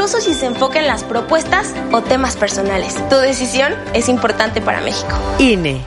incluso 0.00 0.22
si 0.22 0.32
se 0.32 0.46
enfoca 0.46 0.78
en 0.78 0.86
las 0.86 1.04
propuestas 1.04 1.74
o 1.92 2.00
temas 2.00 2.34
personales. 2.34 2.96
Tu 3.10 3.16
decisión 3.16 3.74
es 3.92 4.08
importante 4.08 4.62
para 4.62 4.80
México. 4.80 5.14
INE. 5.38 5.84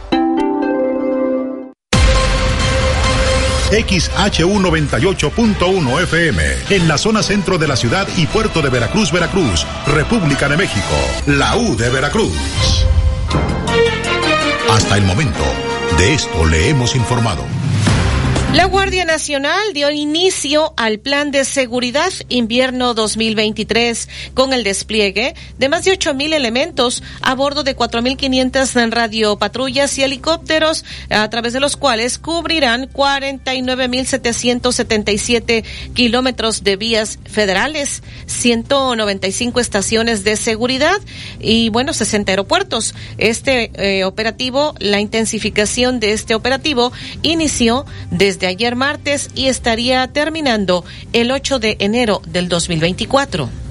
XHU98.1 3.71 6.03
FM, 6.03 6.43
en 6.69 6.87
la 6.87 6.99
zona 6.99 7.23
centro 7.23 7.57
de 7.57 7.67
la 7.67 7.75
ciudad 7.75 8.07
y 8.15 8.27
puerto 8.27 8.61
de 8.61 8.69
Veracruz, 8.69 9.11
Veracruz, 9.11 9.65
República 9.87 10.47
de 10.47 10.57
México, 10.57 10.93
la 11.25 11.57
U 11.57 11.75
de 11.75 11.89
Veracruz. 11.89 12.37
Hasta 14.69 14.95
el 14.95 15.05
momento, 15.05 15.43
de 15.97 16.13
esto 16.13 16.45
le 16.45 16.69
hemos 16.69 16.95
informado. 16.95 17.43
La 18.53 18.65
Guardia 18.65 19.03
Nacional 19.03 19.73
dio 19.73 19.89
inicio 19.89 20.75
al 20.77 20.99
Plan 20.99 21.31
de 21.31 21.43
Seguridad 21.43 22.13
Invierno 22.29 22.93
2023 22.93 24.07
con 24.35 24.53
el 24.53 24.63
despliegue 24.63 25.33
de 25.57 25.69
más 25.69 25.85
de 25.85 25.97
8.000 25.97 26.33
elementos 26.33 27.01
a 27.23 27.33
bordo 27.33 27.63
de 27.63 27.75
4.500 27.75 28.91
radiopatrullas 28.91 29.97
y 29.97 30.03
helicópteros, 30.03 30.85
a 31.09 31.27
través 31.31 31.53
de 31.53 31.61
los 31.61 31.77
cuales 31.77 32.19
cubrirán 32.19 32.87
49.777 32.89 35.63
kilómetros 35.95 36.63
de 36.63 36.75
vías 36.75 37.17
federales, 37.25 38.03
195 38.27 39.61
estaciones 39.61 40.23
de 40.23 40.35
seguridad 40.35 41.01
y, 41.39 41.69
bueno, 41.69 41.91
60 41.91 42.31
aeropuertos. 42.31 42.93
Este 43.17 43.71
eh, 43.73 44.03
operativo, 44.03 44.75
la 44.77 44.99
intensificación 44.99 45.99
de 45.99 46.11
este 46.11 46.35
operativo 46.35 46.91
inició 47.23 47.87
desde 48.11 48.42
ayer 48.47 48.75
martes 48.75 49.29
y 49.35 49.47
estaría 49.47 50.07
terminando 50.07 50.83
el 51.13 51.31
8 51.31 51.59
de 51.59 51.77
enero 51.79 52.21
del 52.25 52.49
2024. 52.49 53.62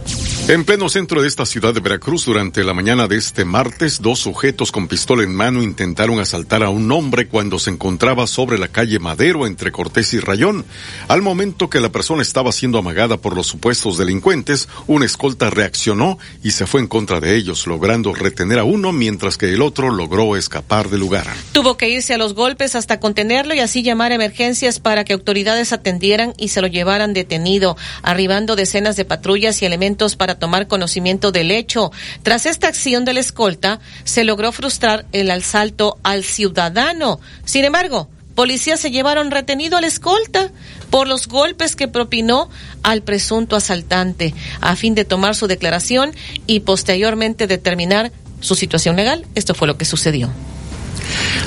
En 0.49 0.65
pleno 0.65 0.89
centro 0.89 1.23
de 1.23 1.29
esta 1.29 1.47
ciudad 1.47 1.73
de 1.73 1.79
Veracruz, 1.79 2.25
durante 2.25 2.65
la 2.65 2.75
mañana 2.75 3.07
de 3.07 3.17
este 3.17 3.45
martes, 3.45 4.03
dos 4.03 4.19
sujetos 4.19 4.73
con 4.73 4.89
pistola 4.89 5.23
en 5.23 5.33
mano 5.33 5.63
intentaron 5.63 6.19
asaltar 6.19 6.65
a 6.65 6.69
un 6.69 6.91
hombre 6.91 7.29
cuando 7.29 7.61
se 7.61 7.71
encontraba 7.71 8.27
sobre 8.27 8.59
la 8.59 8.67
calle 8.67 8.99
Madero 8.99 9.47
entre 9.47 9.71
Cortés 9.71 10.13
y 10.15 10.19
Rayón. 10.19 10.65
Al 11.07 11.23
momento 11.23 11.71
que 11.71 11.81
la 11.81 11.91
persona 11.91 12.23
estaba 12.23 12.51
siendo 12.51 12.77
amagada 12.77 13.19
por 13.19 13.37
los 13.37 13.47
supuestos 13.47 13.99
delincuentes, 13.99 14.69
una 14.89 15.07
escolta 15.07 15.49
reaccionó 15.49 16.19
y 16.43 16.51
se 16.51 16.67
fue 16.67 16.81
en 16.81 16.89
contra 16.89 17.21
de 17.21 17.37
ellos, 17.37 17.69
logrando 17.69 18.13
retener 18.13 18.59
a 18.59 18.65
uno 18.65 18.91
mientras 18.91 19.39
que 19.39 19.55
el 19.55 19.63
otro 19.63 19.91
logró 19.91 20.37
escapar 20.37 20.91
del 20.91 21.01
lugar. 21.01 21.29
Tuvo 21.53 21.77
que 21.77 21.89
irse 21.89 22.15
a 22.15 22.19
los 22.19 22.35
golpes 22.35 22.75
hasta 22.75 22.99
contenerlo 22.99 23.55
y 23.55 23.61
así 23.61 23.85
llamar 23.85 24.11
a 24.11 24.17
emergencias 24.17 24.81
para 24.81 25.05
que 25.05 25.13
autoridades 25.13 25.73
atendieran 25.73 26.35
y 26.37 26.49
se 26.49 26.61
lo 26.61 26.67
llevaran 26.67 27.15
detenido, 27.15 27.77
arribando 28.03 28.57
decenas 28.57 28.97
de 28.97 29.05
patrullas 29.05 29.63
y 29.63 29.67
elementos 29.67 30.17
para 30.17 30.32
tomar 30.39 30.67
conocimiento 30.67 31.33
del 31.33 31.51
hecho. 31.51 31.91
Tras 32.23 32.47
esta 32.47 32.69
acción 32.69 33.05
de 33.05 33.15
la 33.15 33.21
escolta, 33.21 33.81
se 34.05 34.25
logró 34.25 34.53
frustrar 34.53 35.07
el 35.13 35.31
asalto 35.31 35.99
al 36.03 36.25
ciudadano. 36.25 37.21
Sin 37.45 37.65
embargo, 37.65 38.09
policías 38.35 38.81
se 38.81 38.91
llevaron 38.91 39.31
retenido 39.31 39.77
al 39.77 39.85
escolta 39.85 40.51
por 40.91 41.09
los 41.09 41.29
golpes 41.29 41.77
que 41.77 41.89
propinó 41.89 42.51
al 42.83 43.03
presunto 43.03 43.57
asaltante, 43.57 44.35
a 44.61 44.77
fin 44.77 44.95
de 44.95 45.05
tomar 45.05 45.35
su 45.35 45.47
declaración 45.47 46.13
y 46.47 46.61
posteriormente 46.61 47.47
determinar 47.47 48.13
su 48.41 48.55
situación 48.55 48.97
legal. 48.97 49.25
Esto 49.35 49.55
fue 49.55 49.69
lo 49.69 49.79
que 49.79 49.85
sucedió. 49.85 50.31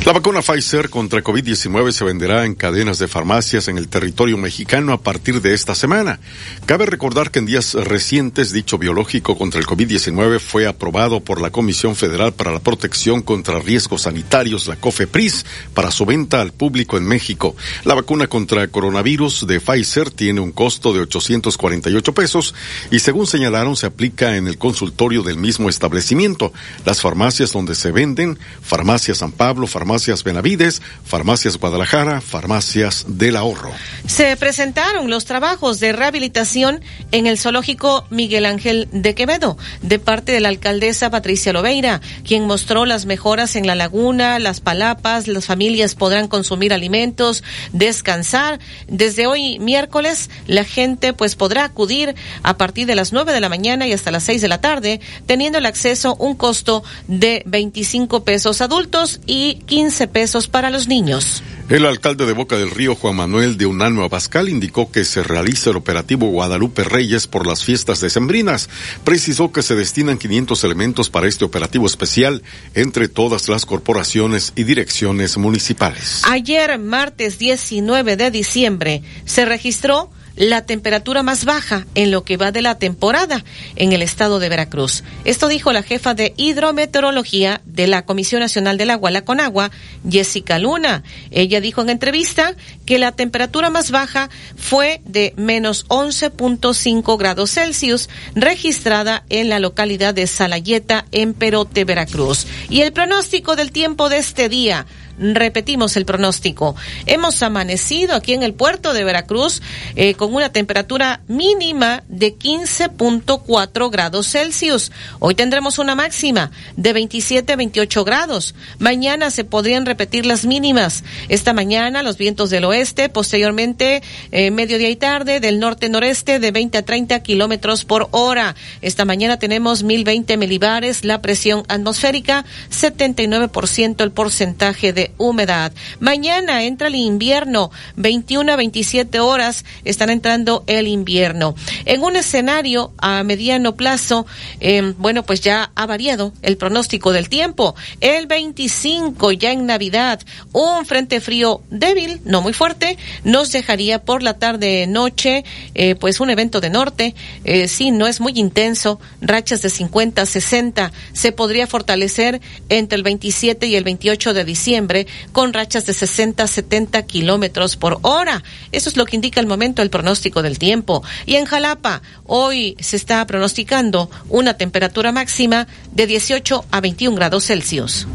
La 0.05 0.13
vacuna 0.13 0.41
Pfizer 0.41 0.91
contra 0.91 1.23
COVID-19 1.23 1.91
se 1.91 2.05
venderá 2.05 2.45
en 2.45 2.53
cadenas 2.53 2.99
de 2.99 3.07
farmacias 3.07 3.67
en 3.67 3.79
el 3.79 3.87
territorio 3.87 4.37
mexicano 4.37 4.93
a 4.93 5.01
partir 5.01 5.41
de 5.41 5.55
esta 5.55 5.73
semana. 5.73 6.19
Cabe 6.67 6.85
recordar 6.85 7.31
que 7.31 7.39
en 7.39 7.47
días 7.47 7.73
recientes 7.73 8.51
dicho 8.51 8.77
biológico 8.77 9.35
contra 9.35 9.59
el 9.59 9.65
COVID-19 9.65 10.39
fue 10.39 10.67
aprobado 10.67 11.21
por 11.21 11.41
la 11.41 11.49
Comisión 11.49 11.95
Federal 11.95 12.33
para 12.33 12.51
la 12.51 12.59
Protección 12.59 13.23
contra 13.23 13.59
Riesgos 13.59 14.03
Sanitarios, 14.03 14.67
la 14.67 14.75
COFEPRIS, 14.75 15.45
para 15.73 15.89
su 15.89 16.05
venta 16.05 16.39
al 16.39 16.53
público 16.53 16.97
en 16.97 17.05
México. 17.05 17.55
La 17.83 17.95
vacuna 17.95 18.27
contra 18.27 18.67
coronavirus 18.67 19.47
de 19.47 19.59
Pfizer 19.59 20.11
tiene 20.11 20.39
un 20.39 20.51
costo 20.51 20.93
de 20.93 21.01
848 21.01 22.13
pesos 22.13 22.53
y 22.91 22.99
según 22.99 23.25
señalaron 23.25 23.75
se 23.75 23.87
aplica 23.87 24.37
en 24.37 24.47
el 24.47 24.57
consultorio 24.57 25.23
del 25.23 25.37
mismo 25.37 25.67
establecimiento. 25.67 26.53
Las 26.85 27.01
farmacias 27.01 27.51
donde 27.51 27.73
se 27.73 27.91
venden, 27.91 28.37
Farmacia 28.61 29.15
San 29.15 29.31
Pablo, 29.45 29.67
Farmacias 29.67 30.23
Benavides, 30.23 30.81
Farmacias 31.05 31.59
Guadalajara, 31.59 32.19
Farmacias 32.19 33.05
del 33.07 33.35
Ahorro. 33.35 33.71
Se 34.07 34.35
presentaron 34.37 35.07
los 35.11 35.25
trabajos 35.25 35.79
de 35.79 35.91
rehabilitación 35.91 36.81
en 37.11 37.27
el 37.27 37.37
zoológico 37.37 38.07
Miguel 38.09 38.47
Ángel 38.47 38.87
de 38.91 39.13
Quevedo 39.13 39.55
de 39.83 39.99
parte 39.99 40.31
de 40.31 40.39
la 40.39 40.49
alcaldesa 40.49 41.11
Patricia 41.11 41.53
Loveira, 41.53 42.01
quien 42.27 42.47
mostró 42.47 42.87
las 42.87 43.05
mejoras 43.05 43.55
en 43.55 43.67
la 43.67 43.75
laguna, 43.75 44.39
las 44.39 44.61
palapas, 44.61 45.27
las 45.27 45.45
familias 45.45 45.93
podrán 45.93 46.27
consumir 46.27 46.73
alimentos, 46.73 47.43
descansar. 47.71 48.59
Desde 48.87 49.27
hoy 49.27 49.59
miércoles 49.59 50.31
la 50.47 50.63
gente 50.63 51.13
pues 51.13 51.35
podrá 51.35 51.65
acudir 51.65 52.15
a 52.41 52.57
partir 52.57 52.87
de 52.87 52.95
las 52.95 53.13
nueve 53.13 53.31
de 53.31 53.41
la 53.41 53.49
mañana 53.49 53.85
y 53.85 53.93
hasta 53.93 54.09
las 54.09 54.23
seis 54.23 54.41
de 54.41 54.47
la 54.47 54.59
tarde, 54.59 55.01
teniendo 55.27 55.59
el 55.59 55.67
acceso 55.67 56.15
un 56.15 56.33
costo 56.33 56.83
de 57.07 57.43
25 57.45 58.23
pesos 58.23 58.61
adultos 58.61 59.19
y 59.27 59.34
15 59.65 60.07
pesos 60.07 60.47
para 60.47 60.69
los 60.69 60.87
niños. 60.87 61.43
El 61.67 61.85
alcalde 61.85 62.27
de 62.27 62.33
Boca 62.33 62.57
del 62.57 62.69
Río, 62.69 62.95
Juan 62.95 63.15
Manuel 63.15 63.57
de 63.57 63.65
Unano 63.65 64.03
Abascal, 64.03 64.49
indicó 64.49 64.91
que 64.91 65.03
se 65.03 65.23
realiza 65.23 65.71
el 65.71 65.77
operativo 65.77 66.27
Guadalupe 66.27 66.83
Reyes 66.83 67.25
por 67.25 67.47
las 67.47 67.63
fiestas 67.63 68.01
decembrinas. 68.01 68.69
Precisó 69.03 69.51
que 69.51 69.63
se 69.63 69.73
destinan 69.73 70.19
500 70.19 70.63
elementos 70.63 71.09
para 71.09 71.27
este 71.27 71.43
operativo 71.43 71.87
especial 71.87 72.43
entre 72.75 73.07
todas 73.07 73.49
las 73.49 73.65
corporaciones 73.65 74.53
y 74.55 74.63
direcciones 74.63 75.37
municipales. 75.37 76.21
Ayer, 76.29 76.77
martes 76.77 77.39
19 77.39 78.15
de 78.15 78.29
diciembre, 78.29 79.01
se 79.25 79.45
registró 79.45 80.11
la 80.35 80.65
temperatura 80.65 81.23
más 81.23 81.45
baja 81.45 81.85
en 81.95 82.11
lo 82.11 82.23
que 82.23 82.37
va 82.37 82.51
de 82.51 82.61
la 82.61 82.77
temporada 82.77 83.43
en 83.75 83.93
el 83.93 84.01
estado 84.01 84.39
de 84.39 84.49
Veracruz. 84.49 85.03
Esto 85.23 85.47
dijo 85.47 85.71
la 85.71 85.83
jefa 85.83 86.13
de 86.13 86.33
hidrometeorología 86.37 87.61
de 87.65 87.87
la 87.87 88.05
Comisión 88.05 88.41
Nacional 88.41 88.77
del 88.77 88.91
Agua, 88.91 89.11
la 89.11 89.23
Conagua, 89.23 89.71
Jessica 90.09 90.59
Luna. 90.59 91.03
Ella 91.31 91.61
dijo 91.61 91.81
en 91.81 91.89
entrevista 91.89 92.55
que 92.85 92.99
la 92.99 93.11
temperatura 93.11 93.69
más 93.69 93.91
baja 93.91 94.29
fue 94.55 95.01
de 95.05 95.33
menos 95.37 95.87
11.5 95.87 97.17
grados 97.17 97.51
Celsius, 97.51 98.09
registrada 98.35 99.23
en 99.29 99.49
la 99.49 99.59
localidad 99.59 100.13
de 100.13 100.27
Salayeta, 100.27 101.05
en 101.11 101.33
Perote, 101.33 101.85
Veracruz. 101.85 102.47
Y 102.69 102.81
el 102.81 102.93
pronóstico 102.93 103.55
del 103.55 103.71
tiempo 103.71 104.09
de 104.09 104.17
este 104.17 104.49
día 104.49 104.85
Repetimos 105.17 105.95
el 105.97 106.05
pronóstico. 106.05 106.75
Hemos 107.05 107.41
amanecido 107.41 108.15
aquí 108.15 108.33
en 108.33 108.43
el 108.43 108.53
puerto 108.53 108.93
de 108.93 109.03
Veracruz 109.03 109.61
eh, 109.95 110.15
con 110.15 110.33
una 110.33 110.49
temperatura 110.49 111.21
mínima 111.27 112.03
de 112.07 112.35
15.4 112.35 113.91
grados 113.91 114.27
Celsius. 114.27 114.91
Hoy 115.19 115.35
tendremos 115.35 115.79
una 115.79 115.95
máxima 115.95 116.51
de 116.75 116.93
27 116.93 117.53
a 117.53 117.55
28 117.55 118.03
grados. 118.03 118.55
Mañana 118.79 119.31
se 119.31 119.43
podrían 119.43 119.85
repetir 119.85 120.25
las 120.25 120.45
mínimas. 120.45 121.03
Esta 121.29 121.53
mañana 121.53 122.03
los 122.03 122.17
vientos 122.17 122.49
del 122.49 122.65
oeste, 122.65 123.09
posteriormente 123.09 124.03
eh, 124.31 124.51
mediodía 124.51 124.89
y 124.89 124.95
tarde 124.95 125.39
del 125.39 125.59
norte-noreste 125.59 126.39
de 126.39 126.51
20 126.51 126.77
a 126.77 126.85
30 126.85 127.19
kilómetros 127.21 127.85
por 127.85 128.09
hora. 128.11 128.55
Esta 128.81 129.05
mañana 129.05 129.39
tenemos 129.39 129.83
1020 129.83 130.37
milibares, 130.37 131.05
la 131.05 131.21
presión 131.21 131.63
atmosférica, 131.67 132.45
79% 132.69 134.03
el 134.03 134.11
porcentaje 134.11 134.93
de 134.93 135.04
humedad. 135.17 135.71
Mañana 135.99 136.63
entra 136.63 136.87
el 136.87 136.95
invierno, 136.95 137.71
21 137.95 138.51
a 138.51 138.55
27 138.55 139.19
horas 139.19 139.65
están 139.83 140.09
entrando 140.09 140.63
el 140.67 140.87
invierno. 140.87 141.55
En 141.85 142.01
un 142.01 142.15
escenario 142.15 142.93
a 142.97 143.23
mediano 143.23 143.75
plazo, 143.75 144.25
eh, 144.59 144.93
bueno, 144.97 145.23
pues 145.23 145.41
ya 145.41 145.71
ha 145.75 145.85
variado 145.85 146.33
el 146.41 146.57
pronóstico 146.57 147.11
del 147.11 147.29
tiempo. 147.29 147.75
El 148.01 148.27
25, 148.27 149.31
ya 149.33 149.51
en 149.51 149.65
Navidad, 149.65 150.21
un 150.51 150.85
frente 150.85 151.21
frío 151.21 151.61
débil, 151.69 152.21
no 152.25 152.41
muy 152.41 152.53
fuerte, 152.53 152.97
nos 153.23 153.51
dejaría 153.51 154.03
por 154.03 154.23
la 154.23 154.37
tarde 154.37 154.87
noche, 154.87 155.43
eh, 155.73 155.95
pues 155.95 156.19
un 156.19 156.29
evento 156.29 156.61
de 156.61 156.69
norte, 156.69 157.15
eh, 157.43 157.67
sí, 157.67 157.91
no 157.91 158.07
es 158.07 158.19
muy 158.19 158.33
intenso, 158.35 158.99
rachas 159.21 159.61
de 159.61 159.69
50, 159.69 160.25
60, 160.25 160.91
se 161.13 161.31
podría 161.31 161.67
fortalecer 161.67 162.41
entre 162.69 162.97
el 162.97 163.03
27 163.03 163.67
y 163.67 163.75
el 163.75 163.83
28 163.83 164.33
de 164.33 164.45
diciembre 164.45 164.94
con 165.31 165.53
rachas 165.53 165.85
de 165.85 165.93
60 165.93 166.47
70 166.47 167.03
kilómetros 167.03 167.75
por 167.75 167.99
hora. 168.01 168.43
Eso 168.71 168.89
es 168.89 168.97
lo 168.97 169.05
que 169.05 169.15
indica 169.15 169.39
el 169.39 169.47
momento 169.47 169.81
el 169.81 169.89
pronóstico 169.89 170.41
del 170.41 170.59
tiempo. 170.59 171.03
Y 171.25 171.35
en 171.35 171.45
Jalapa, 171.45 172.01
hoy 172.25 172.75
se 172.79 172.95
está 172.95 173.25
pronosticando 173.27 174.09
una 174.29 174.55
temperatura 174.55 175.11
máxima 175.11 175.67
de 175.91 176.07
18 176.07 176.65
a 176.71 176.81
21 176.81 177.15
grados 177.15 177.45
Celsius. 177.45 178.07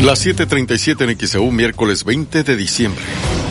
Las 0.00 0.26
7:37 0.26 1.04
en 1.04 1.18
XEU, 1.18 1.50
miércoles 1.50 2.04
20 2.04 2.42
de 2.42 2.56
diciembre. 2.56 3.02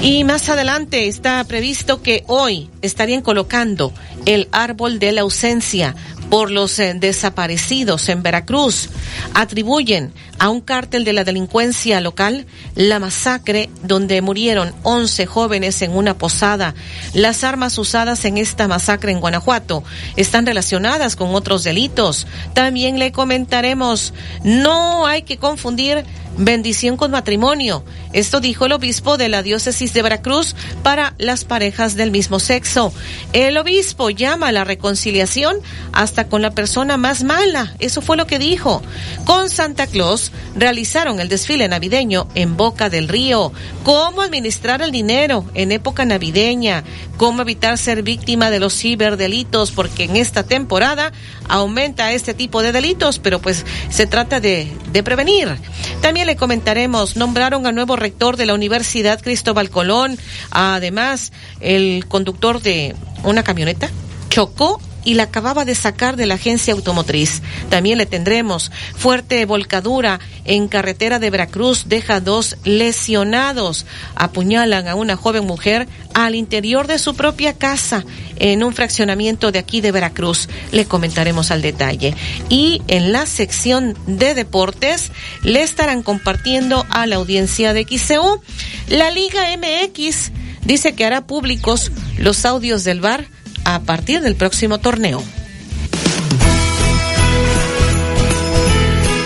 Y 0.01 0.23
más 0.23 0.47
adelante 0.49 1.07
está 1.07 1.43
previsto 1.45 2.03
que 2.03 2.23
hoy 2.27 2.69
estarían 2.83 3.21
colocando 3.21 3.91
el 4.27 4.47
árbol 4.51 4.99
de 4.99 5.11
la 5.11 5.21
ausencia 5.21 5.95
por 6.29 6.51
los 6.51 6.77
eh, 6.79 6.93
desaparecidos 6.95 8.09
en 8.09 8.23
Veracruz. 8.23 8.89
Atribuyen 9.33 10.13
a 10.39 10.49
un 10.49 10.61
cártel 10.61 11.05
de 11.05 11.13
la 11.13 11.23
delincuencia 11.23 12.01
local 12.01 12.45
la 12.75 12.99
masacre 12.99 13.69
donde 13.83 14.21
murieron 14.21 14.73
11 14.83 15.25
jóvenes 15.25 15.81
en 15.81 15.95
una 15.95 16.17
posada. 16.17 16.75
Las 17.13 17.43
armas 17.43 17.77
usadas 17.77 18.25
en 18.25 18.37
esta 18.37 18.67
masacre 18.67 19.11
en 19.11 19.19
Guanajuato 19.19 19.83
están 20.15 20.45
relacionadas 20.45 21.15
con 21.15 21.33
otros 21.33 21.63
delitos. 21.63 22.27
También 22.53 22.99
le 22.99 23.11
comentaremos, 23.11 24.13
no 24.43 25.05
hay 25.07 25.23
que 25.23 25.37
confundir 25.37 26.05
bendición 26.37 26.97
con 26.97 27.11
matrimonio. 27.11 27.83
Esto 28.13 28.39
dijo 28.39 28.65
el 28.65 28.73
obispo 28.73 29.17
de 29.17 29.29
la 29.29 29.43
diócesis 29.43 29.93
de 29.93 30.01
Veracruz 30.01 30.55
para 30.83 31.13
las 31.17 31.43
parejas 31.43 31.95
del 31.95 32.11
mismo 32.11 32.39
sexo. 32.39 32.93
El 33.33 33.57
obispo 33.57 34.09
llama 34.09 34.49
a 34.49 34.51
la 34.51 34.63
reconciliación 34.63 35.57
hasta 35.91 36.24
con 36.29 36.41
la 36.41 36.51
persona 36.51 36.97
más 36.97 37.23
mala. 37.23 37.73
Eso 37.79 38.01
fue 38.01 38.17
lo 38.17 38.27
que 38.27 38.39
dijo. 38.39 38.81
Con 39.25 39.49
Santa 39.49 39.87
Claus 39.87 40.31
realizaron 40.55 41.19
el 41.19 41.29
desfile 41.29 41.67
navideño 41.67 42.27
en 42.35 42.57
Boca 42.57 42.89
del 42.89 43.07
Río. 43.07 43.51
Cómo 43.83 44.21
administrar 44.21 44.81
el 44.81 44.91
dinero 44.91 45.45
en 45.53 45.71
época 45.71 46.05
navideña. 46.05 46.83
Cómo 47.17 47.41
evitar 47.41 47.77
ser 47.77 48.03
víctima 48.03 48.49
de 48.49 48.59
los 48.59 48.73
ciberdelitos 48.77 49.71
porque 49.71 50.03
en 50.03 50.15
esta 50.15 50.43
temporada 50.43 51.11
aumenta 51.47 52.11
este 52.11 52.33
tipo 52.33 52.61
de 52.61 52.71
delitos, 52.71 53.19
pero 53.19 53.39
pues 53.39 53.65
se 53.89 54.07
trata 54.07 54.39
de, 54.39 54.71
de 54.91 55.03
prevenir. 55.03 55.57
También 56.01 56.27
le 56.27 56.35
comentaremos, 56.35 57.15
nombraron 57.15 57.65
al 57.65 57.75
nuevo 57.75 57.95
rector 57.95 58.37
de 58.37 58.45
la 58.45 58.53
Universidad 58.53 59.21
Cristóbal 59.21 59.69
Colón. 59.69 60.17
Además, 60.51 61.31
el 61.59 62.05
conductor 62.07 62.61
de 62.61 62.95
una 63.23 63.43
camioneta 63.43 63.89
chocó 64.29 64.81
y 65.05 65.13
la 65.13 65.23
acababa 65.23 65.63
de 65.63 65.75
sacar 65.75 66.17
de 66.17 66.25
la 66.25 66.33
agencia 66.33 66.73
automotriz. 66.73 67.41
También 67.69 67.97
le 67.97 68.05
tendremos 68.05 68.71
fuerte 68.97 69.45
volcadura 69.45 70.19
en 70.43 70.67
carretera 70.67 71.19
de 71.19 71.29
Veracruz, 71.29 71.85
deja 71.87 72.19
dos 72.19 72.57
lesionados. 72.65 73.85
Apuñalan 74.15 74.89
a 74.89 74.95
una 74.95 75.15
joven 75.15 75.45
mujer 75.45 75.87
al 76.13 76.35
interior 76.35 76.87
de 76.87 76.99
su 76.99 77.15
propia 77.15 77.53
casa 77.53 78.03
en 78.37 78.63
un 78.63 78.73
fraccionamiento 78.73 79.53
de 79.53 79.59
aquí 79.59 79.79
de 79.79 79.93
Veracruz. 79.93 80.49
Le 80.73 80.85
comentaremos 80.85 81.51
al 81.51 81.61
detalle. 81.61 82.15
Y 82.49 82.81
en 82.87 83.13
la 83.13 83.25
sección 83.25 83.97
de 84.07 84.33
deportes 84.33 85.11
le 85.43 85.61
estarán 85.61 86.03
compartiendo 86.03 86.85
a 86.89 87.05
la 87.05 87.15
audiencia 87.15 87.73
de 87.73 87.83
XCU 87.83 88.41
la 88.89 89.09
Liga 89.11 89.41
MX 89.57 90.31
dice 90.63 90.93
que 90.93 91.05
hará 91.05 91.25
públicos 91.25 91.91
los 92.17 92.45
audios 92.45 92.83
del 92.83 93.01
bar 93.01 93.27
a 93.65 93.81
partir 93.81 94.21
del 94.21 94.35
próximo 94.35 94.79
torneo. 94.79 95.21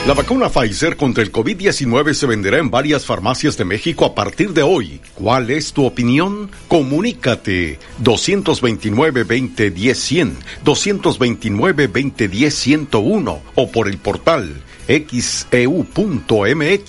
La 0.08 0.16
vacuna 0.16 0.50
Pfizer 0.50 0.98
contra 0.98 1.22
el 1.22 1.32
COVID-19 1.32 2.16
se 2.16 2.26
venderá 2.26 2.58
en 2.58 2.72
varias 2.72 3.06
farmacias 3.06 3.56
de 3.58 3.66
México 3.66 4.06
a 4.06 4.16
partir 4.16 4.54
de 4.54 4.64
hoy. 4.64 5.00
¿Cuál 5.14 5.52
es 5.52 5.72
tu 5.72 5.86
opinión? 5.86 6.50
Comunícate 6.68 7.78
229-2010-100, 8.04 10.32
229-2010-101 10.66 13.40
o 13.54 13.72
por 13.72 13.88
el 13.88 14.00
portal 14.00 14.64
xeu.mx, 14.90 16.26
e 16.58 16.82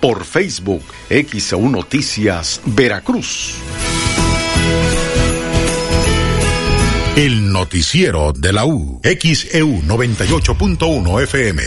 por 0.00 0.24
Facebook, 0.24 0.82
XEU 1.10 1.68
Noticias 1.68 2.62
Veracruz. 2.64 3.56
El 7.16 7.52
noticiero 7.52 8.32
de 8.32 8.54
la 8.54 8.64
U. 8.64 8.98
XEU 9.02 9.82
98.1 9.82 11.22
FM. 11.24 11.62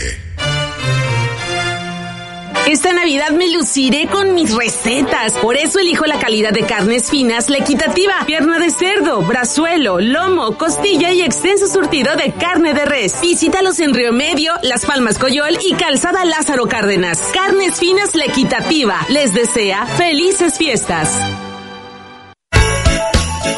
Esta 2.66 2.92
Navidad 2.92 3.30
me 3.30 3.48
luciré 3.52 4.08
con 4.08 4.34
mis 4.34 4.52
recetas. 4.52 5.34
Por 5.34 5.56
eso 5.56 5.78
elijo 5.78 6.04
la 6.06 6.18
calidad 6.18 6.50
de 6.50 6.62
carnes 6.62 7.10
finas, 7.10 7.48
la 7.48 7.58
equitativa, 7.58 8.14
pierna 8.26 8.58
de 8.58 8.70
cerdo, 8.70 9.22
brazuelo, 9.22 10.00
lomo, 10.00 10.58
costilla 10.58 11.12
y 11.12 11.22
extenso 11.22 11.68
surtido 11.68 12.16
de 12.16 12.32
carne 12.32 12.74
de 12.74 12.84
res. 12.84 13.20
Visítalos 13.22 13.78
en 13.78 13.94
Río 13.94 14.12
Medio, 14.12 14.52
Las 14.64 14.84
Palmas 14.84 15.16
Coyol 15.16 15.56
y 15.64 15.74
Calzada 15.74 16.24
Lázaro 16.24 16.66
Cárdenas. 16.66 17.20
Carnes 17.32 17.78
finas, 17.78 18.16
la 18.16 18.24
equitativa. 18.24 18.98
Les 19.10 19.32
desea 19.32 19.86
felices 19.86 20.58
fiestas. 20.58 21.16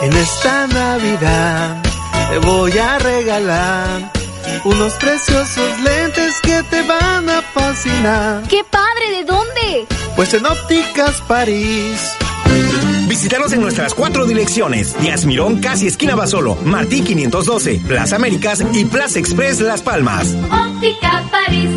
En 0.02 0.12
esta 0.12 0.66
Navidad 0.66 1.82
te 2.30 2.38
voy 2.38 2.76
a 2.78 2.98
regalar 2.98 4.12
unos 4.64 4.94
preciosos 4.94 5.80
lentes 5.80 6.40
que 6.42 6.62
te 6.64 6.82
van 6.82 7.28
a 7.28 7.42
fascinar. 7.42 8.42
¡Qué 8.48 8.62
padre! 8.64 9.10
¿De 9.18 9.24
dónde? 9.24 9.86
Pues 10.16 10.34
en 10.34 10.46
Ópticas 10.46 11.20
París. 11.26 12.12
Visítanos 13.08 13.52
en 13.52 13.60
nuestras 13.60 13.94
cuatro 13.94 14.26
direcciones: 14.26 14.98
Díaz 15.00 15.24
Mirón, 15.24 15.60
casi 15.60 15.86
esquina 15.86 16.14
Basolo, 16.14 16.56
Martí 16.64 17.02
512, 17.02 17.82
Plaza 17.86 18.16
Américas 18.16 18.62
y 18.72 18.84
Plaza 18.84 19.18
Express 19.18 19.60
Las 19.60 19.82
Palmas. 19.82 20.34
Óptica 20.50 21.24
París. 21.30 21.70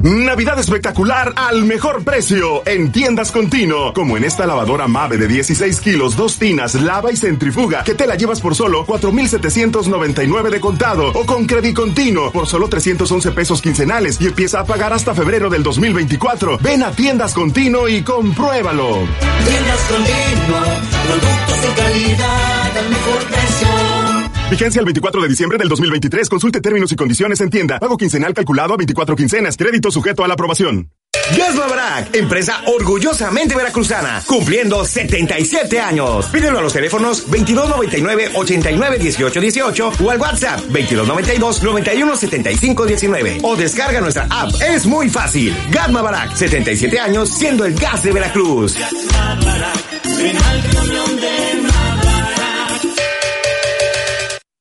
Navidad 0.00 0.60
espectacular 0.60 1.32
al 1.34 1.64
mejor 1.64 2.04
precio 2.04 2.62
en 2.66 2.92
tiendas 2.92 3.32
Continuo, 3.32 3.92
como 3.92 4.16
en 4.16 4.22
esta 4.22 4.46
lavadora 4.46 4.86
Mave 4.86 5.16
de 5.16 5.26
16 5.26 5.80
kilos, 5.80 6.16
dos 6.16 6.38
tinas, 6.38 6.76
lava 6.76 7.10
y 7.10 7.16
centrifuga, 7.16 7.82
que 7.82 7.96
te 7.96 8.06
la 8.06 8.14
llevas 8.14 8.40
por 8.40 8.54
solo 8.54 8.86
4,799 8.86 10.50
de 10.50 10.60
contado 10.60 11.08
o 11.08 11.26
con 11.26 11.46
crédito 11.46 11.82
continuo 11.82 12.30
por 12.30 12.46
solo 12.46 12.68
311 12.68 13.32
pesos 13.32 13.60
quincenales 13.60 14.20
y 14.20 14.26
empieza 14.26 14.60
a 14.60 14.64
pagar 14.64 14.92
hasta 14.92 15.14
febrero 15.14 15.50
del 15.50 15.64
2024. 15.64 16.58
Ven 16.58 16.84
a 16.84 16.92
tiendas 16.92 17.34
Continuo 17.34 17.88
y 17.88 18.02
compruébalo. 18.02 19.00
Tiendas 19.46 19.80
Continuo, 19.88 20.60
productos 21.06 21.62
de 21.62 21.82
calidad 21.82 22.78
al 22.78 22.88
mejor 22.88 23.24
precio. 23.24 23.77
Vigencia 24.50 24.80
el 24.80 24.86
24 24.86 25.22
de 25.22 25.28
diciembre 25.28 25.58
del 25.58 25.68
2023. 25.68 26.28
Consulte 26.28 26.60
términos 26.60 26.90
y 26.92 26.96
condiciones 26.96 27.40
en 27.40 27.50
tienda. 27.50 27.78
Pago 27.78 27.96
quincenal 27.96 28.32
calculado 28.32 28.74
a 28.74 28.76
24 28.76 29.14
quincenas. 29.14 29.56
Crédito 29.56 29.90
sujeto 29.90 30.24
a 30.24 30.28
la 30.28 30.34
aprobación. 30.34 30.90
Gas 31.36 32.08
empresa 32.14 32.62
orgullosamente 32.66 33.54
veracruzana, 33.54 34.22
cumpliendo 34.26 34.84
77 34.84 35.78
años. 35.78 36.26
Pídelo 36.26 36.58
a 36.58 36.62
los 36.62 36.72
teléfonos 36.72 37.30
2299 37.30 38.30
89 38.34 38.98
18 38.98 39.40
18 39.40 39.92
o 40.02 40.10
al 40.10 40.18
WhatsApp 40.18 40.60
2292 40.60 41.62
91 41.62 42.16
75 42.16 42.86
19 42.86 43.38
o 43.42 43.56
descarga 43.56 44.00
nuestra 44.00 44.26
app. 44.30 44.50
Es 44.62 44.86
muy 44.86 45.10
fácil. 45.10 45.54
Gas 45.70 45.92
Barack, 45.92 46.34
77 46.34 46.98
años 46.98 47.28
siendo 47.28 47.66
el 47.66 47.74
gas 47.74 48.02
de 48.02 48.12
Veracruz. 48.12 48.74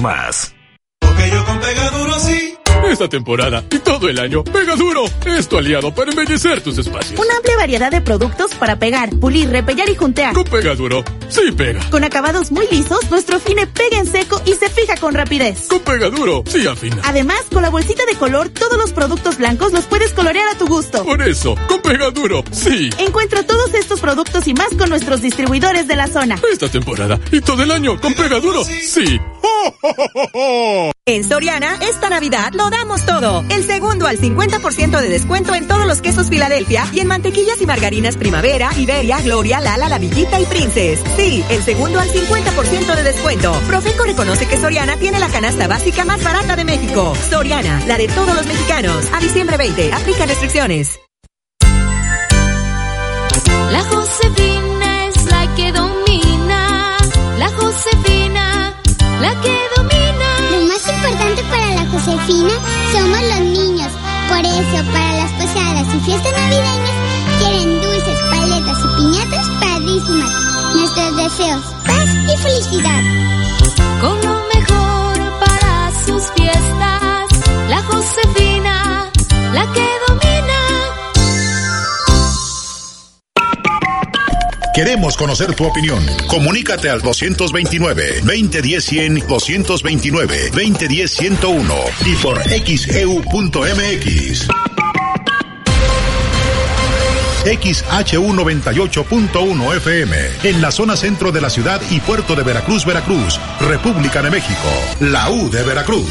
más. 0.00 0.52
Porque 1.00 1.30
yo 1.30 1.44
con 1.44 1.60
Duro 1.60 2.18
sí. 2.18 2.56
Esta 2.84 3.08
temporada 3.08 3.64
y 3.70 3.78
todo 3.78 4.08
el 4.08 4.18
año, 4.18 4.44
Pega 4.44 4.76
Duro 4.76 5.04
es 5.26 5.48
tu 5.48 5.58
aliado 5.58 5.92
para 5.94 6.10
embellecer 6.10 6.60
tus 6.60 6.78
espacios. 6.78 7.18
Una 7.18 7.36
amplia 7.36 7.56
variedad 7.56 7.90
de 7.90 8.00
productos 8.00 8.54
para 8.54 8.78
pegar, 8.78 9.10
pulir, 9.16 9.50
repellar 9.50 9.88
y 9.88 9.96
juntear. 9.96 10.34
Con 10.34 10.44
Pega 10.44 10.74
Duro, 10.74 11.04
sí 11.28 11.52
pega. 11.52 11.80
Con 11.90 12.04
acabados 12.04 12.52
muy 12.52 12.66
lisos, 12.70 13.10
nuestro 13.10 13.40
fine 13.40 13.66
pega 13.66 13.98
en 13.98 14.06
seco 14.06 14.40
y 14.46 14.54
se 14.54 14.68
fija 14.68 14.96
con 14.96 15.14
rapidez. 15.14 15.66
Con 15.68 15.80
Pega 15.80 16.10
Duro, 16.10 16.44
sí 16.46 16.66
afina. 16.66 17.02
Además, 17.04 17.42
con 17.52 17.62
la 17.62 17.70
bolsita 17.70 18.04
de 18.06 18.14
color, 18.14 18.48
todos 18.50 18.78
los 18.78 18.92
productos 18.92 19.38
blancos 19.38 19.72
los 19.72 19.84
puedes 19.84 20.12
colorear 20.12 20.48
a 20.48 20.58
tu 20.58 20.66
gusto. 20.66 21.04
Por 21.04 21.22
eso, 21.22 21.56
con 21.68 21.82
Pega 21.82 22.10
Duro, 22.10 22.44
sí. 22.52 22.90
Encuentra 22.98 23.42
todos 23.44 23.74
estos 23.74 24.00
productos 24.00 24.46
y 24.46 24.54
más 24.54 24.68
con 24.78 24.88
nuestros 24.88 25.22
distribuidores 25.22 25.88
de 25.88 25.96
la 25.96 26.06
zona. 26.06 26.38
Esta 26.52 26.68
temporada 26.68 27.18
y 27.32 27.40
todo 27.40 27.62
el 27.62 27.70
año, 27.70 28.00
con 28.00 28.14
Pega 28.14 28.38
Duro, 28.38 28.64
sí. 28.64 29.20
¡Oh! 30.32 30.90
En 31.06 31.22
Soriana, 31.22 31.78
esta 31.82 32.10
Navidad 32.10 32.52
lo 32.52 32.65
damos 32.70 33.04
todo. 33.04 33.44
El 33.48 33.64
segundo 33.64 34.06
al 34.06 34.18
50% 34.18 35.00
de 35.00 35.08
descuento 35.08 35.54
en 35.54 35.66
todos 35.66 35.86
los 35.86 36.00
quesos 36.00 36.28
Filadelfia 36.28 36.86
y 36.92 37.00
en 37.00 37.08
mantequillas 37.08 37.60
y 37.60 37.66
margarinas 37.66 38.16
Primavera, 38.16 38.70
Iberia, 38.76 39.20
Gloria, 39.20 39.60
Lala, 39.60 39.88
La 39.88 39.98
Villita 39.98 40.40
y 40.40 40.46
Princess. 40.46 41.00
Sí, 41.16 41.44
el 41.50 41.62
segundo 41.62 42.00
al 42.00 42.08
50% 42.08 42.94
de 42.94 43.02
descuento. 43.02 43.52
Profeco 43.66 44.04
reconoce 44.04 44.46
que 44.46 44.58
Soriana 44.58 44.96
tiene 44.96 45.18
la 45.18 45.28
canasta 45.28 45.66
básica 45.68 46.04
más 46.04 46.22
barata 46.22 46.56
de 46.56 46.64
México. 46.64 47.14
Soriana, 47.30 47.82
la 47.86 47.98
de 47.98 48.08
todos 48.08 48.34
los 48.34 48.46
mexicanos. 48.46 49.06
A 49.12 49.20
diciembre 49.20 49.56
20, 49.56 49.92
aplica 49.92 50.26
restricciones. 50.26 50.98
La 53.70 53.82
Josefina 53.84 55.06
es 55.08 55.24
la 55.26 55.54
que 55.54 55.72
domina. 55.72 56.96
La 57.38 57.48
Josefina, 57.48 58.80
la 59.20 59.40
que 59.40 59.58
domina. 59.76 60.05
Josefina 61.96 62.52
somos 62.92 63.22
los 63.22 63.40
niños. 63.40 63.90
Por 64.28 64.40
eso, 64.40 64.92
para 64.92 65.12
las 65.14 65.32
posadas 65.32 65.86
y 65.94 66.00
fiestas 66.00 66.32
navideñas, 66.32 66.96
quieren 67.38 67.80
dulces, 67.80 68.18
paletas 68.28 68.78
y 68.84 69.00
piñatas 69.00 69.48
padrísimas. 69.60 70.30
Nuestros 70.74 71.16
deseos, 71.16 71.64
paz 71.86 72.08
y 72.22 72.36
felicidad. 72.36 73.02
Con 74.02 74.20
lo 74.20 74.34
mejor 74.54 75.38
para 75.40 75.90
sus 76.04 76.22
fiestas. 76.36 77.26
La 77.70 77.82
Josefina, 77.84 79.10
la 79.54 79.72
que 79.72 79.88
domina. 80.06 80.55
Queremos 84.76 85.16
conocer 85.16 85.52
tu 85.54 85.64
opinión. 85.64 86.04
Comunícate 86.26 86.90
al 86.90 87.00
229-2010-100, 87.00 89.26
229-2010-101 89.26 91.74
y 92.04 92.14
por 92.16 92.38
xeu.mx. 92.42 94.48
XHU98.1 97.46 99.76
FM, 99.76 100.16
en 100.42 100.60
la 100.60 100.70
zona 100.70 100.94
centro 100.96 101.32
de 101.32 101.40
la 101.40 101.48
ciudad 101.48 101.80
y 101.90 102.00
puerto 102.00 102.36
de 102.36 102.42
Veracruz, 102.42 102.84
Veracruz, 102.84 103.40
República 103.60 104.20
de 104.20 104.30
México, 104.30 104.68
la 105.00 105.30
U 105.30 105.48
de 105.48 105.62
Veracruz. 105.62 106.10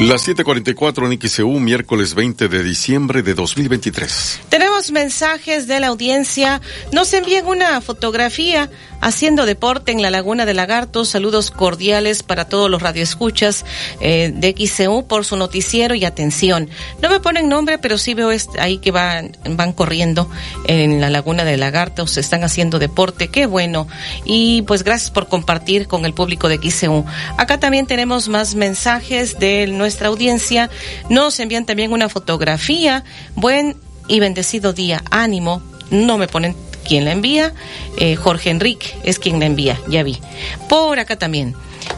Las 0.00 0.26
7:44 0.26 1.12
en 1.12 1.20
XEU, 1.20 1.60
miércoles 1.60 2.14
20 2.14 2.48
de 2.48 2.62
diciembre 2.62 3.22
de 3.22 3.34
2023. 3.34 4.40
Tenemos 4.48 4.92
mensajes 4.92 5.66
de 5.66 5.78
la 5.78 5.88
audiencia. 5.88 6.62
Nos 6.90 7.12
envían 7.12 7.46
una 7.46 7.82
fotografía 7.82 8.70
haciendo 9.02 9.44
deporte 9.44 9.92
en 9.92 10.00
la 10.00 10.10
Laguna 10.10 10.46
de 10.46 10.54
Lagartos. 10.54 11.10
Saludos 11.10 11.50
cordiales 11.50 12.22
para 12.22 12.46
todos 12.46 12.70
los 12.70 12.80
radioescuchas 12.80 13.66
eh, 14.00 14.32
de 14.34 14.54
XCU 14.56 15.06
por 15.06 15.26
su 15.26 15.36
noticiero 15.36 15.94
y 15.94 16.06
atención. 16.06 16.70
No 17.02 17.10
me 17.10 17.20
ponen 17.20 17.50
nombre, 17.50 17.76
pero 17.76 17.98
sí 17.98 18.14
veo 18.14 18.30
ahí 18.58 18.78
que 18.78 18.92
van, 18.92 19.36
van 19.50 19.74
corriendo 19.74 20.30
en 20.66 21.02
la 21.02 21.10
Laguna 21.10 21.44
de 21.44 21.58
Lagartos. 21.58 22.16
Están 22.16 22.42
haciendo 22.42 22.78
deporte. 22.78 23.28
Qué 23.28 23.44
bueno. 23.44 23.86
Y 24.24 24.62
pues 24.62 24.82
gracias 24.82 25.10
por 25.10 25.28
compartir 25.28 25.88
con 25.88 26.06
el 26.06 26.14
público 26.14 26.48
de 26.48 26.56
XCU. 26.56 27.04
Acá 27.36 27.58
también 27.60 27.86
tenemos 27.86 28.28
más 28.28 28.54
mensajes 28.54 29.38
de 29.38 29.66
nuestra 29.90 30.06
audiencia. 30.06 30.70
Nos 31.08 31.40
envían 31.40 31.66
también 31.66 31.92
una 31.92 32.08
fotografía. 32.08 33.02
Buen 33.34 33.76
y 34.06 34.20
bendecido 34.20 34.72
día. 34.72 35.02
Ánimo. 35.10 35.62
No 35.90 36.16
me 36.16 36.28
ponen 36.28 36.54
quién 36.86 37.04
la 37.04 37.10
envía. 37.10 37.52
Eh, 37.96 38.14
Jorge 38.14 38.50
Enrique 38.50 38.86
es 39.02 39.18
quien 39.18 39.40
la 39.40 39.46
envía. 39.46 39.80
Ya 39.88 40.04
vi. 40.04 40.20
Por 40.68 41.00
acá 41.00 41.16
también. 41.16 41.56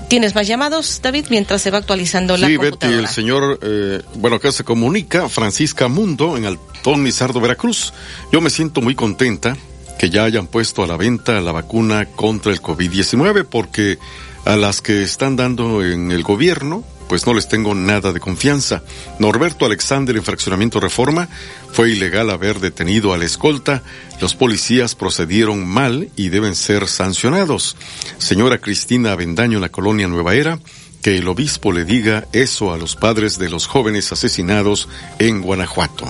¿Tienes 0.09 0.35
más 0.35 0.47
llamados, 0.47 1.01
David, 1.03 1.27
mientras 1.29 1.61
se 1.61 1.71
va 1.71 1.79
actualizando 1.79 2.39
la 2.39 2.47
Sí, 2.47 2.57
Betty, 2.57 2.71
computadora? 2.71 3.01
el 3.01 3.09
señor, 3.09 3.59
eh, 3.63 4.01
bueno, 4.15 4.37
acá 4.37 4.51
se 4.53 4.65
comunica, 4.65 5.29
Francisca 5.29 5.89
Mundo, 5.89 6.39
en 6.39 6.47
Altón 6.47 7.03
Mizardo, 7.03 7.41
Veracruz. 7.43 7.93
Yo 8.33 8.41
me 8.41 8.49
siento 8.49 8.81
muy 8.81 8.95
contenta 8.95 9.55
que 9.99 10.09
ya 10.09 10.25
hayan 10.25 10.47
puesto 10.47 10.83
a 10.83 10.87
la 10.87 10.97
venta 10.97 11.39
la 11.43 11.53
vacuna 11.53 12.07
contra 12.07 12.53
el 12.53 12.63
COVID-19, 12.63 13.45
porque 13.45 13.99
a 14.47 14.57
las 14.57 14.81
que 14.81 15.03
están 15.03 15.37
dando 15.37 15.85
en 15.85 16.11
el 16.11 16.23
gobierno, 16.23 16.85
pues 17.13 17.27
no 17.27 17.35
les 17.35 17.47
tengo 17.47 17.75
nada 17.75 18.11
de 18.11 18.21
confianza. 18.21 18.83
Norberto 19.19 19.67
Alexander 19.67 20.17
en 20.17 20.23
Fraccionamiento 20.23 20.81
Reforma 20.81 21.29
fue 21.71 21.91
ilegal 21.91 22.31
haber 22.31 22.59
detenido 22.59 23.13
al 23.13 23.23
escolta. 23.23 23.83
Los 24.23 24.35
policías 24.35 24.95
procedieron 24.95 25.67
mal 25.67 26.09
y 26.17 26.31
deben 26.31 26.55
ser 26.55 26.89
sancionados. 26.89 27.77
Señora 28.17 28.63
Cristina 28.63 29.13
Avendaño 29.13 29.59
en 29.59 29.61
la 29.61 29.69
colonia 29.69 30.09
Nueva 30.09 30.35
Era, 30.35 30.59
que 31.03 31.19
el 31.19 31.27
obispo 31.27 31.73
le 31.73 31.85
diga 31.85 32.27
eso 32.33 32.73
a 32.73 32.79
los 32.79 32.95
padres 32.95 33.37
de 33.37 33.51
los 33.51 33.67
jóvenes 33.67 34.13
asesinados 34.13 34.89
en 35.19 35.43
Guanajuato. 35.43 36.07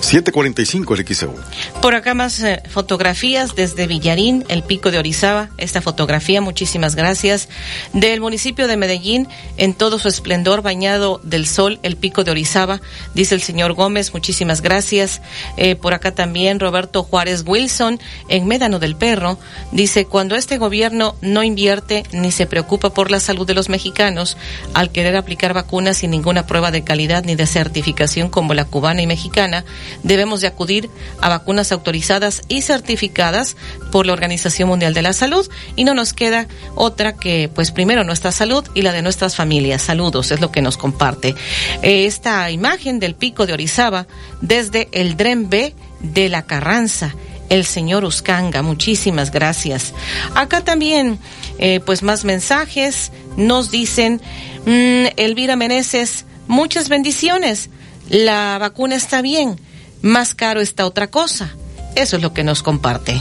745 0.00 0.94
el. 0.94 1.34
Por 1.80 1.94
acá 1.94 2.12
más 2.12 2.40
eh, 2.40 2.62
fotografías 2.68 3.56
desde 3.56 3.86
Villarín, 3.86 4.44
el 4.48 4.62
pico 4.62 4.90
de 4.90 4.98
Orizaba. 4.98 5.48
Esta 5.56 5.80
fotografía, 5.80 6.42
muchísimas 6.42 6.94
gracias. 6.94 7.48
Del 7.94 8.20
municipio 8.20 8.68
de 8.68 8.76
Medellín, 8.76 9.26
en 9.56 9.72
todo 9.72 9.98
su 9.98 10.08
esplendor, 10.08 10.60
bañado 10.60 11.18
del 11.24 11.46
sol, 11.46 11.80
el 11.82 11.96
pico 11.96 12.22
de 12.22 12.32
Orizaba, 12.32 12.82
dice 13.14 13.34
el 13.34 13.40
señor 13.40 13.72
Gómez, 13.72 14.12
muchísimas 14.12 14.60
gracias. 14.60 15.22
Eh, 15.56 15.76
por 15.76 15.94
acá 15.94 16.14
también 16.14 16.60
Roberto 16.60 17.02
Juárez 17.02 17.42
Wilson, 17.46 17.98
en 18.28 18.46
Médano 18.46 18.78
del 18.78 18.96
Perro, 18.96 19.38
dice, 19.72 20.04
cuando 20.04 20.36
este 20.36 20.58
gobierno 20.58 21.16
no 21.22 21.42
invierte 21.42 22.02
ni 22.12 22.30
se 22.32 22.46
preocupa 22.46 22.90
por 22.90 23.10
la 23.10 23.20
salud 23.20 23.46
de 23.46 23.54
los 23.54 23.70
mexicanos, 23.70 24.25
al 24.74 24.90
querer 24.90 25.16
aplicar 25.16 25.52
vacunas 25.52 25.98
sin 25.98 26.10
ninguna 26.10 26.46
prueba 26.46 26.70
de 26.70 26.82
calidad 26.82 27.24
ni 27.24 27.34
de 27.34 27.46
certificación 27.46 28.28
como 28.30 28.54
la 28.54 28.64
cubana 28.64 29.02
y 29.02 29.06
mexicana, 29.06 29.64
debemos 30.02 30.40
de 30.40 30.46
acudir 30.46 30.90
a 31.20 31.28
vacunas 31.28 31.70
autorizadas 31.72 32.42
y 32.48 32.62
certificadas 32.62 33.56
por 33.92 34.06
la 34.06 34.12
Organización 34.12 34.68
Mundial 34.68 34.94
de 34.94 35.02
la 35.02 35.12
Salud 35.12 35.48
y 35.76 35.84
no 35.84 35.94
nos 35.94 36.12
queda 36.12 36.46
otra 36.74 37.14
que, 37.14 37.50
pues 37.54 37.70
primero 37.70 38.04
nuestra 38.04 38.32
salud 38.32 38.64
y 38.74 38.82
la 38.82 38.92
de 38.92 39.02
nuestras 39.02 39.36
familias. 39.36 39.82
Saludos, 39.82 40.30
es 40.30 40.40
lo 40.40 40.50
que 40.50 40.62
nos 40.62 40.76
comparte. 40.76 41.34
Eh, 41.82 42.06
esta 42.06 42.50
imagen 42.50 42.98
del 42.98 43.14
pico 43.14 43.46
de 43.46 43.52
Orizaba 43.52 44.06
desde 44.40 44.88
el 44.92 45.16
Dren 45.16 45.48
B 45.50 45.74
de 46.00 46.28
la 46.28 46.42
Carranza 46.42 47.14
el 47.48 47.64
señor 47.64 48.04
Uscanga. 48.04 48.62
Muchísimas 48.62 49.30
gracias. 49.30 49.92
Acá 50.34 50.62
también, 50.62 51.18
eh, 51.58 51.80
pues 51.80 52.02
más 52.02 52.24
mensajes. 52.24 53.12
Nos 53.36 53.70
dicen, 53.70 54.20
mm, 54.64 55.06
Elvira 55.16 55.56
Meneses, 55.56 56.24
muchas 56.48 56.88
bendiciones. 56.88 57.70
La 58.08 58.58
vacuna 58.58 58.96
está 58.96 59.22
bien. 59.22 59.60
Más 60.02 60.34
caro 60.34 60.60
está 60.60 60.86
otra 60.86 61.08
cosa. 61.08 61.54
Eso 61.94 62.16
es 62.16 62.22
lo 62.22 62.32
que 62.32 62.44
nos 62.44 62.62
comparte. 62.62 63.20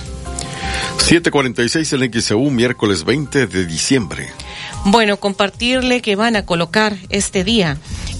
746 0.98 1.94
el 1.94 2.22
XEU, 2.22 2.50
miércoles 2.50 3.04
20 3.04 3.48
de 3.48 3.66
diciembre. 3.66 4.30
Bueno, 4.86 5.18
compartirle 5.18 6.02
que 6.02 6.16
van 6.16 6.36
a 6.36 6.46
colocar 6.46 6.98
este 7.10 7.44
día 7.44 7.78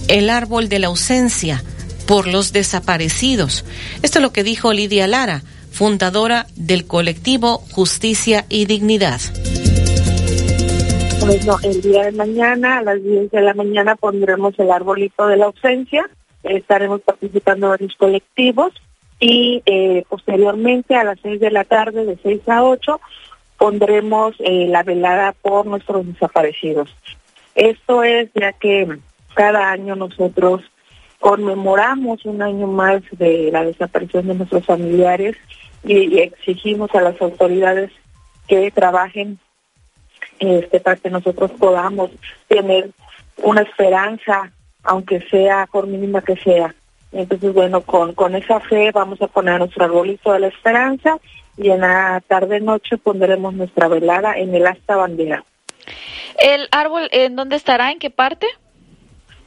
el 0.08 0.30
árbol 0.30 0.68
de 0.68 0.78
la 0.78 0.88
ausencia 0.88 1.62
por 2.06 2.26
los 2.26 2.52
desaparecidos. 2.52 3.64
Esto 4.02 4.18
es 4.18 4.22
lo 4.22 4.32
que 4.32 4.44
dijo 4.44 4.72
Lidia 4.72 5.06
Lara, 5.06 5.42
fundadora 5.76 6.46
del 6.56 6.86
colectivo 6.86 7.58
Justicia 7.70 8.46
y 8.48 8.64
Dignidad. 8.64 9.20
Bueno, 11.20 11.58
el 11.62 11.82
día 11.82 12.04
de 12.04 12.12
mañana 12.12 12.78
a 12.78 12.82
las 12.82 13.02
10 13.02 13.30
de 13.30 13.40
la 13.42 13.52
mañana 13.52 13.94
pondremos 13.94 14.58
el 14.58 14.70
arbolito 14.70 15.26
de 15.26 15.36
la 15.36 15.44
ausencia, 15.44 16.08
estaremos 16.44 17.02
participando 17.02 17.68
varios 17.68 17.94
colectivos 17.96 18.72
y 19.20 19.62
eh, 19.66 20.04
posteriormente 20.08 20.96
a 20.96 21.04
las 21.04 21.18
6 21.22 21.40
de 21.40 21.50
la 21.50 21.64
tarde, 21.64 22.06
de 22.06 22.16
6 22.22 22.48
a 22.48 22.62
8, 22.64 22.98
pondremos 23.58 24.34
eh, 24.38 24.68
la 24.68 24.82
velada 24.82 25.32
por 25.42 25.66
nuestros 25.66 26.06
desaparecidos. 26.06 26.88
Esto 27.54 28.02
es 28.02 28.30
ya 28.34 28.54
que 28.54 28.96
cada 29.34 29.72
año 29.72 29.94
nosotros 29.94 30.62
conmemoramos 31.20 32.24
un 32.24 32.40
año 32.40 32.66
más 32.66 33.02
de 33.18 33.50
la 33.52 33.62
desaparición 33.62 34.28
de 34.28 34.36
nuestros 34.36 34.64
familiares 34.64 35.36
y, 35.86 36.18
exigimos 36.18 36.94
a 36.94 37.00
las 37.00 37.20
autoridades 37.20 37.90
que 38.48 38.70
trabajen 38.70 39.38
este, 40.38 40.80
para 40.80 40.96
que 40.96 41.10
nosotros 41.10 41.50
podamos 41.52 42.10
tener 42.48 42.90
una 43.42 43.62
esperanza, 43.62 44.52
aunque 44.82 45.20
sea 45.30 45.66
por 45.70 45.86
mínima 45.86 46.22
que 46.22 46.36
sea. 46.36 46.74
Entonces, 47.12 47.52
bueno, 47.54 47.80
con, 47.82 48.14
con 48.14 48.34
esa 48.34 48.60
fe 48.60 48.90
vamos 48.92 49.20
a 49.22 49.28
poner 49.28 49.58
nuestro 49.58 49.84
arbolito 49.84 50.32
de 50.32 50.40
la 50.40 50.48
esperanza 50.48 51.18
y 51.56 51.70
en 51.70 51.80
la 51.80 52.22
tarde-noche 52.26 52.98
pondremos 52.98 53.54
nuestra 53.54 53.88
velada 53.88 54.34
en 54.36 54.54
el 54.54 54.66
asta 54.66 54.96
bandera. 54.96 55.44
¿El 56.38 56.68
árbol 56.70 57.08
en 57.12 57.36
dónde 57.36 57.56
estará? 57.56 57.90
¿En 57.90 57.98
qué 57.98 58.10
parte? 58.10 58.46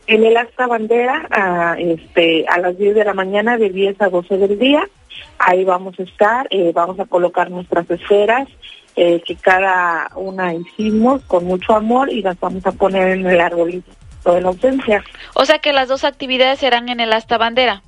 En 0.07 0.23
el 0.23 0.35
asta 0.37 0.65
bandera, 0.65 1.27
a, 1.29 1.75
este, 1.77 2.45
a 2.47 2.57
las 2.57 2.77
10 2.77 2.95
de 2.95 3.05
la 3.05 3.13
mañana, 3.13 3.57
de 3.57 3.69
10 3.69 4.01
a 4.01 4.09
12 4.09 4.37
del 4.37 4.57
día. 4.57 4.89
Ahí 5.37 5.63
vamos 5.63 5.99
a 5.99 6.03
estar, 6.03 6.47
eh, 6.49 6.71
vamos 6.73 6.99
a 6.99 7.05
colocar 7.05 7.49
nuestras 7.49 7.89
esferas, 7.89 8.47
eh, 8.95 9.21
que 9.25 9.35
cada 9.35 10.09
una 10.15 10.53
hicimos 10.53 11.21
con 11.23 11.45
mucho 11.45 11.75
amor 11.75 12.11
y 12.11 12.21
las 12.21 12.39
vamos 12.39 12.65
a 12.65 12.71
poner 12.71 13.09
en 13.09 13.25
el 13.25 13.39
arbolito 13.39 13.91
de 14.25 14.41
la 14.41 14.49
ausencia. 14.49 15.03
O 15.33 15.45
sea 15.45 15.59
que 15.59 15.73
las 15.73 15.87
dos 15.87 16.03
actividades 16.03 16.59
serán 16.59 16.89
en 16.89 16.99
el 16.99 17.13
asta 17.13 17.37
bandera. 17.37 17.81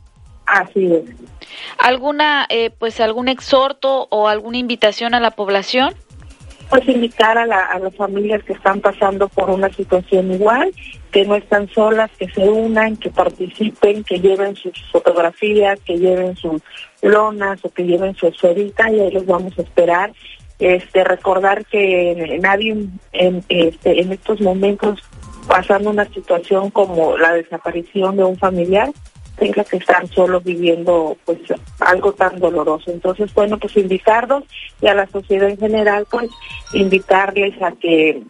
Así 0.45 0.93
es. 0.93 1.03
¿Alguna, 1.77 2.45
eh, 2.49 2.71
pues, 2.71 2.99
algún 2.99 3.27
exhorto 3.27 4.07
o 4.09 4.27
alguna 4.27 4.57
invitación 4.57 5.13
a 5.13 5.19
la 5.19 5.31
población? 5.31 5.93
Pues 6.69 6.87
invitar 6.87 7.37
a, 7.37 7.45
la, 7.45 7.59
a 7.59 7.79
las 7.79 7.95
familias 7.95 8.43
que 8.43 8.53
están 8.53 8.79
pasando 8.79 9.27
por 9.27 9.49
una 9.49 9.69
situación 9.73 10.31
igual, 10.31 10.71
que 11.11 11.25
no 11.25 11.35
están 11.35 11.69
solas, 11.69 12.09
que 12.17 12.29
se 12.29 12.47
unan, 12.47 12.97
que 12.97 13.09
participen, 13.09 14.03
que 14.03 14.19
lleven 14.19 14.55
sus 14.55 14.73
fotografías, 14.91 15.79
que 15.81 15.97
lleven 15.97 16.35
sus 16.35 16.61
lonas 17.01 17.63
o 17.63 17.69
que 17.69 17.83
lleven 17.83 18.15
su 18.15 18.27
esferita 18.27 18.89
y 18.89 18.99
ahí 18.99 19.11
los 19.11 19.25
vamos 19.25 19.57
a 19.57 19.61
esperar. 19.61 20.13
Este, 20.59 21.03
recordar 21.03 21.65
que 21.65 22.37
nadie 22.39 22.87
en, 23.13 23.43
este, 23.49 24.01
en 24.01 24.11
estos 24.11 24.39
momentos 24.41 24.99
pasando 25.47 25.89
una 25.89 26.05
situación 26.05 26.69
como 26.69 27.17
la 27.17 27.33
desaparición 27.33 28.15
de 28.15 28.23
un 28.23 28.37
familiar 28.37 28.89
tenga 29.37 29.63
que 29.63 29.77
estar 29.77 30.07
solo 30.09 30.39
viviendo 30.39 31.17
pues 31.25 31.39
algo 31.79 32.13
tan 32.13 32.39
doloroso. 32.39 32.91
Entonces, 32.91 33.33
bueno, 33.33 33.57
pues 33.57 33.75
invitarlos 33.75 34.43
y 34.81 34.87
a 34.87 34.93
la 34.93 35.07
sociedad 35.07 35.49
en 35.49 35.57
general, 35.57 36.05
pues 36.11 36.29
invitarles 36.73 37.59
a 37.61 37.71
que 37.71 38.21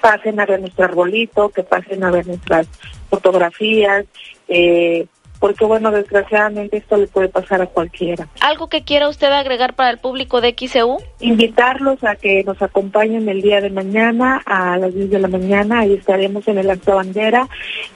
pasen 0.00 0.40
a 0.40 0.46
ver 0.46 0.60
nuestro 0.60 0.84
arbolito, 0.84 1.50
que 1.50 1.62
pasen 1.62 2.04
a 2.04 2.10
ver 2.10 2.26
nuestras 2.26 2.66
fotografías, 3.08 4.04
eh, 4.48 5.06
porque 5.38 5.64
bueno, 5.64 5.90
desgraciadamente 5.90 6.78
esto 6.78 6.96
le 6.96 7.06
puede 7.06 7.28
pasar 7.28 7.62
a 7.62 7.66
cualquiera. 7.66 8.28
¿Algo 8.40 8.68
que 8.68 8.82
quiera 8.82 9.08
usted 9.08 9.28
agregar 9.28 9.74
para 9.74 9.90
el 9.90 9.98
público 9.98 10.40
de 10.40 10.54
XEU? 10.58 10.98
Invitarlos 11.20 12.02
a 12.02 12.16
que 12.16 12.42
nos 12.44 12.60
acompañen 12.60 13.28
el 13.28 13.42
día 13.42 13.60
de 13.60 13.70
mañana 13.70 14.42
a 14.46 14.76
las 14.78 14.94
10 14.94 15.10
de 15.10 15.18
la 15.18 15.28
mañana, 15.28 15.80
ahí 15.80 15.94
estaremos 15.94 16.46
en 16.48 16.58
el 16.58 16.70
acto 16.70 16.96
bandera, 16.96 17.48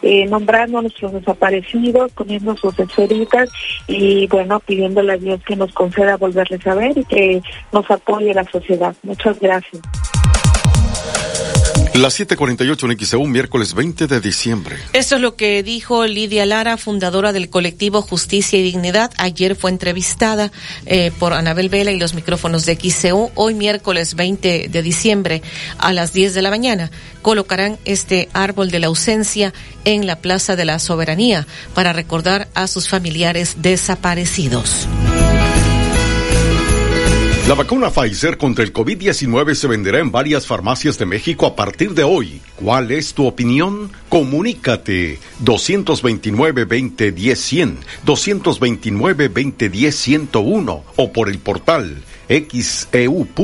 eh, 0.02 0.26
nombrando 0.26 0.78
a 0.78 0.82
nuestros 0.82 1.12
desaparecidos, 1.12 2.12
poniendo 2.12 2.56
sus 2.56 2.78
esferitas 2.78 3.50
y 3.88 4.26
bueno, 4.28 4.60
pidiéndole 4.60 5.14
a 5.14 5.16
Dios 5.16 5.40
que 5.44 5.56
nos 5.56 5.72
conceda 5.72 6.16
volverles 6.16 6.64
a 6.66 6.74
ver 6.74 6.96
y 6.96 7.04
que 7.04 7.42
nos 7.72 7.90
apoye 7.90 8.32
la 8.34 8.44
sociedad. 8.44 8.94
Muchas 9.02 9.38
gracias. 9.40 9.82
Las 11.94 12.18
7:48 12.18 12.90
en 12.90 12.98
XEU, 12.98 13.26
miércoles 13.26 13.74
20 13.74 14.06
de 14.06 14.20
diciembre. 14.20 14.76
Esto 14.94 15.16
es 15.16 15.20
lo 15.20 15.36
que 15.36 15.62
dijo 15.62 16.06
Lidia 16.06 16.46
Lara, 16.46 16.78
fundadora 16.78 17.34
del 17.34 17.50
colectivo 17.50 18.00
Justicia 18.00 18.58
y 18.58 18.62
Dignidad. 18.62 19.10
Ayer 19.18 19.54
fue 19.56 19.70
entrevistada 19.70 20.50
eh, 20.86 21.12
por 21.18 21.34
Anabel 21.34 21.68
Vela 21.68 21.92
y 21.92 21.98
los 21.98 22.14
micrófonos 22.14 22.64
de 22.64 22.76
XEU. 22.76 23.30
Hoy, 23.34 23.52
miércoles 23.52 24.14
20 24.14 24.68
de 24.70 24.82
diciembre, 24.82 25.42
a 25.76 25.92
las 25.92 26.14
10 26.14 26.32
de 26.32 26.40
la 26.40 26.48
mañana, 26.48 26.90
colocarán 27.20 27.78
este 27.84 28.30
árbol 28.32 28.70
de 28.70 28.78
la 28.78 28.86
ausencia 28.86 29.52
en 29.84 30.06
la 30.06 30.16
Plaza 30.16 30.56
de 30.56 30.64
la 30.64 30.78
Soberanía 30.78 31.46
para 31.74 31.92
recordar 31.92 32.48
a 32.54 32.68
sus 32.68 32.88
familiares 32.88 33.56
desaparecidos. 33.58 34.88
La 37.48 37.54
vacuna 37.54 37.90
Pfizer 37.90 38.38
contra 38.38 38.64
el 38.64 38.72
COVID-19 38.72 39.54
se 39.54 39.66
venderá 39.66 39.98
en 39.98 40.12
varias 40.12 40.46
farmacias 40.46 40.96
de 40.96 41.06
México 41.06 41.44
a 41.44 41.56
partir 41.56 41.92
de 41.92 42.04
hoy. 42.04 42.40
¿Cuál 42.54 42.92
es 42.92 43.14
tu 43.14 43.26
opinión? 43.26 43.90
Comunícate 44.08 45.18
229-2010-100, 45.44 47.78
229-2010-101 48.06 50.82
o 50.96 51.12
por 51.12 51.28
el 51.28 51.40
portal 51.40 52.04
xeu.mx, 52.28 53.34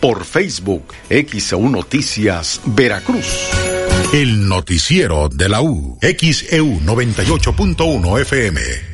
por 0.00 0.24
Facebook 0.24 0.84
XEU 1.10 1.68
Noticias 1.68 2.62
Veracruz. 2.64 3.50
El 4.12 4.48
noticiero 4.48 5.28
de 5.28 5.48
la 5.48 5.60
U, 5.60 5.98
XEU 6.00 6.80
98.1 6.80 8.20
FM. 8.22 8.93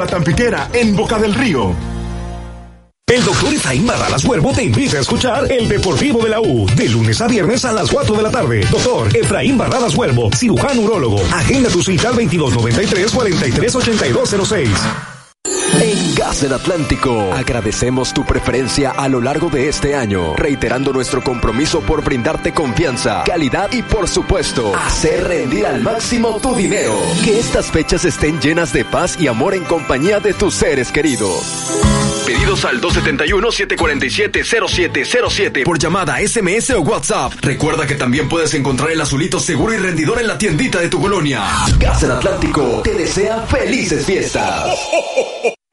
La 0.00 0.06
Tampiquera, 0.06 0.70
en 0.72 0.96
Boca 0.96 1.18
del 1.18 1.34
Río. 1.34 1.74
El 3.06 3.22
doctor 3.22 3.52
Efraín 3.52 3.86
Barralas 3.86 4.24
Huervo 4.24 4.50
te 4.50 4.64
invita 4.64 4.96
a 4.96 5.00
escuchar 5.00 5.52
El 5.52 5.68
Deportivo 5.68 6.22
de 6.22 6.30
la 6.30 6.40
U, 6.40 6.64
de 6.74 6.88
lunes 6.88 7.20
a 7.20 7.28
viernes 7.28 7.66
a 7.66 7.72
las 7.72 7.90
4 7.90 8.16
de 8.16 8.22
la 8.22 8.30
tarde. 8.30 8.66
Doctor 8.70 9.14
Efraín 9.14 9.58
Barradas 9.58 9.94
Huervo, 9.94 10.30
cirujano 10.34 10.80
urólogo. 10.80 11.20
Agenda 11.34 11.68
tu 11.68 11.82
cita 11.82 12.08
al 12.08 12.14
2293-438206. 12.14 14.68
En 15.82 16.14
Gas 16.14 16.42
del 16.42 16.52
Atlántico, 16.52 17.32
agradecemos 17.32 18.12
tu 18.12 18.26
preferencia 18.26 18.90
a 18.90 19.08
lo 19.08 19.18
largo 19.18 19.48
de 19.48 19.66
este 19.68 19.96
año, 19.96 20.36
reiterando 20.36 20.92
nuestro 20.92 21.24
compromiso 21.24 21.80
por 21.80 22.04
brindarte 22.04 22.52
confianza, 22.52 23.24
calidad 23.24 23.72
y 23.72 23.80
por 23.80 24.06
supuesto, 24.06 24.76
hacer 24.76 25.26
rendir 25.26 25.64
al 25.64 25.80
máximo 25.80 26.38
tu 26.42 26.54
dinero. 26.54 26.92
Que 27.24 27.38
estas 27.38 27.70
fechas 27.70 28.04
estén 28.04 28.38
llenas 28.42 28.74
de 28.74 28.84
paz 28.84 29.18
y 29.18 29.26
amor 29.26 29.54
en 29.54 29.64
compañía 29.64 30.20
de 30.20 30.34
tus 30.34 30.52
seres 30.52 30.92
queridos. 30.92 31.80
Pedidos 32.26 32.66
al 32.66 32.78
271-747-0707 32.82 35.64
por 35.64 35.78
llamada, 35.78 36.18
SMS 36.18 36.72
o 36.72 36.82
WhatsApp. 36.82 37.32
Recuerda 37.40 37.86
que 37.86 37.94
también 37.94 38.28
puedes 38.28 38.52
encontrar 38.52 38.90
el 38.90 39.00
azulito 39.00 39.40
seguro 39.40 39.72
y 39.72 39.78
rendidor 39.78 40.20
en 40.20 40.26
la 40.26 40.36
tiendita 40.36 40.78
de 40.78 40.90
tu 40.90 41.00
colonia. 41.00 41.42
Gas 41.78 42.02
del 42.02 42.10
Atlántico 42.10 42.82
te 42.84 42.92
desea 42.92 43.40
felices 43.46 44.04
fiestas. 44.04 44.76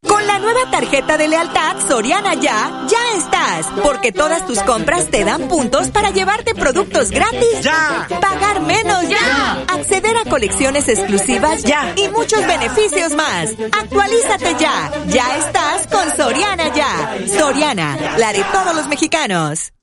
Con 0.08 0.26
la 0.26 0.38
nueva 0.38 0.70
tarjeta 0.70 1.16
de 1.16 1.28
lealtad 1.28 1.76
Soriana 1.88 2.34
Ya, 2.34 2.86
ya 2.86 3.18
estás, 3.18 3.66
porque 3.82 4.12
todas 4.12 4.46
tus 4.46 4.60
compras 4.60 5.10
te 5.10 5.24
dan 5.24 5.48
puntos 5.48 5.88
para 5.90 6.10
llevarte 6.10 6.54
productos 6.54 7.10
gratis. 7.10 7.60
Ya. 7.62 8.06
Pagar 8.20 8.60
menos. 8.60 9.08
Ya. 9.08 9.64
Acceder 9.68 10.16
a 10.16 10.28
colecciones 10.28 10.88
exclusivas. 10.88 11.62
Ya. 11.62 11.92
Y 11.96 12.08
muchos 12.08 12.46
beneficios 12.46 13.12
más. 13.14 13.50
Actualízate 13.80 14.56
ya. 14.58 14.90
Ya 15.06 15.36
estás 15.38 15.86
con 15.86 16.16
Soriana 16.16 16.72
Ya. 16.74 17.16
Soriana, 17.38 18.16
la 18.18 18.32
de 18.32 18.44
todos 18.52 18.74
los 18.74 18.88
mexicanos. 18.88 19.73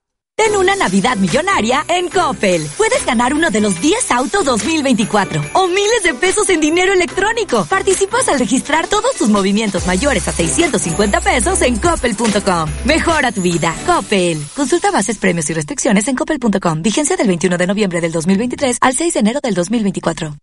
Ten 0.41 0.55
una 0.55 0.75
Navidad 0.75 1.17
millonaria 1.17 1.85
en 1.87 2.09
Coppel. 2.09 2.67
Puedes 2.75 3.05
ganar 3.05 3.35
uno 3.35 3.51
de 3.51 3.61
los 3.61 3.79
10 3.79 4.09
autos 4.09 4.43
2024 4.43 5.39
o 5.53 5.67
miles 5.67 6.01
de 6.01 6.15
pesos 6.15 6.49
en 6.49 6.59
dinero 6.59 6.93
electrónico. 6.93 7.63
Participas 7.65 8.27
al 8.27 8.39
registrar 8.39 8.87
todos 8.87 9.15
tus 9.17 9.29
movimientos 9.29 9.85
mayores 9.85 10.27
a 10.27 10.31
650 10.31 11.21
pesos 11.21 11.61
en 11.61 11.77
coppel.com. 11.77 12.71
Mejora 12.85 13.31
tu 13.31 13.43
vida. 13.43 13.75
Coppel. 13.85 14.43
Consulta 14.55 14.89
bases, 14.89 15.19
premios 15.19 15.47
y 15.51 15.53
restricciones 15.53 16.07
en 16.07 16.15
coppel.com. 16.15 16.81
Vigencia 16.81 17.15
del 17.15 17.27
21 17.27 17.59
de 17.59 17.67
noviembre 17.67 18.01
del 18.01 18.11
2023 18.11 18.79
al 18.81 18.95
6 18.95 19.13
de 19.13 19.19
enero 19.19 19.41
del 19.43 19.53
2024. 19.53 20.37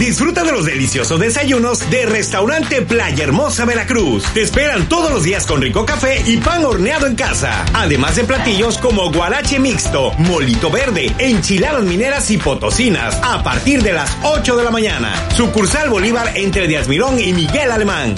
Disfruta 0.00 0.44
de 0.44 0.52
los 0.52 0.64
deliciosos 0.64 1.20
desayunos 1.20 1.90
de 1.90 2.06
Restaurante 2.06 2.80
Playa 2.80 3.22
Hermosa 3.22 3.66
Veracruz. 3.66 4.24
Te 4.32 4.40
esperan 4.40 4.88
todos 4.88 5.10
los 5.10 5.24
días 5.24 5.44
con 5.44 5.60
rico 5.60 5.84
café 5.84 6.22
y 6.24 6.38
pan 6.38 6.64
horneado 6.64 7.06
en 7.06 7.14
casa. 7.14 7.66
Además 7.74 8.16
de 8.16 8.24
platillos 8.24 8.78
como 8.78 9.12
guarache 9.12 9.58
mixto, 9.58 10.12
molito 10.12 10.70
verde, 10.70 11.14
enchiladas 11.18 11.84
mineras 11.84 12.30
y 12.30 12.38
potosinas 12.38 13.14
a 13.22 13.42
partir 13.42 13.82
de 13.82 13.92
las 13.92 14.16
8 14.22 14.56
de 14.56 14.64
la 14.64 14.70
mañana. 14.70 15.12
Sucursal 15.36 15.90
Bolívar 15.90 16.32
entre 16.34 16.66
Díaz 16.66 16.88
Mirón 16.88 17.20
y 17.20 17.34
Miguel 17.34 17.70
Alemán. 17.70 18.14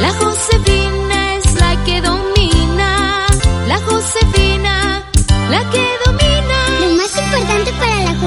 La 0.00 0.12
Josefina 0.14 1.34
es 1.34 1.54
la 1.60 1.84
que 1.84 2.00
domina. 2.00 3.26
La 3.66 3.76
Josefina, 3.76 5.04
la 5.50 5.70
que 5.70 5.87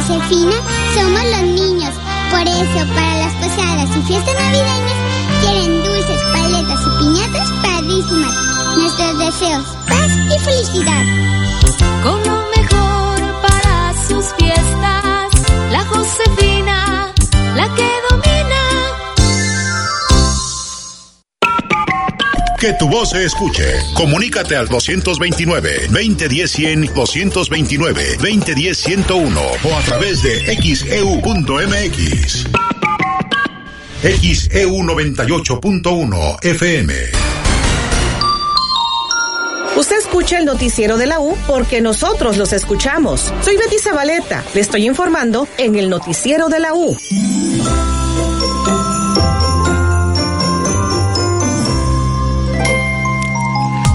Josefina 0.01 0.55
somos 0.95 1.23
los 1.23 1.41
niños. 1.43 1.93
Por 2.31 2.41
eso, 2.41 2.93
para 2.95 3.17
las 3.17 3.33
posadas 3.35 3.89
y 3.95 4.01
fiestas 4.07 4.33
navideñas, 4.33 4.97
quieren 5.41 5.83
dulces, 5.83 6.21
paletas 6.33 6.79
y 6.87 7.03
piñatas 7.03 7.51
padrísimas. 7.61 8.31
Nuestros 8.77 9.19
deseos, 9.19 9.65
paz 9.87 10.11
y 10.25 10.39
felicidad. 10.39 11.03
Con 12.03 12.23
lo 12.23 12.43
mejor 12.57 13.41
para 13.43 13.93
sus 14.07 14.25
fiestas. 14.39 15.29
La 15.71 15.85
Josefina, 15.85 17.11
la 17.55 17.67
que 17.75 17.89
domina. 18.09 18.50
Que 22.61 22.71
tu 22.73 22.87
voz 22.87 23.09
se 23.09 23.25
escuche. 23.25 23.63
Comunícate 23.95 24.55
al 24.55 24.69
229-2010-100, 24.69 26.93
229-2010-101 26.93 29.57
o 29.63 29.75
a 29.75 29.81
través 29.81 30.21
de 30.21 30.55
xeu.mx. 30.61 32.45
XEU 34.03 34.77
98.1 34.77 36.45
FM. 36.45 36.93
Usted 39.75 39.97
escucha 39.97 40.37
el 40.37 40.45
noticiero 40.45 40.97
de 40.97 41.07
la 41.07 41.19
U 41.19 41.35
porque 41.47 41.81
nosotros 41.81 42.37
los 42.37 42.53
escuchamos. 42.53 43.33
Soy 43.41 43.57
Betty 43.57 43.79
Zabaleta. 43.79 44.43
Le 44.53 44.61
estoy 44.61 44.85
informando 44.85 45.47
en 45.57 45.77
el 45.77 45.89
noticiero 45.89 46.47
de 46.47 46.59
la 46.59 46.75
U. 46.75 46.95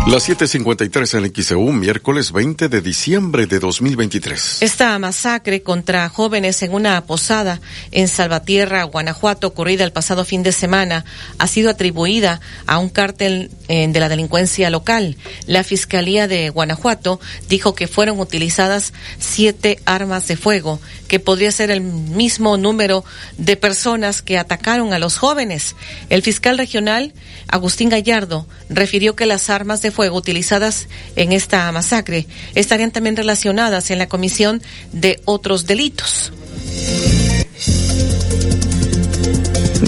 Las 0.06 0.28
7:53 0.28 1.14
en 1.14 1.34
XEU, 1.34 1.72
miércoles 1.72 2.30
20 2.30 2.68
de 2.68 2.80
diciembre 2.80 3.48
de 3.48 3.58
2023. 3.58 4.62
Esta 4.62 4.96
masacre 5.00 5.62
contra 5.62 6.08
jóvenes 6.08 6.62
en 6.62 6.74
una 6.74 7.04
posada 7.06 7.60
en 7.90 8.06
Salvatierra, 8.06 8.84
Guanajuato, 8.84 9.48
ocurrida 9.48 9.82
el 9.82 9.90
pasado 9.90 10.24
fin 10.24 10.44
de 10.44 10.52
semana, 10.52 11.04
ha 11.38 11.48
sido 11.48 11.70
atribuida 11.70 12.40
a 12.66 12.78
un 12.78 12.88
cártel 12.88 13.50
eh, 13.66 13.88
de 13.88 13.98
la 13.98 14.08
delincuencia 14.08 14.70
local. 14.70 15.16
La 15.48 15.64
Fiscalía 15.64 16.28
de 16.28 16.50
Guanajuato 16.50 17.18
dijo 17.48 17.74
que 17.74 17.88
fueron 17.88 18.20
utilizadas 18.20 18.92
siete 19.18 19.80
armas 19.86 20.28
de 20.28 20.36
fuego, 20.36 20.80
que 21.06 21.20
podría 21.20 21.50
ser 21.50 21.70
el 21.70 21.80
mismo 21.80 22.56
número 22.56 23.04
de 23.38 23.56
personas 23.56 24.22
que 24.22 24.38
atacaron 24.38 24.92
a 24.92 24.98
los 24.98 25.18
jóvenes. 25.18 25.76
El 26.10 26.22
fiscal 26.22 26.58
regional, 26.58 27.12
Agustín 27.48 27.88
Gallardo, 27.88 28.46
refirió 28.68 29.16
que 29.16 29.26
las 29.26 29.50
armas 29.50 29.82
de 29.82 29.90
fuego 29.90 30.16
utilizadas 30.16 30.88
en 31.16 31.32
esta 31.32 31.70
masacre 31.72 32.26
estarían 32.54 32.90
también 32.90 33.16
relacionadas 33.16 33.90
en 33.90 33.98
la 33.98 34.08
comisión 34.08 34.62
de 34.92 35.20
otros 35.24 35.66
delitos. 35.66 36.32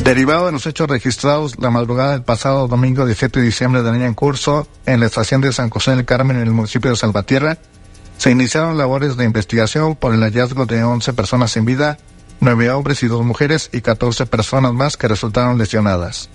Derivado 0.04 0.46
de 0.46 0.52
los 0.52 0.66
hechos 0.66 0.88
registrados 0.88 1.58
la 1.58 1.70
madrugada 1.70 2.12
del 2.12 2.22
pasado 2.22 2.68
domingo 2.68 3.04
17 3.04 3.40
de 3.40 3.46
diciembre 3.46 3.82
del 3.82 3.94
año 3.94 4.06
en 4.06 4.14
curso 4.14 4.66
en 4.86 5.00
la 5.00 5.06
estación 5.06 5.40
de 5.40 5.52
San 5.52 5.70
José 5.70 5.92
del 5.92 6.04
Carmen 6.04 6.36
en 6.36 6.42
el 6.44 6.50
municipio 6.50 6.90
de 6.90 6.96
Salvatierra, 6.96 7.58
se 8.18 8.32
iniciaron 8.32 8.76
labores 8.76 9.16
de 9.16 9.24
investigación 9.24 9.94
por 9.94 10.12
el 10.12 10.20
hallazgo 10.20 10.66
de 10.66 10.82
11 10.82 11.12
personas 11.12 11.52
sin 11.52 11.64
vida, 11.64 11.98
9 12.40 12.70
hombres 12.72 13.02
y 13.04 13.06
2 13.06 13.24
mujeres 13.24 13.70
y 13.72 13.80
14 13.80 14.26
personas 14.26 14.74
más 14.74 14.96
que 14.96 15.06
resultaron 15.06 15.56
lesionadas. 15.56 16.28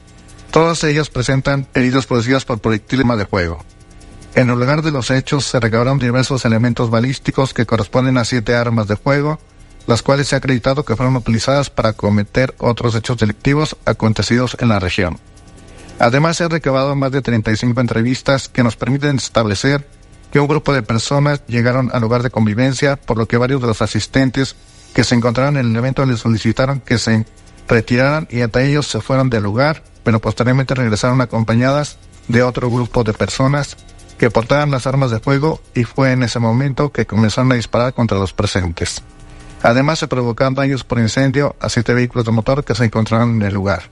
Todas 0.50 0.84
ellas 0.86 1.10
presentan 1.10 1.68
heridos 1.74 2.06
producidas 2.06 2.46
por 2.46 2.60
proyectiles 2.60 3.06
de 3.18 3.26
fuego. 3.26 3.64
En 4.34 4.50
el 4.50 4.58
lugar 4.58 4.82
de 4.82 4.92
los 4.92 5.12
hechos 5.12 5.46
se 5.46 5.60
recabaron 5.60 6.00
diversos 6.00 6.46
elementos 6.46 6.90
balísticos 6.90 7.54
que 7.54 7.66
corresponden 7.66 8.18
a 8.18 8.26
siete 8.26 8.56
armas 8.56 8.88
de 8.88 8.96
fuego, 8.96 9.40
las 9.86 10.02
cuales 10.02 10.30
se 10.30 10.36
ha 10.36 10.38
acreditado 10.38 10.86
que 10.86 10.96
fueron 10.96 11.18
utilizadas 11.18 11.70
para 11.70 11.92
cometer 11.92 12.56
otros 12.60 12.96
hechos 12.96 13.18
delictivos 13.18 13.76
acontecidos 13.84 14.56
en 14.62 14.70
la 14.70 14.80
región. 14.80 15.20
Además, 16.00 16.38
se 16.38 16.46
han 16.46 16.50
recabado 16.50 16.96
más 16.96 17.12
de 17.12 17.22
35 17.22 17.80
entrevistas 17.82 18.48
que 18.48 18.64
nos 18.64 18.78
permiten 18.78 19.18
establecer 19.18 19.86
que 20.34 20.42
un 20.42 20.48
grupo 20.48 20.74
de 20.74 20.84
personas 20.84 21.44
llegaron 21.48 21.92
al 21.94 22.02
lugar 22.02 22.24
de 22.24 22.30
convivencia, 22.30 22.98
por 22.98 23.18
lo 23.18 23.26
que 23.26 23.38
varios 23.38 23.62
de 23.62 23.68
los 23.68 23.82
asistentes 23.82 24.58
que 24.94 25.06
se 25.06 25.16
encontraron 25.16 25.56
en 25.56 25.68
el 25.68 25.76
evento 25.76 26.06
les 26.06 26.20
solicitaron 26.20 26.82
que 26.82 26.98
se 26.98 27.26
retiraran 27.70 28.28
y 28.30 28.42
hasta 28.42 28.62
ellos 28.62 28.88
se 28.88 29.00
fueron 29.00 29.30
del 29.30 29.44
lugar 29.44 29.82
pero 30.04 30.20
posteriormente 30.20 30.76
regresaron 30.76 31.22
acompañadas 31.22 31.98
de 32.28 32.44
otro 32.44 32.70
grupo 32.70 33.04
de 33.04 33.14
personas 33.14 33.78
que 34.18 34.30
portaban 34.30 34.72
las 34.72 34.86
armas 34.86 35.12
de 35.12 35.20
fuego 35.20 35.62
y 35.74 35.86
fue 35.86 36.12
en 36.12 36.24
ese 36.24 36.40
momento 36.40 36.92
que 36.92 37.06
comenzaron 37.06 37.52
a 37.52 37.56
disparar 37.56 37.94
contra 37.94 38.20
los 38.20 38.34
presentes. 38.34 39.02
Además 39.62 40.00
se 40.00 40.08
provocaron 40.08 40.56
daños 40.56 40.84
por 40.84 41.00
incendio 41.00 41.56
a 41.60 41.70
siete 41.70 41.94
vehículos 41.94 42.26
de 42.26 42.32
motor 42.32 42.64
que 42.64 42.76
se 42.76 42.86
encontraban 42.86 43.36
en 43.36 43.42
el 43.42 43.54
lugar. 43.54 43.84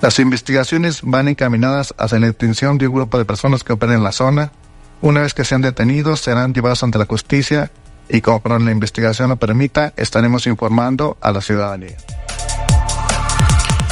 Las 0.00 0.18
investigaciones 0.18 1.00
van 1.02 1.28
encaminadas 1.28 1.94
hacia 1.98 2.18
la 2.18 2.28
detención 2.28 2.78
de 2.78 2.88
un 2.88 2.94
grupo 2.94 3.18
de 3.18 3.26
personas 3.26 3.62
que 3.62 3.74
operan 3.74 3.96
en 3.96 4.04
la 4.04 4.12
zona. 4.12 4.52
Una 5.02 5.22
vez 5.22 5.32
que 5.32 5.44
sean 5.44 5.62
detenidos, 5.62 6.20
serán 6.20 6.52
llevados 6.52 6.82
ante 6.82 6.98
la 6.98 7.06
justicia 7.06 7.70
y 8.08 8.20
como 8.20 8.40
la 8.58 8.70
investigación 8.70 9.30
lo 9.30 9.36
permita, 9.36 9.92
estaremos 9.96 10.46
informando 10.46 11.16
a 11.20 11.32
la 11.32 11.40
ciudadanía. 11.40 11.96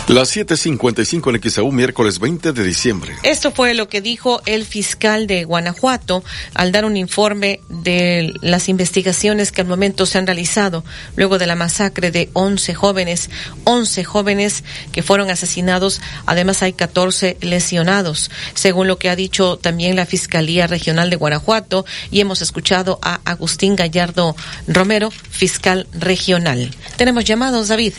Las 0.08 0.34
7:55 0.34 1.28
en 1.28 1.50
XAU, 1.50 1.70
miércoles 1.70 2.18
20 2.18 2.52
de 2.52 2.64
diciembre. 2.64 3.14
Esto 3.24 3.50
fue 3.50 3.74
lo 3.74 3.90
que 3.90 4.00
dijo 4.00 4.40
el 4.46 4.64
fiscal 4.64 5.26
de 5.26 5.44
Guanajuato 5.44 6.24
al 6.54 6.72
dar 6.72 6.86
un 6.86 6.96
informe 6.96 7.60
de 7.68 8.32
las 8.40 8.70
investigaciones 8.70 9.52
que 9.52 9.60
al 9.60 9.66
momento 9.66 10.06
se 10.06 10.16
han 10.16 10.26
realizado 10.26 10.82
luego 11.14 11.36
de 11.36 11.46
la 11.46 11.56
masacre 11.56 12.10
de 12.10 12.30
11 12.32 12.72
jóvenes, 12.72 13.28
11 13.64 14.02
jóvenes 14.04 14.64
que 14.92 15.02
fueron 15.02 15.28
asesinados. 15.28 16.00
Además 16.24 16.62
hay 16.62 16.72
14 16.72 17.36
lesionados, 17.42 18.30
según 18.54 18.86
lo 18.86 18.98
que 18.98 19.10
ha 19.10 19.16
dicho 19.16 19.58
también 19.58 19.94
la 19.94 20.06
Fiscalía 20.06 20.66
Regional 20.66 21.10
de 21.10 21.16
Guanajuato 21.16 21.84
y 22.10 22.20
hemos 22.20 22.40
escuchado 22.40 22.98
a 23.02 23.20
Agustín 23.26 23.76
Gallardo 23.76 24.34
Romero, 24.66 25.10
fiscal 25.10 25.86
regional. 25.92 26.70
Tenemos 26.96 27.26
llamados, 27.26 27.68
David. 27.68 27.92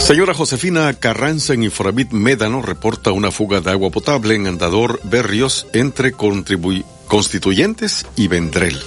Señora 0.00 0.34
Josefina 0.34 0.92
Carranza 0.94 1.54
en 1.54 1.62
Informit 1.64 2.12
Médano 2.12 2.62
reporta 2.62 3.12
una 3.12 3.30
fuga 3.32 3.60
de 3.60 3.70
agua 3.70 3.90
potable 3.90 4.34
en 4.34 4.46
Andador 4.46 5.00
Berrios 5.02 5.66
entre 5.72 6.12
contribu- 6.12 6.84
Constituyentes 7.06 8.06
y 8.16 8.28
Vendrell. 8.28 8.80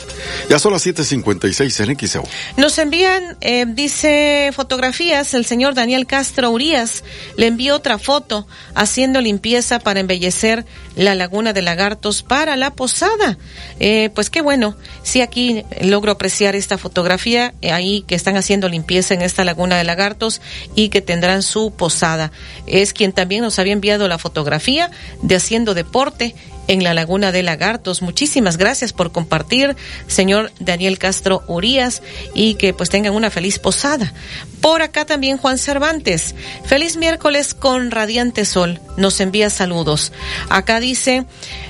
Ya 0.49 0.59
son 0.59 0.73
las 0.73 0.85
7:56 0.85 1.79
en 1.79 1.97
XEU. 1.97 2.23
Nos 2.57 2.77
envían, 2.77 3.37
eh, 3.41 3.65
dice, 3.67 4.51
fotografías. 4.53 5.33
El 5.33 5.45
señor 5.45 5.73
Daniel 5.73 6.05
Castro 6.05 6.49
Urias 6.51 7.03
le 7.37 7.47
envió 7.47 7.75
otra 7.75 7.97
foto 7.97 8.47
haciendo 8.75 9.21
limpieza 9.21 9.79
para 9.79 9.99
embellecer 9.99 10.65
la 10.95 11.15
laguna 11.15 11.53
de 11.53 11.61
lagartos 11.61 12.23
para 12.23 12.55
la 12.55 12.73
posada. 12.73 13.37
Eh, 13.79 14.09
pues 14.13 14.29
qué 14.29 14.41
bueno. 14.41 14.75
Sí, 15.03 15.21
aquí 15.21 15.63
logro 15.81 16.11
apreciar 16.11 16.55
esta 16.55 16.77
fotografía 16.77 17.53
eh, 17.61 17.71
ahí 17.71 18.03
que 18.07 18.15
están 18.15 18.35
haciendo 18.35 18.69
limpieza 18.69 19.13
en 19.13 19.21
esta 19.21 19.45
laguna 19.45 19.77
de 19.77 19.83
lagartos 19.83 20.41
y 20.75 20.89
que 20.89 21.01
tendrán 21.01 21.43
su 21.43 21.71
posada. 21.71 22.31
Es 22.67 22.93
quien 22.93 23.13
también 23.13 23.41
nos 23.41 23.59
había 23.59 23.73
enviado 23.73 24.07
la 24.07 24.17
fotografía 24.17 24.91
de 25.21 25.35
haciendo 25.35 25.73
deporte 25.73 26.35
en 26.69 26.83
la 26.83 26.93
Laguna 26.93 27.33
de 27.33 27.43
Lagartos. 27.43 28.01
Muchísimas 28.01 28.55
gracias 28.55 28.93
por 28.93 29.11
compartir, 29.11 29.75
señor 30.07 30.51
Daniel 30.59 30.97
Castro 30.97 31.43
Urías, 31.47 32.01
y 32.33 32.53
que 32.53 32.73
pues 32.73 32.89
tengan 32.89 33.15
una 33.15 33.31
feliz 33.31 33.59
posada. 33.59 34.13
Por 34.61 34.81
acá 34.81 35.05
también 35.05 35.37
Juan 35.37 35.57
Cervantes. 35.57 36.35
Feliz 36.65 36.95
miércoles 36.95 37.53
con 37.53 37.91
radiante 37.91 38.45
sol. 38.45 38.79
Nos 38.95 39.19
envía 39.19 39.49
saludos. 39.49 40.13
Acá 40.49 40.79
dice, 40.79 41.25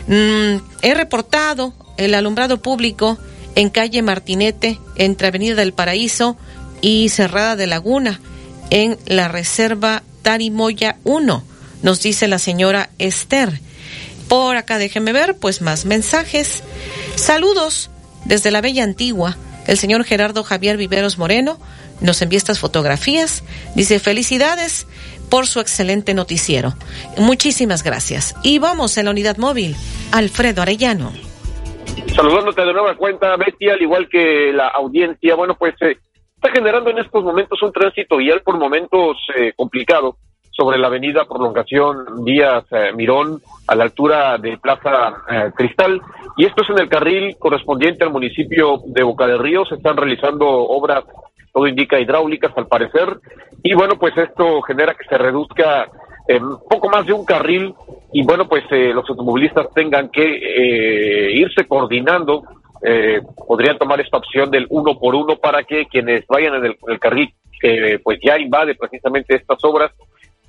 mm, 0.07 0.57
he 0.81 0.93
reportado 0.93 1.73
el 1.97 2.13
alumbrado 2.13 2.61
público 2.61 3.17
en 3.55 3.69
calle 3.69 4.01
Martinete, 4.01 4.79
entre 4.95 5.29
Avenida 5.29 5.55
del 5.55 5.73
Paraíso 5.73 6.37
y 6.81 7.09
Cerrada 7.09 7.55
de 7.55 7.67
Laguna, 7.67 8.19
en 8.69 8.97
la 9.05 9.27
Reserva 9.27 10.03
Tarimoya 10.21 10.97
1, 11.05 11.43
nos 11.81 12.01
dice 12.01 12.27
la 12.27 12.39
señora 12.39 12.89
Esther. 12.99 13.61
Por 14.29 14.55
acá 14.57 14.77
déjenme 14.77 15.11
ver, 15.11 15.35
pues 15.39 15.61
más 15.61 15.85
mensajes. 15.85 16.63
Saludos 17.15 17.89
desde 18.25 18.51
la 18.51 18.61
Bella 18.61 18.83
Antigua. 18.83 19.35
El 19.67 19.77
señor 19.77 20.03
Gerardo 20.03 20.43
Javier 20.43 20.77
Viveros 20.77 21.17
Moreno 21.17 21.57
nos 21.99 22.21
envía 22.21 22.37
estas 22.37 22.59
fotografías. 22.59 23.43
Dice, 23.75 23.99
felicidades 23.99 24.87
por 25.29 25.47
su 25.47 25.59
excelente 25.59 26.13
noticiero. 26.13 26.73
Muchísimas 27.17 27.83
gracias. 27.83 28.35
Y 28.43 28.59
vamos 28.59 28.97
en 28.97 29.05
la 29.05 29.11
unidad 29.11 29.37
móvil. 29.37 29.75
Alfredo 30.11 30.61
Arellano. 30.61 31.11
Saludándote 32.15 32.61
de 32.61 32.73
nueva 32.73 32.95
cuenta, 32.95 33.35
Betty, 33.35 33.69
al 33.69 33.81
igual 33.81 34.07
que 34.09 34.51
la 34.53 34.67
audiencia, 34.67 35.35
bueno, 35.35 35.55
pues 35.57 35.73
eh, 35.81 35.97
está 36.35 36.51
generando 36.51 36.91
en 36.91 36.99
estos 36.99 37.23
momentos 37.23 37.61
un 37.61 37.71
tránsito 37.71 38.17
vial 38.17 38.41
por 38.43 38.57
momentos 38.57 39.17
eh, 39.35 39.53
complicado 39.55 40.17
sobre 40.51 40.77
la 40.77 40.87
avenida 40.87 41.25
Prolongación 41.25 42.23
Díaz 42.25 42.65
eh, 42.71 42.91
Mirón 42.93 43.41
a 43.67 43.75
la 43.75 43.83
altura 43.83 44.37
de 44.37 44.57
Plaza 44.57 45.23
eh, 45.29 45.51
Cristal 45.55 46.01
y 46.37 46.45
esto 46.45 46.63
es 46.63 46.69
en 46.69 46.79
el 46.79 46.89
carril 46.89 47.35
correspondiente 47.37 48.03
al 48.03 48.11
municipio 48.11 48.81
de 48.85 49.03
Boca 49.03 49.27
del 49.27 49.39
Río. 49.39 49.65
Se 49.65 49.75
están 49.75 49.97
realizando 49.97 50.47
obras, 50.47 51.03
todo 51.53 51.67
indica 51.67 51.99
hidráulicas 51.99 52.51
al 52.57 52.67
parecer 52.67 53.19
y 53.63 53.73
bueno, 53.73 53.95
pues 53.99 54.17
esto 54.17 54.61
genera 54.61 54.93
que 54.93 55.07
se 55.07 55.17
reduzca 55.17 55.89
un 56.29 56.59
poco 56.69 56.89
más 56.89 57.07
de 57.07 57.13
un 57.13 57.25
carril 57.25 57.73
y 58.13 58.23
bueno, 58.23 58.47
pues 58.47 58.63
los 58.69 59.09
automovilistas 59.09 59.67
tengan 59.73 60.09
que 60.09 61.31
irse 61.33 61.65
coordinando 61.67 62.43
eh, 62.81 63.21
podrían 63.47 63.77
tomar 63.77 63.99
esta 63.99 64.17
opción 64.17 64.49
del 64.49 64.65
uno 64.69 64.97
por 64.97 65.13
uno 65.13 65.35
para 65.35 65.63
que 65.63 65.85
quienes 65.87 66.25
vayan 66.27 66.55
en 66.55 66.77
el, 66.87 66.99
carril 66.99 67.33
que 67.59 67.99
pues 68.01 68.19
ya 68.23 68.37
invade 68.39 68.75
precisamente 68.75 69.35
estas 69.35 69.61
obras 69.65 69.91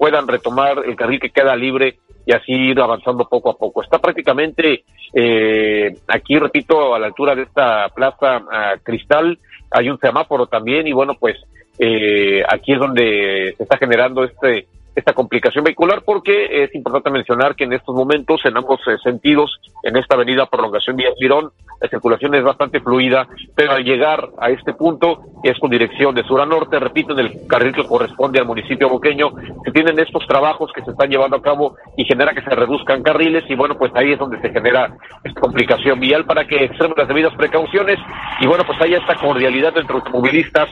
puedan 0.01 0.27
retomar 0.27 0.83
el 0.87 0.97
carril 0.97 1.21
que 1.21 1.29
queda 1.29 1.55
libre 1.55 1.99
y 2.25 2.33
así 2.33 2.53
ir 2.53 2.81
avanzando 2.81 3.29
poco 3.29 3.51
a 3.51 3.59
poco. 3.59 3.83
Está 3.83 3.99
prácticamente 3.99 4.85
eh, 5.13 5.95
aquí, 6.09 6.39
repito, 6.39 6.95
a 6.95 6.99
la 6.99 7.09
altura 7.09 7.35
de 7.35 7.43
esta 7.43 7.87
plaza 7.91 8.43
Cristal, 8.83 9.39
hay 9.71 9.91
un 9.91 9.99
semáforo 9.99 10.47
también 10.47 10.87
y 10.87 10.93
bueno, 10.93 11.17
pues 11.21 11.37
eh, 11.79 12.43
aquí 12.49 12.73
es 12.73 12.79
donde 12.79 13.55
se 13.59 13.63
está 13.63 13.77
generando 13.77 14.25
este 14.25 14.69
esta 14.94 15.12
complicación 15.12 15.64
vehicular 15.64 16.03
porque 16.05 16.64
es 16.64 16.74
importante 16.74 17.11
mencionar 17.11 17.55
que 17.55 17.64
en 17.64 17.72
estos 17.72 17.94
momentos 17.94 18.40
en 18.44 18.57
ambos 18.57 18.81
eh, 18.87 18.96
sentidos 19.03 19.61
en 19.83 19.96
esta 19.96 20.16
avenida 20.16 20.46
Prolongación 20.46 20.96
Díaz 20.96 21.14
Mirón 21.20 21.50
la 21.81 21.88
circulación 21.88 22.35
es 22.35 22.42
bastante 22.42 22.81
fluida 22.81 23.29
pero 23.55 23.72
al 23.72 23.85
llegar 23.85 24.31
a 24.38 24.50
este 24.50 24.74
punto 24.74 25.20
es 25.42 25.59
con 25.59 25.70
dirección 25.70 26.14
de 26.14 26.24
sur 26.24 26.40
a 26.40 26.46
norte 26.46 26.79
repito 26.79 27.12
en 27.12 27.20
el 27.20 27.46
carril 27.46 27.72
que 27.72 27.87
corresponde 27.87 28.40
al 28.40 28.46
municipio 28.46 28.88
boqueño 28.88 29.31
se 29.64 29.70
tienen 29.70 29.98
estos 29.98 30.26
trabajos 30.26 30.70
que 30.74 30.83
se 30.83 30.90
están 30.90 31.09
llevando 31.09 31.37
a 31.37 31.42
cabo 31.42 31.76
y 31.96 32.05
genera 32.05 32.35
que 32.35 32.42
se 32.42 32.50
reduzcan 32.50 33.03
carriles 33.03 33.44
y 33.48 33.55
bueno 33.55 33.79
pues 33.79 33.92
ahí 33.94 34.12
es 34.12 34.18
donde 34.18 34.40
se 34.40 34.50
genera 34.50 34.92
esta 35.22 35.40
complicación 35.40 36.00
vial 36.00 36.24
para 36.24 36.46
que 36.46 36.64
extremen 36.64 36.94
las 36.96 37.09
debidas 37.09 37.35
precauciones 37.35 37.98
y 38.40 38.46
bueno 38.46 38.64
pues 38.66 38.81
haya 38.81 38.98
esta 38.98 39.14
cordialidad 39.14 39.76
entre 39.79 39.94
automovilistas 39.94 40.68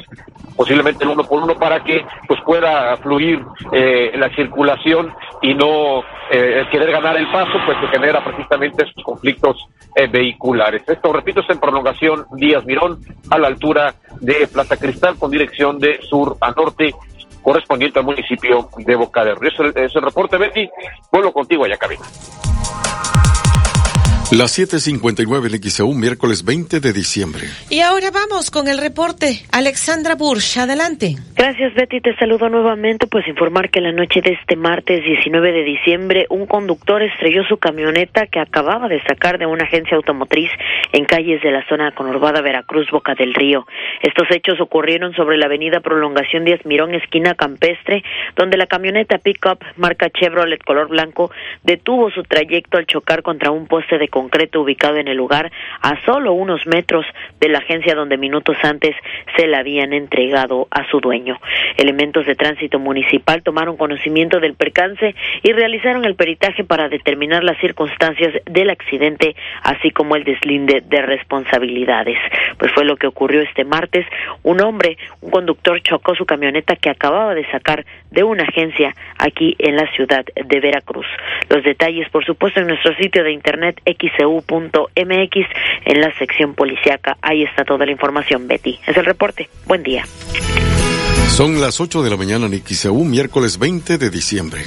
posiblemente 0.56 1.04
el 1.04 1.10
uno 1.10 1.22
por 1.22 1.42
uno 1.42 1.54
para 1.54 1.84
que 1.84 2.04
pues 2.26 2.40
pueda 2.44 2.96
fluir 2.96 3.40
eh, 3.72 4.07
la 4.14 4.28
circulación 4.34 5.12
y 5.42 5.54
no 5.54 6.02
eh, 6.30 6.64
querer 6.70 6.90
ganar 6.90 7.16
el 7.16 7.30
paso, 7.30 7.58
pues 7.64 7.78
se 7.80 7.86
genera 7.88 8.22
precisamente 8.24 8.84
estos 8.84 9.04
conflictos 9.04 9.68
eh, 9.94 10.06
vehiculares. 10.06 10.82
Esto, 10.86 11.12
repito, 11.12 11.40
es 11.40 11.50
en 11.50 11.58
prolongación 11.58 12.26
Díaz 12.32 12.64
Mirón, 12.64 12.98
a 13.30 13.38
la 13.38 13.48
altura 13.48 13.94
de 14.20 14.46
Plaza 14.46 14.76
Cristal, 14.76 15.16
con 15.18 15.30
dirección 15.30 15.78
de 15.78 16.00
sur 16.02 16.36
a 16.40 16.50
norte, 16.50 16.94
correspondiente 17.42 17.98
al 17.98 18.04
municipio 18.04 18.68
de 18.76 18.94
Boca 18.94 19.24
del 19.24 19.36
Río. 19.36 19.50
Es 19.74 19.94
el, 19.96 20.02
reporte, 20.02 20.36
Betty. 20.36 20.68
Vuelvo 21.10 21.32
contigo 21.32 21.64
allá, 21.64 21.76
cabina. 21.76 22.02
Las 24.30 24.58
7:59 24.58 25.46
en 25.46 25.70
XEU, 25.70 25.94
miércoles 25.94 26.44
20 26.44 26.80
de 26.80 26.92
diciembre. 26.92 27.44
Y 27.70 27.80
ahora 27.80 28.10
vamos 28.10 28.50
con 28.50 28.68
el 28.68 28.76
reporte. 28.76 29.40
Alexandra 29.52 30.16
Bursch, 30.16 30.58
adelante. 30.58 31.16
Gracias, 31.34 31.72
Betty. 31.72 32.02
Te 32.02 32.14
saludo 32.16 32.50
nuevamente. 32.50 33.06
Pues 33.06 33.26
informar 33.26 33.70
que 33.70 33.80
la 33.80 33.90
noche 33.90 34.20
de 34.20 34.32
este 34.32 34.54
martes 34.54 35.02
19 35.02 35.50
de 35.52 35.64
diciembre, 35.64 36.26
un 36.28 36.44
conductor 36.44 37.02
estrelló 37.02 37.42
su 37.44 37.56
camioneta 37.56 38.26
que 38.26 38.38
acababa 38.38 38.86
de 38.88 39.00
sacar 39.04 39.38
de 39.38 39.46
una 39.46 39.64
agencia 39.64 39.96
automotriz 39.96 40.50
en 40.92 41.06
calles 41.06 41.40
de 41.40 41.50
la 41.50 41.66
zona 41.66 41.92
conurbada 41.92 42.42
Veracruz, 42.42 42.90
Boca 42.90 43.14
del 43.14 43.32
Río. 43.32 43.66
Estos 44.02 44.30
hechos 44.30 44.60
ocurrieron 44.60 45.14
sobre 45.14 45.38
la 45.38 45.46
avenida 45.46 45.80
Prolongación 45.80 46.44
Díaz 46.44 46.66
Mirón, 46.66 46.94
esquina 46.94 47.34
campestre, 47.34 48.04
donde 48.36 48.58
la 48.58 48.66
camioneta 48.66 49.16
pickup 49.16 49.64
marca 49.78 50.10
Chevrolet 50.10 50.62
color 50.64 50.88
blanco 50.88 51.30
detuvo 51.62 52.10
su 52.10 52.24
trayecto 52.24 52.76
al 52.76 52.86
chocar 52.86 53.22
contra 53.22 53.50
un 53.50 53.66
poste 53.66 53.96
de 53.96 54.08
concreto 54.18 54.62
ubicado 54.62 54.96
en 54.96 55.06
el 55.06 55.16
lugar 55.16 55.52
a 55.80 56.04
solo 56.04 56.32
unos 56.32 56.66
metros 56.66 57.06
de 57.38 57.48
la 57.48 57.58
agencia 57.58 57.94
donde 57.94 58.16
minutos 58.16 58.56
antes 58.64 58.96
se 59.36 59.46
la 59.46 59.58
habían 59.58 59.92
entregado 59.92 60.66
a 60.72 60.84
su 60.90 60.98
dueño. 60.98 61.38
Elementos 61.76 62.26
de 62.26 62.34
tránsito 62.34 62.80
municipal 62.80 63.44
tomaron 63.44 63.76
conocimiento 63.76 64.40
del 64.40 64.54
percance 64.54 65.14
y 65.44 65.52
realizaron 65.52 66.04
el 66.04 66.16
peritaje 66.16 66.64
para 66.64 66.88
determinar 66.88 67.44
las 67.44 67.58
circunstancias 67.58 68.34
del 68.44 68.70
accidente, 68.70 69.36
así 69.62 69.92
como 69.92 70.16
el 70.16 70.24
deslinde 70.24 70.82
de 70.84 71.00
responsabilidades. 71.00 72.18
Pues 72.58 72.72
fue 72.72 72.84
lo 72.84 72.96
que 72.96 73.06
ocurrió 73.06 73.42
este 73.42 73.64
martes. 73.64 74.04
Un 74.42 74.60
hombre, 74.62 74.98
un 75.20 75.30
conductor, 75.30 75.80
chocó 75.82 76.16
su 76.16 76.26
camioneta 76.26 76.74
que 76.74 76.90
acababa 76.90 77.36
de 77.36 77.48
sacar 77.52 77.84
de 78.10 78.24
una 78.24 78.42
agencia 78.42 78.96
aquí 79.16 79.54
en 79.60 79.76
la 79.76 79.88
ciudad 79.92 80.24
de 80.34 80.60
Veracruz. 80.60 81.06
Los 81.48 81.62
detalles, 81.62 82.08
por 82.10 82.24
supuesto, 82.24 82.58
en 82.58 82.66
nuestro 82.66 82.96
sitio 82.96 83.22
de 83.22 83.30
internet 83.30 83.80
xcu.mx 84.10 85.36
en 85.84 86.00
la 86.00 86.12
sección 86.18 86.54
policiaca. 86.54 87.16
Ahí 87.22 87.42
está 87.42 87.64
toda 87.64 87.84
la 87.84 87.92
información, 87.92 88.46
Betty. 88.48 88.78
Es 88.86 88.96
el 88.96 89.04
reporte. 89.04 89.48
Buen 89.66 89.82
día. 89.82 90.04
Son 91.28 91.60
las 91.60 91.80
8 91.80 92.02
de 92.02 92.10
la 92.10 92.16
mañana 92.16 92.46
en 92.46 92.62
XEU, 92.64 93.04
miércoles 93.04 93.58
20 93.58 93.98
de 93.98 94.10
diciembre. 94.10 94.62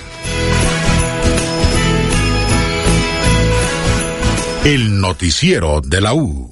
El 4.63 5.01
noticiero 5.01 5.81
de 5.81 6.01
la 6.01 6.13
U. 6.13 6.50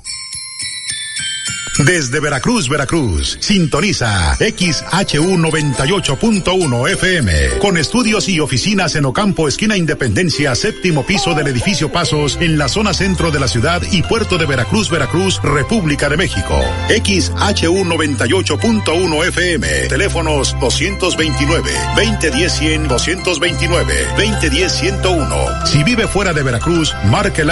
Desde 1.86 2.20
Veracruz, 2.20 2.68
Veracruz, 2.68 3.38
sintoniza 3.40 4.36
XHU 4.36 5.38
98.1 5.38 6.90
FM, 6.90 7.32
con 7.60 7.78
estudios 7.78 8.28
y 8.28 8.42
oficinas 8.42 8.98
en 8.98 9.06
Ocampo, 9.06 9.48
esquina 9.48 9.78
Independencia, 9.78 10.56
séptimo 10.56 11.06
piso 11.06 11.34
del 11.34 11.48
edificio 11.48 11.90
Pasos, 11.90 12.38
en 12.42 12.58
la 12.58 12.68
zona 12.68 12.94
centro 12.94 13.32
de 13.32 13.40
la 13.40 13.48
ciudad 13.48 13.82
y 13.94 14.02
puerto 14.04 14.38
de 14.38 14.46
Veracruz, 14.46 14.90
Veracruz, 14.90 15.42
República 15.42 16.10
de 16.10 16.18
México. 16.18 16.60
XHU 16.90 17.86
98.1 17.86 19.28
FM, 19.30 19.68
teléfonos 19.88 20.58
229, 20.60 21.72
2010 21.96 22.52
100, 22.52 22.88
229, 22.90 24.08
2010 24.18 24.72
101. 24.74 25.66
Si 25.66 25.84
vive 25.86 26.08
fuera 26.10 26.34
de 26.34 26.44
Veracruz, 26.44 26.94
marque 27.06 27.44
el 27.44 27.50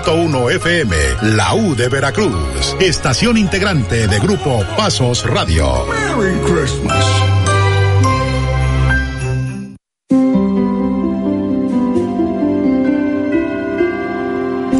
01 0.00 0.37
229, 0.38 0.38
XEU 0.38 0.46
98.1 0.46 0.52
FM, 0.52 0.96
la 1.36 1.54
U 1.54 1.74
de 1.74 1.88
Veracruz, 1.88 2.76
estación 2.80 3.36
integrante 3.36 4.06
de 4.06 4.18
Grupo 4.20 4.64
Pasos 4.76 5.24
Radio. 5.28 5.86
Merry 5.86 6.38
Christmas. 6.40 7.04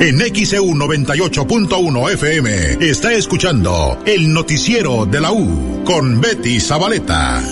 En 0.00 0.20
XEU 0.20 0.64
98.1 0.64 2.12
FM 2.12 2.88
está 2.88 3.12
escuchando 3.12 3.98
el 4.06 4.32
noticiero 4.32 5.06
de 5.06 5.20
la 5.20 5.32
U 5.32 5.82
con 5.84 6.20
Betty 6.20 6.60
Zabaleta. 6.60 7.42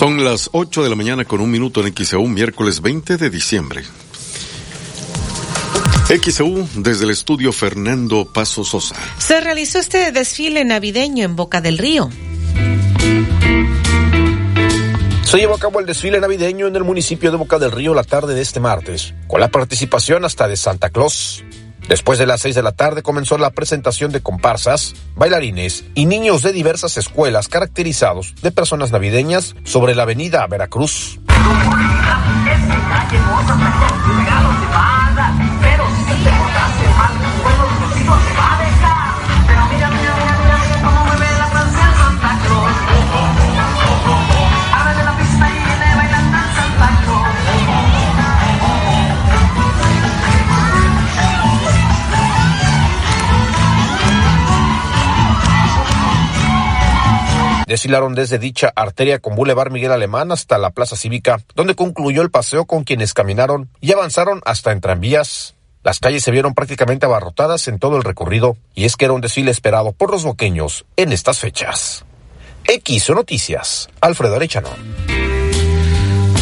Son 0.00 0.24
las 0.24 0.48
8 0.54 0.82
de 0.82 0.88
la 0.88 0.96
mañana 0.96 1.26
con 1.26 1.42
un 1.42 1.50
minuto 1.50 1.86
en 1.86 1.94
XEU, 1.94 2.26
miércoles 2.26 2.80
20 2.80 3.18
de 3.18 3.28
diciembre. 3.28 3.82
XEU 6.08 6.66
desde 6.76 7.04
el 7.04 7.10
estudio 7.10 7.52
Fernando 7.52 8.24
Paso 8.24 8.64
Sosa. 8.64 8.96
Se 9.18 9.42
realizó 9.42 9.78
este 9.78 10.10
desfile 10.10 10.64
navideño 10.64 11.22
en 11.22 11.36
Boca 11.36 11.60
del 11.60 11.76
Río. 11.76 12.08
Se 15.22 15.36
llevó 15.36 15.56
a 15.56 15.58
cabo 15.58 15.80
el 15.80 15.84
desfile 15.84 16.18
navideño 16.18 16.66
en 16.66 16.76
el 16.76 16.84
municipio 16.84 17.30
de 17.30 17.36
Boca 17.36 17.58
del 17.58 17.70
Río 17.70 17.92
la 17.92 18.02
tarde 18.02 18.34
de 18.34 18.40
este 18.40 18.58
martes, 18.58 19.12
con 19.26 19.38
la 19.40 19.50
participación 19.50 20.24
hasta 20.24 20.48
de 20.48 20.56
Santa 20.56 20.88
Claus. 20.88 21.44
Después 21.90 22.20
de 22.20 22.26
las 22.26 22.40
seis 22.40 22.54
de 22.54 22.62
la 22.62 22.70
tarde 22.70 23.02
comenzó 23.02 23.36
la 23.36 23.50
presentación 23.50 24.12
de 24.12 24.20
comparsas, 24.20 24.94
bailarines 25.16 25.86
y 25.96 26.06
niños 26.06 26.40
de 26.40 26.52
diversas 26.52 26.96
escuelas 26.96 27.48
caracterizados 27.48 28.32
de 28.42 28.52
personas 28.52 28.92
navideñas 28.92 29.56
sobre 29.64 29.96
la 29.96 30.04
avenida 30.04 30.46
Veracruz. 30.46 31.18
Desfilaron 57.70 58.16
desde 58.16 58.40
dicha 58.40 58.72
arteria 58.74 59.20
con 59.20 59.36
Boulevard 59.36 59.70
Miguel 59.70 59.92
Alemán 59.92 60.32
hasta 60.32 60.58
la 60.58 60.70
Plaza 60.70 60.96
Cívica, 60.96 61.40
donde 61.54 61.76
concluyó 61.76 62.20
el 62.20 62.30
paseo 62.30 62.64
con 62.64 62.82
quienes 62.82 63.14
caminaron 63.14 63.70
y 63.80 63.92
avanzaron 63.92 64.40
hasta 64.44 64.72
en 64.72 64.80
tranvías. 64.80 65.54
Las 65.84 66.00
calles 66.00 66.24
se 66.24 66.32
vieron 66.32 66.52
prácticamente 66.52 67.06
abarrotadas 67.06 67.68
en 67.68 67.78
todo 67.78 67.96
el 67.96 68.02
recorrido, 68.02 68.56
y 68.74 68.86
es 68.86 68.96
que 68.96 69.04
era 69.04 69.14
un 69.14 69.20
desfile 69.20 69.52
esperado 69.52 69.92
por 69.92 70.10
los 70.10 70.24
boqueños 70.24 70.84
en 70.96 71.12
estas 71.12 71.38
fechas. 71.38 72.04
X 72.64 73.08
Noticias, 73.10 73.88
Alfredo 74.00 74.34
Arechano. 74.34 74.70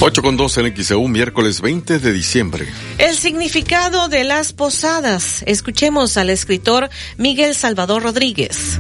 8 0.01 0.23
con 0.23 0.37
2 0.38 0.59
en 0.59 0.77
XEU, 0.77 1.09
miércoles 1.09 1.61
20 1.61 1.99
de 1.99 2.12
diciembre. 2.12 2.69
El 2.97 3.14
significado 3.17 4.09
de 4.09 4.25
las 4.25 4.55
posadas. 4.55 5.43
Escuchemos 5.47 6.17
al 6.17 6.31
escritor 6.31 6.88
Miguel 7.19 7.55
Salvador 7.55 8.03
Rodríguez. 8.03 8.79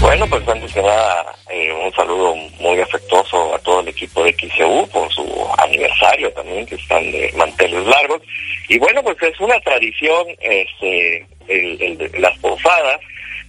Bueno, 0.00 0.26
pues 0.28 0.46
antes 0.46 0.72
que 0.72 0.82
nada, 0.82 1.34
eh, 1.50 1.72
un 1.72 1.92
saludo 1.92 2.34
muy 2.60 2.80
afectuoso 2.80 3.54
a 3.54 3.58
todo 3.60 3.80
el 3.80 3.88
equipo 3.88 4.22
de 4.22 4.32
XEU 4.34 4.86
por 4.88 5.12
su 5.12 5.24
aniversario 5.58 6.30
también, 6.32 6.66
que 6.66 6.74
están 6.74 7.10
de 7.10 7.32
manteles 7.36 7.84
largos. 7.86 8.22
Y 8.68 8.78
bueno, 8.78 9.02
pues 9.02 9.16
es 9.22 9.40
una 9.40 9.58
tradición, 9.60 10.26
este, 10.40 11.26
el, 11.48 11.82
el 11.82 12.20
las 12.20 12.38
posadas, 12.38 13.00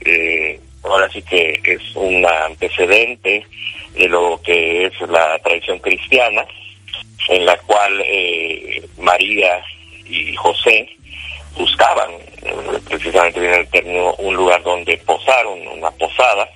eh, 0.06 0.60
ahora 0.84 1.10
sí 1.10 1.22
que 1.22 1.60
es 1.64 1.96
un 1.96 2.26
antecedente 2.26 3.46
de 3.94 4.08
lo 4.08 4.40
que 4.44 4.86
es 4.86 5.02
la 5.10 5.38
tradición 5.40 5.80
cristiana, 5.80 6.46
en 7.30 7.46
la 7.46 7.58
cual 7.58 8.02
eh, 8.06 8.82
María 8.98 9.62
y 10.06 10.34
José 10.36 10.97
buscaban, 11.58 12.12
eh, 12.44 12.80
precisamente 12.88 13.40
viene 13.40 13.58
el 13.58 13.70
término, 13.70 14.14
un 14.20 14.36
lugar 14.36 14.62
donde 14.64 14.98
posaron, 14.98 15.68
una 15.68 15.92
posada, 15.92 16.48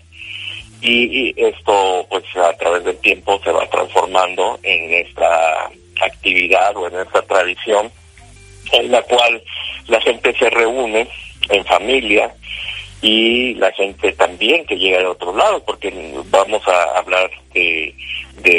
y, 0.82 1.30
y 1.30 1.34
esto 1.38 2.06
pues 2.10 2.24
a 2.36 2.54
través 2.58 2.84
del 2.84 2.98
tiempo 2.98 3.40
se 3.44 3.52
va 3.52 3.68
transformando 3.70 4.60
en 4.64 4.94
esta 4.94 5.70
actividad 6.02 6.76
o 6.76 6.88
en 6.88 7.00
esta 7.00 7.22
tradición 7.22 7.92
en 8.72 8.92
la 8.92 9.02
cual 9.04 9.44
la 9.88 10.02
gente 10.02 10.34
se 10.38 10.50
reúne 10.50 11.08
en 11.50 11.66
familia 11.66 12.34
y 13.02 13.56
la 13.56 13.72
gente 13.72 14.12
también 14.14 14.66
que 14.66 14.78
llega 14.78 15.00
de 15.00 15.08
otro 15.08 15.36
lado, 15.36 15.64
porque 15.66 15.92
vamos 16.30 16.62
a 16.68 17.00
hablar 17.00 17.30
de, 17.54 17.96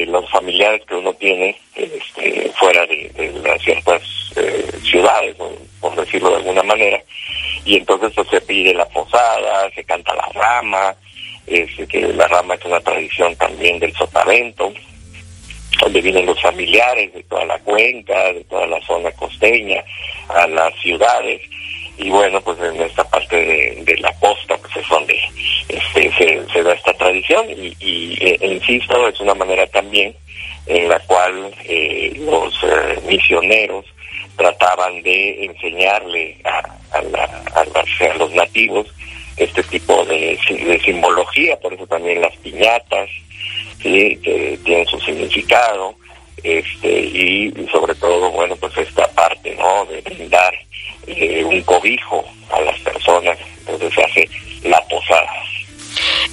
los 0.06 0.28
familiares 0.30 0.82
que 0.86 0.94
uno 0.94 1.12
tiene 1.14 1.56
este, 1.74 2.50
fuera 2.58 2.84
de, 2.86 3.10
ciertas 3.62 4.02
eh, 4.36 4.70
ciudades, 4.82 5.36
por 5.80 5.94
decirlo 5.94 6.30
de 6.30 6.36
alguna 6.36 6.62
manera, 6.64 7.02
y 7.64 7.76
entonces 7.76 8.12
pues, 8.14 8.28
se 8.28 8.40
pide 8.40 8.74
la 8.74 8.88
posada, 8.88 9.70
se 9.74 9.84
canta 9.84 10.14
la 10.14 10.28
rama, 10.34 10.94
este, 11.46 11.86
que 11.86 12.00
la 12.08 12.26
rama 12.26 12.54
es 12.54 12.64
una 12.64 12.80
tradición 12.80 13.34
también 13.36 13.78
del 13.78 13.94
sotavento, 13.94 14.72
donde 15.80 16.00
vienen 16.00 16.26
los 16.26 16.40
familiares 16.40 17.12
de 17.14 17.22
toda 17.24 17.44
la 17.44 17.58
cuenca, 17.60 18.32
de 18.32 18.44
toda 18.44 18.66
la 18.66 18.80
zona 18.82 19.10
costeña, 19.12 19.82
a 20.28 20.46
las 20.46 20.74
ciudades, 20.80 21.40
y 21.98 22.10
bueno, 22.10 22.40
pues 22.40 22.58
en 22.60 22.80
esta 22.80 23.04
parte 23.04 23.36
de, 23.84 23.96
la 23.98 24.12
costa, 24.14 24.56
pues 24.56 24.76
es 24.76 24.88
donde 24.88 25.18
este, 25.68 26.46
se, 26.52 26.62
da 26.62 26.72
esta 26.72 26.92
tradición, 26.94 27.46
y, 27.50 27.76
y 27.80 28.18
eh, 28.20 28.38
e 28.40 28.46
insisto, 28.54 29.08
es 29.08 29.20
una 29.20 29.34
manera 29.34 29.66
también 29.68 30.14
en 30.66 30.88
la 30.88 30.98
cual 31.00 31.54
eh, 31.64 32.12
los 32.18 32.54
eh, 32.62 33.00
misioneros 33.06 33.84
trataban 34.36 35.02
de 35.02 35.44
enseñarle 35.44 36.36
a, 36.44 36.62
los 38.16 38.32
nativos 38.32 38.86
este 39.36 39.62
tipo 39.64 40.04
de, 40.04 40.38
simbología, 40.84 41.56
por 41.58 41.72
eso 41.72 41.86
también 41.86 42.20
las 42.20 42.36
piñatas, 42.36 43.08
que 43.80 44.58
tienen 44.64 44.86
su 44.86 45.00
significado, 45.00 45.96
este 46.42 46.88
y 46.88 47.52
sobre 47.70 47.94
todo, 47.94 48.30
bueno, 48.30 48.56
pues 48.56 48.76
esta 48.78 49.06
parte, 49.12 49.54
¿no?, 49.56 49.84
de 49.86 50.00
brindar 50.00 50.54
eh, 51.06 51.44
un 51.44 51.62
cobijo 51.62 52.24
a 52.50 52.60
las 52.60 52.78
personas, 52.80 53.38
entonces 53.60 53.94
se 53.94 54.02
hace 54.02 54.28
la 54.64 54.80
posada. 54.88 55.30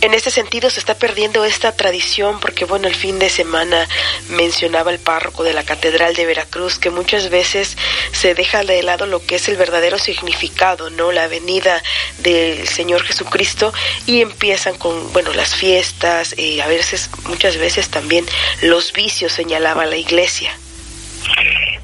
En 0.01 0.13
este 0.13 0.31
sentido 0.31 0.69
se 0.69 0.79
está 0.79 0.95
perdiendo 0.95 1.45
esta 1.45 1.71
tradición 1.73 2.39
porque 2.39 2.65
bueno, 2.65 2.87
el 2.87 2.95
fin 2.95 3.19
de 3.19 3.29
semana 3.29 3.87
mencionaba 4.29 4.91
el 4.91 4.99
párroco 4.99 5.43
de 5.43 5.53
la 5.53 5.63
Catedral 5.63 6.15
de 6.15 6.25
Veracruz 6.25 6.79
que 6.79 6.89
muchas 6.89 7.29
veces 7.29 7.77
se 8.11 8.33
deja 8.33 8.63
de 8.63 8.83
lado 8.83 9.05
lo 9.05 9.25
que 9.25 9.35
es 9.35 9.47
el 9.49 9.57
verdadero 9.57 9.97
significado, 9.97 10.89
¿no? 10.89 11.11
La 11.11 11.27
venida 11.27 11.81
del 12.19 12.67
Señor 12.67 13.03
Jesucristo 13.03 13.73
y 14.05 14.21
empiezan 14.21 14.77
con, 14.77 15.11
bueno, 15.13 15.33
las 15.33 15.55
fiestas, 15.55 16.33
eh, 16.37 16.61
a 16.61 16.67
veces, 16.67 17.09
muchas 17.25 17.57
veces 17.57 17.89
también 17.89 18.25
los 18.61 18.93
vicios 18.93 19.33
señalaba 19.33 19.85
la 19.85 19.97
iglesia. 19.97 20.51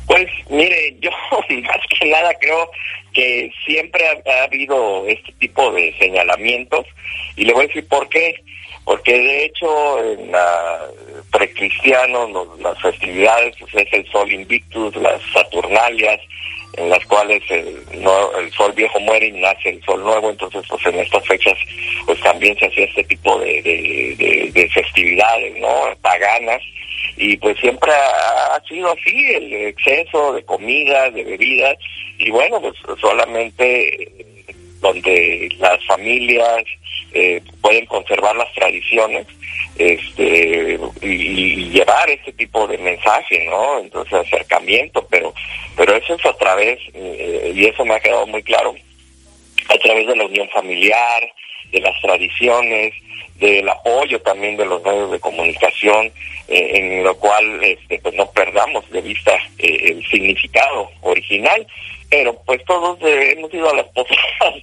Pues 0.08 0.28
mire, 0.50 0.96
yo 1.00 1.10
más 1.32 1.80
que 2.00 2.06
nada 2.08 2.34
creo 2.40 2.70
que 3.14 3.52
siempre 3.66 4.04
ha, 4.08 4.32
ha 4.32 4.44
habido 4.44 5.06
este 5.08 5.32
tipo 5.34 5.72
de 5.72 5.94
señalamientos 5.98 6.86
y 7.36 7.46
le 7.46 7.54
voy 7.54 7.66
a 7.66 7.68
decir 7.68 7.88
por 7.88 8.08
qué. 8.10 8.36
Porque 8.86 9.18
de 9.18 9.46
hecho 9.46 10.00
en 10.14 10.32
la 10.32 10.80
precristiano 11.32 12.30
las 12.60 12.80
festividades 12.80 13.56
pues, 13.60 13.74
es 13.74 13.94
el 13.94 14.06
sol 14.12 14.32
invictus, 14.32 14.96
las 14.98 15.20
saturnalias, 15.34 16.20
en 16.78 16.92
las 16.92 17.04
cuales 17.08 17.42
el, 17.50 17.84
sol 18.56 18.72
viejo 18.74 19.00
muere 19.00 19.28
y 19.28 19.32
nace 19.32 19.70
el 19.70 19.84
sol 19.86 20.04
nuevo, 20.04 20.30
entonces 20.30 20.62
pues 20.70 20.86
en 20.86 21.00
estas 21.00 21.26
fechas 21.26 21.58
pues 22.06 22.20
también 22.20 22.56
se 22.60 22.68
hacía 22.68 22.86
este 22.86 23.04
tipo 23.06 23.40
de- 23.40 24.52
de 24.54 24.70
festividades, 24.70 25.58
¿no? 25.58 25.70
Paganas, 26.02 26.62
y 27.18 27.38
pues 27.38 27.58
siempre 27.60 27.92
ha, 27.92 28.62
sido 28.68 28.92
así, 28.92 29.34
el 29.34 29.54
exceso 29.54 30.34
de 30.34 30.44
comida, 30.44 31.10
de 31.12 31.24
bebidas, 31.24 31.78
y 32.18 32.30
bueno, 32.32 32.62
pues 32.62 32.76
solamente 33.00 34.04
eh, 34.12 34.26
donde 34.80 35.50
las 35.60 35.84
familias 35.86 36.64
eh, 37.14 37.42
pueden 37.62 37.86
conservar 37.86 38.36
las 38.36 38.52
tradiciones 38.54 39.26
este 39.78 40.80
y, 41.02 41.08
y 41.08 41.70
llevar 41.70 42.10
este 42.10 42.32
tipo 42.34 42.66
de 42.68 42.78
mensaje 42.78 43.46
no 43.50 43.80
entonces 43.80 44.14
acercamiento 44.14 45.06
pero 45.10 45.34
pero 45.76 45.96
eso 45.96 46.16
es 46.16 46.26
a 46.26 46.34
través 46.38 46.80
eh, 46.94 47.52
y 47.54 47.66
eso 47.66 47.84
me 47.84 47.96
ha 47.96 48.00
quedado 48.00 48.26
muy 48.28 48.42
claro 48.44 48.74
a 49.68 49.78
través 49.78 50.08
de 50.08 50.16
la 50.16 50.26
unión 50.26 50.48
familiar 50.50 51.24
de 51.72 51.80
las 51.82 52.00
tradiciones 52.02 52.94
del 53.36 53.68
apoyo 53.70 54.22
también 54.22 54.56
de 54.58 54.66
los 54.66 54.82
medios 54.84 55.12
de 55.12 55.20
comunicación 55.20 56.06
eh, 56.48 56.72
en 56.76 57.04
lo 57.04 57.16
cual 57.18 57.62
este 57.64 58.00
pues 58.00 58.14
no 58.16 58.30
perdamos 58.32 58.90
de 58.92 59.02
vista 59.02 59.34
eh, 59.58 59.78
el 59.92 60.06
significado 60.08 60.90
original 61.02 61.66
pero 62.10 62.40
pues 62.46 62.64
todos 62.66 62.98
hemos 63.02 63.52
ido 63.54 63.70
a 63.70 63.76
las 63.76 63.88
posadas 63.88 64.54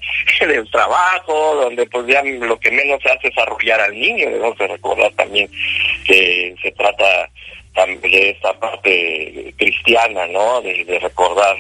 del 0.41 0.71
trabajo, 0.71 1.57
donde 1.57 1.85
pues 1.87 2.07
ya 2.07 2.23
lo 2.23 2.59
que 2.59 2.71
menos 2.71 3.03
se 3.03 3.11
hace 3.11 3.29
es 3.29 3.37
arrullar 3.37 3.81
al 3.81 3.99
niño, 3.99 4.31
debemos 4.31 4.57
de 4.57 4.69
recordar 4.69 5.13
también 5.15 5.51
que 6.07 6.55
se 6.63 6.71
trata 6.73 7.29
tam- 7.75 8.01
de 8.01 8.31
esta 8.31 8.53
parte 8.59 9.53
cristiana, 9.59 10.27
¿no? 10.29 10.63
De, 10.63 10.85
de 10.85 10.99
recordar 11.01 11.57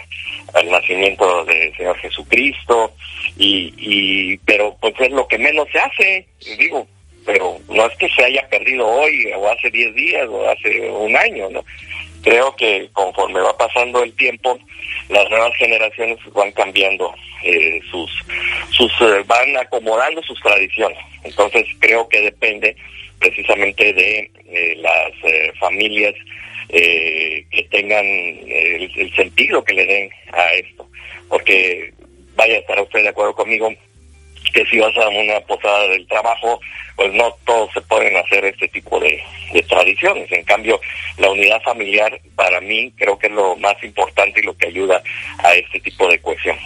el 0.55 0.70
nacimiento 0.70 1.44
del 1.46 1.77
Señor 1.77 1.98
Jesucristo, 1.98 2.92
y, 3.37 3.75
y 3.77 4.37
pero 4.38 4.77
pues 4.81 4.94
es 5.01 5.11
lo 5.11 5.27
que 5.27 5.38
menos 5.38 5.66
se 5.72 5.81
hace, 5.81 6.27
digo, 6.59 6.87
pero 7.24 7.58
no 7.68 7.87
es 7.87 7.96
que 7.96 8.08
se 8.11 8.24
haya 8.24 8.46
perdido 8.48 8.87
hoy, 8.87 9.30
o 9.37 9.48
hace 9.48 9.70
10 9.70 9.94
días, 9.94 10.28
o 10.28 10.48
hace 10.48 10.90
un 10.90 11.16
año, 11.16 11.50
¿no? 11.50 11.64
Creo 12.22 12.54
que 12.54 12.88
conforme 12.92 13.40
va 13.40 13.56
pasando 13.56 14.02
el 14.02 14.12
tiempo, 14.14 14.58
las 15.08 15.28
nuevas 15.28 15.54
generaciones 15.56 16.18
van 16.32 16.52
cambiando 16.52 17.12
eh, 17.42 17.80
sus, 17.90 18.11
sus 18.70 18.92
eh, 19.00 19.24
van 19.26 19.56
acomodando 19.56 20.22
sus 20.22 20.40
tradiciones. 20.40 20.98
Entonces 21.24 21.66
creo 21.80 22.08
que 22.08 22.20
depende 22.20 22.76
precisamente 23.18 23.92
de 23.92 24.30
eh, 24.46 24.76
las 24.78 25.58
familias 25.58 26.14
que 26.68 27.68
tengan 27.70 28.06
el, 28.06 28.90
el 28.96 29.14
sentido 29.14 29.62
que 29.62 29.74
le 29.74 29.85
den 29.85 30.11
a 30.32 30.54
esto. 30.54 30.88
Porque 31.28 31.92
vaya 32.35 32.56
a 32.56 32.61
estar 32.61 32.80
usted 32.80 33.02
de 33.02 33.08
acuerdo 33.11 33.35
conmigo 33.35 33.74
que 34.53 34.65
si 34.67 34.79
vas 34.79 34.97
a 34.97 35.09
una 35.09 35.41
posada 35.41 35.88
del 35.88 36.07
trabajo, 36.07 36.61
pues 36.97 37.12
no 37.15 37.35
todos 37.45 37.71
se 37.73 37.81
pueden 37.83 38.17
hacer 38.17 38.44
este 38.44 38.69
tipo 38.69 39.00
de, 39.00 39.23
de 39.53 39.63
tradiciones. 39.63 40.31
En 40.31 40.44
cambio, 40.44 40.81
la 41.19 41.31
unidad 41.31 41.61
familiar 41.63 42.21
para 42.37 42.61
mí 42.61 42.92
creo 42.96 43.19
que 43.19 43.29
es 43.29 43.33
lo 43.33 43.57
más 43.57 43.83
importante 43.83 44.40
y 44.40 44.44
lo 44.44 44.57
que 44.57 44.69
ayuda 44.69 45.03
a 45.38 45.55
este 45.55 45.81
tipo 45.81 46.09
de 46.09 46.19
cohesión. 46.21 46.57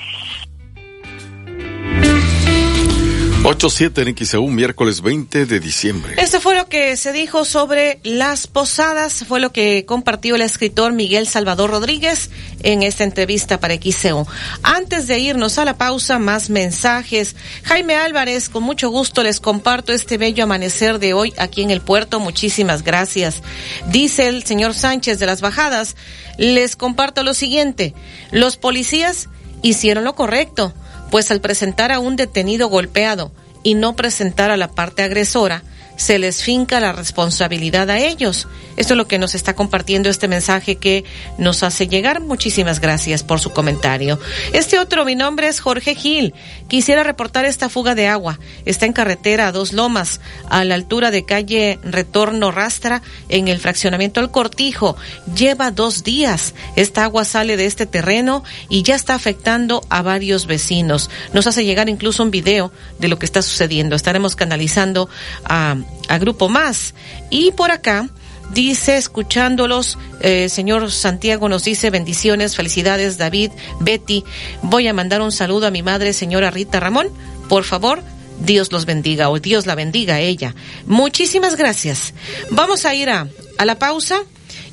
8-7 3.47 4.09
en 4.09 4.27
XEU, 4.27 4.49
miércoles 4.49 5.03
20 5.03 5.47
de 5.47 5.61
diciembre. 5.61 6.17
Esto 6.19 6.41
fue 6.41 6.57
lo 6.57 6.69
que 6.69 6.97
se 6.97 7.13
dijo 7.13 7.45
sobre 7.45 8.01
las 8.03 8.49
posadas, 8.49 9.25
fue 9.29 9.39
lo 9.39 9.53
que 9.53 9.85
compartió 9.87 10.35
el 10.35 10.43
escritor 10.43 10.93
Miguel 10.93 11.29
Salvador 11.29 11.71
Rodríguez 11.71 12.31
en 12.65 12.83
esta 12.83 13.05
entrevista 13.05 13.61
para 13.61 13.77
XEU. 13.77 14.27
Antes 14.65 15.07
de 15.07 15.21
irnos 15.21 15.59
a 15.59 15.65
la 15.65 15.79
pausa, 15.79 16.19
más 16.19 16.51
mensajes. 16.51 17.37
Jaime 17.63 17.95
Álvarez, 17.95 18.49
con 18.49 18.65
mucho 18.65 18.91
gusto 18.91 19.23
les 19.23 19.39
comparto 19.39 19.93
este 19.93 20.19
bello 20.19 20.43
amanecer 20.43 20.99
de 20.99 21.15
hoy 21.15 21.33
aquí 21.39 21.63
en 21.63 21.71
el 21.71 21.81
puerto. 21.81 22.19
Muchísimas 22.19 22.83
gracias. 22.83 23.45
Dice 23.93 24.27
el 24.27 24.43
señor 24.43 24.75
Sánchez 24.75 25.21
de 25.21 25.27
las 25.27 25.41
Bajadas, 25.41 25.95
les 26.37 26.75
comparto 26.75 27.23
lo 27.23 27.33
siguiente. 27.33 27.95
Los 28.33 28.57
policías 28.57 29.29
hicieron 29.63 30.03
lo 30.03 30.17
correcto 30.17 30.75
pues 31.17 31.31
al 31.31 31.41
presentar 31.41 31.93
a 31.93 31.99
un 31.99 32.15
detenido 32.15 32.69
golpeado 32.69 33.33
y 33.63 33.73
no 33.73 33.97
presentar 33.97 34.51
a 34.51 34.59
la 34.59 34.73
parte 34.73 35.03
agresora, 35.03 35.63
se 35.97 36.19
les 36.19 36.43
finca 36.43 36.79
la 36.79 36.93
responsabilidad 36.93 37.89
a 37.89 37.97
ellos. 37.97 38.47
Esto 38.77 38.95
es 38.95 38.99
lo 38.99 39.09
que 39.09 39.19
nos 39.19 39.35
está 39.35 39.55
compartiendo 39.55 40.09
este 40.09 40.29
mensaje 40.29 40.77
que 40.77 41.05
nos 41.39 41.63
hace 41.63 41.89
llegar. 41.89 42.21
Muchísimas 42.21 42.81
gracias 42.81 43.23
por 43.23 43.41
su 43.41 43.51
comentario. 43.51 44.19
Este 44.53 44.79
otro, 44.79 45.05
mi 45.05 45.15
nombre 45.15 45.49
es 45.49 45.61
Jorge 45.61 45.95
Gil. 45.95 46.35
Quisiera 46.69 47.03
reportar 47.03 47.45
esta 47.45 47.69
fuga 47.69 47.95
de 47.95 48.09
agua. 48.09 48.39
Está 48.65 48.87
en 48.87 48.93
carretera 48.93 49.49
a 49.49 49.53
Dos 49.53 49.73
Lomas, 49.73 50.21
a 50.49 50.65
la 50.65 50.75
altura 50.75 51.11
de 51.11 51.25
calle 51.25 51.79
Retorno 51.83 52.51
Rastra, 52.51 53.03
en 53.29 53.49
el 53.49 53.59
fraccionamiento 53.59 54.21
El 54.21 54.31
Cortijo. 54.31 54.97
Lleva 55.35 55.71
dos 55.71 56.05
días. 56.05 56.55
Esta 56.77 57.05
agua 57.05 57.25
sale 57.25 57.57
de 57.57 57.67
este 57.67 57.87
terreno 57.87 58.45
y 58.69 58.83
ya 58.83 58.95
está 58.95 59.15
afectando 59.15 59.85
a 59.89 60.03
varios 60.03 60.47
vecinos. 60.47 61.11
Nos 61.33 61.47
hace 61.47 61.65
llegar 61.65 61.89
incluso 61.89 62.23
un 62.23 62.31
video 62.31 62.73
de 62.99 63.09
lo 63.09 63.19
que 63.19 63.27
está 63.27 63.43
sucediendo. 63.43 63.97
Estaremos 63.97 64.37
canalizando 64.37 65.09
a 65.45 65.77
a 66.09 66.19
Grupo 66.19 66.49
Más. 66.49 66.95
Y 67.31 67.53
por 67.53 67.71
acá 67.71 68.09
dice, 68.53 68.97
escuchándolos, 68.97 69.99
eh, 70.21 70.49
señor 70.49 70.91
Santiago 70.91 71.49
nos 71.49 71.65
dice 71.65 71.91
bendiciones, 71.91 72.57
felicidades, 72.57 73.19
David, 73.19 73.51
Betty. 73.81 74.25
Voy 74.63 74.89
a 74.89 74.93
mandar 74.95 75.21
un 75.23 75.33
saludo 75.33 75.67
a 75.67 75.71
mi 75.71 75.83
madre, 75.83 76.13
señora 76.13 76.51
Rita 76.51 76.81
Ramón. 76.81 77.09
Por 77.49 77.65
favor, 77.65 78.03
Dios 78.41 78.73
los 78.73 78.87
bendiga 78.87 79.31
o 79.31 79.39
Dios 79.39 79.67
la 79.67 79.75
bendiga 79.75 80.15
a 80.15 80.21
ella. 80.21 80.55
Muchísimas 80.87 81.57
gracias. 81.57 82.15
Vamos 82.51 82.85
a 82.85 82.95
ir 82.95 83.11
a, 83.11 83.29
a 83.59 83.65
la 83.65 83.79
pausa. 83.79 84.23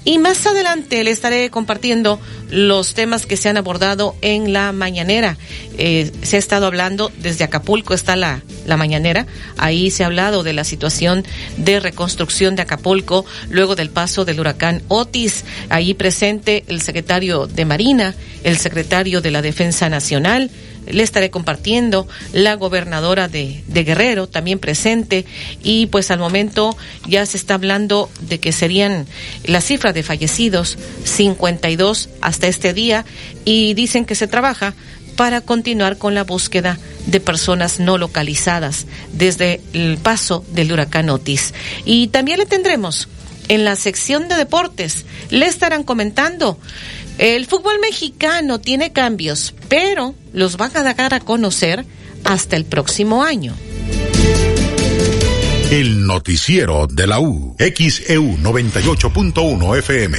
Y 0.06 0.18
más 0.18 0.46
adelante 0.46 1.04
le 1.04 1.12
estaré 1.12 1.50
compartiendo 1.50 2.20
los 2.50 2.94
temas 2.94 3.26
que 3.26 3.38
se 3.38 3.50
han 3.50 3.58
abordado 3.58 4.16
en 4.22 4.52
la 4.52 4.72
mañanera. 4.74 5.38
Eh, 5.78 6.12
se 6.24 6.36
ha 6.36 6.40
estado 6.40 6.66
hablando 6.66 7.12
desde 7.20 7.46
Acapulco, 7.46 7.94
está 7.94 8.16
la, 8.16 8.42
la 8.66 8.78
mañanera. 8.78 9.26
Ahí 9.58 9.92
se 9.92 10.04
ha 10.04 10.08
hablado 10.08 10.44
de 10.44 10.54
la 10.54 10.66
situación 10.66 11.26
de 11.58 11.80
reconstrucción 11.80 12.56
de 12.56 12.64
Acapulco 12.64 13.26
luego 13.50 13.76
del 13.76 13.90
paso 13.90 14.26
del 14.26 14.40
huracán 14.40 14.84
Otis. 14.90 15.46
Ahí 15.70 15.94
presente 15.94 16.66
el 16.68 16.82
secretario 16.82 17.48
de 17.48 17.66
Marina, 17.66 18.14
el 18.44 18.58
secretario 18.58 19.22
de 19.22 19.32
la 19.32 19.42
Defensa 19.42 19.90
Nacional, 19.90 20.52
le 20.88 21.04
estaré 21.04 21.30
compartiendo, 21.30 22.08
la 22.32 22.56
gobernadora 22.56 23.28
de, 23.28 23.64
Guerrero 23.68 24.28
también 24.28 24.60
presente 24.60 25.26
y 25.62 25.88
pues 25.88 26.12
al 26.12 26.20
momento 26.20 26.76
ya 27.08 27.26
se 27.26 27.38
está 27.38 27.56
hablando 27.56 28.10
de 28.22 28.40
que 28.40 28.52
serían 28.52 29.06
la 29.46 29.62
cifra 29.62 29.94
de 29.94 30.04
fallecidos 30.04 30.78
52 31.04 32.10
hasta 32.22 32.48
este 32.48 32.74
día 32.74 33.06
y 33.46 33.74
dicen 33.74 34.06
que 34.06 34.16
se 34.16 34.28
trabaja 34.28 34.74
para 35.16 35.42
continuar 35.42 35.98
con 35.98 36.16
la 36.16 36.24
búsqueda 36.24 36.80
de 37.06 37.20
personas 37.20 37.80
no 37.80 37.98
localizadas 37.98 38.86
desde 39.12 39.62
el 39.74 39.98
paso 39.98 40.44
del 40.52 40.72
huracán 40.72 41.10
Otis. 41.10 41.54
Y 41.86 42.08
también 42.08 42.40
le 42.40 42.46
tendremos 42.46 43.08
en 43.50 43.66
la 43.66 43.76
sección 43.76 44.28
de 44.28 44.36
deportes, 44.36 45.06
le 45.30 45.46
estarán 45.48 45.84
comentando 45.84 46.58
el 47.18 47.46
fútbol 47.46 47.80
mexicano 47.80 48.60
tiene 48.60 48.92
cambios, 48.92 49.54
pero 49.70 50.16
los 50.34 50.58
van 50.58 50.76
a 50.76 50.84
dar 50.84 51.14
a 51.14 51.20
conocer 51.20 51.86
hasta 52.24 52.56
el 52.56 52.66
próximo 52.66 53.24
año. 53.24 53.56
El 55.72 56.06
noticiero 56.06 56.88
de 56.88 57.08
la 57.08 57.20
U, 57.20 57.56
XEU 57.58 58.38
98.1 58.38 59.78
FM. 59.80 60.18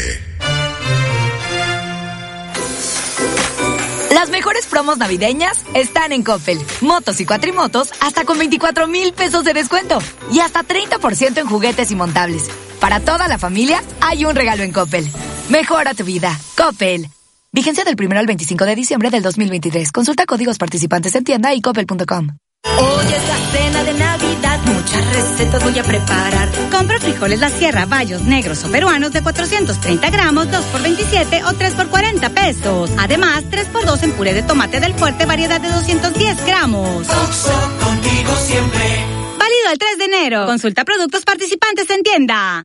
Las 4.12 4.30
mejores 4.30 4.66
promos 4.66 4.98
navideñas 4.98 5.58
están 5.74 6.12
en 6.12 6.22
Coppel. 6.22 6.58
Motos 6.80 7.20
y 7.20 7.26
cuatrimotos 7.26 7.90
hasta 8.00 8.24
con 8.24 8.38
24 8.38 8.86
mil 8.88 9.12
pesos 9.12 9.44
de 9.44 9.52
descuento 9.52 9.98
y 10.32 10.40
hasta 10.40 10.62
30% 10.64 11.38
en 11.38 11.46
juguetes 11.46 11.90
y 11.90 11.94
montables. 11.94 12.44
Para 12.80 13.00
toda 13.00 13.28
la 13.28 13.38
familia 13.38 13.82
hay 14.00 14.24
un 14.24 14.34
regalo 14.34 14.62
en 14.62 14.72
Coppel. 14.72 15.08
Mejora 15.48 15.92
tu 15.92 16.04
vida. 16.04 16.38
Coppel. 16.56 17.08
Vigencia 17.52 17.84
del 17.84 17.96
1 17.98 18.18
al 18.18 18.26
25 18.26 18.64
de 18.64 18.74
diciembre 18.74 19.10
del 19.10 19.22
2023. 19.22 19.92
Consulta 19.92 20.24
códigos 20.26 20.56
participantes 20.56 21.14
en 21.14 21.24
tienda 21.24 21.54
y 21.54 21.60
coppel.com. 21.60 22.28
Hoy 22.64 23.04
es 23.04 23.28
la 23.28 23.52
cena 23.52 23.84
de 23.84 23.92
Navidad, 23.92 24.58
muchas 24.64 25.14
recetas 25.14 25.62
voy 25.62 25.78
a 25.78 25.82
preparar. 25.82 26.48
Compra 26.70 26.98
frijoles 26.98 27.38
La 27.38 27.50
Sierra, 27.50 27.84
bayos 27.84 28.22
negros 28.22 28.64
o 28.64 28.70
peruanos 28.70 29.12
de 29.12 29.22
430 29.22 30.10
gramos, 30.10 30.50
2 30.50 30.64
por 30.64 30.82
27 30.82 31.44
o 31.44 31.52
3 31.52 31.74
por 31.74 31.88
40 31.88 32.30
pesos. 32.30 32.90
Además, 32.96 33.44
3 33.50 33.68
por 33.68 33.84
2 33.84 34.02
en 34.02 34.12
puré 34.12 34.32
de 34.32 34.42
tomate 34.42 34.80
del 34.80 34.94
fuerte, 34.94 35.26
variedad 35.26 35.60
de 35.60 35.70
210 35.70 36.46
gramos. 36.46 37.06
contigo 37.06 38.36
siempre. 38.36 39.23
Válido 39.38 39.70
el 39.72 39.78
3 39.78 39.98
de 39.98 40.04
enero. 40.04 40.46
Consulta 40.46 40.84
productos 40.84 41.24
participantes 41.24 41.88
en 41.90 42.02
tienda. 42.02 42.64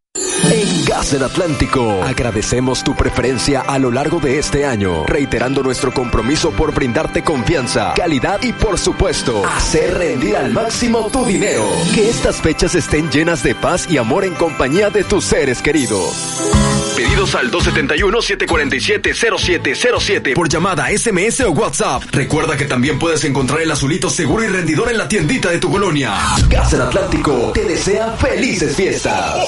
En 0.51 0.85
Gas 0.85 1.11
del 1.11 1.23
Atlántico 1.23 2.01
agradecemos 2.03 2.83
tu 2.83 2.95
preferencia 2.95 3.61
a 3.61 3.77
lo 3.77 3.91
largo 3.91 4.19
de 4.19 4.39
este 4.39 4.65
año, 4.65 5.05
reiterando 5.05 5.61
nuestro 5.63 5.93
compromiso 5.93 6.51
por 6.51 6.73
brindarte 6.73 7.23
confianza, 7.23 7.93
calidad 7.95 8.41
y 8.41 8.53
por 8.53 8.77
supuesto, 8.77 9.45
hacer 9.45 9.97
rendir 9.97 10.35
al 10.35 10.51
máximo 10.51 11.09
tu 11.11 11.25
dinero. 11.25 11.63
Que 11.93 12.09
estas 12.09 12.41
fechas 12.41 12.75
estén 12.75 13.09
llenas 13.11 13.43
de 13.43 13.55
paz 13.55 13.87
y 13.89 13.97
amor 13.97 14.25
en 14.25 14.35
compañía 14.35 14.89
de 14.89 15.03
tus 15.03 15.25
seres 15.25 15.61
queridos. 15.61 16.78
Pedidos 16.99 17.33
al 17.35 17.49
271-747-0707 17.49 20.33
por 20.33 20.49
llamada, 20.49 20.89
SMS 20.89 21.39
o 21.39 21.51
WhatsApp. 21.51 22.03
Recuerda 22.11 22.57
que 22.57 22.65
también 22.65 22.99
puedes 22.99 23.23
encontrar 23.23 23.61
el 23.61 23.71
azulito 23.71 24.09
seguro 24.09 24.43
y 24.43 24.47
rendidor 24.47 24.91
en 24.91 24.97
la 24.97 25.07
tiendita 25.07 25.49
de 25.49 25.59
tu 25.59 25.71
colonia. 25.71 26.13
Gas 26.49 26.71
del 26.71 26.81
Atlántico 26.81 27.53
te 27.53 27.63
desea 27.63 28.17
felices 28.17 28.75
fiestas. 28.75 29.47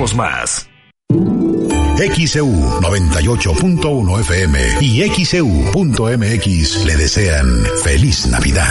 más. 0.15 0.67
XEU 2.01 2.47
98.1 2.81 4.19
FM 4.21 4.59
y 4.81 5.07
XEU.mx 5.07 6.85
le 6.85 6.95
desean 6.97 7.63
feliz 7.83 8.25
Navidad. 8.25 8.67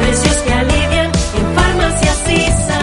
Precios 0.00 0.36
que 0.38 0.52
alivian 0.52 1.06
en 1.06 1.54
Farmacias 1.54 2.18
Sisa. 2.26 2.80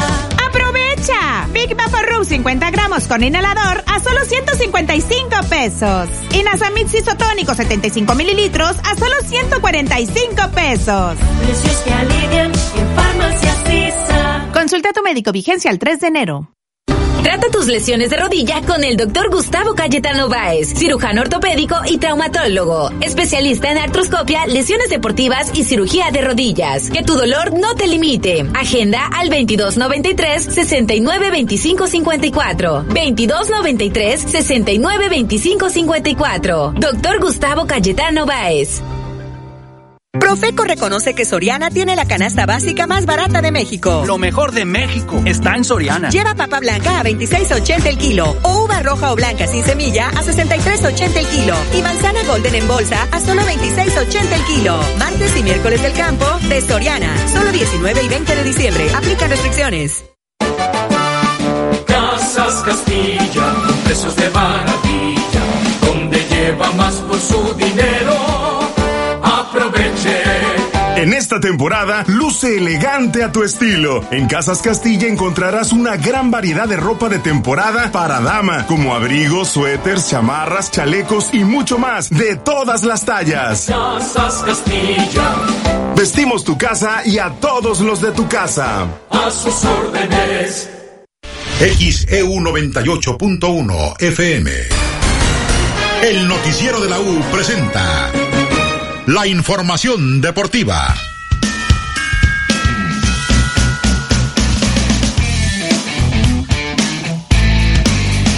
¡Aprovecha! 0.47 1.47
Big 1.51 1.75
Vaporub 1.75 2.23
50 2.23 2.71
gramos 2.71 3.07
con 3.09 3.25
inhalador 3.25 3.83
a 3.85 3.99
solo 3.99 4.23
155 4.23 5.29
pesos. 5.49 6.09
Y 6.33 6.43
Nasamid 6.43 6.87
isotónico 6.93 7.53
75 7.53 8.15
mililitros 8.15 8.77
a 8.85 8.95
solo 8.95 9.15
145 9.25 10.49
pesos. 10.55 11.17
Precios 11.43 11.75
que 11.83 11.93
alivian 11.93 12.51
en 12.51 12.95
Farmacias 12.95 13.50
Consulta 14.53 14.89
a 14.89 14.93
tu 14.93 15.01
médico 15.01 15.31
vigencia 15.31 15.71
el 15.71 15.79
3 15.79 15.99
de 15.99 16.07
enero. 16.07 16.51
Trata 17.23 17.49
tus 17.49 17.67
lesiones 17.67 18.09
de 18.09 18.17
rodilla 18.17 18.61
con 18.61 18.83
el 18.83 18.97
doctor 18.97 19.29
Gustavo 19.29 19.75
Cayetano 19.75 20.27
Báez, 20.27 20.73
cirujano 20.73 21.21
ortopédico 21.21 21.75
y 21.87 21.97
traumatólogo, 21.97 22.89
especialista 23.01 23.71
en 23.71 23.77
artroscopia, 23.77 24.47
lesiones 24.47 24.89
deportivas 24.89 25.51
y 25.53 25.63
cirugía 25.63 26.09
de 26.11 26.21
rodillas. 26.21 26.89
Que 26.89 27.03
tu 27.03 27.13
dolor 27.13 27.53
no 27.53 27.75
te 27.75 27.87
limite. 27.87 28.45
Agenda 28.53 29.07
al 29.13 29.29
2293 29.29 30.43
69 30.43 31.31
25 31.31 31.87
54. 31.87 32.83
2293 32.83 34.21
69 34.21 35.09
25 35.09 35.69
54. 35.69 36.73
Doctor 36.77 37.19
Gustavo 37.19 37.67
Cayetano 37.67 38.25
Báez. 38.25 38.81
Profeco 40.19 40.65
reconoce 40.65 41.13
que 41.13 41.23
Soriana 41.23 41.69
tiene 41.69 41.95
la 41.95 42.05
canasta 42.05 42.45
básica 42.45 42.85
más 42.85 43.05
barata 43.05 43.41
de 43.41 43.49
México. 43.53 44.03
Lo 44.05 44.17
mejor 44.17 44.51
de 44.51 44.65
México 44.65 45.21
está 45.25 45.55
en 45.55 45.63
Soriana. 45.63 46.09
Lleva 46.09 46.35
papa 46.35 46.59
blanca 46.59 46.99
a 46.99 47.03
26.80 47.03 47.85
el 47.85 47.97
kilo 47.97 48.35
o 48.43 48.65
uva 48.65 48.81
roja 48.83 49.13
o 49.13 49.15
blanca 49.15 49.47
sin 49.47 49.63
semilla 49.63 50.09
a 50.09 50.21
63.80 50.21 51.15
el 51.15 51.27
kilo 51.27 51.55
y 51.73 51.81
manzana 51.81 52.23
golden 52.23 52.55
en 52.55 52.67
bolsa 52.67 53.07
a 53.09 53.21
solo 53.21 53.41
26.80 53.43 54.33
el 54.33 54.43
kilo. 54.43 54.81
Martes 54.99 55.37
y 55.37 55.43
miércoles 55.43 55.81
del 55.81 55.93
campo 55.93 56.25
de 56.49 56.59
Soriana. 56.59 57.15
Solo 57.29 57.49
19 57.53 58.03
y 58.03 58.09
20 58.09 58.35
de 58.35 58.43
diciembre. 58.43 58.89
Aplica 58.93 59.27
restricciones. 59.29 60.03
Casas 61.87 62.63
Castilla, 62.65 63.55
precios 63.85 64.15
de 64.17 64.29
maravilla, 64.31 65.43
donde 65.85 66.17
lleva 66.29 66.69
más 66.73 66.95
por 66.95 67.17
su 67.17 67.53
dinero. 67.53 68.50
En 71.01 71.13
esta 71.13 71.39
temporada, 71.39 72.03
luce 72.05 72.59
elegante 72.59 73.23
a 73.23 73.31
tu 73.31 73.41
estilo. 73.41 74.05
En 74.11 74.27
Casas 74.27 74.61
Castilla 74.61 75.07
encontrarás 75.07 75.71
una 75.71 75.97
gran 75.97 76.29
variedad 76.29 76.67
de 76.67 76.77
ropa 76.77 77.09
de 77.09 77.17
temporada 77.17 77.91
para 77.91 78.21
dama, 78.21 78.67
como 78.67 78.93
abrigos, 78.93 79.47
suéteres, 79.47 80.11
chamarras, 80.11 80.69
chalecos 80.69 81.33
y 81.33 81.43
mucho 81.43 81.79
más, 81.79 82.11
de 82.11 82.35
todas 82.35 82.83
las 82.83 83.03
tallas. 83.03 83.65
Casas 83.65 84.43
Castilla, 84.43 85.37
Vestimos 85.95 86.43
tu 86.43 86.55
casa 86.55 87.01
y 87.03 87.17
a 87.17 87.31
todos 87.31 87.79
los 87.79 87.99
de 87.99 88.11
tu 88.11 88.27
casa. 88.27 88.85
a 89.09 89.31
sus 89.31 89.65
órdenes. 89.65 90.69
XEU 91.57 92.27
98.1 92.27 93.95
FM. 93.99 94.51
El 96.03 96.27
noticiero 96.27 96.79
de 96.79 96.89
la 96.89 96.99
U 96.99 97.23
presenta 97.31 98.11
la 99.11 99.27
información 99.27 100.21
deportiva. 100.21 100.95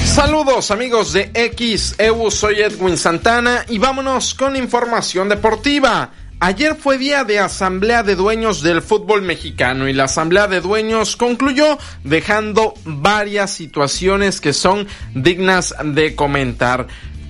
Saludos 0.05 0.71
amigos 0.71 1.13
de 1.13 1.32
XEU, 1.36 2.32
soy 2.32 2.61
Edwin 2.61 2.97
Santana 2.97 3.65
y 3.69 3.78
vámonos 3.78 4.34
con 4.34 4.55
información 4.55 5.30
deportiva. 5.30 6.09
Ayer 6.39 6.76
fue 6.76 6.97
día 6.97 7.24
de 7.24 7.38
asamblea 7.38 8.01
de 8.01 8.15
dueños 8.15 8.63
del 8.63 8.82
fútbol 8.82 9.21
mexicano 9.21 9.88
y 9.88 9.93
la 9.93 10.05
asamblea 10.05 10.47
de 10.47 10.59
dueños 10.59 11.15
concluyó 11.15 11.78
dejando 12.03 12.74
varias 12.84 13.51
situaciones 13.51 14.41
que 14.41 14.53
son 14.53 14.88
dignas 15.13 15.76
de 15.84 16.15
comentar. 16.15 16.88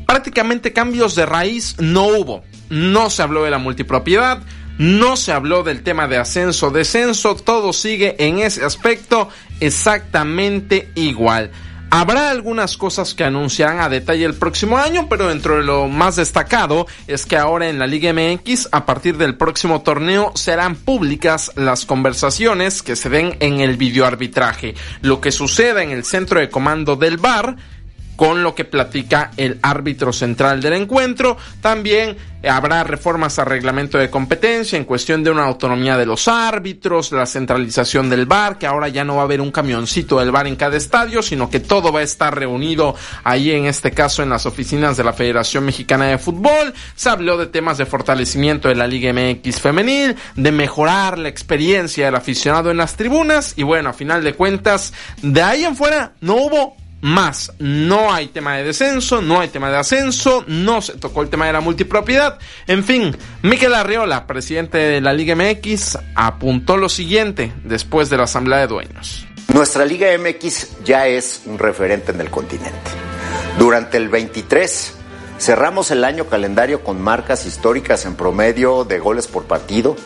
Prácticamente 0.07 0.71
cambios 0.71 1.15
de 1.15 1.25
raíz 1.25 1.75
no 1.79 2.07
hubo. 2.07 2.52
No 2.73 3.11
se 3.11 3.21
habló 3.21 3.43
de 3.43 3.51
la 3.51 3.59
multipropiedad, 3.59 4.41
no 4.79 5.15
se 5.15 5.31
habló 5.31 5.61
del 5.61 5.83
tema 5.83 6.07
de 6.07 6.17
ascenso, 6.17 6.71
descenso, 6.71 7.35
todo 7.35 7.71
sigue 7.71 8.15
en 8.17 8.39
ese 8.39 8.65
aspecto 8.65 9.29
exactamente 9.59 10.89
igual. 10.95 11.51
Habrá 11.91 12.31
algunas 12.31 12.75
cosas 12.75 13.13
que 13.13 13.23
anunciarán 13.23 13.79
a 13.79 13.89
detalle 13.89 14.25
el 14.25 14.33
próximo 14.33 14.79
año, 14.79 15.07
pero 15.07 15.27
dentro 15.27 15.57
de 15.57 15.63
lo 15.63 15.87
más 15.87 16.15
destacado 16.15 16.87
es 17.05 17.27
que 17.27 17.37
ahora 17.37 17.69
en 17.69 17.77
la 17.77 17.85
Liga 17.85 18.11
MX, 18.11 18.69
a 18.71 18.87
partir 18.87 19.17
del 19.17 19.37
próximo 19.37 19.83
torneo, 19.83 20.31
serán 20.33 20.75
públicas 20.75 21.51
las 21.55 21.85
conversaciones 21.85 22.81
que 22.81 22.95
se 22.95 23.09
den 23.09 23.37
en 23.39 23.59
el 23.59 23.77
videoarbitraje. 23.77 24.73
Lo 25.01 25.21
que 25.21 25.31
suceda 25.31 25.83
en 25.83 25.91
el 25.91 26.03
centro 26.03 26.39
de 26.39 26.49
comando 26.49 26.95
del 26.95 27.17
VAR 27.17 27.57
con 28.15 28.43
lo 28.43 28.55
que 28.55 28.65
platica 28.65 29.31
el 29.37 29.59
árbitro 29.61 30.13
central 30.13 30.61
del 30.61 30.73
encuentro. 30.73 31.37
También 31.61 32.17
habrá 32.49 32.83
reformas 32.83 33.39
al 33.39 33.45
reglamento 33.45 33.97
de 33.97 34.09
competencia 34.09 34.77
en 34.77 34.83
cuestión 34.83 35.23
de 35.23 35.31
una 35.31 35.45
autonomía 35.45 35.97
de 35.97 36.05
los 36.05 36.27
árbitros, 36.27 37.11
la 37.11 37.25
centralización 37.25 38.09
del 38.09 38.25
bar, 38.25 38.57
que 38.57 38.67
ahora 38.67 38.89
ya 38.89 39.03
no 39.03 39.15
va 39.15 39.21
a 39.21 39.25
haber 39.25 39.41
un 39.41 39.51
camioncito 39.51 40.19
del 40.19 40.31
bar 40.31 40.47
en 40.47 40.55
cada 40.55 40.75
estadio, 40.75 41.21
sino 41.21 41.49
que 41.49 41.59
todo 41.59 41.91
va 41.91 42.01
a 42.01 42.03
estar 42.03 42.37
reunido 42.37 42.95
ahí 43.23 43.51
en 43.51 43.65
este 43.65 43.91
caso 43.91 44.23
en 44.23 44.29
las 44.29 44.45
oficinas 44.45 44.97
de 44.97 45.03
la 45.03 45.13
Federación 45.13 45.65
Mexicana 45.65 46.07
de 46.07 46.17
Fútbol. 46.17 46.73
Se 46.95 47.09
habló 47.09 47.37
de 47.37 47.47
temas 47.47 47.77
de 47.77 47.85
fortalecimiento 47.85 48.67
de 48.67 48.75
la 48.75 48.87
Liga 48.87 49.13
MX 49.13 49.61
femenil, 49.61 50.15
de 50.35 50.51
mejorar 50.51 51.17
la 51.17 51.29
experiencia 51.29 52.05
del 52.05 52.15
aficionado 52.15 52.71
en 52.71 52.77
las 52.77 52.95
tribunas 52.95 53.53
y 53.55 53.63
bueno, 53.63 53.89
a 53.89 53.93
final 53.93 54.23
de 54.23 54.33
cuentas, 54.33 54.93
de 55.21 55.41
ahí 55.41 55.63
en 55.63 55.75
fuera 55.75 56.13
no 56.21 56.35
hubo 56.35 56.82
más. 57.03 57.51
No 57.59 58.13
hay 58.13 58.27
tema 58.27 58.55
de 58.55 58.63
descenso, 58.63 59.21
no 59.21 59.41
hay 59.41 59.49
tema 59.49 59.69
de 59.69 59.77
ascenso, 59.77 60.45
no 60.47 60.81
se 60.81 60.93
tocó 60.93 61.21
el 61.21 61.29
tema 61.29 61.45
de 61.45 61.53
la 61.53 61.59
multipropiedad. 61.59 62.39
En 62.65 62.83
fin, 62.83 63.15
Miquel 63.41 63.73
Arriola, 63.73 64.25
presidente 64.25 64.77
de 64.77 65.01
la 65.01 65.11
Liga 65.13 65.35
MX, 65.35 65.99
apuntó 66.15 66.77
lo 66.77 66.87
siguiente 66.87 67.51
después 67.65 68.09
de 68.09 68.17
la 68.17 68.23
asamblea 68.23 68.59
de 68.59 68.67
dueños. 68.67 69.27
Nuestra 69.53 69.85
Liga 69.85 70.07
MX 70.17 70.83
ya 70.85 71.07
es 71.07 71.41
un 71.45 71.59
referente 71.59 72.13
en 72.13 72.21
el 72.21 72.29
continente. 72.29 72.91
Durante 73.59 73.97
el 73.97 74.07
23 74.07 74.93
cerramos 75.39 75.91
el 75.91 76.05
año 76.05 76.27
calendario 76.27 76.85
con 76.85 77.01
marcas 77.01 77.45
históricas 77.45 78.05
en 78.05 78.15
promedio 78.15 78.85
de 78.85 78.99
goles 78.99 79.27
por 79.27 79.43
partido, 79.43 79.97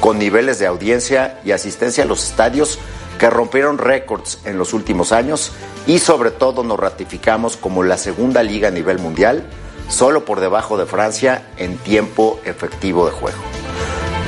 con 0.00 0.20
niveles 0.20 0.60
de 0.60 0.68
audiencia 0.68 1.40
y 1.44 1.50
asistencia 1.50 2.04
a 2.04 2.06
los 2.06 2.24
estadios 2.24 2.78
que 3.18 3.30
rompieron 3.30 3.78
récords 3.78 4.40
en 4.44 4.58
los 4.58 4.72
últimos 4.72 5.12
años 5.12 5.52
y 5.86 5.98
sobre 5.98 6.30
todo 6.30 6.64
nos 6.64 6.78
ratificamos 6.78 7.56
como 7.56 7.82
la 7.82 7.96
segunda 7.96 8.42
liga 8.42 8.68
a 8.68 8.70
nivel 8.70 8.98
mundial, 8.98 9.44
solo 9.88 10.24
por 10.24 10.40
debajo 10.40 10.76
de 10.76 10.86
Francia 10.86 11.50
en 11.56 11.78
tiempo 11.78 12.40
efectivo 12.44 13.06
de 13.06 13.12
juego. 13.12 13.38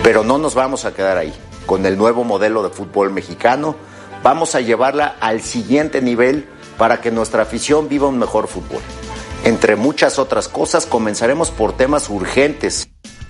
Pero 0.02 0.22
no 0.22 0.38
nos 0.38 0.54
vamos 0.54 0.84
a 0.84 0.94
quedar 0.94 1.18
ahí. 1.18 1.34
Con 1.66 1.84
el 1.84 1.98
nuevo 1.98 2.22
modelo 2.22 2.62
de 2.62 2.70
fútbol 2.70 3.10
mexicano, 3.10 3.74
vamos 4.22 4.54
a 4.54 4.60
llevarla 4.60 5.16
al 5.20 5.40
siguiente 5.42 6.00
nivel 6.00 6.48
para 6.78 7.00
que 7.00 7.10
nuestra 7.10 7.42
afición 7.42 7.88
viva 7.88 8.06
un 8.06 8.18
mejor 8.18 8.46
fútbol. 8.46 8.82
Entre 9.44 9.76
muchas 9.76 10.18
otras 10.18 10.48
cosas, 10.48 10.86
comenzaremos 10.86 11.50
por 11.50 11.76
temas 11.76 12.08
urgentes. 12.08 12.88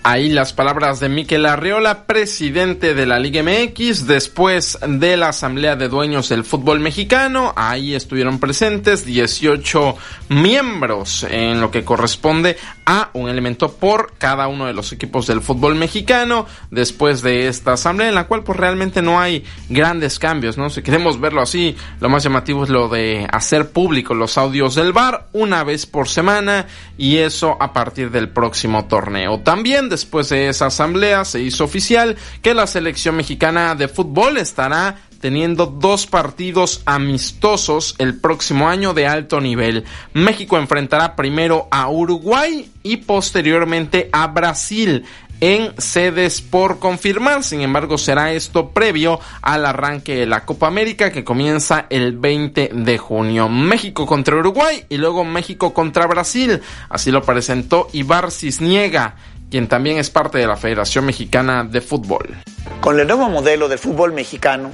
Ahí 0.09 0.29
las 0.29 0.53
palabras 0.53 1.01
de 1.01 1.09
Miquel 1.09 1.47
Arriola, 1.47 2.05
presidente 2.07 2.95
de 2.95 3.07
la 3.07 3.19
Liga 3.19 3.43
MX, 3.43 4.07
después 4.07 4.79
de 4.87 5.17
la 5.17 5.31
Asamblea 5.31 5.75
de 5.75 5.89
Dueños 5.89 6.29
del 6.29 6.45
Fútbol 6.45 6.79
Mexicano. 6.79 7.53
Ahí 7.57 7.93
estuvieron 7.93 8.39
presentes 8.39 9.05
18 9.05 9.97
miembros 10.29 11.27
en 11.29 11.61
lo 11.61 11.73
que 11.73 11.83
corresponde 11.83 12.57
a 12.85 13.11
un 13.15 13.29
elemento 13.29 13.73
por 13.73 14.13
cada 14.17 14.47
uno 14.47 14.67
de 14.67 14.75
los 14.75 14.93
equipos 14.93 15.27
del 15.27 15.41
fútbol 15.41 15.75
mexicano. 15.75 16.47
Después 16.71 17.21
de 17.23 17.49
esta 17.49 17.73
asamblea 17.73 18.09
en 18.09 18.15
la 18.15 18.29
cual 18.29 18.45
pues 18.45 18.57
realmente 18.57 19.03
no 19.03 19.19
hay 19.19 19.45
grandes 19.69 20.21
cambios, 20.21 20.57
¿no? 20.57 20.71
Si 20.71 20.83
queremos 20.83 21.21
verlo 21.21 21.43
así, 21.43 21.77
lo 21.99 22.09
más 22.09 22.23
llamativo 22.23 22.63
es 22.63 22.71
lo 22.71 22.89
de 22.89 23.27
hacer 23.33 23.71
público 23.71 24.15
los 24.15 24.39
audios 24.39 24.77
del 24.77 24.93
bar 24.93 25.27
una 25.33 25.65
vez 25.65 25.85
por 25.85 26.09
semana 26.09 26.67
y 26.97 27.17
eso 27.17 27.57
a 27.61 27.73
partir 27.73 28.13
del 28.13 28.29
próximo 28.29 28.87
torneo. 28.87 29.41
También 29.41 29.89
después 29.97 30.29
de 30.29 30.49
esa 30.49 30.67
asamblea 30.67 31.25
se 31.25 31.41
hizo 31.41 31.65
oficial 31.65 32.17
que 32.43 32.53
la 32.53 32.67
selección 32.67 33.17
mexicana 33.17 33.75
de 33.75 33.89
fútbol 33.89 34.37
estará 34.37 34.99
teniendo 35.23 35.65
dos 35.65 36.07
partidos 36.07 36.83
amistosos 36.85 37.95
el 37.97 38.21
próximo 38.21 38.69
año 38.69 38.93
de 38.93 39.07
alto 39.07 39.41
nivel. 39.41 39.85
México 40.13 40.59
enfrentará 40.59 41.17
primero 41.17 41.67
a 41.71 41.89
Uruguay 41.89 42.71
y 42.83 42.99
posteriormente 42.99 44.11
a 44.13 44.27
Brasil 44.27 45.07
en 45.41 45.75
sedes 45.79 46.41
por 46.41 46.79
confirmar. 46.79 47.43
Sin 47.43 47.61
embargo, 47.61 47.99
será 47.99 48.33
esto 48.33 48.71
previo 48.71 49.21
al 49.43 49.67
arranque 49.67 50.17
de 50.17 50.27
la 50.27 50.45
Copa 50.45 50.67
América 50.67 51.11
que 51.11 51.25
comienza 51.25 51.87
el 51.91 52.17
20 52.17 52.71
de 52.73 52.99
junio. 52.99 53.49
México 53.49 54.07
contra 54.07 54.37
Uruguay 54.37 54.85
y 54.89 54.97
luego 54.97 55.25
México 55.25 55.75
contra 55.75 56.07
Brasil. 56.07 56.61
Así 56.89 57.11
lo 57.11 57.23
presentó 57.23 57.89
Ibar 57.93 58.31
Cisniega 58.31 59.17
quien 59.51 59.69
también 59.69 59.99
es 59.99 60.11
parte 60.11 60.39
de 60.39 60.47
la 60.47 60.57
Federación 60.57 61.07
Mexicana 61.07 61.65
de 61.65 61.81
Fútbol. 61.81 62.37
Con 62.81 62.99
el 62.99 63.07
nuevo 63.07 63.29
modelo 63.29 63.69
de 63.69 63.79
fútbol 63.79 64.13
mexicano, 64.13 64.71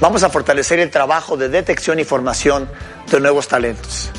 vamos 0.00 0.22
a 0.22 0.30
fortalecer 0.30 0.78
el 0.78 0.90
trabajo 0.90 1.36
de 1.36 1.48
detección 1.48 1.98
y 1.98 2.04
formación 2.04 2.68
de 3.10 3.20
nuevos 3.20 3.48
talentos. 3.48 4.10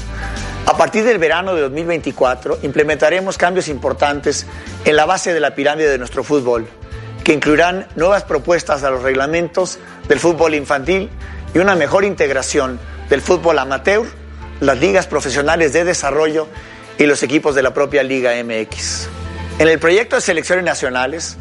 A 0.66 0.76
partir 0.76 1.06
del 1.06 1.18
verano 1.18 1.56
de 1.56 1.62
2024, 1.62 2.60
implementaremos 2.64 3.38
cambios 3.38 3.70
importantes 3.70 4.46
en 4.84 4.96
la 4.96 5.06
base 5.06 5.34
de 5.34 5.40
la 5.40 5.56
pirámide 5.56 5.90
de 5.90 5.98
nuestro 5.98 6.24
fútbol, 6.24 6.68
que 7.24 7.34
incluirán 7.34 7.88
nuevas 7.96 8.24
propuestas 8.24 8.84
a 8.84 8.90
los 8.90 9.02
reglamentos 9.02 9.80
del 10.10 10.20
fútbol 10.20 10.56
infantil 10.56 11.10
y 11.54 11.60
una 11.60 11.76
mejor 11.76 12.04
integración 12.04 12.80
del 13.10 13.22
fútbol 13.22 13.60
amateur, 13.60 14.06
las 14.60 14.78
ligas 14.80 15.08
profesionales 15.08 15.72
de 15.72 15.86
desarrollo 15.86 16.48
y 16.98 17.06
los 17.06 17.24
equipos 17.24 17.56
de 17.56 17.64
la 17.64 17.74
propia 17.74 18.04
Liga 18.04 18.32
MX. 18.44 19.08
En 19.60 19.68
el 19.68 19.80
proyecto 19.80 20.16
de 20.16 20.22
selecciones 20.22 20.64
nacionales 20.64 21.36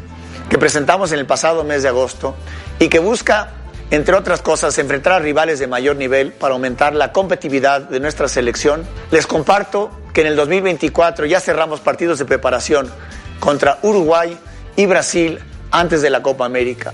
que 0.49 0.57
presentamos 0.57 1.11
en 1.11 1.19
el 1.19 1.27
pasado 1.27 1.63
mes 1.63 1.83
de 1.83 1.89
agosto 1.89 2.35
y 2.79 2.89
que 2.89 2.97
busca, 2.97 3.51
entre 3.91 4.15
otras 4.15 4.41
cosas, 4.41 4.75
enfrentar 4.79 5.13
a 5.13 5.19
rivales 5.19 5.59
de 5.59 5.67
mayor 5.67 5.97
nivel 5.97 6.31
para 6.31 6.55
aumentar 6.55 6.95
la 6.95 7.11
competitividad 7.11 7.81
de 7.81 7.99
nuestra 7.99 8.27
selección, 8.27 8.87
les 9.11 9.27
comparto 9.27 9.91
que 10.13 10.21
en 10.21 10.27
el 10.27 10.35
2024 10.35 11.27
ya 11.27 11.39
cerramos 11.39 11.79
partidos 11.79 12.17
de 12.17 12.25
preparación 12.25 12.91
contra 13.39 13.77
Uruguay 13.83 14.35
y 14.75 14.87
Brasil 14.87 15.39
antes 15.69 16.01
de 16.01 16.09
la 16.09 16.23
Copa 16.23 16.43
América. 16.45 16.93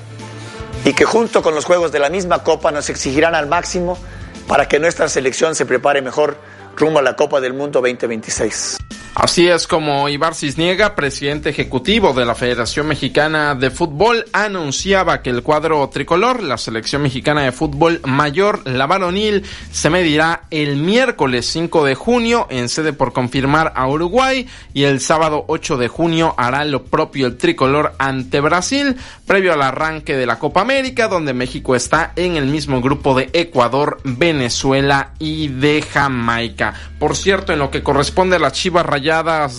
Y 0.84 0.92
que 0.92 1.06
junto 1.06 1.42
con 1.42 1.56
los 1.56 1.64
juegos 1.64 1.94
de 1.94 2.00
la 2.00 2.10
misma 2.10 2.44
Copa 2.44 2.70
nos 2.72 2.90
exigirán 2.90 3.34
al 3.34 3.48
máximo 3.48 3.98
para 4.46 4.68
que 4.68 4.78
nuestra 4.78 5.08
selección 5.08 5.56
se 5.56 5.66
prepare 5.66 6.02
mejor 6.02 6.36
rumbo 6.76 7.00
a 7.00 7.02
la 7.02 7.16
Copa 7.16 7.40
del 7.42 7.54
Mundo 7.54 7.82
2026. 7.82 8.78
Así 9.16 9.48
es 9.48 9.68
como 9.68 10.10
Ibar 10.10 10.34
Cisniega, 10.34 10.96
presidente 10.96 11.52
ejecutivo 11.52 12.14
de 12.14 12.26
la 12.26 12.34
Federación 12.34 12.88
Mexicana 12.88 13.54
de 13.54 13.70
Fútbol, 13.70 14.26
anunciaba 14.34 15.22
que 15.22 15.30
el 15.30 15.44
cuadro 15.44 15.88
tricolor, 15.90 16.42
la 16.42 16.58
selección 16.58 17.04
mexicana 17.04 17.44
de 17.44 17.52
fútbol 17.52 18.02
mayor, 18.06 18.68
la 18.68 18.88
varonil, 18.88 19.46
se 19.72 19.92
medirá 19.92 20.46
el 20.50 20.78
miércoles 20.78 21.46
5 21.46 21.86
de 21.86 21.94
junio 21.94 22.48
en 22.50 22.70
sede 22.70 22.92
por 22.92 23.14
confirmar 23.14 23.72
a 23.76 23.88
Uruguay 23.88 24.48
y 24.74 24.86
el 24.86 25.00
sábado 25.00 25.46
8 25.48 25.78
de 25.78 25.90
junio 25.90 26.34
hará 26.38 26.66
lo 26.66 26.84
propio 26.84 27.28
el 27.28 27.38
tricolor 27.38 27.94
ante 28.00 28.42
Brasil, 28.42 28.98
previo 29.28 29.54
al 29.54 29.62
arranque 29.62 30.18
de 30.18 30.26
la 30.26 30.40
Copa 30.40 30.62
América, 30.62 31.08
donde 31.08 31.36
México 31.36 31.76
está 31.76 32.14
en 32.16 32.36
el 32.36 32.48
mismo 32.48 32.82
grupo 32.82 33.14
de 33.14 33.30
Ecuador, 33.34 34.00
Venezuela 34.04 35.12
y 35.20 35.50
de 35.50 35.84
Jamaica. 35.84 36.63
Por 37.00 37.16
cierto, 37.16 37.52
en 37.52 37.60
lo 37.60 37.72
que 37.72 37.84
corresponde 37.84 38.36
a 38.36 38.40
las 38.40 38.54
Chivas 38.54 38.84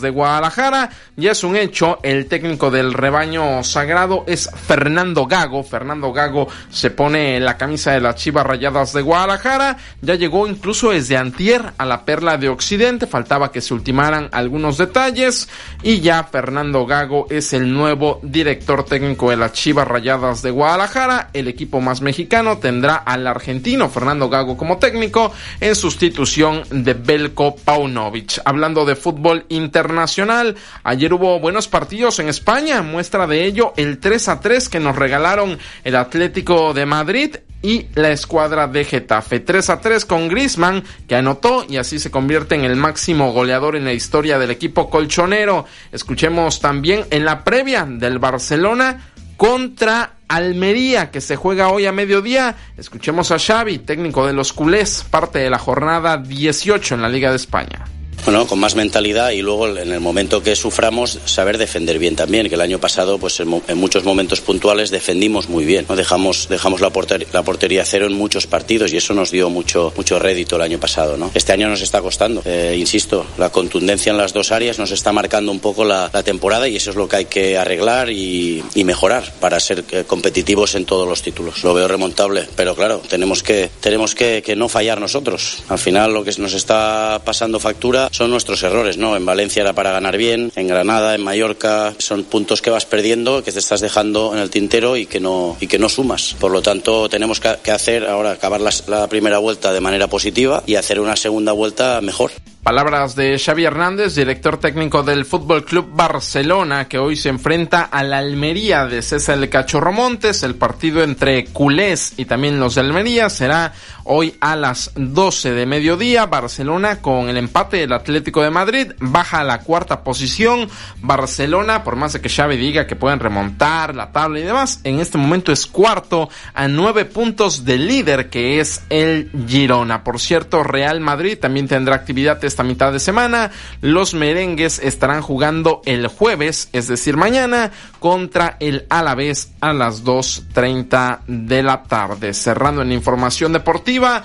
de 0.00 0.11
Guadalajara. 0.11 0.90
Ya 1.16 1.32
es 1.32 1.44
un 1.44 1.57
hecho, 1.57 1.98
el 2.02 2.26
técnico 2.26 2.70
del 2.70 2.92
rebaño 2.92 3.62
sagrado 3.64 4.24
es 4.26 4.48
Fernando 4.66 5.26
Gago. 5.26 5.62
Fernando 5.62 6.12
Gago 6.12 6.48
se 6.70 6.90
pone 6.90 7.38
la 7.40 7.57
camisa 7.57 7.92
de 7.92 8.00
las 8.00 8.16
Chivas 8.16 8.46
Rayadas 8.46 8.92
de 8.92 9.02
Guadalajara. 9.02 9.76
Ya 10.00 10.14
llegó 10.14 10.46
incluso 10.46 10.90
desde 10.90 11.16
antier 11.16 11.72
a 11.76 11.84
la 11.84 12.05
Perla 12.05 12.38
de 12.38 12.48
Occidente. 12.48 13.07
Faltaba 13.07 13.52
que 13.52 13.61
se 13.61 13.74
ultimaran 13.74 14.28
algunos 14.32 14.78
detalles. 14.78 15.48
Y 15.82 16.00
ya 16.00 16.24
Fernando 16.24 16.86
Gago 16.86 17.26
es 17.30 17.52
el 17.52 17.72
nuevo 17.72 18.20
director 18.22 18.84
técnico 18.84 19.30
de 19.30 19.36
las 19.36 19.52
Chivas 19.52 19.86
Rayadas 19.86 20.42
de 20.42 20.50
Guadalajara. 20.50 21.30
El 21.32 21.48
equipo 21.48 21.80
más 21.80 22.00
mexicano 22.00 22.59
tendrá 22.59 22.96
al 22.96 23.26
argentino 23.26 23.88
Fernando 23.88 24.28
Gago 24.28 24.57
como 24.57 24.78
técnico 24.78 25.32
en 25.61 25.74
sustitución 25.74 26.62
de 26.70 26.93
Belko 26.95 27.57
Paunovic. 27.57 28.40
Hablando 28.45 28.84
de 28.84 28.97
fútbol 28.97 29.45
internacional. 29.49 30.57
Ayer 30.82 31.12
hubo 31.12 31.40
buenos 31.40 31.68
partidos 31.68 32.18
en 32.18 32.28
España, 32.28 32.82
muestra 32.82 33.26
de 33.26 33.45
ello 33.45 33.72
el 33.76 33.99
3 33.99 34.28
a 34.28 34.40
3 34.40 34.68
que 34.68 34.80
nos 34.80 34.97
regalaron 34.97 35.59
el 35.84 35.97
Atlético 35.97 36.72
de 36.74 36.86
Madrid 36.86 37.36
y 37.64 37.86
la 37.95 38.11
escuadra 38.11 38.68
de 38.68 38.84
Getafe. 38.84 39.40
3 39.40 39.70
a 39.70 39.80
3 39.80 40.05
con 40.05 40.28
Grisman, 40.28 40.84
que 41.09 41.16
anotó 41.16 41.64
y 41.66 41.78
así 41.78 41.99
se 41.99 42.11
convierte 42.11 42.55
en 42.55 42.64
el 42.64 42.76
máximo 42.76 43.32
goleador 43.32 43.74
en 43.74 43.86
la 43.86 43.95
historia 43.95 44.38
del 44.38 44.51
equipo 44.51 44.90
colchonero. 44.90 45.64
Escuchemos 45.90 46.61
también 46.61 47.07
en 47.11 47.24
la 47.24 47.42
previa 47.42 47.86
del 47.88 48.18
Barcelona 48.18 49.13
contra 49.37 50.14
Almería, 50.28 51.11
que 51.11 51.20
se 51.20 51.37
juega 51.37 51.68
hoy 51.68 51.87
a 51.87 51.93
mediodía. 51.93 52.57
Escuchemos 52.76 53.30
a 53.30 53.39
Xavi, 53.39 53.78
técnico 53.78 54.26
de 54.26 54.32
los 54.32 54.53
culés, 54.53 55.05
parte 55.11 55.39
de 55.39 55.51
la 55.51 55.59
jornada 55.59 56.16
18 56.16 56.95
en 56.95 57.03
la 57.03 57.09
Liga 57.09 57.30
de 57.30 57.37
España. 57.37 57.85
Bueno, 58.24 58.46
con 58.46 58.58
más 58.58 58.74
mentalidad 58.74 59.30
y 59.30 59.42
luego 59.42 59.68
en 59.68 59.92
el 59.92 60.00
momento 60.00 60.42
que 60.42 60.56
suframos 60.56 61.18
saber 61.26 61.58
defender 61.58 61.98
bien 61.98 62.16
también, 62.16 62.48
que 62.48 62.54
el 62.54 62.60
año 62.60 62.78
pasado 62.78 63.18
pues 63.18 63.38
en, 63.40 63.48
muchos 63.76 64.04
momentos 64.04 64.40
puntuales 64.40 64.90
defendimos 64.90 65.48
muy 65.48 65.64
bien, 65.64 65.84
¿no? 65.88 65.94
dejamos, 65.94 66.48
dejamos 66.48 66.80
la, 66.80 66.90
portería, 66.90 67.26
la 67.32 67.42
portería 67.42 67.84
cero 67.84 68.06
en 68.06 68.14
muchos 68.14 68.46
partidos 68.46 68.92
y 68.92 68.96
eso 68.96 69.12
nos 69.12 69.30
dio 69.30 69.50
mucho, 69.50 69.92
mucho 69.96 70.18
rédito 70.18 70.56
el 70.56 70.62
año 70.62 70.80
pasado. 70.80 71.16
¿no? 71.16 71.30
Este 71.34 71.52
año 71.52 71.68
nos 71.68 71.82
está 71.82 72.00
costando, 72.00 72.42
eh, 72.46 72.76
insisto, 72.78 73.26
la 73.36 73.50
contundencia 73.50 74.10
en 74.10 74.16
las 74.16 74.32
dos 74.32 74.52
áreas 74.52 74.78
nos 74.78 74.90
está 74.90 75.12
marcando 75.12 75.52
un 75.52 75.60
poco 75.60 75.84
la, 75.84 76.10
temporada 76.24 76.66
y 76.68 76.76
eso 76.76 76.90
es 76.90 76.96
lo 76.96 77.06
que 77.06 77.16
hay 77.16 77.24
que 77.26 77.58
arreglar 77.58 78.08
y, 78.10 78.62
mejorar 78.84 79.32
para 79.40 79.58
ser 79.60 79.82
eh, 79.92 80.04
competitivos 80.06 80.74
en 80.74 80.84
todos 80.84 81.08
los 81.08 81.22
títulos. 81.22 81.64
Lo 81.64 81.72
veo 81.72 81.88
remontable, 81.88 82.46
pero 82.54 82.74
claro, 82.74 83.00
tenemos 83.08 83.42
que, 83.42 83.70
tenemos 83.80 84.14
que, 84.14 84.42
que 84.44 84.56
no 84.56 84.68
fallar 84.68 85.00
nosotros. 85.00 85.62
Al 85.68 85.78
final 85.78 86.12
lo 86.12 86.22
que 86.22 86.32
nos 86.38 86.52
está 86.52 87.22
pasando 87.24 87.58
factura 87.60 88.03
son 88.12 88.30
nuestros 88.30 88.62
errores, 88.62 88.96
¿no? 88.96 89.16
En 89.16 89.24
Valencia 89.26 89.62
era 89.62 89.72
para 89.72 89.92
ganar 89.92 90.16
bien, 90.16 90.52
en 90.57 90.68
Granada, 90.68 91.14
en 91.14 91.22
Mallorca, 91.22 91.94
son 91.98 92.24
puntos 92.24 92.62
que 92.62 92.70
vas 92.70 92.86
perdiendo, 92.86 93.42
que 93.42 93.52
te 93.52 93.59
estás 93.59 93.80
dejando 93.80 94.32
en 94.34 94.40
el 94.40 94.50
tintero 94.50 94.96
y 94.96 95.07
que 95.07 95.20
no, 95.20 95.57
y 95.61 95.66
que 95.66 95.78
no 95.78 95.88
sumas. 95.88 96.34
Por 96.38 96.50
lo 96.50 96.62
tanto, 96.62 97.09
tenemos 97.09 97.40
que 97.40 97.70
hacer 97.70 98.07
ahora 98.07 98.32
acabar 98.32 98.61
la 98.61 99.09
primera 99.09 99.38
vuelta 99.38 99.72
de 99.72 99.80
manera 99.80 100.09
positiva 100.09 100.62
y 100.66 100.76
hacer 100.76 101.00
una 101.00 101.16
segunda 101.16 101.52
vuelta 101.52 102.00
mejor. 102.00 102.32
Palabras 102.64 103.14
de 103.14 103.38
Xavi 103.38 103.66
Hernández, 103.66 104.14
director 104.14 104.56
técnico 104.56 105.02
del 105.02 105.26
Fútbol 105.26 105.66
Club 105.66 105.90
Barcelona, 105.92 106.88
que 106.88 106.96
hoy 106.96 107.14
se 107.14 107.28
enfrenta 107.28 107.82
a 107.82 108.02
la 108.02 108.16
Almería 108.16 108.86
de 108.86 109.02
César 109.02 109.36
el 109.36 109.50
Cachorro 109.50 109.92
Montes. 109.92 110.42
El 110.42 110.54
partido 110.54 111.02
entre 111.02 111.44
culés 111.44 112.14
y 112.16 112.24
también 112.24 112.58
los 112.58 112.74
de 112.74 112.80
Almería 112.80 113.28
será 113.28 113.74
hoy 114.04 114.34
a 114.40 114.56
las 114.56 114.92
12 114.96 115.52
de 115.52 115.66
mediodía. 115.66 116.24
Barcelona 116.24 117.02
con 117.02 117.28
el 117.28 117.36
empate 117.36 117.76
del 117.76 117.92
Atlético 117.92 118.42
de 118.42 118.48
Madrid 118.48 118.92
baja 118.98 119.40
a 119.40 119.44
la 119.44 119.60
cuarta 119.60 120.02
posición. 120.02 120.66
Barcelona, 121.02 121.84
por 121.84 121.96
más 121.96 122.14
de 122.14 122.22
que 122.22 122.30
Xavi 122.30 122.56
diga 122.56 122.86
que 122.86 122.96
pueden 122.96 123.20
remontar 123.20 123.94
la 123.94 124.10
tabla 124.10 124.40
y 124.40 124.42
demás, 124.42 124.80
en 124.84 125.00
este 125.00 125.18
momento 125.18 125.52
es 125.52 125.66
cuarto 125.66 126.30
a 126.54 126.66
nueve 126.66 127.04
puntos 127.04 127.66
del 127.66 127.86
líder 127.86 128.30
que 128.30 128.58
es 128.58 128.82
el 128.88 129.30
Girona. 129.46 130.02
Por 130.02 130.18
cierto, 130.18 130.62
Real 130.62 131.00
Madrid 131.00 131.36
también 131.38 131.68
tendrá 131.68 131.96
actividad 131.96 132.40
esta 132.55 132.62
mitad 132.62 132.92
de 132.92 133.00
semana. 133.00 133.50
Los 133.80 134.14
merengues 134.14 134.78
estarán 134.78 135.22
jugando 135.22 135.82
el 135.86 136.07
jueves, 136.07 136.68
es 136.72 136.86
decir, 136.86 137.16
mañana, 137.16 137.72
contra 137.98 138.57
el 138.61 138.86
Alavés 138.90 139.52
a 139.61 139.72
las 139.72 140.05
2.30 140.05 141.20
de 141.26 141.64
la 141.64 141.82
tarde. 141.82 142.32
Cerrando 142.32 142.82
en 142.82 142.92
información 142.92 143.52
deportiva, 143.52 144.22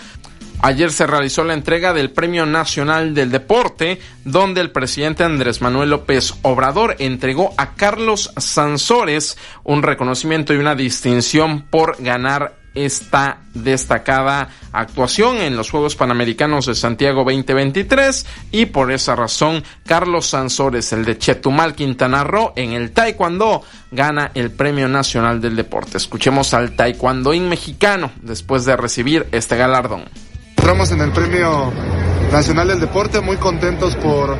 Ayer 0.61 0.91
se 0.91 1.07
realizó 1.07 1.45
la 1.45 1.53
entrega 1.53 1.93
del 1.93 2.11
Premio 2.11 2.45
Nacional 2.45 3.13
del 3.13 3.32
Deporte, 3.32 4.01
donde 4.25 4.59
el 4.59 4.71
presidente 4.71 5.23
Andrés 5.23 5.61
Manuel 5.61 5.91
López 5.91 6.34
Obrador 6.41 6.97
entregó 6.99 7.53
a 7.55 7.75
Carlos 7.75 8.34
Sansores 8.36 9.38
un 9.63 9.84
reconocimiento 9.84 10.53
y 10.53 10.57
una 10.57 10.75
distinción 10.75 11.61
por 11.61 11.95
ganar 12.03 12.59
esta 12.74 13.39
destacada 13.53 14.49
actuación 14.72 15.38
en 15.38 15.55
los 15.55 15.70
Juegos 15.72 15.95
Panamericanos 15.95 16.65
de 16.67 16.76
Santiago 16.76 17.24
2023 17.24 18.26
y 18.51 18.67
por 18.67 18.91
esa 18.91 19.15
razón 19.15 19.63
Carlos 19.86 20.28
Sansores, 20.28 20.93
el 20.93 21.05
de 21.05 21.17
Chetumal, 21.17 21.76
Quintana 21.76 22.24
Roo, 22.24 22.53
en 22.55 22.74
el 22.74 22.91
Taekwondo 22.91 23.63
gana 23.91 24.32
el 24.34 24.51
Premio 24.51 24.88
Nacional 24.88 25.41
del 25.41 25.55
Deporte. 25.55 25.97
Escuchemos 25.97 26.53
al 26.53 26.76
Taekwondoín 26.76 27.49
mexicano 27.49 28.11
después 28.22 28.65
de 28.65 28.78
recibir 28.78 29.28
este 29.32 29.57
galardón. 29.57 30.05
Entramos 30.57 30.91
en 30.91 31.01
el 31.01 31.11
Premio 31.11 31.72
Nacional 32.32 32.67
del 32.67 32.80
Deporte, 32.80 33.22
muy 33.22 33.38
contentos 33.38 33.95
por, 33.95 34.38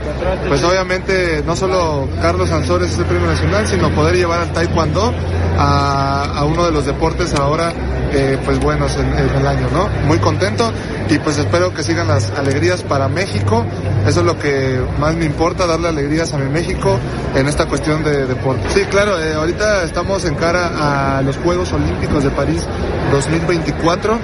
pues 0.47 0.63
obviamente, 0.63 1.41
no 1.43 1.55
solo 1.55 2.07
Carlos 2.21 2.49
Sansores 2.49 2.91
es 2.91 2.99
el 2.99 3.05
premio 3.05 3.27
nacional, 3.27 3.65
sino 3.67 3.89
poder 3.95 4.15
llevar 4.15 4.41
al 4.41 4.53
Taekwondo 4.53 5.11
a, 5.57 6.45
uno 6.45 6.65
de 6.65 6.71
los 6.71 6.86
deportes 6.86 7.34
ahora, 7.34 7.73
eh, 8.14 8.38
pues 8.43 8.60
buenos 8.60 8.97
en, 8.97 9.07
el 9.14 9.47
año, 9.47 9.68
¿no? 9.72 9.88
Muy 10.07 10.18
contento 10.20 10.72
y 11.10 11.20
pues 11.20 11.38
espero 11.38 11.74
que 11.74 11.84
sigan 11.84 12.07
las 12.07 12.32
alegrías 12.32 12.84
para 12.84 13.07
México, 13.07 13.66
eso 14.07 14.20
es 14.22 14.26
lo 14.26 14.38
que 14.38 14.80
más 14.99 15.16
me 15.16 15.26
importa, 15.26 15.68
darle 15.68 15.89
alegrías 15.89 16.34
a 16.34 16.38
mi 16.38 16.49
México 16.49 16.97
en 17.36 17.47
esta 17.47 17.66
cuestión 17.68 18.03
de 18.03 18.26
deporte. 18.26 18.64
Sí, 18.74 18.82
claro, 18.89 19.20
eh, 19.20 19.34
ahorita 19.34 19.84
estamos 19.84 20.26
en 20.26 20.36
cara 20.36 21.18
a 21.18 21.22
los 21.22 21.38
Juegos 21.38 21.72
Olímpicos 21.74 22.24
de 22.24 22.30
París 22.32 22.66
2024, 23.12 24.18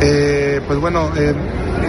eh, 0.00 0.60
pues 0.66 0.78
bueno, 0.78 1.10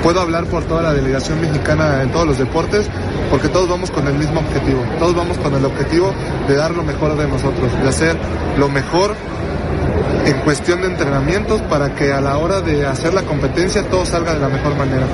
puedo 0.04 0.22
hablar 0.22 0.46
por 0.46 0.64
toda 0.64 0.82
la 0.82 0.94
delegación 0.94 1.42
mexicana 1.42 2.04
en 2.04 2.12
todos 2.12 2.28
los 2.28 2.38
deportes, 2.38 2.88
porque 3.30 3.50
todos 3.50 3.70
vamos 3.70 3.92
con 3.92 4.08
el 4.08 4.14
mismo 4.14 4.40
objetivo, 4.40 4.84
todos 5.00 5.16
vamos 5.16 5.38
con 5.38 5.54
el 5.54 5.66
objetivo 5.66 6.14
de 6.48 6.56
dar 6.56 6.72
lo 6.72 6.84
mejor 6.84 7.18
de 7.18 7.28
nosotros, 7.28 7.72
de 7.82 7.90
hacer 7.90 8.16
lo 8.58 8.70
mejor 8.70 9.16
en 10.26 10.40
cuestión 10.42 10.82
de 10.82 10.88
entrenamientos 10.88 11.62
para 11.64 11.94
que 11.94 12.12
a 12.12 12.20
la 12.20 12.38
hora 12.38 12.62
de 12.62 12.86
hacer 12.86 13.14
la 13.14 13.22
competencia 13.24 13.84
todo 13.84 14.06
salga 14.06 14.34
de 14.34 14.40
la 14.40 14.50
mejor 14.50 14.76
manera. 14.76 15.06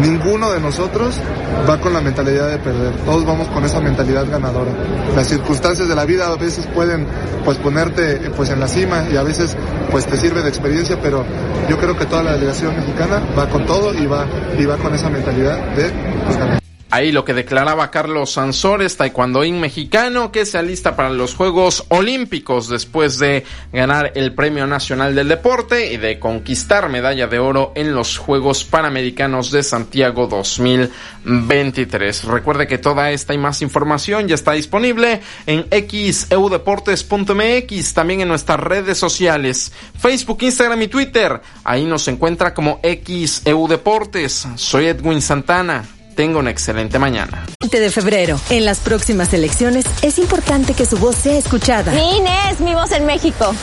Ninguno 0.00 0.52
de 0.52 0.60
nosotros 0.60 1.20
va 1.68 1.80
con 1.80 1.92
la 1.92 2.00
mentalidad 2.00 2.50
de 2.50 2.58
perder, 2.58 2.92
todos 3.04 3.24
vamos 3.24 3.48
con 3.48 3.64
esa 3.64 3.80
mentalidad 3.80 4.26
ganadora. 4.30 4.70
Las 5.16 5.26
circunstancias 5.28 5.88
de 5.88 5.94
la 5.94 6.04
vida 6.04 6.28
a 6.28 6.36
veces 6.36 6.66
pueden 6.66 7.06
pues 7.44 7.56
ponerte 7.58 8.30
pues 8.36 8.50
en 8.50 8.60
la 8.60 8.68
cima 8.68 9.04
y 9.10 9.16
a 9.16 9.22
veces 9.22 9.56
pues 9.90 10.06
te 10.06 10.16
sirve 10.16 10.42
de 10.42 10.48
experiencia, 10.48 10.98
pero 11.00 11.24
yo 11.68 11.78
creo 11.78 11.96
que 11.96 12.04
toda 12.04 12.22
la 12.22 12.32
delegación 12.32 12.76
mexicana 12.76 13.22
va 13.36 13.48
con 13.48 13.64
todo 13.66 13.94
y 13.94 14.06
va 14.06 14.26
y 14.58 14.66
va 14.66 14.76
con 14.76 14.94
esa 14.94 15.08
mentalidad 15.08 15.58
de 15.74 15.90
pues, 16.26 16.36
ganar. 16.36 16.67
Ahí 16.90 17.12
lo 17.12 17.22
que 17.22 17.34
declaraba 17.34 17.90
Carlos 17.90 18.32
Sansores, 18.32 18.96
taekwondoín 18.96 19.60
mexicano, 19.60 20.32
que 20.32 20.46
se 20.46 20.56
alista 20.56 20.96
para 20.96 21.10
los 21.10 21.34
Juegos 21.34 21.84
Olímpicos 21.88 22.70
después 22.70 23.18
de 23.18 23.44
ganar 23.74 24.12
el 24.14 24.34
Premio 24.34 24.66
Nacional 24.66 25.14
del 25.14 25.28
Deporte 25.28 25.92
y 25.92 25.98
de 25.98 26.18
conquistar 26.18 26.88
medalla 26.88 27.26
de 27.26 27.38
oro 27.38 27.72
en 27.74 27.94
los 27.94 28.16
Juegos 28.16 28.64
Panamericanos 28.64 29.50
de 29.50 29.62
Santiago 29.62 30.28
2023. 30.28 32.24
Recuerde 32.24 32.66
que 32.66 32.78
toda 32.78 33.10
esta 33.10 33.34
y 33.34 33.38
más 33.38 33.60
información 33.60 34.26
ya 34.26 34.34
está 34.34 34.52
disponible 34.52 35.20
en 35.44 35.66
xeudeportes.mx, 35.70 37.92
también 37.92 38.22
en 38.22 38.28
nuestras 38.28 38.60
redes 38.60 38.96
sociales, 38.96 39.72
Facebook, 39.98 40.38
Instagram 40.40 40.80
y 40.80 40.88
Twitter. 40.88 41.42
Ahí 41.64 41.84
nos 41.84 42.08
encuentra 42.08 42.54
como 42.54 42.80
xeudeportes. 42.82 44.48
Soy 44.56 44.86
Edwin 44.86 45.20
Santana. 45.20 45.97
Tenga 46.18 46.38
una 46.40 46.50
excelente 46.50 46.98
mañana. 46.98 47.46
20 47.60 47.78
de 47.78 47.90
febrero. 47.92 48.40
En 48.50 48.64
las 48.64 48.80
próximas 48.80 49.32
elecciones 49.32 49.84
es 50.02 50.18
importante 50.18 50.74
que 50.74 50.84
su 50.84 50.96
voz 50.96 51.14
sea 51.14 51.38
escuchada. 51.38 51.92
Mi 51.92 52.16
INE 52.16 52.50
es 52.50 52.58
mi 52.58 52.74
voz 52.74 52.90
en 52.90 53.06
México. 53.06 53.54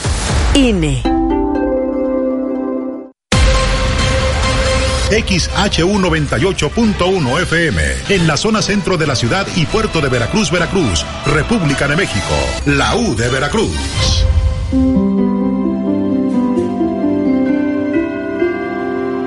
INE. 0.54 1.04
XHU98.1 5.12 7.42
FM, 7.42 7.84
en 8.08 8.26
la 8.26 8.38
zona 8.38 8.62
centro 8.62 8.96
de 8.96 9.08
la 9.08 9.18
ciudad 9.18 9.46
y 9.58 9.66
puerto 9.66 10.00
de 10.00 10.08
Veracruz, 10.08 10.50
Veracruz, 10.50 11.06
República 11.26 11.90
de 11.90 11.98
México, 11.98 12.36
la 12.68 12.96
U 12.96 13.18
de 13.18 13.28
Veracruz. 13.28 13.76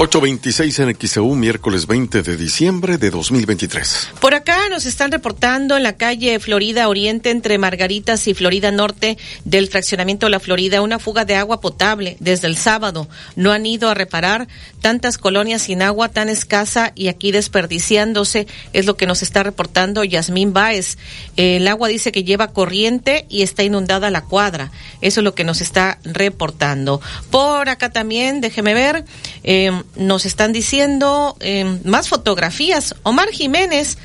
826 0.00 0.78
en 0.78 0.94
XEU, 0.94 1.34
miércoles 1.34 1.88
20 1.88 2.22
de 2.22 2.36
diciembre 2.36 2.98
de 2.98 3.10
2023. 3.10 4.10
Por 4.20 4.32
acá 4.32 4.68
nos 4.70 4.86
están 4.86 5.10
reportando 5.10 5.76
en 5.76 5.82
la 5.82 5.96
calle 5.96 6.38
Florida 6.38 6.88
Oriente 6.88 7.30
entre 7.30 7.58
Margaritas 7.58 8.28
y 8.28 8.34
Florida 8.34 8.70
Norte 8.70 9.18
del 9.44 9.66
fraccionamiento 9.66 10.28
La 10.28 10.38
Florida 10.38 10.82
una 10.82 11.00
fuga 11.00 11.24
de 11.24 11.34
agua 11.34 11.60
potable 11.60 12.16
desde 12.20 12.46
el 12.46 12.56
sábado. 12.56 13.08
No 13.34 13.50
han 13.50 13.66
ido 13.66 13.90
a 13.90 13.94
reparar 13.94 14.46
tantas 14.80 15.18
colonias 15.18 15.62
sin 15.62 15.82
agua 15.82 16.08
tan 16.10 16.28
escasa 16.28 16.92
y 16.94 17.08
aquí 17.08 17.32
desperdiciándose 17.32 18.46
es 18.72 18.86
lo 18.86 18.96
que 18.96 19.08
nos 19.08 19.22
está 19.22 19.42
reportando 19.42 20.04
Yasmín 20.04 20.52
Báez. 20.52 20.96
El 21.34 21.66
agua 21.66 21.88
dice 21.88 22.12
que 22.12 22.22
lleva 22.22 22.52
corriente 22.52 23.26
y 23.28 23.42
está 23.42 23.64
inundada 23.64 24.12
la 24.12 24.22
cuadra. 24.22 24.70
Eso 25.00 25.18
es 25.18 25.24
lo 25.24 25.34
que 25.34 25.42
nos 25.42 25.60
está 25.60 25.98
reportando. 26.04 27.00
Por 27.32 27.68
acá 27.68 27.90
también, 27.90 28.40
déjeme 28.40 28.74
ver. 28.74 29.04
Eh, 29.42 29.72
nos 29.96 30.26
están 30.26 30.52
diciendo 30.52 31.36
eh, 31.40 31.80
más 31.84 32.08
fotografías. 32.08 32.94
Omar 33.02 33.30
Jiménez, 33.30 33.98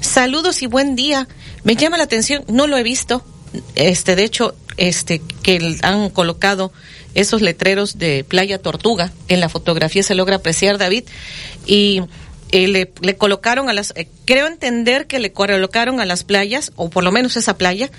saludos 0.00 0.62
y 0.62 0.66
buen 0.66 0.96
día. 0.96 1.28
Me 1.64 1.76
llama 1.76 1.98
la 1.98 2.04
atención, 2.04 2.44
no 2.48 2.66
lo 2.66 2.76
he 2.76 2.82
visto. 2.82 3.24
Este, 3.74 4.16
de 4.16 4.24
hecho, 4.24 4.54
este, 4.76 5.20
que 5.42 5.78
han 5.82 6.10
colocado 6.10 6.72
esos 7.14 7.42
letreros 7.42 7.98
de 7.98 8.24
Playa 8.24 8.58
Tortuga. 8.58 9.12
En 9.28 9.40
la 9.40 9.48
fotografía 9.48 10.02
se 10.02 10.14
logra 10.14 10.36
apreciar, 10.36 10.78
David. 10.78 11.04
Y 11.66 12.02
eh, 12.52 12.68
le, 12.68 12.92
le, 13.00 13.16
colocaron 13.16 13.68
a 13.68 13.72
las, 13.72 13.92
eh, 13.96 14.08
creo 14.24 14.46
entender 14.46 15.06
que 15.06 15.18
le 15.18 15.32
colocaron 15.32 16.00
a 16.00 16.06
las 16.06 16.24
playas, 16.24 16.72
o 16.76 16.90
por 16.90 17.04
lo 17.04 17.12
menos 17.12 17.36
esa 17.36 17.56
playa, 17.56 17.90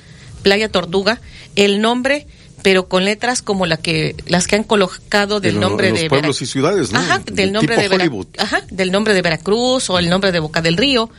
Playa 0.44 0.70
Tortuga, 0.70 1.20
el 1.56 1.82
nombre 1.82 2.28
pero 2.68 2.90
con 2.90 3.06
letras 3.06 3.42
como 3.42 3.66
la 3.66 3.78
que 3.78 4.14
las 4.26 4.46
que 4.46 4.58
han 4.58 4.66
colocado 4.66 5.40
del 5.40 5.54
de 5.54 5.60
nombre 5.62 5.90
los 5.90 6.02
de 6.02 6.10
pueblos 6.10 6.42
y 6.42 6.46
ciudades, 6.46 6.92
¿no? 6.92 7.00
Ajá, 7.00 7.22
del 7.26 7.54
nombre 7.54 7.78
de 7.78 7.88
Vera... 7.88 8.10
Ajá, 8.40 8.62
del 8.70 8.92
nombre 8.92 9.14
de 9.14 9.22
Veracruz 9.22 9.90
o 9.90 9.98
el 9.98 10.10
nombre 10.10 10.34
de 10.34 10.42
Boca 10.42 10.62
del 10.62 10.76
Río. 10.76 11.10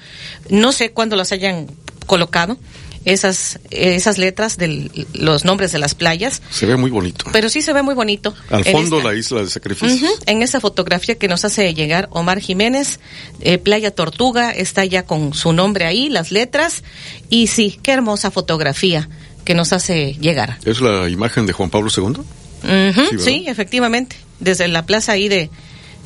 No 0.50 0.72
sé 0.72 0.90
cuándo 0.90 1.16
las 1.16 1.32
hayan 1.32 1.66
colocado 2.04 2.58
esas 3.06 3.60
esas 3.70 4.18
letras 4.18 4.58
de 4.58 4.90
los 5.14 5.46
nombres 5.46 5.72
de 5.72 5.78
las 5.78 5.94
playas. 5.94 6.42
Se 6.50 6.66
ve 6.66 6.76
muy 6.76 6.90
bonito. 6.90 7.24
Pero 7.32 7.48
sí 7.48 7.62
se 7.62 7.72
ve 7.72 7.80
muy 7.80 7.94
bonito. 7.94 8.34
Al 8.50 8.66
fondo 8.66 8.98
esta, 8.98 9.08
la 9.08 9.14
isla 9.16 9.40
de 9.40 9.48
sacrificios. 9.48 10.02
Uh 10.02 10.04
-huh, 10.04 10.22
en 10.26 10.42
esa 10.42 10.60
fotografía 10.60 11.14
que 11.14 11.28
nos 11.28 11.46
hace 11.46 11.72
llegar 11.72 12.10
Omar 12.10 12.40
Jiménez, 12.40 13.00
eh, 13.40 13.56
Playa 13.56 13.90
Tortuga, 13.90 14.50
está 14.50 14.84
ya 14.84 15.04
con 15.04 15.32
su 15.32 15.54
nombre 15.54 15.86
ahí, 15.86 16.10
las 16.10 16.30
letras. 16.30 16.82
Y 17.30 17.46
sí, 17.46 17.80
qué 17.82 17.92
hermosa 17.92 18.30
fotografía 18.30 19.08
que 19.48 19.54
nos 19.54 19.72
hace 19.72 20.12
llegar. 20.20 20.58
¿Es 20.66 20.82
la 20.82 21.08
imagen 21.08 21.46
de 21.46 21.54
Juan 21.54 21.70
Pablo 21.70 21.88
II? 21.96 22.02
Uh 22.04 22.66
-huh, 22.66 23.08
sí, 23.12 23.18
sí, 23.18 23.44
efectivamente. 23.48 24.14
Desde 24.40 24.68
la 24.68 24.84
plaza 24.84 25.12
ahí 25.12 25.28
de, 25.28 25.48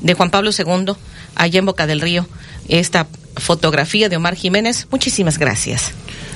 de 0.00 0.14
Juan 0.14 0.30
Pablo 0.30 0.52
II, 0.56 0.94
allá 1.34 1.58
en 1.58 1.66
Boca 1.66 1.88
del 1.88 2.00
Río, 2.00 2.28
esta 2.68 3.08
fotografía 3.36 4.08
de 4.08 4.16
Omar 4.16 4.36
Jiménez. 4.36 4.86
Muchísimas 4.92 5.38
gracias. 5.38 5.90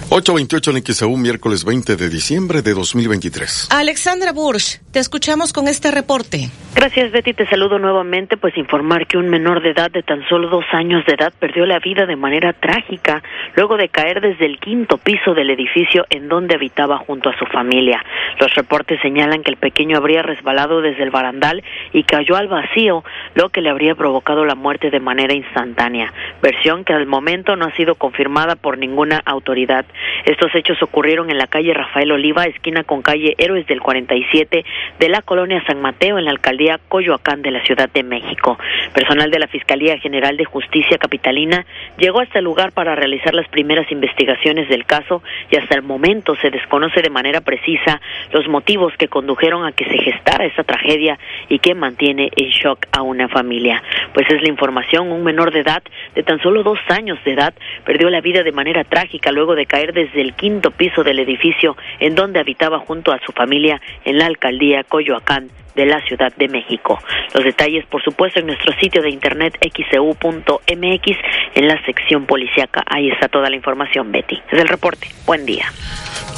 828 0.08 0.70
en 0.72 0.94
XAU, 0.94 1.16
miércoles 1.16 1.62
20 1.62 1.94
de 1.94 2.08
diciembre 2.08 2.60
de 2.60 2.74
2023. 2.74 3.66
Alexandra 3.70 4.32
Bursch, 4.32 4.80
te 4.96 5.00
escuchamos 5.00 5.52
con 5.52 5.68
este 5.68 5.90
reporte. 5.90 6.48
Gracias, 6.74 7.12
Betty. 7.12 7.34
Te 7.34 7.46
saludo 7.46 7.78
nuevamente. 7.78 8.38
Pues 8.38 8.56
informar 8.56 9.06
que 9.06 9.18
un 9.18 9.28
menor 9.28 9.62
de 9.62 9.70
edad 9.70 9.90
de 9.90 10.02
tan 10.02 10.26
solo 10.26 10.48
dos 10.48 10.64
años 10.72 11.04
de 11.04 11.14
edad 11.14 11.34
perdió 11.38 11.66
la 11.66 11.78
vida 11.78 12.06
de 12.06 12.16
manera 12.16 12.54
trágica 12.54 13.22
luego 13.56 13.76
de 13.76 13.90
caer 13.90 14.22
desde 14.22 14.46
el 14.46 14.58
quinto 14.58 14.96
piso 14.96 15.34
del 15.34 15.50
edificio 15.50 16.06
en 16.08 16.28
donde 16.28 16.54
habitaba 16.54 16.96
junto 16.96 17.28
a 17.28 17.38
su 17.38 17.44
familia. 17.44 18.02
Los 18.40 18.54
reportes 18.54 18.98
señalan 19.02 19.42
que 19.42 19.50
el 19.50 19.58
pequeño 19.58 19.98
habría 19.98 20.22
resbalado 20.22 20.80
desde 20.80 21.02
el 21.02 21.10
barandal 21.10 21.62
y 21.92 22.04
cayó 22.04 22.36
al 22.36 22.48
vacío, 22.48 23.04
lo 23.34 23.50
que 23.50 23.60
le 23.60 23.68
habría 23.68 23.94
provocado 23.94 24.46
la 24.46 24.54
muerte 24.54 24.90
de 24.90 25.00
manera 25.00 25.34
instantánea. 25.34 26.12
Versión 26.40 26.84
que 26.84 26.94
al 26.94 27.06
momento 27.06 27.54
no 27.56 27.66
ha 27.66 27.76
sido 27.76 27.96
confirmada 27.96 28.56
por 28.56 28.78
ninguna 28.78 29.20
autoridad. 29.26 29.84
Estos 30.24 30.54
hechos 30.54 30.82
ocurrieron 30.82 31.30
en 31.30 31.36
la 31.36 31.46
calle 31.48 31.74
Rafael 31.74 32.12
Oliva, 32.12 32.44
esquina 32.44 32.82
con 32.82 33.02
calle 33.02 33.34
Héroes 33.36 33.66
del 33.66 33.80
47 33.80 34.64
de 34.98 35.08
la 35.08 35.22
colonia 35.22 35.62
San 35.66 35.80
Mateo 35.80 36.18
en 36.18 36.24
la 36.24 36.30
alcaldía 36.30 36.80
Coyoacán 36.88 37.42
de 37.42 37.50
la 37.50 37.62
Ciudad 37.64 37.88
de 37.92 38.02
México. 38.02 38.58
Personal 38.94 39.30
de 39.30 39.38
la 39.38 39.46
Fiscalía 39.46 39.98
General 39.98 40.36
de 40.36 40.44
Justicia 40.44 40.98
Capitalina 40.98 41.66
llegó 41.98 42.20
a 42.20 42.24
este 42.24 42.42
lugar 42.42 42.72
para 42.72 42.94
realizar 42.94 43.34
las 43.34 43.48
primeras 43.48 43.90
investigaciones 43.90 44.68
del 44.68 44.86
caso 44.86 45.22
y 45.50 45.56
hasta 45.56 45.74
el 45.74 45.82
momento 45.82 46.36
se 46.36 46.50
desconoce 46.50 47.02
de 47.02 47.10
manera 47.10 47.40
precisa 47.40 48.00
los 48.32 48.48
motivos 48.48 48.92
que 48.98 49.08
condujeron 49.08 49.66
a 49.66 49.72
que 49.72 49.84
se 49.84 49.98
gestara 49.98 50.46
esta 50.46 50.64
tragedia 50.64 51.18
y 51.48 51.58
que 51.58 51.74
mantiene 51.74 52.30
en 52.36 52.48
shock 52.50 52.86
a 52.92 53.02
una 53.02 53.28
familia. 53.28 53.82
Pues 54.14 54.26
es 54.30 54.42
la 54.42 54.48
información, 54.48 55.12
un 55.12 55.24
menor 55.24 55.52
de 55.52 55.60
edad 55.60 55.82
de 56.14 56.22
tan 56.22 56.40
solo 56.40 56.62
dos 56.62 56.78
años 56.88 57.18
de 57.24 57.32
edad 57.32 57.54
perdió 57.84 58.10
la 58.10 58.20
vida 58.20 58.42
de 58.42 58.52
manera 58.52 58.84
trágica 58.84 59.32
luego 59.32 59.54
de 59.54 59.66
caer 59.66 59.92
desde 59.92 60.20
el 60.20 60.34
quinto 60.34 60.70
piso 60.70 61.04
del 61.04 61.18
edificio 61.18 61.76
en 62.00 62.14
donde 62.14 62.40
habitaba 62.40 62.78
junto 62.78 63.12
a 63.12 63.20
su 63.24 63.32
familia 63.32 63.80
en 64.04 64.18
la 64.18 64.26
alcaldía 64.26 64.75
Coyoacán 64.84 65.50
de 65.74 65.86
la 65.86 66.00
Ciudad 66.06 66.34
de 66.36 66.48
México. 66.48 66.98
Los 67.34 67.44
detalles, 67.44 67.84
por 67.86 68.02
supuesto, 68.02 68.40
en 68.40 68.46
nuestro 68.46 68.72
sitio 68.80 69.02
de 69.02 69.10
internet 69.10 69.58
xcu.mx 69.60 71.16
en 71.54 71.68
la 71.68 71.84
sección 71.84 72.26
policiaca. 72.26 72.82
Ahí 72.86 73.10
está 73.10 73.28
toda 73.28 73.50
la 73.50 73.56
información, 73.56 74.10
Betty. 74.10 74.36
Es 74.50 74.58
el 74.58 74.68
reporte. 74.68 75.08
Buen 75.26 75.44
día. 75.44 75.66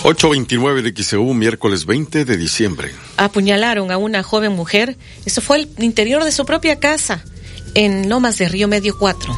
829 0.02 0.82
de 0.82 1.02
XEU, 1.02 1.34
miércoles 1.34 1.86
20 1.86 2.24
de 2.24 2.36
diciembre. 2.36 2.90
Apuñalaron 3.16 3.90
a 3.90 3.96
una 3.96 4.22
joven 4.22 4.52
mujer. 4.52 4.96
Eso 5.24 5.40
fue 5.40 5.58
el 5.58 5.68
interior 5.78 6.24
de 6.24 6.32
su 6.32 6.44
propia 6.44 6.78
casa, 6.78 7.24
en 7.74 8.08
Lomas 8.08 8.38
de 8.38 8.48
Río 8.48 8.68
Medio 8.68 8.94
4. 8.98 9.32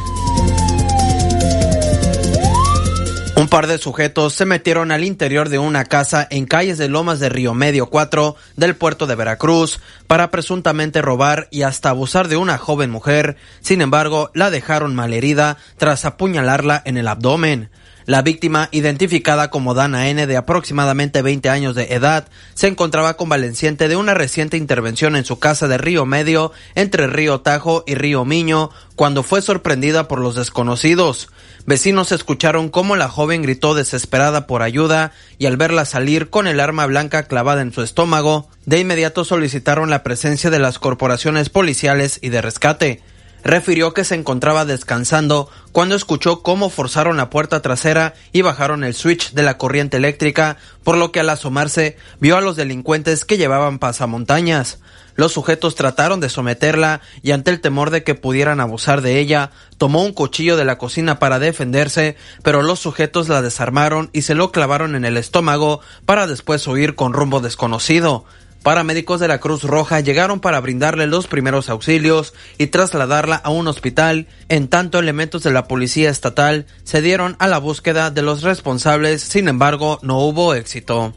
Un 3.41 3.47
par 3.47 3.65
de 3.65 3.79
sujetos 3.79 4.33
se 4.33 4.45
metieron 4.45 4.91
al 4.91 5.03
interior 5.03 5.49
de 5.49 5.57
una 5.57 5.85
casa 5.85 6.27
en 6.29 6.45
calles 6.45 6.77
de 6.77 6.89
Lomas 6.89 7.19
de 7.19 7.27
Río 7.27 7.55
Medio 7.55 7.87
4 7.87 8.35
del 8.55 8.75
puerto 8.75 9.07
de 9.07 9.15
Veracruz 9.15 9.79
para 10.05 10.29
presuntamente 10.29 11.01
robar 11.01 11.47
y 11.49 11.63
hasta 11.63 11.89
abusar 11.89 12.27
de 12.27 12.37
una 12.37 12.59
joven 12.59 12.91
mujer. 12.91 13.37
Sin 13.59 13.81
embargo, 13.81 14.29
la 14.35 14.51
dejaron 14.51 14.93
malherida 14.93 15.57
tras 15.77 16.05
apuñalarla 16.05 16.83
en 16.85 16.97
el 16.97 17.07
abdomen. 17.07 17.71
La 18.05 18.23
víctima, 18.23 18.69
identificada 18.71 19.49
como 19.49 19.73
Dana 19.73 20.09
N, 20.09 20.27
de 20.27 20.37
aproximadamente 20.37 21.21
20 21.21 21.49
años 21.49 21.75
de 21.75 21.93
edad, 21.93 22.27
se 22.55 22.67
encontraba 22.67 23.15
convaleciente 23.15 23.87
de 23.87 23.95
una 23.95 24.13
reciente 24.13 24.57
intervención 24.57 25.15
en 25.15 25.25
su 25.25 25.39
casa 25.39 25.67
de 25.67 25.77
Río 25.77 26.05
Medio, 26.05 26.51
entre 26.75 27.07
Río 27.07 27.41
Tajo 27.41 27.83
y 27.87 27.95
Río 27.95 28.25
Miño, 28.25 28.69
cuando 28.95 29.23
fue 29.23 29.41
sorprendida 29.41 30.07
por 30.07 30.19
los 30.19 30.35
desconocidos. 30.35 31.29
Vecinos 31.65 32.11
escucharon 32.11 32.69
cómo 32.69 32.95
la 32.95 33.07
joven 33.07 33.43
gritó 33.43 33.75
desesperada 33.75 34.47
por 34.47 34.63
ayuda 34.63 35.11
y 35.37 35.45
al 35.45 35.57
verla 35.57 35.85
salir 35.85 36.29
con 36.29 36.47
el 36.47 36.59
arma 36.59 36.85
blanca 36.85 37.23
clavada 37.23 37.61
en 37.61 37.71
su 37.71 37.81
estómago, 37.81 38.49
de 38.65 38.79
inmediato 38.79 39.25
solicitaron 39.25 39.89
la 39.89 40.03
presencia 40.03 40.49
de 40.49 40.59
las 40.59 40.79
corporaciones 40.79 41.49
policiales 41.49 42.19
y 42.21 42.29
de 42.29 42.41
rescate. 42.41 43.01
Refirió 43.43 43.93
que 43.93 44.03
se 44.03 44.15
encontraba 44.15 44.65
descansando 44.65 45.49
cuando 45.71 45.95
escuchó 45.95 46.41
cómo 46.41 46.69
forzaron 46.69 47.17
la 47.17 47.29
puerta 47.29 47.61
trasera 47.61 48.13
y 48.31 48.41
bajaron 48.41 48.83
el 48.83 48.93
switch 48.93 49.31
de 49.33 49.43
la 49.43 49.57
corriente 49.57 49.97
eléctrica, 49.97 50.57
por 50.83 50.97
lo 50.97 51.11
que 51.11 51.19
al 51.19 51.29
asomarse 51.29 51.97
vio 52.19 52.37
a 52.37 52.41
los 52.41 52.55
delincuentes 52.55 53.25
que 53.25 53.37
llevaban 53.37 53.79
pasamontañas. 53.79 54.79
Los 55.15 55.33
sujetos 55.33 55.75
trataron 55.75 56.19
de 56.19 56.29
someterla 56.29 57.01
y 57.21 57.31
ante 57.31 57.51
el 57.51 57.59
temor 57.59 57.89
de 57.89 58.03
que 58.03 58.15
pudieran 58.15 58.59
abusar 58.59 59.01
de 59.01 59.19
ella, 59.19 59.51
tomó 59.77 60.03
un 60.03 60.13
cuchillo 60.13 60.57
de 60.57 60.65
la 60.65 60.77
cocina 60.77 61.19
para 61.19 61.39
defenderse, 61.39 62.15
pero 62.43 62.61
los 62.61 62.79
sujetos 62.79 63.27
la 63.27 63.41
desarmaron 63.41 64.09
y 64.13 64.21
se 64.21 64.35
lo 64.35 64.51
clavaron 64.51 64.95
en 64.95 65.05
el 65.05 65.17
estómago 65.17 65.81
para 66.05 66.27
después 66.27 66.65
huir 66.65 66.95
con 66.95 67.13
rumbo 67.13 67.39
desconocido. 67.39 68.25
Paramédicos 68.63 69.19
de 69.19 69.27
la 69.27 69.39
Cruz 69.39 69.63
Roja 69.63 70.01
llegaron 70.01 70.39
para 70.39 70.59
brindarle 70.59 71.07
los 71.07 71.25
primeros 71.25 71.69
auxilios 71.69 72.35
y 72.59 72.67
trasladarla 72.67 73.35
a 73.35 73.49
un 73.49 73.67
hospital, 73.67 74.27
en 74.49 74.67
tanto 74.67 74.99
elementos 74.99 75.41
de 75.41 75.51
la 75.51 75.67
Policía 75.67 76.11
Estatal 76.11 76.67
se 76.83 77.01
dieron 77.01 77.35
a 77.39 77.47
la 77.47 77.57
búsqueda 77.57 78.11
de 78.11 78.21
los 78.21 78.43
responsables, 78.43 79.23
sin 79.23 79.47
embargo 79.47 79.97
no 80.03 80.19
hubo 80.19 80.53
éxito. 80.53 81.13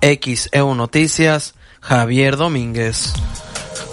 XEU 0.00 0.74
Noticias, 0.74 1.54
Javier 1.80 2.36
Domínguez. 2.36 3.12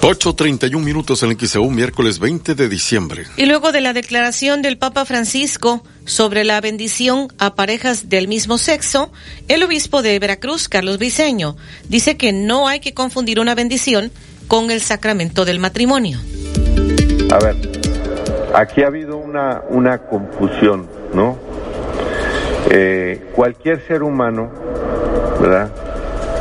8.31 0.05 0.83
minutos 0.83 1.23
en 1.23 1.31
el 1.31 1.37
XEU, 1.39 1.67
miércoles 1.71 2.19
20 2.19 2.53
de 2.53 2.69
diciembre. 2.69 3.25
Y 3.37 3.47
luego 3.47 3.71
de 3.71 3.81
la 3.81 3.91
declaración 3.91 4.61
del 4.61 4.77
Papa 4.77 5.03
Francisco 5.03 5.81
sobre 6.05 6.43
la 6.43 6.61
bendición 6.61 7.29
a 7.39 7.55
parejas 7.55 8.07
del 8.07 8.27
mismo 8.27 8.59
sexo, 8.59 9.11
el 9.47 9.63
obispo 9.63 10.03
de 10.03 10.19
Veracruz, 10.19 10.69
Carlos 10.69 10.99
Viceño, 10.99 11.55
dice 11.89 12.17
que 12.17 12.33
no 12.33 12.67
hay 12.67 12.81
que 12.81 12.93
confundir 12.93 13.39
una 13.39 13.55
bendición 13.55 14.11
con 14.47 14.69
el 14.69 14.79
sacramento 14.79 15.43
del 15.43 15.57
matrimonio. 15.57 16.19
A 17.31 17.39
ver, 17.43 17.55
aquí 18.53 18.83
ha 18.83 18.87
habido 18.87 19.17
una, 19.17 19.63
una 19.69 19.97
confusión, 19.97 20.87
¿no? 21.15 21.39
Eh, 22.69 23.31
cualquier 23.33 23.83
ser 23.87 24.03
humano, 24.03 24.51
¿verdad? 25.41 25.84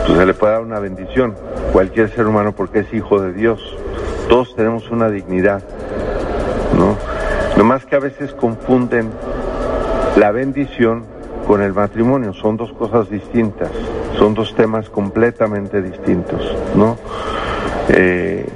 Pues 0.06 0.18
se 0.18 0.26
le 0.26 0.34
puede 0.34 0.52
dar 0.52 0.62
una 0.62 0.78
bendición 0.78 1.34
cualquier 1.72 2.10
ser 2.10 2.26
humano 2.26 2.52
porque 2.52 2.80
es 2.80 2.92
hijo 2.92 3.20
de 3.20 3.32
Dios. 3.32 3.60
Todos 4.28 4.54
tenemos 4.54 4.90
una 4.90 5.08
dignidad, 5.08 5.62
¿no? 6.76 6.96
Nomás 7.56 7.84
que 7.86 7.96
a 7.96 8.00
veces 8.00 8.32
confunden 8.34 9.10
la 10.16 10.30
bendición 10.30 11.04
con 11.46 11.62
el 11.62 11.72
matrimonio, 11.72 12.32
son 12.32 12.56
dos 12.56 12.72
cosas 12.72 13.08
distintas, 13.10 13.70
son 14.18 14.34
dos 14.34 14.54
temas 14.54 14.88
completamente 14.88 15.82
distintos, 15.82 16.54
¿no? 16.74 16.96
Eh, 17.88 18.46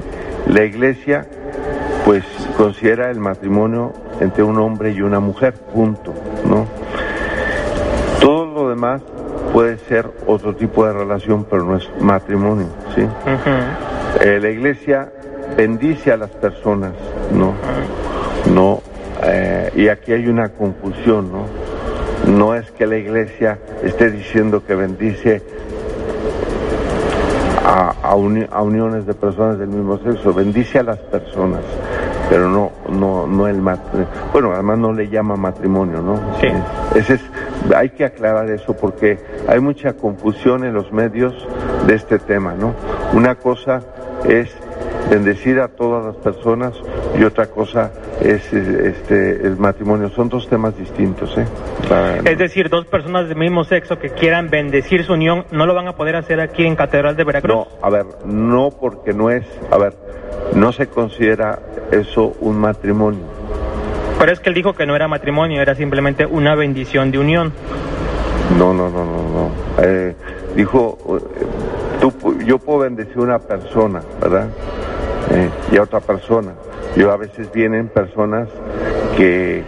la 0.47 0.65
iglesia, 0.65 1.27
pues, 2.05 2.25
considera 2.57 3.11
el 3.11 3.21
matrimonio 3.21 3.93
entre 4.21 4.43
un 4.43 4.59
hombre 4.59 4.93
y 4.93 5.03
una 5.03 5.21
mujer, 5.21 5.55
punto, 5.55 6.15
¿no? 6.45 6.67
Todo 8.21 8.47
lo 8.47 8.69
demás 8.69 9.03
puede 9.59 9.77
ser 9.89 10.09
otro 10.29 10.55
tipo 10.55 10.87
de 10.87 10.93
relación, 10.93 11.45
pero 11.51 11.65
no 11.65 11.77
es 11.77 11.91
matrimonio, 12.01 12.69
¿sí? 12.95 13.03
Eh, 14.21 14.39
la 14.41 14.51
iglesia 14.51 15.11
bendice 15.57 16.13
a 16.13 16.17
las 16.17 16.31
personas, 16.31 16.93
¿no? 17.33 17.55
No, 18.55 18.81
eh, 19.25 19.73
y 19.75 19.89
aquí 19.89 20.13
hay 20.13 20.29
una 20.29 20.51
confusión, 20.51 21.33
¿no? 21.33 21.47
No 22.33 22.55
es 22.55 22.71
que 22.71 22.87
la 22.87 22.99
iglesia 22.99 23.59
esté 23.83 24.13
diciendo 24.13 24.65
que 24.65 24.77
bendice 24.77 25.43
a, 27.67 27.95
a 28.01 28.63
uniones 28.63 29.07
de 29.07 29.15
personas 29.15 29.59
del 29.59 29.71
mismo 29.71 29.99
sexo, 29.99 30.33
bendice 30.33 30.79
a 30.79 30.83
las 30.85 30.99
personas 30.99 31.63
pero 32.29 32.49
no, 32.49 32.71
no, 32.89 33.27
no 33.27 33.47
el 33.47 33.61
matrimonio. 33.61 34.09
Bueno, 34.33 34.53
además 34.53 34.79
no 34.79 34.93
le 34.93 35.09
llama 35.09 35.37
matrimonio, 35.37 36.03
¿no? 36.03 36.21
Sí. 36.41 36.49
Ese 36.95 37.15
es, 37.15 37.21
hay 37.75 37.91
que 37.91 38.05
aclarar 38.05 38.51
eso 38.51 38.77
porque 38.77 39.19
hay 39.47 39.61
mucha 39.61 39.95
confusión 39.95 40.65
en 40.65 40.75
los 40.75 40.93
medios 40.93 41.35
de 41.87 41.95
este 41.95 42.19
tema, 42.19 42.55
¿no? 42.55 42.75
Una 43.13 43.37
cosa 43.37 43.83
es 44.29 44.55
bendecir 45.11 45.61
a 45.61 45.69
todas 45.69 46.05
las 46.05 46.17
personas 46.17 46.75
y 47.19 47.25
otra 47.25 47.47
cosa 47.47 47.91
es 48.21 48.53
este 48.53 49.47
el 49.47 49.57
matrimonio 49.57 50.11
son 50.11 50.29
dos 50.29 50.49
temas 50.49 50.77
distintos 50.77 51.39
¿eh? 51.39 51.47
es 52.25 52.37
decir 52.37 52.69
dos 52.69 52.85
personas 52.85 53.29
del 53.29 53.39
mismo 53.39 53.65
sexo 53.65 53.99
que 53.99 54.11
quieran 54.11 54.51
bendecir 54.51 55.05
su 55.05 55.15
unión 55.15 55.47
no 55.51 55.65
lo 55.65 55.75
van 55.75 55.89
a 55.89 55.95
poder 55.95 56.17
hacer 56.17 56.41
aquí 56.41 56.67
en 56.67 56.77
Catedral 56.77 57.17
de 57.17 57.25
Veracruz 57.25 57.55
no 57.55 57.67
a 57.81 57.89
ver 57.89 58.05
no 58.27 58.71
porque 58.71 59.15
no 59.15 59.31
es 59.31 59.47
a 59.71 59.79
ver 59.79 59.95
no 60.55 60.73
se 60.73 60.87
considera 60.87 61.59
eso 61.91 62.35
un 62.41 62.59
matrimonio. 62.59 63.38
Pero 64.19 64.33
es 64.33 64.41
que 64.41 64.49
él 64.49 64.55
dijo 64.55 64.75
que 64.75 64.87
no 64.87 64.97
era 64.97 65.09
matrimonio, 65.09 65.63
era 65.63 65.75
simplemente 65.75 66.27
una 66.27 66.55
bendición 66.55 67.11
de 67.11 67.19
unión. 67.19 67.53
No, 68.59 68.75
no, 68.75 68.89
no, 68.91 69.05
no, 69.05 69.23
no. 69.29 69.51
Eh, 69.83 70.15
dijo, 70.57 70.99
eh, 71.09 71.47
tú, 72.01 72.39
yo 72.45 72.59
puedo 72.59 72.81
bendecir 72.81 73.19
a 73.19 73.21
una 73.21 73.39
persona, 73.39 74.03
¿verdad? 74.21 74.49
Eh, 75.31 75.51
y 75.73 75.77
a 75.77 75.83
otra 75.83 76.01
persona. 76.01 76.53
Yo 76.97 77.13
a 77.13 77.17
veces 77.17 77.53
vienen 77.53 77.89
personas 77.89 78.49
que, 79.17 79.63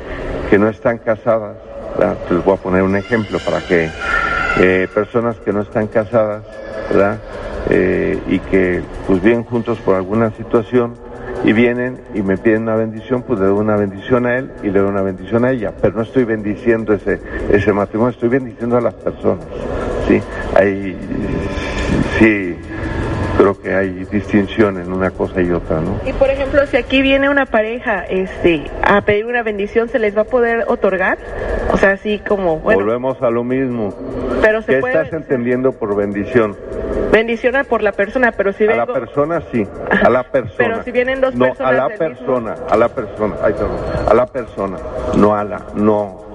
que 0.48 0.58
no 0.58 0.68
están 0.68 0.98
casadas, 0.98 1.56
¿verdad? 1.96 2.16
les 2.30 2.44
voy 2.44 2.54
a 2.54 2.56
poner 2.56 2.82
un 2.82 2.96
ejemplo 2.96 3.38
para 3.44 3.60
que 3.60 3.90
personas 4.92 5.36
que 5.44 5.52
no 5.52 5.60
están 5.60 5.86
casadas, 5.86 6.42
¿verdad? 6.90 7.18
Eh, 7.68 8.18
y 8.26 8.38
que 8.38 8.82
pues 9.06 9.22
vienen 9.22 9.44
juntos 9.44 9.78
por 9.78 9.94
alguna 9.94 10.30
situación 10.32 10.94
y 11.44 11.52
vienen 11.52 11.98
y 12.14 12.22
me 12.22 12.36
piden 12.36 12.62
una 12.62 12.76
bendición, 12.76 13.22
pues 13.22 13.40
le 13.40 13.46
doy 13.46 13.58
una 13.58 13.76
bendición 13.76 14.26
a 14.26 14.36
él 14.36 14.50
y 14.62 14.70
le 14.70 14.78
doy 14.80 14.88
una 14.88 15.02
bendición 15.02 15.44
a 15.44 15.50
ella, 15.50 15.72
pero 15.80 15.96
no 15.96 16.02
estoy 16.02 16.24
bendiciendo 16.24 16.92
ese, 16.92 17.20
ese 17.50 17.72
matrimonio, 17.72 18.10
estoy 18.10 18.28
bendiciendo 18.28 18.76
a 18.76 18.80
las 18.80 18.94
personas, 18.94 19.44
¿sí? 20.06 20.20
Ahí, 20.54 20.96
sí, 22.18 22.56
creo 23.40 23.60
que 23.60 23.74
hay 23.74 24.04
distinción 24.04 24.78
en 24.78 24.92
una 24.92 25.10
cosa 25.10 25.40
y 25.40 25.50
otra, 25.50 25.80
¿no? 25.80 25.98
Y 26.04 26.12
por 26.12 26.28
ejemplo, 26.30 26.66
si 26.66 26.76
aquí 26.76 27.00
viene 27.00 27.30
una 27.30 27.46
pareja 27.46 28.04
este, 28.04 28.70
a 28.82 29.00
pedir 29.00 29.26
una 29.26 29.42
bendición, 29.42 29.88
¿se 29.88 29.98
les 29.98 30.16
va 30.16 30.22
a 30.22 30.24
poder 30.24 30.64
otorgar? 30.68 31.18
O 31.72 31.78
sea, 31.78 31.92
así 31.92 32.18
como, 32.18 32.58
bueno. 32.58 32.84
Volvemos 32.84 33.20
a 33.22 33.30
lo 33.30 33.42
mismo. 33.42 33.94
Pero 34.42 34.62
se 34.62 34.72
¿Qué 34.72 34.78
estás 34.78 35.12
entendiendo 35.12 35.72
por 35.72 35.96
bendición? 35.96 36.56
Bendición 37.10 37.54
por 37.68 37.82
la 37.82 37.92
persona, 37.92 38.32
pero 38.32 38.52
si 38.52 38.66
vengo... 38.66 38.82
A 38.82 38.86
la 38.86 38.92
persona 38.92 39.42
sí, 39.50 39.66
a 39.90 40.10
la 40.10 40.22
persona. 40.22 40.54
pero 40.56 40.82
si 40.84 40.92
vienen 40.92 41.20
dos 41.20 41.34
personas... 41.34 41.60
No, 41.60 41.66
a 41.66 41.72
la 41.72 41.88
persona, 41.96 42.54
a 42.68 42.76
la 42.76 42.88
persona, 42.88 43.36
ay, 43.42 43.52
perdón, 43.54 43.78
a 44.08 44.14
la 44.14 44.26
persona, 44.26 44.76
no 45.16 45.34
a 45.34 45.44
la, 45.44 45.62
no 45.74 46.29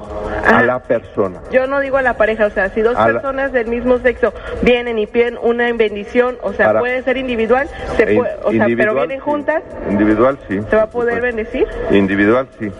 a 0.45 0.61
la 0.63 0.79
persona. 0.79 1.39
Yo 1.51 1.67
no 1.67 1.79
digo 1.79 1.97
a 1.97 2.01
la 2.01 2.15
pareja, 2.15 2.45
o 2.45 2.49
sea, 2.49 2.69
si 2.69 2.81
dos 2.81 2.95
personas 2.95 3.51
del 3.51 3.67
mismo 3.67 3.97
sexo 3.99 4.33
vienen 4.61 4.99
y 4.99 5.07
piden 5.07 5.37
una 5.41 5.71
bendición, 5.73 6.37
o 6.41 6.53
sea, 6.53 6.77
puede 6.79 7.03
ser 7.03 7.17
individual, 7.17 7.67
se 7.97 8.15
puede, 8.15 8.35
o 8.43 8.51
sea, 8.51 8.67
pero 8.75 8.95
vienen 8.95 9.19
juntas. 9.19 9.63
Individual 9.89 10.37
sí. 10.47 10.59
¿Se 10.69 10.75
va 10.75 10.83
a 10.83 10.89
poder 10.89 11.21
bendecir? 11.21 11.67
Individual 11.91 12.47
sí. 12.59 12.71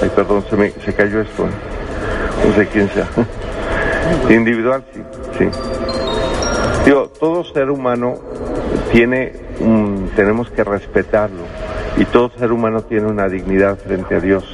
Ay, 0.00 0.10
perdón, 0.14 0.44
se 0.48 0.56
me 0.56 0.70
se 0.70 0.92
cayó 0.92 1.20
esto. 1.20 1.46
No 2.46 2.54
sé 2.54 2.66
quién 2.66 2.88
sea. 2.90 3.06
individual 4.30 4.82
sí, 4.92 5.02
sí. 5.38 5.48
Digo, 6.84 7.08
todo 7.18 7.44
ser 7.44 7.70
humano 7.70 8.18
tiene 8.90 9.32
tenemos 10.16 10.50
que 10.50 10.64
respetarlo 10.64 11.61
y 11.96 12.04
todo 12.06 12.30
ser 12.38 12.52
humano 12.52 12.82
tiene 12.82 13.06
una 13.06 13.28
dignidad 13.28 13.78
frente 13.78 14.16
a 14.16 14.20
Dios. 14.20 14.44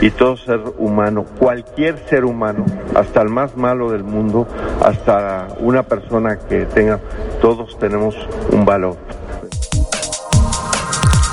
Y 0.00 0.10
todo 0.10 0.36
ser 0.36 0.60
humano, 0.78 1.24
cualquier 1.38 1.98
ser 2.08 2.24
humano, 2.24 2.64
hasta 2.94 3.22
el 3.22 3.28
más 3.28 3.56
malo 3.56 3.90
del 3.90 4.04
mundo, 4.04 4.46
hasta 4.82 5.48
una 5.60 5.82
persona 5.82 6.38
que 6.38 6.66
tenga, 6.66 7.00
todos 7.40 7.78
tenemos 7.78 8.14
un 8.52 8.64
valor. 8.64 8.96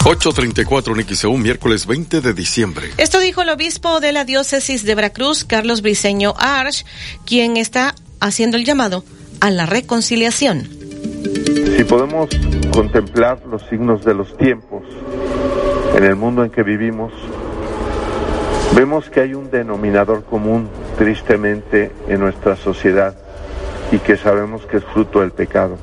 834 0.05 0.93
XEU, 1.15 1.35
miércoles 1.35 1.87
20 1.87 2.21
de 2.21 2.33
diciembre. 2.33 2.91
Esto 2.97 3.19
dijo 3.19 3.41
el 3.41 3.49
obispo 3.49 3.99
de 3.99 4.11
la 4.11 4.23
diócesis 4.23 4.85
de 4.85 4.93
Veracruz, 4.93 5.45
Carlos 5.45 5.81
Briceño 5.81 6.35
Arch, 6.37 6.85
quien 7.25 7.57
está 7.57 7.95
haciendo 8.19 8.57
el 8.57 8.65
llamado 8.65 9.03
a 9.39 9.49
la 9.49 9.65
reconciliación. 9.65 10.69
Si 11.75 11.83
podemos 11.85 12.29
contemplar 12.71 13.41
los 13.49 13.63
signos 13.67 14.05
de 14.05 14.13
los 14.13 14.37
tiempos, 14.37 14.83
en 15.95 16.03
el 16.03 16.15
mundo 16.17 16.43
en 16.43 16.51
que 16.51 16.61
vivimos, 16.61 17.13
vemos 18.75 19.09
que 19.09 19.21
hay 19.21 19.33
un 19.33 19.49
denominador 19.49 20.25
común, 20.25 20.67
tristemente, 20.97 21.91
en 22.09 22.19
nuestra 22.19 22.57
sociedad 22.57 23.15
y 23.93 23.99
que 23.99 24.17
sabemos 24.17 24.65
que 24.65 24.77
es 24.77 24.83
fruto 24.83 25.21
del 25.21 25.31
pecado, 25.31 25.77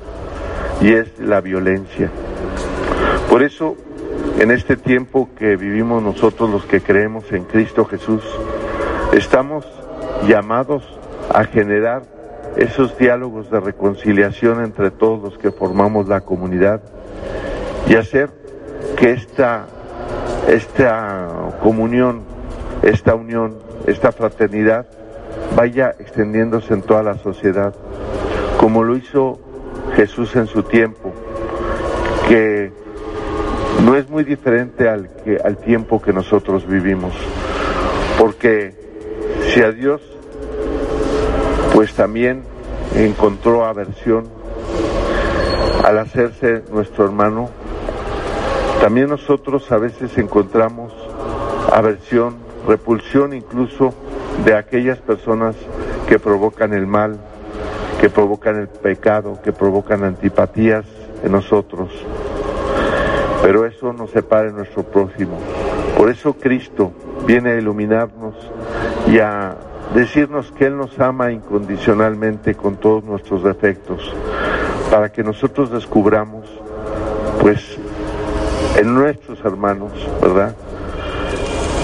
y 0.82 0.92
es 0.92 1.18
la 1.18 1.40
violencia. 1.40 2.10
Por 3.30 3.42
eso, 3.42 3.76
en 4.38 4.50
este 4.50 4.76
tiempo 4.76 5.30
que 5.34 5.56
vivimos 5.56 6.02
nosotros 6.02 6.50
los 6.50 6.66
que 6.66 6.82
creemos 6.82 7.32
en 7.32 7.44
Cristo 7.44 7.86
Jesús, 7.86 8.22
estamos 9.14 9.64
llamados 10.28 10.82
a 11.32 11.44
generar 11.44 12.02
esos 12.56 12.98
diálogos 12.98 13.50
de 13.50 13.60
reconciliación 13.60 14.62
entre 14.62 14.90
todos 14.90 15.22
los 15.22 15.38
que 15.38 15.50
formamos 15.50 16.06
la 16.06 16.20
comunidad 16.20 16.82
y 17.88 17.94
hacer 17.94 18.28
que 18.96 19.12
esta 19.12 19.68
esta 20.48 21.28
comunión, 21.62 22.22
esta 22.82 23.14
unión, 23.14 23.58
esta 23.86 24.12
fraternidad 24.12 24.86
vaya 25.56 25.94
extendiéndose 25.98 26.74
en 26.74 26.82
toda 26.82 27.02
la 27.02 27.16
sociedad, 27.18 27.74
como 28.58 28.82
lo 28.82 28.96
hizo 28.96 29.38
Jesús 29.96 30.34
en 30.36 30.46
su 30.46 30.62
tiempo, 30.62 31.12
que 32.28 32.72
no 33.84 33.96
es 33.96 34.08
muy 34.08 34.24
diferente 34.24 34.88
al, 34.88 35.08
que, 35.24 35.38
al 35.42 35.56
tiempo 35.58 36.00
que 36.00 36.12
nosotros 36.12 36.66
vivimos, 36.66 37.12
porque 38.18 38.74
si 39.52 39.62
a 39.62 39.72
Dios 39.72 40.00
pues 41.74 41.94
también 41.94 42.42
encontró 42.94 43.64
aversión 43.64 44.24
al 45.84 45.98
hacerse 45.98 46.62
nuestro 46.70 47.06
hermano, 47.06 47.50
también 48.82 49.10
nosotros 49.10 49.70
a 49.70 49.78
veces 49.78 50.18
encontramos 50.18 50.92
aversión, 51.72 52.34
repulsión 52.66 53.32
incluso 53.32 53.94
de 54.44 54.56
aquellas 54.56 54.98
personas 54.98 55.54
que 56.08 56.18
provocan 56.18 56.72
el 56.72 56.88
mal, 56.88 57.16
que 58.00 58.10
provocan 58.10 58.56
el 58.58 58.66
pecado, 58.66 59.38
que 59.44 59.52
provocan 59.52 60.02
antipatías 60.02 60.84
en 61.22 61.30
nosotros. 61.30 61.90
Pero 63.40 63.66
eso 63.66 63.92
nos 63.92 64.10
separa 64.10 64.48
de 64.48 64.52
nuestro 64.52 64.82
prójimo. 64.82 65.38
Por 65.96 66.10
eso 66.10 66.32
Cristo 66.32 66.90
viene 67.24 67.52
a 67.52 67.58
iluminarnos 67.58 68.34
y 69.06 69.20
a 69.20 69.58
decirnos 69.94 70.50
que 70.50 70.66
Él 70.66 70.76
nos 70.76 70.98
ama 70.98 71.30
incondicionalmente 71.30 72.56
con 72.56 72.74
todos 72.78 73.04
nuestros 73.04 73.44
defectos, 73.44 74.12
para 74.90 75.12
que 75.12 75.22
nosotros 75.22 75.70
descubramos, 75.70 76.46
pues, 77.40 77.78
en 78.76 78.94
nuestros 78.94 79.38
hermanos, 79.44 79.92
¿verdad? 80.20 80.54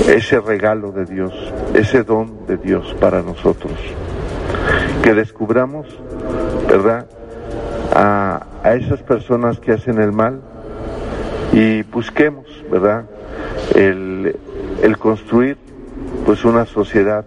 Ese 0.09 0.41
regalo 0.41 0.93
de 0.93 1.05
Dios, 1.05 1.32
ese 1.74 2.03
don 2.03 2.47
de 2.47 2.57
Dios 2.57 2.95
para 3.01 3.22
nosotros. 3.22 3.72
Que 5.03 5.14
descubramos, 5.14 5.86
¿verdad? 6.68 7.07
A, 7.95 8.47
a 8.62 8.74
esas 8.74 9.03
personas 9.03 9.59
que 9.59 9.72
hacen 9.72 10.01
el 10.01 10.12
mal 10.12 10.41
y 11.53 11.82
busquemos, 11.82 12.47
¿verdad? 12.70 13.05
El, 13.74 14.36
el 14.82 14.99
construir, 14.99 15.57
pues, 16.24 16.45
una 16.45 16.66
sociedad 16.66 17.24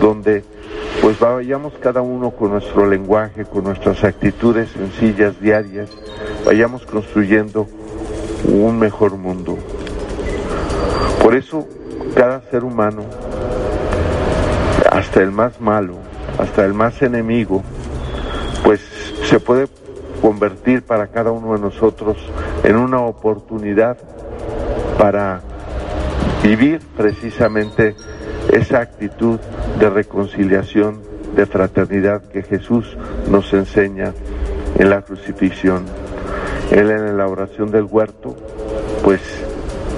donde 0.00 0.44
pues 1.00 1.18
vayamos 1.18 1.72
cada 1.80 2.00
uno 2.00 2.30
con 2.30 2.50
nuestro 2.50 2.88
lenguaje, 2.88 3.44
con 3.44 3.64
nuestras 3.64 4.04
actitudes 4.04 4.70
sencillas, 4.70 5.40
diarias, 5.40 5.90
vayamos 6.44 6.86
construyendo 6.86 7.66
un 8.44 8.78
mejor 8.78 9.16
mundo. 9.16 9.56
Por 11.22 11.34
eso 11.34 11.66
cada 12.14 12.40
ser 12.50 12.64
humano, 12.64 13.04
hasta 14.90 15.20
el 15.20 15.32
más 15.32 15.60
malo, 15.60 15.94
hasta 16.38 16.64
el 16.64 16.74
más 16.74 17.00
enemigo, 17.02 17.62
pues 18.64 18.80
se 19.28 19.40
puede 19.40 19.68
convertir 20.20 20.82
para 20.82 21.08
cada 21.08 21.32
uno 21.32 21.54
de 21.54 21.60
nosotros 21.60 22.16
en 22.64 22.76
una 22.76 23.00
oportunidad 23.00 23.96
para 24.98 25.40
vivir 26.42 26.80
precisamente 26.96 27.96
esa 28.52 28.80
actitud 28.80 29.38
de 29.78 29.90
reconciliación, 29.90 31.00
de 31.34 31.46
fraternidad 31.46 32.22
que 32.24 32.42
Jesús 32.42 32.96
nos 33.28 33.52
enseña 33.52 34.12
en 34.78 34.90
la 34.90 35.02
crucifixión. 35.02 35.84
Él 36.72 36.90
en 36.90 37.16
la 37.18 37.28
oración 37.28 37.70
del 37.70 37.84
huerto, 37.84 38.34
pues 39.04 39.20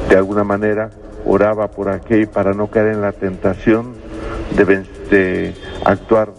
de 0.08 0.16
alguna 0.16 0.42
manera 0.42 0.90
oraba 1.24 1.68
por 1.68 1.88
aquello 1.88 2.30
para 2.30 2.52
no 2.52 2.66
caer 2.66 2.94
en 2.94 3.00
la 3.00 3.12
tentación 3.12 3.94
de, 4.56 5.54
actuar 5.84 6.30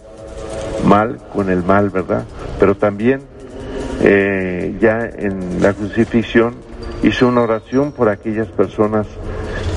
mal 0.84 1.18
con 1.32 1.48
el 1.48 1.62
mal, 1.62 1.88
¿verdad? 1.88 2.24
Pero 2.60 2.76
también 2.76 3.20
eh, 4.02 4.76
ya 4.78 5.06
en 5.06 5.62
la 5.62 5.72
crucifixión 5.72 6.54
hizo 7.02 7.28
una 7.28 7.42
oración 7.42 7.92
por 7.92 8.08
aquellas 8.10 8.48
personas 8.48 9.06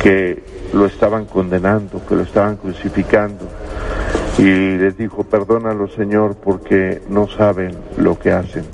que 0.02 0.44
lo 0.74 0.86
estaban 0.86 1.26
condenando, 1.26 2.06
que 2.06 2.16
lo 2.16 2.24
estaban 2.24 2.58
crucificando. 2.58 3.48
Y 4.38 4.78
les 4.78 4.98
dijo, 4.98 5.24
perdónalo 5.24 5.88
Señor 5.88 6.36
porque 6.36 7.02
no 7.10 7.28
saben 7.28 7.72
lo 7.98 8.20
que 8.20 8.32
hacen. 8.32 8.66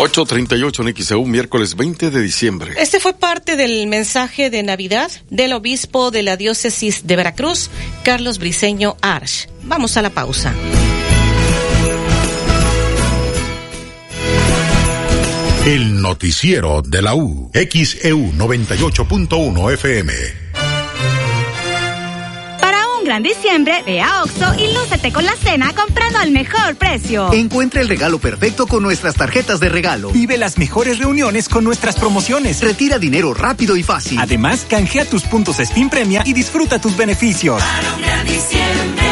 838 0.00 0.82
en 0.82 0.96
XEU, 0.96 1.26
miércoles 1.26 1.76
20 1.76 2.10
de 2.10 2.22
diciembre. 2.22 2.72
Este 2.78 3.00
fue 3.00 3.12
parte 3.12 3.56
del 3.56 3.86
mensaje 3.86 4.48
de 4.48 4.62
Navidad 4.62 5.10
del 5.28 5.52
obispo 5.52 6.10
de 6.10 6.22
la 6.22 6.38
diócesis 6.38 7.06
de 7.06 7.16
Veracruz, 7.16 7.68
Carlos 8.02 8.38
Briceño 8.38 8.96
Arch. 9.02 9.50
Vamos 9.62 9.98
a 9.98 10.02
la 10.02 10.08
pausa. 10.08 10.54
El 15.66 16.00
noticiero 16.00 16.80
de 16.80 17.02
la 17.02 17.14
U, 17.14 17.50
XEU 17.52 18.32
98.1 18.32 19.72
FM. 19.74 20.39
Gran 23.10 23.24
diciembre, 23.24 23.82
ve 23.84 24.00
a 24.00 24.22
Oxo 24.22 24.54
y 24.56 24.72
lúcete 24.72 25.12
con 25.12 25.24
la 25.24 25.34
cena 25.34 25.72
comprando 25.74 26.20
al 26.20 26.30
mejor 26.30 26.76
precio. 26.76 27.32
Encuentra 27.32 27.80
el 27.80 27.88
regalo 27.88 28.20
perfecto 28.20 28.68
con 28.68 28.84
nuestras 28.84 29.16
tarjetas 29.16 29.58
de 29.58 29.68
regalo. 29.68 30.12
Vive 30.12 30.38
las 30.38 30.58
mejores 30.58 31.00
reuniones 31.00 31.48
con 31.48 31.64
nuestras 31.64 31.96
promociones. 31.96 32.60
Retira 32.60 33.00
dinero 33.00 33.34
rápido 33.34 33.76
y 33.76 33.82
fácil. 33.82 34.16
Además, 34.20 34.64
canjea 34.70 35.04
tus 35.06 35.24
puntos 35.24 35.56
Steam 35.56 35.90
Premia 35.90 36.22
y 36.24 36.34
disfruta 36.34 36.80
tus 36.80 36.96
beneficios. 36.96 37.60
Para 37.60 37.94
un 37.96 38.00
gran 38.00 38.24
diciembre, 38.24 39.09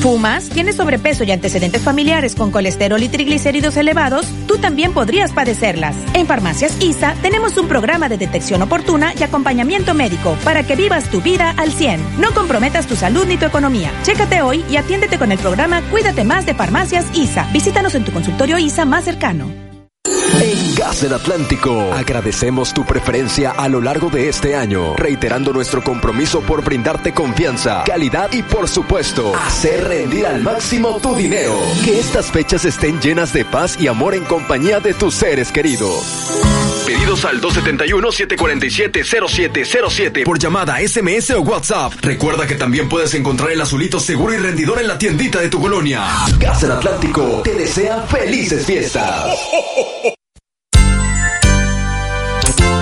¿Fumas? 0.00 0.48
¿Tienes 0.48 0.76
sobrepeso 0.76 1.24
y 1.24 1.32
antecedentes 1.32 1.82
familiares 1.82 2.36
con 2.36 2.52
colesterol 2.52 3.02
y 3.02 3.08
triglicéridos 3.08 3.76
elevados? 3.76 4.26
Tú 4.46 4.58
también 4.58 4.92
podrías 4.92 5.32
padecerlas. 5.32 5.96
En 6.14 6.26
Farmacias 6.26 6.80
ISA 6.80 7.14
tenemos 7.20 7.58
un 7.58 7.66
programa 7.66 8.08
de 8.08 8.16
detección 8.16 8.62
oportuna 8.62 9.12
y 9.18 9.22
acompañamiento 9.24 9.94
médico 9.94 10.36
para 10.44 10.62
que 10.62 10.76
vivas 10.76 11.10
tu 11.10 11.20
vida 11.20 11.52
al 11.56 11.72
100. 11.72 12.20
No 12.20 12.32
comprometas 12.32 12.86
tu 12.86 12.94
salud 12.94 13.26
ni 13.26 13.36
tu 13.36 13.46
economía. 13.46 13.90
Chécate 14.04 14.40
hoy 14.40 14.64
y 14.70 14.76
atiéndete 14.76 15.18
con 15.18 15.32
el 15.32 15.38
programa 15.38 15.82
Cuídate 15.90 16.22
más 16.22 16.46
de 16.46 16.54
Farmacias 16.54 17.06
ISA. 17.14 17.48
Visítanos 17.52 17.94
en 17.96 18.04
tu 18.04 18.12
consultorio 18.12 18.58
ISA 18.58 18.84
más 18.84 19.04
cercano. 19.04 19.67
En 20.04 20.74
Gas 20.74 21.02
del 21.02 21.14
Atlántico, 21.14 21.92
agradecemos 21.92 22.72
tu 22.72 22.84
preferencia 22.84 23.50
a 23.50 23.68
lo 23.68 23.80
largo 23.80 24.10
de 24.10 24.28
este 24.28 24.54
año, 24.54 24.94
reiterando 24.96 25.52
nuestro 25.52 25.82
compromiso 25.82 26.40
por 26.40 26.62
brindarte 26.62 27.12
confianza, 27.12 27.82
calidad 27.84 28.32
y 28.32 28.42
por 28.42 28.68
supuesto, 28.68 29.34
hacer 29.34 29.84
rendir 29.88 30.26
al 30.26 30.42
máximo 30.42 30.98
tu 31.00 31.14
dinero. 31.14 31.54
Que 31.84 31.98
estas 31.98 32.30
fechas 32.30 32.64
estén 32.64 33.00
llenas 33.00 33.32
de 33.32 33.44
paz 33.44 33.76
y 33.80 33.88
amor 33.88 34.14
en 34.14 34.24
compañía 34.24 34.80
de 34.80 34.94
tus 34.94 35.14
seres 35.14 35.50
queridos. 35.50 36.67
Pedidos 36.88 37.24
al 37.26 37.40
271-747-0707 37.42 40.24
por 40.24 40.38
llamada, 40.38 40.78
SMS 40.78 41.32
o 41.32 41.42
WhatsApp. 41.42 41.92
Recuerda 42.00 42.46
que 42.46 42.54
también 42.54 42.88
puedes 42.88 43.12
encontrar 43.12 43.50
el 43.50 43.60
azulito 43.60 44.00
seguro 44.00 44.32
y 44.32 44.38
rendidor 44.38 44.80
en 44.80 44.88
la 44.88 44.96
tiendita 44.96 45.38
de 45.38 45.50
tu 45.50 45.60
colonia. 45.60 46.02
Gas 46.38 46.62
del 46.62 46.72
Atlántico 46.72 47.42
te 47.44 47.52
desea 47.52 48.00
felices 48.06 48.64
fiestas. 48.64 49.36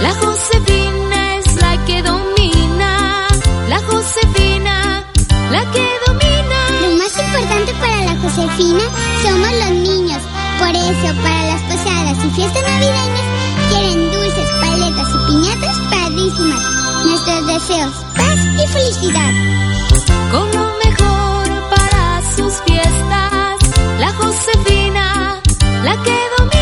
La 0.01 0.15
Josefina 0.15 1.39
es 1.39 1.57
la 1.57 1.85
que 1.85 2.01
domina. 2.03 3.27
La 3.69 3.81
Josefina, 3.81 5.05
la 5.51 5.69
que 5.73 5.85
domina. 6.07 6.71
Lo 6.81 6.91
más 6.95 7.19
importante 7.19 7.73
para 7.81 8.05
la 8.05 8.15
Josefina 8.19 8.85
somos 9.25 9.53
los 9.53 9.71
niños. 9.71 10.23
Por 10.61 10.69
eso, 10.69 11.13
para 11.23 11.47
las 11.47 11.61
posadas 11.63 12.25
y 12.25 12.31
fiestas 12.37 12.63
navideñas, 12.63 13.36
quieren 13.69 14.11
dulces, 14.12 14.51
paletas 14.61 15.09
y 15.14 15.19
piñatas 15.27 15.79
padrísimas. 15.91 16.62
Nuestros 17.05 17.47
deseos, 17.47 17.95
paz 18.17 18.39
y 18.62 18.67
felicidad. 18.69 19.33
Con 20.31 20.51
lo 20.53 20.67
mejor 20.85 21.71
para 21.71 22.23
sus 22.35 22.55
fiestas. 22.67 23.57
La 24.01 24.12
Josefina, 24.14 25.41
la 25.85 26.03
que 26.03 26.17
domina. 26.39 26.56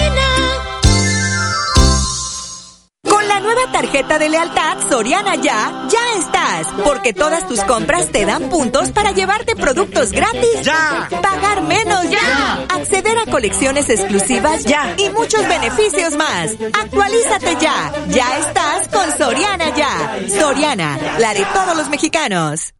Nueva 3.54 3.72
tarjeta 3.72 4.18
de 4.18 4.28
lealtad 4.28 4.78
Soriana 4.88 5.36
Ya, 5.36 5.86
ya 5.88 6.18
estás, 6.18 6.66
porque 6.84 7.12
todas 7.12 7.46
tus 7.46 7.60
compras 7.60 8.10
te 8.10 8.24
dan 8.24 8.48
puntos 8.48 8.90
para 8.90 9.12
llevarte 9.12 9.54
productos 9.56 10.12
gratis. 10.12 10.62
Ya. 10.62 11.08
Pagar 11.22 11.62
menos. 11.62 12.08
Ya. 12.10 12.66
Acceder 12.70 13.18
a 13.18 13.30
colecciones 13.30 13.88
exclusivas. 13.88 14.64
Ya. 14.64 14.94
Y 14.96 15.10
muchos 15.10 15.46
beneficios 15.46 16.14
más. 16.16 16.52
Actualízate 16.82 17.56
ya. 17.60 17.92
Ya 18.08 18.38
estás 18.38 18.88
con 18.88 19.16
Soriana 19.16 19.74
Ya. 19.74 20.18
Soriana, 20.28 20.98
la 21.18 21.34
de 21.34 21.44
todos 21.46 21.76
los 21.76 21.88
mexicanos. 21.88 22.74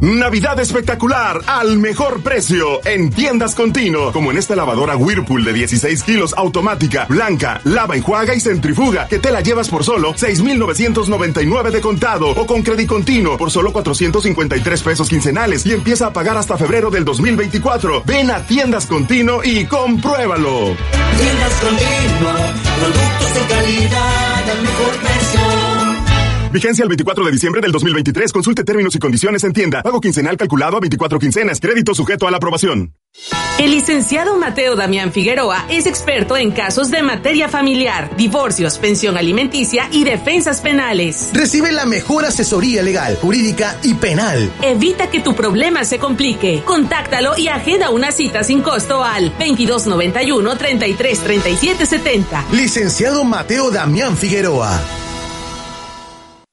Navidad 0.00 0.58
espectacular 0.60 1.40
al 1.46 1.78
mejor 1.78 2.22
precio 2.22 2.84
en 2.84 3.10
tiendas 3.10 3.54
continuo, 3.54 4.12
como 4.12 4.30
en 4.30 4.38
esta 4.38 4.56
lavadora 4.56 4.96
Whirlpool 4.96 5.44
de 5.44 5.52
16 5.52 6.02
kilos 6.02 6.34
automática, 6.36 7.06
blanca, 7.08 7.60
lava, 7.64 7.96
enjuaga 7.96 8.34
y 8.34 8.40
centrifuga, 8.40 9.06
que 9.08 9.18
te 9.18 9.30
la 9.30 9.40
llevas 9.40 9.68
por 9.68 9.84
solo 9.84 10.14
6,999 10.16 11.70
de 11.70 11.80
contado 11.80 12.30
o 12.30 12.46
con 12.46 12.62
crédito 12.62 12.88
continuo 12.88 13.36
por 13.36 13.50
solo 13.50 13.72
453 13.72 14.82
pesos 14.82 15.08
quincenales 15.08 15.64
y 15.66 15.72
empieza 15.72 16.06
a 16.06 16.12
pagar 16.12 16.36
hasta 16.36 16.56
febrero 16.56 16.90
del 16.90 17.04
2024. 17.04 18.02
Ven 18.04 18.30
a 18.30 18.44
tiendas 18.46 18.86
continuo 18.86 19.42
y 19.44 19.66
compruébalo. 19.66 20.74
Tiendas 21.18 21.54
continuo, 21.60 22.32
productos 22.80 23.34
de 23.34 23.54
calidad 23.54 24.50
al 24.50 24.62
mejor 24.62 24.96
precio. 24.96 25.57
Vigencia 26.52 26.82
el 26.82 26.88
24 26.88 27.24
de 27.24 27.32
diciembre 27.32 27.60
del 27.60 27.72
2023. 27.72 28.32
Consulte 28.32 28.64
términos 28.64 28.94
y 28.94 28.98
condiciones 28.98 29.44
en 29.44 29.52
tienda. 29.52 29.82
Pago 29.82 30.00
quincenal 30.00 30.36
calculado 30.36 30.76
a 30.76 30.80
24 30.80 31.18
quincenas. 31.18 31.60
Crédito 31.60 31.94
sujeto 31.94 32.26
a 32.26 32.30
la 32.30 32.38
aprobación. 32.38 32.94
El 33.58 33.72
licenciado 33.72 34.36
Mateo 34.36 34.76
Damián 34.76 35.12
Figueroa 35.12 35.66
es 35.68 35.86
experto 35.86 36.36
en 36.36 36.52
casos 36.52 36.90
de 36.90 37.02
materia 37.02 37.48
familiar, 37.48 38.16
divorcios, 38.16 38.78
pensión 38.78 39.16
alimenticia 39.16 39.88
y 39.90 40.04
defensas 40.04 40.60
penales. 40.60 41.30
Recibe 41.32 41.72
la 41.72 41.84
mejor 41.84 42.24
asesoría 42.24 42.82
legal, 42.82 43.16
jurídica 43.16 43.76
y 43.82 43.94
penal. 43.94 44.50
Evita 44.62 45.10
que 45.10 45.20
tu 45.20 45.34
problema 45.34 45.84
se 45.84 45.98
complique. 45.98 46.62
Contáctalo 46.64 47.36
y 47.36 47.48
agenda 47.48 47.90
una 47.90 48.12
cita 48.12 48.44
sin 48.44 48.62
costo 48.62 49.02
al 49.02 49.30
2291 49.30 50.56
33 50.56 51.18
70. 51.84 52.44
Licenciado 52.52 53.24
Mateo 53.24 53.70
Damián 53.70 54.16
Figueroa. 54.16 54.80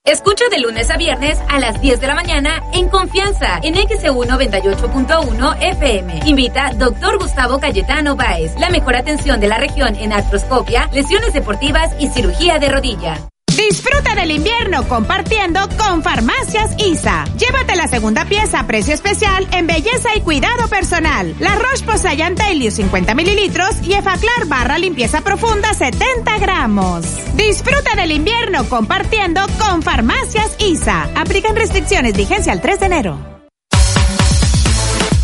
Escucha 0.06 0.45
de 0.51 0.60
lunes 0.60 0.91
a 0.91 0.97
viernes 0.97 1.39
a 1.49 1.58
las 1.58 1.82
10 1.82 1.99
de 1.99 2.06
la 2.06 2.14
mañana 2.14 2.62
en 2.74 2.89
Confianza 2.89 3.60
en 3.64 3.74
XEU 3.74 4.24
98.1 4.24 5.58
FM. 5.60 6.20
Invita 6.28 6.74
Dr. 6.76 7.18
Gustavo 7.18 7.60
Cayetano 7.60 8.16
Báez. 8.16 8.53
La 8.60 8.70
mejor 8.70 8.95
atención 8.95 9.39
de 9.39 9.47
la 9.47 9.58
región 9.58 9.95
en 9.95 10.14
artroscopia, 10.14 10.91
lesiones 10.93 11.34
deportivas 11.34 11.95
y 11.99 12.10
cirugía 12.10 12.60
de 12.60 12.70
rodilla. 12.70 13.18
Disfruta 13.56 14.16
del 14.16 14.32
invierno 14.32 14.86
compartiendo 14.88 15.62
con 15.78 16.03
Farmacias 16.03 16.76
ISA. 16.78 17.24
Llévate 17.38 17.78
la 17.78 17.88
segunda 17.88 18.26
pieza 18.26 18.60
a 18.60 18.68
precio 18.68 18.93
especial 18.93 19.47
en 19.51 19.66
belleza 19.66 20.10
y 20.16 20.22
cuidado 20.22 20.68
personal. 20.68 21.34
La 21.39 21.56
Roche-Posay 21.56 22.36
Daily 22.36 22.70
50 22.70 23.16
mililitros 23.16 23.76
y 23.84 23.93
Efaclar 23.93 24.47
barra 24.47 24.78
limpieza 24.78 25.22
profunda 25.22 25.74
70 25.74 26.38
gramos. 26.39 27.06
Disfruta 27.36 27.95
del 27.95 28.12
invierno 28.12 28.68
compartiendo 28.68 29.41
con 29.58 29.82
Farmacias 29.82 30.56
ISA. 30.60 31.10
Aplican 31.16 31.56
restricciones 31.56 32.16
vigencia 32.16 32.51
el 32.51 32.60
3 32.60 32.80
de 32.82 32.86
enero. 32.86 33.18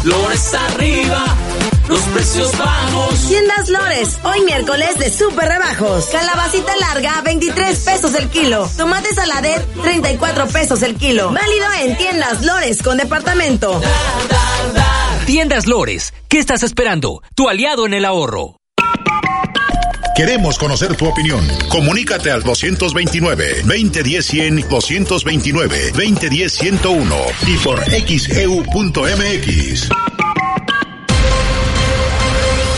Flores 0.01 0.53
arriba 0.53 1.25
los 1.91 2.01
precios 2.05 2.57
bajos. 2.57 3.27
Tiendas 3.27 3.69
Lores, 3.69 4.17
hoy 4.23 4.41
miércoles 4.45 4.97
de 4.97 5.11
super 5.11 5.47
rebajos. 5.47 6.05
Calabacita 6.05 6.75
larga, 6.77 7.21
23 7.21 7.79
pesos 7.79 8.15
el 8.15 8.29
kilo. 8.29 8.67
Tomate 8.77 9.13
saladet, 9.13 9.61
34 9.81 10.47
pesos 10.47 10.81
el 10.83 10.95
kilo. 10.95 11.31
Válido 11.31 11.65
en 11.83 11.97
Tiendas 11.97 12.45
Lores 12.45 12.81
con 12.81 12.95
departamento. 12.97 13.81
Tiendas 15.25 15.67
Lores, 15.67 16.13
¿qué 16.29 16.39
estás 16.39 16.63
esperando? 16.63 17.21
Tu 17.35 17.49
aliado 17.49 17.85
en 17.85 17.93
el 17.93 18.05
ahorro. 18.05 18.55
Queremos 20.15 20.57
conocer 20.57 20.95
tu 20.95 21.07
opinión. 21.07 21.45
Comunícate 21.69 22.31
al 22.31 22.41
229-2010-100, 22.43 24.67
229-2010-101 24.67 27.33
y 27.47 27.57
por 27.57 27.83
xeu.mx. 27.83 29.89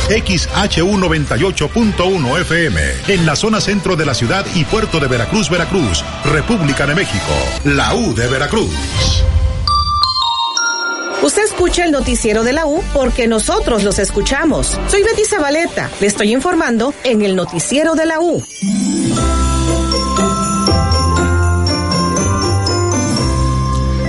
XHU98.1 0.10 2.42
FM, 2.42 2.82
en 3.08 3.26
la 3.26 3.36
zona 3.36 3.60
centro 3.62 3.96
de 3.96 4.06
la 4.06 4.14
ciudad 4.14 4.46
y 4.56 4.66
puerto 4.66 5.00
de 5.00 5.08
Veracruz, 5.08 5.50
Veracruz, 5.50 6.04
República 6.26 6.86
de 6.86 6.96
México, 6.96 7.34
la 7.64 7.96
U 7.96 8.14
de 8.14 8.28
Veracruz. 8.28 9.24
Usted 11.24 11.46
escucha 11.46 11.86
el 11.86 11.92
noticiero 11.92 12.44
de 12.44 12.52
la 12.52 12.66
U 12.66 12.84
porque 12.94 13.30
nosotros 13.30 13.84
los 13.84 13.98
escuchamos. 13.98 14.78
Soy 14.90 15.04
Betty 15.04 15.24
Zabaleta, 15.24 15.90
le 16.02 16.08
estoy 16.08 16.34
informando 16.34 16.94
en 17.06 17.22
el 17.22 17.38
noticiero 17.38 17.96
de 17.96 18.06
la 18.06 18.20
U. 18.20 18.44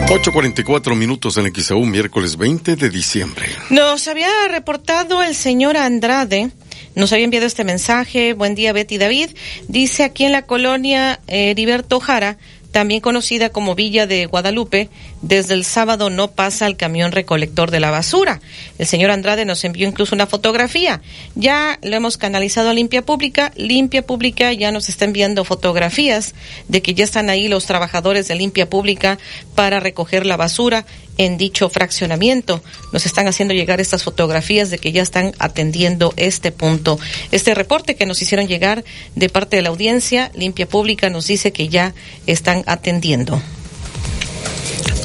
8.44 0.09 0.95
minutos 0.97 1.39
en 1.39 1.51
XAU, 1.55 1.87
miércoles 1.87 2.37
20 2.37 2.77
de 2.77 2.91
diciembre. 2.91 3.47
Nos 3.71 4.07
había 4.07 4.29
reportado 4.51 5.23
el 5.23 5.35
señor 5.35 5.79
Andrade, 5.79 6.51
nos 6.95 7.13
había 7.13 7.25
enviado 7.25 7.47
este 7.47 7.65
mensaje. 7.65 8.35
Buen 8.35 8.55
día, 8.55 8.75
Betty 8.75 8.99
David. 8.99 9.31
Dice 9.67 10.05
aquí 10.05 10.25
en 10.25 10.33
la 10.33 10.43
colonia 10.43 11.21
Heriberto 11.27 12.01
Jara, 12.01 12.37
también 12.71 13.01
conocida 13.01 13.49
como 13.49 13.75
Villa 13.75 14.07
de 14.07 14.27
Guadalupe, 14.27 14.91
desde 15.25 15.55
el 15.55 15.65
sábado 15.65 16.11
no 16.11 16.31
pasa 16.33 16.67
el 16.67 16.77
camión 16.77 17.11
recolector 17.11 17.71
de 17.71 17.81
la 17.81 17.91
basura. 17.91 18.43
El 18.79 18.87
señor 18.87 19.11
Andrade 19.11 19.47
nos 19.47 19.65
envió 19.65 19.89
incluso 19.89 20.15
una 20.15 20.27
fotografía. 20.27 21.01
Ya 21.35 21.79
lo 21.83 21.97
hemos 21.97 22.19
canalizado 22.19 22.69
a 22.69 22.75
Limpia 22.75 23.01
Pública. 23.01 23.51
Limpia 23.57 24.03
Pública 24.03 24.53
ya 24.53 24.71
nos 24.71 24.91
está 24.91 25.07
enviando 25.07 25.45
fotografías 25.45 26.35
de 26.69 26.83
que 26.83 26.93
ya 26.93 27.05
están 27.05 27.31
ahí 27.31 27.49
los 27.49 27.65
trabajadores 27.65 28.29
de 28.29 28.35
Limpia 28.35 28.69
Pública 28.69 29.19
para 29.55 29.81
recoger 29.81 30.27
la 30.27 30.37
basura 30.37 30.85
en 31.17 31.39
dicho 31.39 31.71
fraccionamiento. 31.71 32.63
Nos 32.93 33.07
están 33.07 33.27
haciendo 33.27 33.55
llegar 33.55 33.81
estas 33.81 34.03
fotografías 34.03 34.69
de 34.71 34.79
que 34.79 34.93
ya 34.93 35.01
están 35.01 35.33
atendiendo 35.39 36.13
este 36.17 36.53
punto. 36.53 36.99
Este 37.31 37.55
reporte 37.55 37.97
que 37.97 38.05
nos 38.05 38.21
hicieron 38.21 38.47
llegar 38.47 38.85
de 39.15 39.31
parte 39.31 39.57
de 39.57 39.63
la 39.63 39.71
audiencia, 39.71 40.31
Limpia 40.35 40.69
Pública 40.69 41.09
nos 41.09 41.27
dice 41.27 41.51
que 41.51 41.69
ya 41.71 41.95
están 42.27 42.63
atendiendo. 42.67 43.41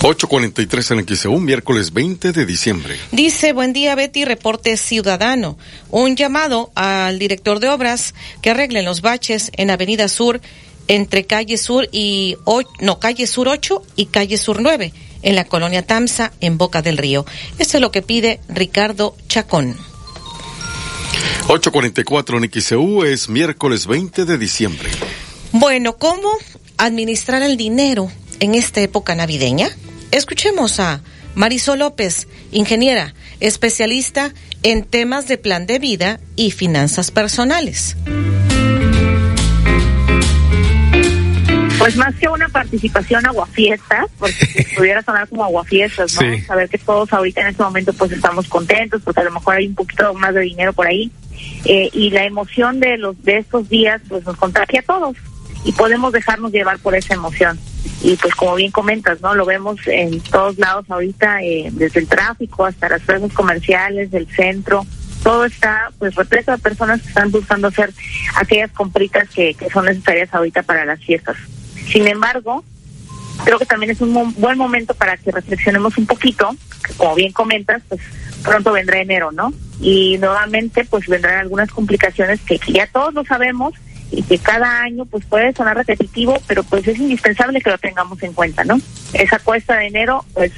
8.43 0.01 0.97
en 0.97 1.15
XEU, 1.17 1.39
miércoles 1.39 1.91
20 1.91 2.31
de 2.31 2.45
diciembre. 2.45 2.95
Dice, 3.11 3.51
buen 3.51 3.73
día 3.73 3.95
Betty, 3.95 4.23
reporte 4.23 4.77
ciudadano. 4.77 5.57
Un 5.89 6.15
llamado 6.15 6.71
al 6.73 7.19
director 7.19 7.59
de 7.59 7.67
obras 7.67 8.13
que 8.41 8.51
arreglen 8.51 8.85
los 8.85 9.01
baches 9.01 9.51
en 9.57 9.69
Avenida 9.69 10.07
Sur 10.07 10.39
entre 10.87 11.25
calle 11.25 11.57
Sur 11.57 11.89
y, 11.91 12.37
no, 12.79 12.99
calle 12.99 13.27
Sur 13.27 13.49
8 13.49 13.83
y 13.97 14.05
calle 14.05 14.37
Sur 14.37 14.61
9 14.61 14.93
en 15.21 15.35
la 15.35 15.43
colonia 15.43 15.85
Tamsa, 15.85 16.31
en 16.39 16.57
Boca 16.57 16.81
del 16.81 16.97
Río. 16.97 17.25
Esto 17.57 17.77
es 17.77 17.81
lo 17.81 17.91
que 17.91 18.01
pide 18.01 18.39
Ricardo 18.47 19.15
Chacón. 19.27 19.75
8.44 21.47 22.37
en 22.37 22.61
XEU 22.61 23.03
es 23.03 23.27
miércoles 23.27 23.85
20 23.85 24.23
de 24.23 24.37
diciembre. 24.37 24.89
Bueno, 25.51 25.97
¿cómo 25.97 26.31
administrar 26.77 27.41
el 27.41 27.57
dinero 27.57 28.09
en 28.39 28.55
esta 28.55 28.81
época 28.81 29.15
navideña? 29.15 29.69
Escuchemos 30.11 30.79
a 30.79 31.01
Marisol 31.35 31.79
López, 31.79 32.27
ingeniera, 32.51 33.13
especialista 33.39 34.33
en 34.63 34.83
temas 34.83 35.27
de 35.27 35.37
plan 35.37 35.65
de 35.65 35.79
vida 35.79 36.19
y 36.35 36.51
finanzas 36.51 37.11
personales. 37.11 37.95
Pues 41.77 41.95
más 41.95 42.13
que 42.15 42.27
una 42.27 42.49
participación 42.49 43.25
aguafiestas, 43.25 44.07
porque 44.19 44.67
pudiera 44.75 45.01
sonar 45.01 45.29
como 45.29 45.45
aguafiestas, 45.45 46.13
¿no? 46.15 46.21
Sí. 46.21 46.41
Saber 46.41 46.67
que 46.69 46.77
todos 46.77 47.11
ahorita 47.13 47.41
en 47.41 47.47
este 47.47 47.63
momento 47.63 47.93
pues 47.93 48.11
estamos 48.11 48.47
contentos, 48.49 49.01
porque 49.03 49.21
a 49.21 49.23
lo 49.23 49.31
mejor 49.31 49.55
hay 49.55 49.67
un 49.67 49.75
poquito 49.75 50.13
más 50.15 50.33
de 50.33 50.41
dinero 50.41 50.73
por 50.73 50.87
ahí. 50.87 51.09
Eh, 51.63 51.89
y 51.93 52.09
la 52.09 52.25
emoción 52.25 52.81
de 52.81 52.97
los 52.97 53.21
de 53.23 53.37
estos 53.37 53.69
días 53.69 54.01
pues 54.09 54.25
nos 54.25 54.35
contagia 54.35 54.81
a 54.81 54.83
todos 54.83 55.15
y 55.65 55.71
podemos 55.73 56.13
dejarnos 56.13 56.51
llevar 56.51 56.79
por 56.79 56.95
esa 56.95 57.13
emoción. 57.13 57.59
Y 58.01 58.15
pues 58.15 58.33
como 58.35 58.55
bien 58.55 58.71
comentas, 58.71 59.21
¿no? 59.21 59.35
Lo 59.35 59.45
vemos 59.45 59.79
en 59.87 60.19
todos 60.21 60.57
lados 60.57 60.85
ahorita, 60.89 61.41
eh, 61.43 61.69
desde 61.71 61.99
el 61.99 62.07
tráfico 62.07 62.65
hasta 62.65 62.89
las 62.89 63.01
plazas 63.01 63.33
comerciales, 63.33 64.11
del 64.11 64.27
centro, 64.33 64.85
todo 65.23 65.43
está 65.45 65.91
pues 65.99 66.15
repleto 66.15 66.51
de 66.51 66.57
personas 66.59 67.01
que 67.01 67.09
están 67.09 67.29
buscando 67.29 67.67
hacer 67.67 67.93
aquellas 68.37 68.71
compritas 68.71 69.29
que, 69.29 69.53
que 69.53 69.69
son 69.69 69.85
necesarias 69.85 70.33
ahorita 70.33 70.63
para 70.63 70.85
las 70.85 70.99
fiestas. 70.99 71.35
Sin 71.91 72.07
embargo, 72.07 72.63
creo 73.43 73.59
que 73.59 73.65
también 73.65 73.91
es 73.91 73.99
un 73.99 74.11
mo- 74.13 74.33
buen 74.37 74.57
momento 74.57 74.93
para 74.93 75.17
que 75.17 75.31
reflexionemos 75.31 75.97
un 75.97 76.05
poquito, 76.05 76.55
que 76.87 76.93
como 76.93 77.15
bien 77.15 77.33
comentas, 77.33 77.81
pues 77.89 77.99
pronto 78.43 78.71
vendrá 78.71 79.01
enero, 79.01 79.31
¿no? 79.33 79.53
Y 79.81 80.17
nuevamente 80.19 80.85
pues 80.85 81.05
vendrán 81.07 81.39
algunas 81.39 81.69
complicaciones 81.71 82.39
que, 82.41 82.57
que 82.59 82.71
ya 82.71 82.87
todos 82.87 83.13
lo 83.13 83.25
sabemos 83.25 83.73
y 84.11 84.23
que 84.23 84.37
cada 84.37 84.81
año 84.81 85.05
pues 85.05 85.25
puede 85.25 85.53
sonar 85.53 85.77
repetitivo, 85.77 86.41
pero 86.47 86.63
pues 86.63 86.87
es 86.87 86.97
indispensable 86.97 87.61
que 87.61 87.69
lo 87.69 87.77
tengamos 87.77 88.21
en 88.23 88.33
cuenta, 88.33 88.63
¿no? 88.63 88.79
Esa 89.13 89.39
cuesta 89.39 89.77
de 89.77 89.87
enero 89.87 90.25
pues 90.33 90.51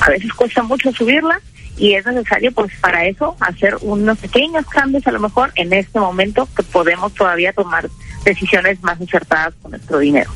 a 0.00 0.10
veces 0.10 0.32
cuesta 0.32 0.62
mucho 0.62 0.92
subirla 0.92 1.40
y 1.76 1.94
es 1.94 2.06
necesario 2.06 2.52
pues 2.52 2.72
para 2.80 3.06
eso 3.06 3.36
hacer 3.40 3.76
unos 3.80 4.18
pequeños 4.18 4.66
cambios 4.66 5.06
a 5.06 5.12
lo 5.12 5.20
mejor 5.20 5.52
en 5.56 5.72
este 5.72 5.98
momento 5.98 6.48
que 6.56 6.62
podemos 6.62 7.12
todavía 7.14 7.52
tomar 7.52 7.88
decisiones 8.24 8.82
más 8.82 9.00
acertadas 9.00 9.54
con 9.60 9.72
nuestro 9.72 9.98
dinero. 9.98 10.30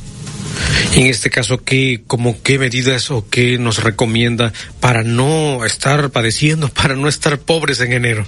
En 0.95 1.07
este 1.07 1.31
caso, 1.31 1.63
¿qué, 1.65 2.03
como 2.07 2.43
qué 2.43 2.59
medidas 2.59 3.11
o 3.11 3.29
qué 3.29 3.59
nos 3.59 3.83
recomienda 3.83 4.53
para 4.81 5.03
no 5.03 5.65
estar 5.65 6.11
padeciendo, 6.11 6.69
para 6.75 6.95
no 6.97 7.09
estar 7.09 7.39
pobres 7.39 7.81
en 7.81 7.93
enero? 7.93 8.27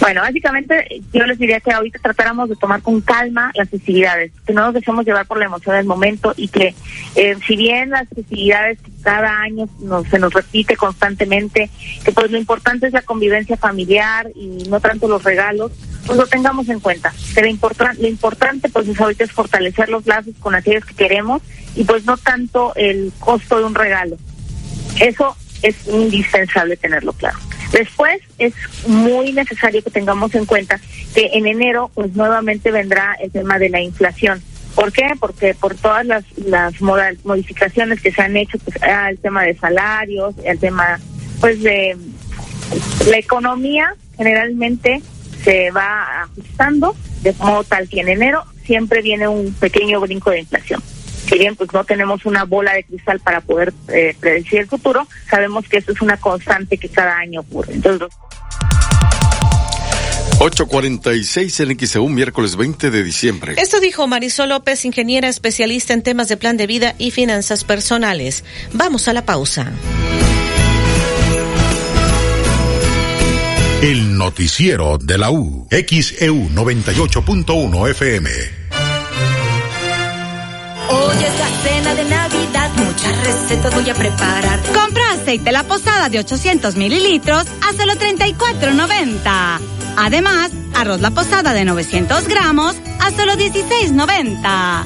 Bueno, 0.00 0.22
básicamente 0.22 1.02
yo 1.12 1.24
les 1.24 1.38
diría 1.38 1.60
que 1.60 1.72
ahorita 1.72 1.98
tratáramos 1.98 2.48
de 2.48 2.56
tomar 2.56 2.82
con 2.82 3.00
calma 3.00 3.50
las 3.54 3.68
festividades, 3.68 4.32
que 4.46 4.52
no 4.52 4.62
nos 4.62 4.74
dejemos 4.74 5.04
llevar 5.04 5.26
por 5.26 5.38
la 5.38 5.46
emoción 5.46 5.76
del 5.76 5.86
momento 5.86 6.34
y 6.36 6.48
que 6.48 6.74
eh, 7.14 7.36
si 7.46 7.56
bien 7.56 7.90
las 7.90 8.08
festividades 8.08 8.78
cada 9.02 9.40
año 9.40 9.68
se 10.10 10.18
nos 10.18 10.32
repite 10.32 10.76
constantemente, 10.76 11.70
que 12.04 12.12
pues 12.12 12.30
lo 12.30 12.38
importante 12.38 12.86
es 12.86 12.92
la 12.92 13.02
convivencia 13.02 13.56
familiar 13.56 14.28
y 14.34 14.64
no 14.68 14.80
tanto 14.80 15.08
los 15.08 15.22
regalos, 15.22 15.72
pues 16.06 16.18
lo 16.18 16.26
tengamos 16.26 16.68
en 16.68 16.80
cuenta. 16.80 17.12
Que 17.34 17.42
lo, 17.42 17.70
lo 17.98 18.08
importante 18.08 18.68
pues 18.68 18.88
es 18.88 19.00
ahorita 19.00 19.24
es 19.24 19.32
fortalecer 19.32 19.88
los 19.88 20.06
lazos 20.06 20.34
con 20.40 20.54
aquellos 20.54 20.84
que 20.84 20.94
queremos 20.94 21.42
y 21.74 21.84
pues 21.84 22.04
no 22.04 22.16
tanto 22.16 22.72
el 22.76 23.12
costo 23.18 23.58
de 23.58 23.64
un 23.64 23.74
regalo. 23.74 24.16
Eso 25.00 25.36
es 25.62 25.76
indispensable 25.86 26.76
tenerlo 26.76 27.12
claro. 27.12 27.38
Después 27.72 28.20
es 28.38 28.54
muy 28.86 29.32
necesario 29.32 29.82
que 29.82 29.90
tengamos 29.90 30.34
en 30.34 30.46
cuenta 30.46 30.80
que 31.14 31.30
en 31.34 31.46
enero 31.46 31.90
pues 31.94 32.14
nuevamente 32.14 32.70
vendrá 32.70 33.16
el 33.20 33.30
tema 33.30 33.58
de 33.58 33.68
la 33.68 33.80
inflación. 33.80 34.42
¿Por 34.74 34.92
qué? 34.92 35.10
Porque 35.18 35.54
por 35.54 35.74
todas 35.74 36.06
las, 36.06 36.24
las 36.36 36.80
modificaciones 36.80 38.00
que 38.00 38.12
se 38.12 38.22
han 38.22 38.36
hecho, 38.36 38.58
pues 38.58 38.76
el 39.08 39.18
tema 39.18 39.42
de 39.42 39.56
salarios, 39.56 40.34
el 40.44 40.58
tema 40.58 41.00
pues 41.40 41.62
de 41.62 41.96
la 43.10 43.18
economía 43.18 43.94
generalmente 44.16 45.02
se 45.42 45.70
va 45.70 46.22
ajustando 46.22 46.96
de 47.22 47.32
modo 47.34 47.64
tal 47.64 47.88
que 47.88 48.00
en 48.00 48.08
enero 48.08 48.44
siempre 48.64 49.02
viene 49.02 49.28
un 49.28 49.52
pequeño 49.54 50.00
brinco 50.00 50.30
de 50.30 50.40
inflación 50.40 50.82
si 51.28 51.38
bien 51.38 51.56
pues 51.56 51.72
no 51.72 51.84
tenemos 51.84 52.24
una 52.24 52.44
bola 52.44 52.74
de 52.74 52.84
cristal 52.84 53.20
para 53.20 53.40
poder 53.40 53.72
eh, 53.88 54.16
predecir 54.18 54.60
el 54.60 54.66
futuro, 54.66 55.06
sabemos 55.30 55.68
que 55.68 55.78
eso 55.78 55.92
es 55.92 56.00
una 56.00 56.16
constante 56.16 56.78
que 56.78 56.88
cada 56.88 57.18
año 57.18 57.40
ocurre. 57.40 57.74
Entonces, 57.74 58.08
846 60.40 61.60
en 61.60 61.78
XEU, 61.78 62.08
miércoles 62.08 62.56
20 62.56 62.90
de 62.90 63.02
diciembre. 63.02 63.54
Esto 63.58 63.80
dijo 63.80 64.06
Marisol 64.06 64.50
López, 64.50 64.84
ingeniera 64.84 65.28
especialista 65.28 65.94
en 65.94 66.02
temas 66.02 66.28
de 66.28 66.36
plan 66.36 66.56
de 66.56 66.66
vida 66.68 66.94
y 66.96 67.10
finanzas 67.10 67.64
personales. 67.64 68.44
Vamos 68.72 69.08
a 69.08 69.12
la 69.12 69.24
pausa. 69.26 69.72
El 73.82 74.16
noticiero 74.16 74.98
de 74.98 75.18
la 75.18 75.30
U, 75.30 75.66
XEU 75.70 76.50
98.1 76.50 77.90
FM. 77.90 78.57
Hoy 80.90 81.16
es 81.16 81.38
la 81.38 81.48
cena 81.62 81.94
de 81.94 82.04
Navidad, 82.04 82.70
muchas 82.76 83.24
recetas 83.24 83.74
voy 83.74 83.90
a 83.90 83.94
preparar. 83.94 84.60
Compra 84.72 85.12
aceite 85.12 85.52
La 85.52 85.64
Posada 85.64 86.08
de 86.08 86.18
800 86.20 86.76
mililitros 86.76 87.44
a 87.62 87.72
solo 87.76 87.94
34.90. 87.94 89.60
Además, 89.96 90.50
arroz 90.74 91.00
La 91.00 91.10
Posada 91.10 91.52
de 91.52 91.64
900 91.64 92.26
gramos 92.26 92.76
a 93.00 93.10
solo 93.10 93.34
16.90. 93.34 94.84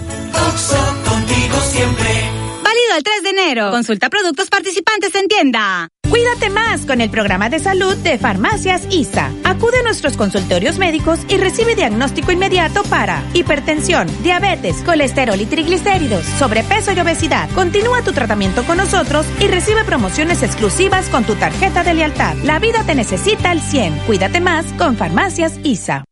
contigo 1.04 1.60
siempre. 1.70 2.41
Válido 2.72 2.96
el 2.96 3.02
3 3.02 3.22
de 3.22 3.30
enero. 3.30 3.70
Consulta 3.70 4.08
productos 4.08 4.48
participantes 4.48 5.14
en 5.14 5.28
tienda. 5.28 5.88
Cuídate 6.08 6.48
más 6.48 6.86
con 6.86 7.02
el 7.02 7.10
programa 7.10 7.50
de 7.50 7.58
salud 7.58 7.94
de 7.96 8.16
Farmacias 8.16 8.86
ISA. 8.88 9.30
Acude 9.44 9.80
a 9.80 9.82
nuestros 9.82 10.16
consultorios 10.16 10.78
médicos 10.78 11.18
y 11.28 11.36
recibe 11.36 11.74
diagnóstico 11.74 12.32
inmediato 12.32 12.82
para 12.84 13.22
hipertensión, 13.34 14.08
diabetes, 14.22 14.76
colesterol 14.86 15.38
y 15.38 15.44
triglicéridos, 15.44 16.24
sobrepeso 16.38 16.92
y 16.92 17.00
obesidad. 17.00 17.50
Continúa 17.50 18.00
tu 18.04 18.14
tratamiento 18.14 18.64
con 18.64 18.78
nosotros 18.78 19.26
y 19.38 19.48
recibe 19.48 19.84
promociones 19.84 20.42
exclusivas 20.42 21.10
con 21.10 21.24
tu 21.24 21.34
tarjeta 21.34 21.84
de 21.84 21.92
lealtad. 21.92 22.36
La 22.42 22.58
vida 22.58 22.84
te 22.86 22.94
necesita 22.94 23.50
al 23.50 23.60
100. 23.60 23.98
Cuídate 24.06 24.40
más 24.40 24.64
con 24.78 24.96
Farmacias 24.96 25.60
ISA. 25.62 26.04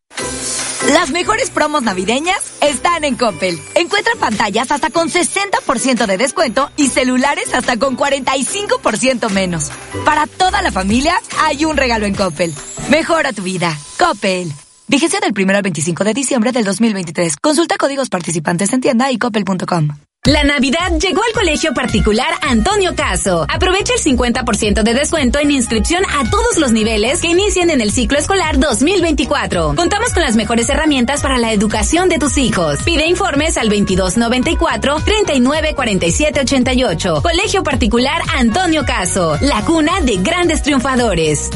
Las 0.93 1.11
mejores 1.11 1.51
promos 1.51 1.83
navideñas 1.83 2.55
están 2.61 3.05
en 3.05 3.15
Coppel. 3.15 3.61
Encuentra 3.77 4.12
pantallas 4.19 4.73
hasta 4.73 4.91
con 4.91 5.09
60% 5.09 6.05
de 6.05 6.19
descuento 6.19 6.69
y 6.77 6.89
celulares 6.89 7.55
hasta 7.55 7.77
con 7.77 7.97
45% 7.97 9.31
menos. 9.31 9.71
Para 10.05 10.27
toda 10.27 10.62
la 10.62 10.73
familia 10.73 11.15
hay 11.39 11.65
un 11.65 11.77
regalo 11.77 12.07
en 12.07 12.17
Coppel. 12.17 12.53
Mejora 12.91 13.33
tu 13.33 13.43
vida. 13.43 13.79
Coppel. 14.01 14.53
Vigencia 14.89 15.21
del 15.21 15.33
1 15.33 15.57
al 15.57 15.62
25 15.62 16.03
de 16.03 16.12
diciembre 16.12 16.51
del 16.51 16.65
2023. 16.65 17.37
Consulta 17.37 17.77
códigos 17.77 18.09
participantes 18.09 18.73
en 18.73 18.81
tienda 18.81 19.12
y 19.12 19.19
coppel.com. 19.19 20.10
La 20.27 20.45
Navidad 20.45 20.99
llegó 21.01 21.23
al 21.23 21.33
colegio 21.33 21.73
particular 21.73 22.35
Antonio 22.43 22.95
Caso. 22.95 23.47
Aprovecha 23.49 23.95
el 23.95 24.01
50% 24.01 24.83
de 24.83 24.93
descuento 24.93 25.39
en 25.39 25.51
inscripción 25.51 26.05
a 26.05 26.29
todos 26.29 26.59
los 26.59 26.73
niveles 26.73 27.23
que 27.23 27.29
inician 27.29 27.71
en 27.71 27.81
el 27.81 27.91
ciclo 27.91 28.19
escolar 28.19 28.59
2024. 28.59 29.75
Contamos 29.77 30.13
con 30.13 30.23
las 30.23 30.37
mejores 30.37 30.69
herramientas 30.69 31.23
para 31.23 31.39
la 31.39 31.55
educación 31.55 32.11
de 32.11 32.19
tus 32.19 32.37
hijos. 32.37 32.83
Pide 32.83 33.07
informes 33.07 33.57
al 33.57 33.71
2294 33.71 34.97
394788. 35.03 37.23
Colegio 37.23 37.63
particular 37.63 38.21
Antonio 38.37 38.85
Caso, 38.85 39.39
la 39.41 39.65
cuna 39.65 40.03
de 40.03 40.19
grandes 40.19 40.63
triunfadores. 40.63 41.49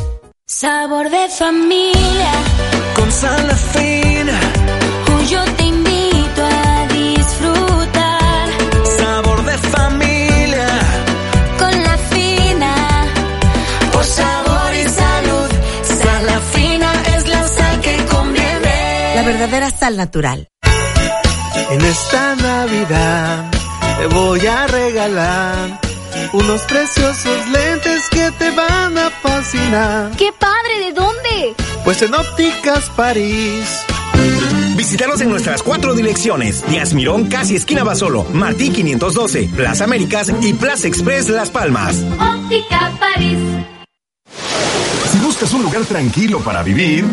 Sabor 0.46 1.10
de 1.10 1.28
familia. 1.28 2.32
Con 2.96 3.12
sal 3.12 3.50
fina. 3.74 4.40
Verdadera 19.46 19.70
sal 19.76 19.96
natural. 19.98 20.48
En 21.70 21.80
esta 21.82 22.34
Navidad 22.36 23.50
te 23.98 24.06
voy 24.06 24.46
a 24.46 24.66
regalar 24.66 25.80
unos 26.32 26.62
preciosos 26.62 27.48
lentes 27.50 28.08
que 28.10 28.30
te 28.38 28.50
van 28.52 28.96
a 28.96 29.10
fascinar. 29.10 30.10
¡Qué 30.16 30.32
padre! 30.38 30.86
¿De 30.86 30.92
dónde? 30.92 31.54
Pues 31.84 32.00
en 32.00 32.14
Ópticas 32.14 32.88
París. 32.96 33.84
Visítanos 34.76 35.20
en 35.20 35.28
nuestras 35.28 35.62
cuatro 35.62 35.94
direcciones: 35.94 36.64
Díaz 36.66 36.94
Mirón, 36.94 37.26
casi 37.26 37.56
esquina 37.56 37.84
Basolo, 37.84 38.24
Martí 38.32 38.70
512, 38.70 39.50
Plaza 39.54 39.84
Américas 39.84 40.32
y 40.40 40.54
Plaza 40.54 40.88
Express 40.88 41.28
Las 41.28 41.50
Palmas. 41.50 41.96
Óptica 42.18 42.92
París. 42.98 43.38
Si 45.12 45.18
buscas 45.18 45.52
un 45.52 45.64
lugar 45.64 45.84
tranquilo 45.84 46.40
para 46.40 46.62
vivir. 46.62 47.04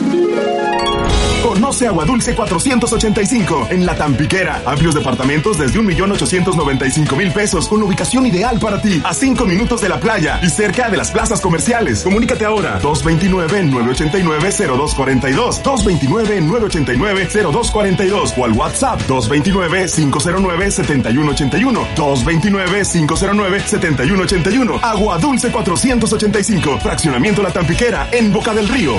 Conoce 1.71 1.87
Agua 1.87 2.03
Dulce 2.03 2.35
485 2.35 3.67
en 3.69 3.85
La 3.85 3.95
Tampiquera. 3.95 4.61
Amplios 4.65 4.93
departamentos 4.93 5.57
desde 5.57 5.79
1.895.000 5.79 7.31
pesos 7.31 7.69
con 7.69 7.81
ubicación 7.81 8.25
ideal 8.25 8.59
para 8.59 8.81
ti. 8.81 9.01
A 9.05 9.13
5 9.13 9.45
minutos 9.45 9.79
de 9.79 9.87
la 9.87 9.97
playa 9.97 10.37
y 10.43 10.49
cerca 10.49 10.89
de 10.89 10.97
las 10.97 11.11
plazas 11.11 11.39
comerciales. 11.39 12.03
Comunícate 12.03 12.43
ahora. 12.43 12.81
229-989-0242. 12.81 15.63
229-989-0242. 15.63 18.33
O 18.35 18.43
al 18.43 18.51
WhatsApp 18.51 18.99
229-509-7181. 19.07 21.95
229-509-7181. 21.95 24.79
Agua 24.81 25.17
Dulce 25.19 25.49
485. 25.49 26.79
Fraccionamiento 26.81 27.41
La 27.41 27.53
Tampiquera 27.53 28.09
en 28.11 28.33
Boca 28.33 28.53
del 28.53 28.67
Río. 28.67 28.95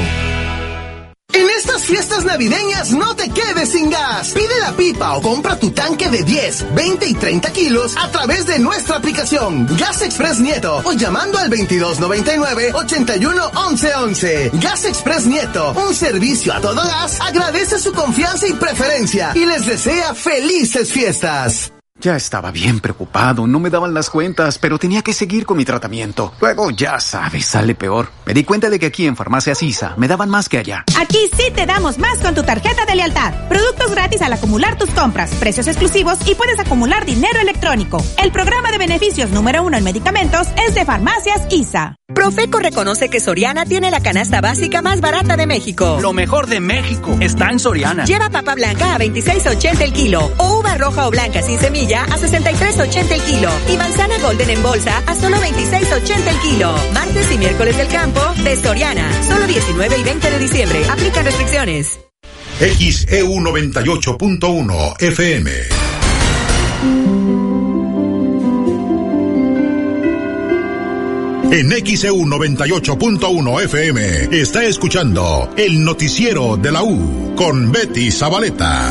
En 1.35 1.49
estas 1.51 1.85
fiestas 1.85 2.25
navideñas 2.25 2.93
no 2.93 3.17
te 3.17 3.31
quedes 3.31 3.71
sin 3.71 3.91
gas. 3.91 4.33
Pide 4.33 4.61
la 4.61 4.73
pipa 4.73 5.17
o 5.17 5.23
compra 5.23 5.59
tu 5.59 5.71
tanque 5.71 6.09
de 6.09 6.23
10, 6.23 6.75
20 6.75 7.09
y 7.09 7.15
30 7.15 7.53
kilos 7.53 7.97
a 7.97 8.11
través 8.11 8.47
de 8.47 8.59
nuestra 8.59 8.97
aplicación 8.97 9.67
Gas 9.79 10.03
Express 10.03 10.41
Nieto 10.41 10.83
o 10.85 10.93
llamando 10.93 11.39
al 11.39 11.49
2299 11.49 12.73
81 12.75 13.51
11 13.55 13.95
11. 13.95 14.51
Gas 14.55 14.85
Express 14.85 15.27
Nieto, 15.27 15.73
un 15.73 15.95
servicio 15.95 16.53
a 16.53 16.61
todo 16.61 16.83
gas, 16.83 17.19
agradece 17.21 17.79
su 17.79 17.93
confianza 17.93 18.47
y 18.47 18.53
preferencia 18.53 19.33
y 19.35 19.47
les 19.47 19.67
desea 19.67 20.15
felices 20.15 20.93
fiestas. 20.93 21.73
Ya 22.03 22.17
estaba 22.17 22.51
bien 22.51 22.81
preocupado, 22.81 23.47
no 23.47 23.61
me 23.61 23.71
daban 23.71 23.95
las 23.95 24.11
cuentas, 24.11 24.59
pero 24.59 24.77
tenía 24.77 25.03
que 25.03 25.13
seguir 25.13 25.47
con 25.47 25.57
mi 25.57 25.65
tratamiento. 25.65 26.33
Luego, 26.41 26.73
ya 26.73 26.99
sabes, 26.99 27.47
sale 27.47 27.77
peor. 27.77 28.09
Me 28.27 28.35
di 28.35 28.43
cuenta 28.43 28.69
de 28.69 28.81
que 28.81 28.87
aquí 28.87 29.07
en 29.07 29.15
Farmacias 29.15 29.63
ISA 29.63 29.95
me 29.97 30.09
daban 30.09 30.29
más 30.29 30.49
que 30.49 30.59
allá. 30.59 30.85
Aquí 30.99 31.31
sí 31.37 31.53
te 31.55 31.65
damos 31.65 31.99
más 31.99 32.19
con 32.19 32.35
tu 32.35 32.43
tarjeta 32.43 32.87
de 32.87 32.97
lealtad. 32.97 33.33
Productos 33.49 33.93
gratis 33.93 34.21
al 34.21 34.33
acumular 34.33 34.77
tus 34.77 34.91
compras, 34.91 35.31
precios 35.39 35.69
exclusivos 35.69 36.19
y 36.27 36.35
puedes 36.35 36.59
acumular 36.59 37.05
dinero 37.05 37.39
electrónico. 37.39 38.05
El 38.21 38.33
programa 38.33 38.73
de 38.73 38.79
beneficios 38.79 39.31
número 39.31 39.63
uno 39.63 39.77
en 39.77 39.85
medicamentos 39.85 40.49
es 40.67 40.75
de 40.75 40.85
Farmacias 40.85 41.43
ISA. 41.51 41.95
Profeco 42.13 42.59
reconoce 42.59 43.09
que 43.11 43.21
Soriana 43.21 43.65
tiene 43.65 43.93
la 43.93 44.01
canasta 44.01 44.41
básica 44.41 44.83
más 44.83 45.01
barata 45.01 45.37
de 45.37 45.47
México. 45.47 45.99
Lo 46.03 46.13
mejor 46.13 46.49
de 46.49 46.59
México 46.59 47.17
está 47.21 47.51
en 47.51 47.61
Soriana. 47.61 48.05
Lleva 48.05 48.29
papa 48.29 48.57
blanca 48.57 48.97
a 48.97 48.99
26.80 48.99 49.81
el 49.81 49.93
kilo 49.93 50.33
o 50.37 50.59
uva 50.59 50.77
roja 50.77 51.07
o 51.07 51.11
blanca 51.11 51.41
sin 51.43 51.59
semilla 51.59 51.92
a 52.01 52.17
63.80 52.17 53.13
el 53.13 53.23
kilo 53.23 53.51
y 53.73 53.77
manzana 53.77 54.19
golden 54.19 54.51
en 54.51 54.63
bolsa 54.63 55.03
a 55.07 55.15
solo 55.15 55.37
26.80 55.37 56.29
el 56.29 56.39
kilo. 56.41 56.75
Martes 56.93 57.33
y 57.33 57.39
miércoles 57.39 57.77
del 57.77 57.89
campo 57.89 58.21
de 58.43 58.57
Soriana. 58.57 59.11
Solo 59.29 59.47
19 59.47 59.99
y 59.99 60.03
20 60.03 60.31
de 60.31 60.39
diciembre. 60.39 60.83
Aplican 60.89 61.25
restricciones. 61.25 61.99
XEU 62.59 63.29
98.1 63.41 65.03
FM. 65.03 65.51
En 71.53 71.71
XEU 71.71 72.17
98.1 72.25 73.63
FM 73.65 74.41
está 74.41 74.65
escuchando 74.65 75.51
el 75.57 75.85
noticiero 75.85 76.57
de 76.57 76.73
la 76.73 76.83
U 76.83 77.35
con 77.37 77.71
Betty 77.71 78.11
Zabaleta. 78.11 78.91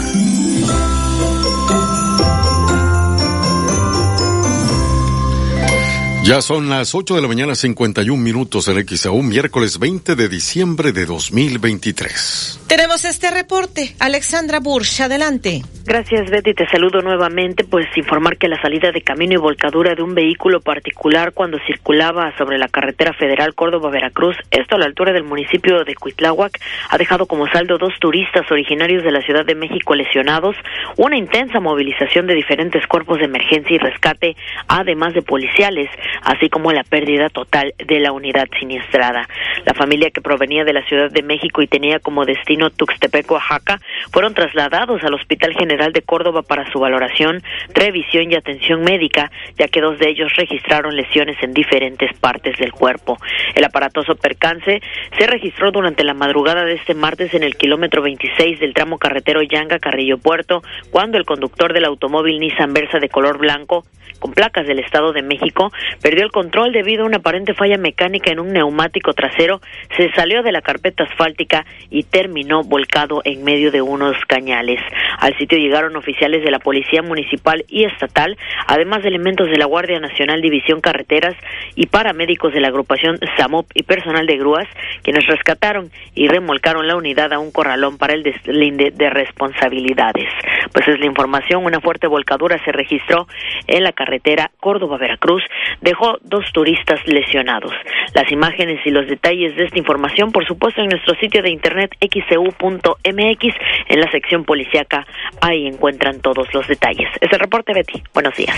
Ya 6.24 6.40
son 6.42 6.70
las 6.70 6.94
8 6.94 7.16
de 7.16 7.22
la 7.24 7.28
mañana 7.28 7.56
51 7.56 8.22
minutos 8.22 8.68
en 8.68 8.88
XAU, 8.88 9.24
miércoles 9.24 9.80
20 9.80 10.16
de 10.16 10.30
diciembre 10.30 10.92
de 10.92 11.08
2023. 11.08 12.60
Tenemos 12.68 13.06
este 13.06 13.32
reporte. 13.32 13.96
Alexandra 14.00 14.60
Bursch, 14.60 15.02
adelante. 15.02 15.64
Gracias, 15.84 16.30
Betty. 16.30 16.54
Te 16.54 16.68
saludo 16.70 17.02
nuevamente. 17.02 17.64
Pues 17.64 17.88
informar 17.98 18.38
que 18.38 18.48
la 18.48 18.62
salida 18.62 18.92
de 18.92 19.02
camino 19.02 19.34
y 19.34 19.38
volcadura 19.38 19.96
de 19.96 20.04
un 20.04 20.14
vehículo 20.14 20.62
particular 20.62 21.34
cuando 21.34 21.58
circulaba 21.66 22.32
sobre 22.38 22.60
la 22.60 22.68
carretera 22.68 23.14
federal 23.14 23.56
Córdoba-Veracruz, 23.56 24.38
esto 24.52 24.76
a 24.76 24.80
la 24.80 24.86
altura 24.86 25.12
del 25.12 25.24
municipio 25.24 25.84
de 25.84 25.96
Cuitláhuac, 25.96 26.60
ha 26.90 26.98
dejado 26.98 27.26
como 27.26 27.48
saldo 27.48 27.80
dos 27.80 27.94
turistas 28.00 28.50
originarios 28.52 29.04
de 29.04 29.12
la 29.12 29.22
Ciudad 29.24 29.44
de 29.44 29.56
México 29.56 29.96
lesionados, 29.96 30.56
una 30.98 31.18
intensa 31.18 31.60
movilización 31.60 32.28
de 32.28 32.36
diferentes 32.36 32.86
cuerpos 32.86 33.18
de 33.18 33.26
emergencia 33.26 33.76
y 33.76 33.80
rescate, 33.80 34.38
además 34.68 35.14
de 35.16 35.24
policiales, 35.24 35.90
así 36.24 36.50
como 36.50 36.72
la 36.72 36.84
pérdida 36.84 37.30
total 37.30 37.74
de 37.78 38.00
la 38.00 38.12
unidad 38.12 38.48
siniestrada. 38.60 39.28
La 39.66 39.74
familia 39.74 40.12
que 40.12 40.22
provenía 40.22 40.64
de 40.64 40.74
la 40.74 40.84
Ciudad 40.86 41.12
de 41.12 41.24
México 41.24 41.62
y 41.62 41.68
tenía 41.68 42.00
como 42.00 42.26
destino 42.26 42.70
Tuxtepec, 42.70 43.30
Oaxaca, 43.32 43.80
fueron 44.12 44.34
trasladados 44.34 45.04
al 45.04 45.14
Hospital 45.14 45.54
General 45.54 45.94
de 45.94 46.02
Córdoba 46.02 46.42
para 46.42 46.70
su 46.72 46.80
valoración, 46.80 47.42
revisión 47.74 48.32
y 48.32 48.36
atención 48.36 48.82
médica, 48.82 49.32
ya 49.58 49.68
que 49.68 49.82
dos 49.82 50.00
de 50.00 50.10
ellos 50.10 50.34
registraron 50.36 50.96
lesiones 50.96 51.38
en 51.42 51.54
diferentes 51.54 52.12
partes 52.20 52.58
del 52.58 52.72
cuerpo. 52.72 53.18
El 53.56 53.64
aparatoso 53.64 54.16
percance 54.16 54.82
se 55.18 55.28
registró 55.28 55.72
durante 55.72 56.04
la 56.04 56.14
madrugada 56.14 56.66
de 56.66 56.74
este 56.74 56.94
martes 56.94 57.34
en 57.34 57.44
el 57.44 57.56
kilómetro 57.56 58.02
26 58.02 58.60
del 58.60 58.74
tramo 58.74 58.98
carretero 58.98 59.42
Yanga 59.42 59.80
Carrillo 59.80 60.18
Puerto, 60.18 60.62
cuando 60.92 61.18
el 61.18 61.26
conductor 61.26 61.74
del 61.74 61.86
automóvil 61.86 62.40
Nissan 62.40 62.74
Versa 62.74 63.00
de 63.00 63.10
color 63.10 63.38
blanco 63.38 63.86
con 64.20 64.34
placas 64.34 64.68
del 64.68 64.80
Estado 64.80 65.14
de 65.14 65.24
México, 65.24 65.72
perdió 66.02 66.24
el 66.24 66.32
control 66.32 66.72
debido 66.72 67.04
a 67.04 67.08
una 67.08 67.18
aparente 67.18 67.54
falla 67.54 67.78
mecánica 67.78 68.32
en 68.32 68.40
un 68.40 68.54
neumático 68.54 69.14
trasero, 69.14 69.62
se 69.98 70.12
salió 70.14 70.44
de 70.44 70.52
la 70.52 70.62
carpeta 70.62 71.04
asfáltica 71.04 71.66
y 71.90 72.04
terminó 72.04 72.64
volcado 72.64 73.22
en 73.24 73.44
medio 73.44 73.72
de 73.72 73.82
unos 73.82 74.16
cañales. 74.28 74.80
Al 75.20 75.38
sitio 75.38 75.58
llegaron 75.58 75.96
oficiales 75.96 76.44
de 76.44 76.52
la 76.52 76.60
Policía 76.60 77.02
Municipal 77.02 77.66
y 77.68 77.86
Estatal, 77.86 78.38
además 78.68 79.04
de 79.04 79.10
elementos 79.10 79.48
de 79.50 79.58
la 79.58 79.66
Guardia 79.66 80.00
Nacional 80.00 80.42
División 80.42 80.82
Carreteras 80.82 81.36
y 81.76 81.88
paramédicos 81.88 82.54
de 82.54 82.62
la 82.62 82.70
agrupación 82.70 83.18
SAMOP 83.38 83.70
y 83.74 83.84
personal 83.84 84.26
de 84.26 84.38
grúas, 84.38 84.68
quienes 85.04 85.26
rescataron 85.28 85.92
y 86.16 86.28
remolcaron 86.28 86.88
la 86.88 86.96
unidad 86.96 87.34
a 87.34 87.40
un 87.40 87.52
corralón 87.52 87.98
para 87.98 88.14
el 88.14 88.24
deslinde 88.24 88.92
de 88.92 89.10
responsabilidades. 89.10 90.28
Pues 90.74 90.88
es 90.88 91.00
la 91.00 91.06
información, 91.06 91.66
una 91.66 91.80
fuerte 91.80 92.08
volcadura 92.08 92.58
se 92.64 92.72
registró 92.72 93.28
en 93.68 93.84
la 93.84 93.92
carretera 93.92 94.52
Córdoba-Veracruz, 94.60 95.44
dejó 95.92 96.18
dos 96.22 96.46
turistas 96.54 97.00
lesionados. 97.06 97.74
Las 98.14 98.32
imágenes 98.32 98.80
y 98.86 98.92
los 98.92 99.08
detalles 99.08 99.58
de 99.58 99.66
esta 99.66 99.78
información, 99.78 100.32
por 100.32 100.46
supuesto, 100.48 100.82
en 100.82 100.88
nuestro 100.88 101.16
sitio 101.16 101.44
de 101.44 101.50
internet 101.50 101.92
xcu.mx, 102.00 103.56
en 103.90 104.00
la 104.00 104.10
sección 104.10 104.46
policiaca, 104.46 105.06
ahí 105.42 105.68
encuentran 105.68 106.22
todos 106.22 106.48
los 106.54 106.66
detalles. 106.68 107.10
Es 107.20 107.32
el 107.34 107.40
reporte, 107.40 107.74
Betty. 107.74 108.02
Buenos 108.14 108.36
días. 108.38 108.56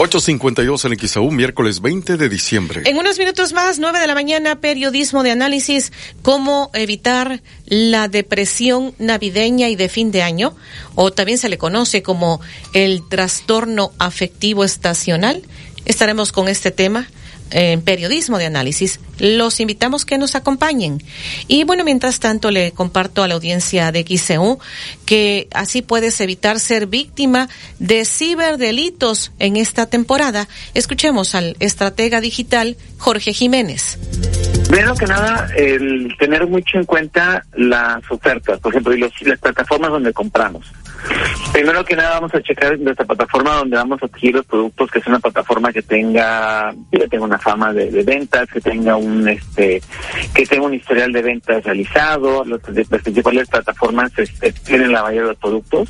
8.52 0.00 0.86
en 0.86 1.08
XAU, 1.08 1.30
miércoles 1.30 1.82
20 1.82 2.16
de 2.16 2.28
diciembre. 2.30 2.82
En 2.86 2.96
unos 2.96 3.18
minutos 3.18 3.52
más, 3.52 3.78
9 3.78 4.00
de 4.00 4.06
la 4.06 4.14
mañana, 4.14 4.58
periodismo 4.58 5.22
de 5.22 5.30
análisis, 5.30 5.92
cómo 6.22 6.70
evitar 6.72 7.42
la 7.66 8.08
depresión 8.08 8.94
navideña 8.98 9.68
y 9.68 9.76
de 9.76 9.90
fin 9.90 10.10
de 10.10 10.22
año, 10.22 10.56
o 10.94 11.10
también 11.10 11.36
se 11.36 11.50
le 11.50 11.58
conoce 11.58 12.02
como 12.02 12.40
el 12.72 13.06
trastorno 13.10 13.92
afectivo 13.98 14.64
estacional. 14.64 15.42
Estaremos 15.84 16.32
con 16.32 16.48
este 16.48 16.70
tema 16.70 17.08
en 17.50 17.82
periodismo 17.82 18.38
de 18.38 18.46
análisis, 18.46 19.00
los 19.18 19.60
invitamos 19.60 20.04
que 20.04 20.18
nos 20.18 20.34
acompañen. 20.34 21.02
Y 21.48 21.64
bueno, 21.64 21.84
mientras 21.84 22.20
tanto 22.20 22.50
le 22.50 22.72
comparto 22.72 23.22
a 23.22 23.28
la 23.28 23.34
audiencia 23.34 23.92
de 23.92 24.02
XCU 24.02 24.58
que 25.04 25.48
así 25.52 25.82
puedes 25.82 26.20
evitar 26.20 26.60
ser 26.60 26.86
víctima 26.86 27.48
de 27.78 28.04
ciberdelitos 28.04 29.32
en 29.38 29.56
esta 29.56 29.86
temporada. 29.86 30.48
Escuchemos 30.74 31.34
al 31.34 31.56
estratega 31.60 32.20
digital 32.20 32.76
Jorge 32.98 33.32
Jiménez. 33.32 33.98
Primero 34.68 34.94
que 34.94 35.06
nada, 35.06 35.48
el 35.56 36.14
tener 36.18 36.46
mucho 36.46 36.78
en 36.78 36.84
cuenta 36.84 37.44
las 37.54 37.98
ofertas, 38.10 38.60
por 38.60 38.72
ejemplo, 38.72 38.94
y 38.94 38.98
los, 38.98 39.12
las 39.22 39.38
plataformas 39.38 39.90
donde 39.90 40.12
compramos. 40.12 40.72
Primero 41.52 41.84
que 41.84 41.96
nada 41.96 42.14
vamos 42.14 42.34
a 42.34 42.40
checar 42.40 42.78
nuestra 42.78 43.04
plataforma 43.04 43.56
donde 43.56 43.76
vamos 43.76 44.00
a 44.02 44.06
adquirir 44.06 44.36
los 44.36 44.46
productos, 44.46 44.90
que 44.90 45.00
es 45.00 45.06
una 45.06 45.18
plataforma 45.18 45.72
que 45.72 45.82
tenga, 45.82 46.72
que 46.92 47.08
tenga 47.08 47.24
una 47.24 47.38
fama 47.38 47.72
de, 47.72 48.02
ventas, 48.04 48.48
que 48.48 48.60
tenga 48.60 48.96
un 48.96 49.28
este, 49.28 49.82
que 50.32 50.46
tenga 50.46 50.66
un 50.66 50.74
historial 50.74 51.12
de 51.12 51.22
ventas 51.22 51.64
realizado, 51.64 52.44
las 52.44 52.60
principales 53.02 53.48
plataformas 53.48 54.12
este, 54.16 54.52
tienen 54.52 54.92
la 54.92 55.02
mayoría 55.02 55.22
de 55.22 55.28
los 55.28 55.38
productos, 55.38 55.88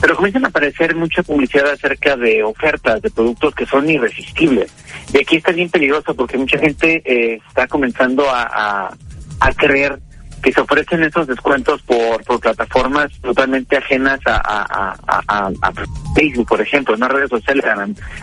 pero 0.00 0.14
comienzan 0.14 0.44
a 0.44 0.48
aparecer 0.48 0.94
mucha 0.94 1.22
publicidad 1.22 1.70
acerca 1.70 2.16
de 2.16 2.42
ofertas 2.42 3.00
de 3.00 3.10
productos 3.10 3.54
que 3.54 3.66
son 3.66 3.88
irresistibles. 3.88 4.70
Y 5.12 5.18
aquí 5.18 5.36
está 5.36 5.52
bien 5.52 5.70
peligroso 5.70 6.14
porque 6.14 6.36
mucha 6.36 6.58
gente 6.58 7.02
eh, 7.04 7.40
está 7.48 7.66
comenzando 7.66 8.28
a, 8.28 8.42
a, 8.42 8.96
a 9.40 9.52
creer 9.54 9.98
que 10.42 10.52
se 10.52 10.60
ofrecen 10.60 11.02
esos 11.02 11.26
descuentos 11.26 11.82
por, 11.82 12.22
por 12.24 12.40
plataformas 12.40 13.10
totalmente 13.20 13.76
ajenas 13.76 14.20
a, 14.26 14.36
a, 14.36 14.96
a, 15.06 15.50
a, 15.62 15.72
Facebook, 16.14 16.48
por 16.48 16.60
ejemplo, 16.60 16.94
en 16.94 17.00
las 17.00 17.10
redes 17.10 17.30
sociales 17.30 17.64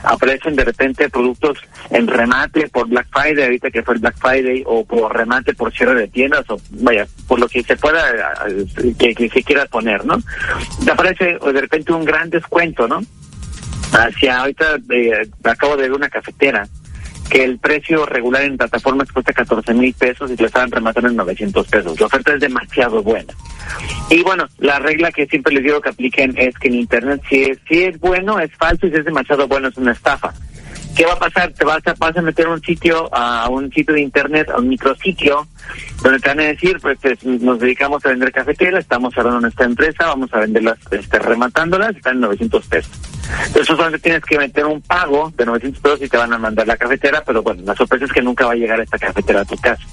aparecen 0.03 0.55
de 0.55 0.65
repente 0.65 1.09
productos 1.09 1.59
en 1.89 2.07
remate 2.07 2.67
por 2.67 2.87
Black 2.87 3.07
Friday, 3.11 3.43
ahorita 3.43 3.71
que 3.71 3.83
fue 3.83 3.95
el 3.95 4.01
Black 4.01 4.17
Friday, 4.17 4.63
o 4.65 4.85
por 4.85 5.15
remate 5.15 5.53
por 5.53 5.73
cierre 5.73 5.95
de 5.95 6.07
tiendas, 6.07 6.49
o 6.49 6.59
vaya, 6.71 7.07
por 7.27 7.39
lo 7.39 7.47
que 7.47 7.63
se 7.63 7.77
pueda, 7.77 8.03
que, 8.97 9.29
se 9.29 9.43
quiera 9.43 9.65
poner, 9.65 10.05
¿no? 10.05 10.17
Te 10.83 10.91
aparece 10.91 11.37
de 11.39 11.61
repente 11.61 11.93
un 11.93 12.05
gran 12.05 12.29
descuento, 12.29 12.87
¿no? 12.87 13.01
Hacia, 13.93 14.39
ahorita 14.39 14.77
eh, 14.89 15.29
acabo 15.43 15.77
de 15.77 15.83
ver 15.83 15.93
una 15.93 16.09
cafetera, 16.09 16.67
que 17.29 17.43
el 17.43 17.57
precio 17.57 18.05
regular 18.05 18.43
en 18.43 18.57
plataformas 18.57 19.11
cuesta 19.11 19.33
14 19.33 19.73
mil 19.73 19.93
pesos 19.93 20.31
y 20.31 20.37
lo 20.37 20.45
estaban 20.45 20.71
rematando 20.71 21.09
en 21.09 21.15
900 21.15 21.67
pesos. 21.67 21.99
La 21.99 22.05
oferta 22.05 22.33
es 22.33 22.39
demasiado 22.39 23.01
buena. 23.01 23.33
Y 24.09 24.21
bueno, 24.21 24.47
la 24.59 24.79
regla 24.79 25.11
que 25.11 25.25
siempre 25.25 25.53
les 25.53 25.63
digo 25.63 25.81
que 25.81 25.89
apliquen 25.89 26.33
es 26.37 26.57
que 26.57 26.67
en 26.67 26.75
Internet 26.75 27.21
si 27.27 27.43
es, 27.43 27.57
si 27.67 27.83
es 27.83 27.99
bueno 27.99 28.39
es 28.39 28.51
falso 28.55 28.87
y 28.87 28.91
si 28.91 28.97
es 28.97 29.05
demasiado 29.05 29.47
bueno 29.47 29.67
es 29.67 29.77
una 29.77 29.91
estafa. 29.91 30.33
¿Qué 30.95 31.05
va 31.05 31.13
a 31.13 31.19
pasar? 31.19 31.51
Te 31.51 31.65
vas 31.65 31.85
a, 31.85 31.93
vas 31.97 32.15
a 32.15 32.21
meter 32.21 32.47
un 32.47 32.61
sitio, 32.61 33.13
a 33.13 33.49
un 33.49 33.71
sitio 33.71 33.93
de 33.93 34.01
internet, 34.01 34.49
a 34.49 34.57
un 34.57 34.69
micrositio, 34.69 35.45
donde 36.01 36.19
te 36.19 36.29
van 36.29 36.39
a 36.39 36.43
decir, 36.43 36.77
pues, 36.81 36.97
pues 37.01 37.23
nos 37.25 37.59
dedicamos 37.59 38.05
a 38.05 38.09
vender 38.09 38.31
cafeteras, 38.31 38.81
estamos 38.81 39.13
cerrando 39.13 39.41
nuestra 39.41 39.65
empresa, 39.65 40.07
vamos 40.07 40.33
a 40.33 40.39
venderlas, 40.39 40.77
este, 40.91 41.19
rematándolas, 41.19 41.95
están 41.95 42.15
en 42.15 42.21
900 42.21 42.67
pesos. 42.67 42.91
Entonces 43.47 43.67
solamente 43.67 43.99
tienes 43.99 44.23
que 44.23 44.37
meter 44.37 44.65
un 44.65 44.81
pago 44.81 45.33
de 45.35 45.45
900 45.45 45.81
pesos 45.81 46.01
y 46.01 46.07
te 46.07 46.17
van 46.17 46.31
a 46.31 46.37
mandar 46.37 46.65
la 46.65 46.77
cafetera, 46.77 47.21
pero 47.25 47.43
bueno, 47.43 47.61
la 47.65 47.75
sorpresa 47.75 48.05
es 48.05 48.13
que 48.13 48.21
nunca 48.21 48.45
va 48.45 48.53
a 48.53 48.55
llegar 48.55 48.79
esta 48.79 48.97
cafetera 48.97 49.41
a 49.41 49.45
tu 49.45 49.57
casa. 49.57 49.83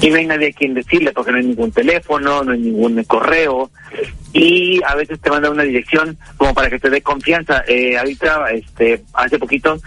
Y 0.00 0.10
no 0.10 0.16
hay 0.16 0.26
nadie 0.26 0.48
a 0.48 0.52
quien 0.52 0.74
decirle, 0.74 1.12
porque 1.12 1.32
no 1.32 1.38
hay 1.38 1.44
ningún 1.44 1.72
teléfono, 1.72 2.42
no 2.42 2.52
hay 2.52 2.60
ningún 2.60 3.02
correo, 3.04 3.70
y 4.32 4.80
a 4.86 4.94
veces 4.94 5.20
te 5.20 5.30
mandan 5.30 5.52
una 5.52 5.62
dirección 5.62 6.16
como 6.36 6.54
para 6.54 6.70
que 6.70 6.78
te 6.78 6.90
dé 6.90 7.00
confianza. 7.00 7.64
Eh, 7.66 7.96
ahorita, 7.96 8.50
este, 8.50 9.02
hace 9.14 9.38
poquito, 9.38 9.78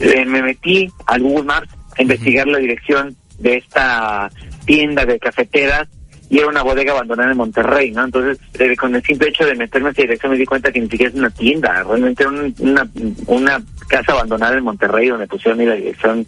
eh, 0.00 0.24
me 0.24 0.42
metí 0.42 0.90
al 1.06 1.22
Google 1.22 1.44
Maps 1.44 1.68
a 1.96 2.02
investigar 2.02 2.46
la 2.46 2.58
dirección 2.58 3.16
de 3.38 3.56
esta 3.56 4.30
tienda 4.64 5.04
de 5.06 5.18
cafeteras 5.18 5.88
y 6.30 6.38
era 6.38 6.48
una 6.48 6.62
bodega 6.62 6.92
abandonada 6.92 7.30
en 7.30 7.38
Monterrey, 7.38 7.90
¿no? 7.90 8.04
Entonces, 8.04 8.38
eh, 8.58 8.76
con 8.76 8.94
el 8.94 9.02
simple 9.02 9.28
hecho 9.28 9.46
de 9.46 9.54
meterme 9.54 9.88
a 9.88 9.92
esa 9.92 10.02
dirección 10.02 10.32
me 10.32 10.38
di 10.38 10.44
cuenta 10.44 10.70
que 10.70 10.80
ni 10.80 10.88
siquiera 10.88 11.10
es 11.10 11.18
una 11.18 11.30
tienda, 11.30 11.82
realmente 11.84 12.22
era 12.22 12.30
una, 12.60 12.88
una 13.26 13.62
casa 13.88 14.12
abandonada 14.12 14.58
en 14.58 14.64
Monterrey 14.64 15.08
donde 15.08 15.26
pusieron 15.26 15.66
la 15.66 15.74
dirección 15.74 16.26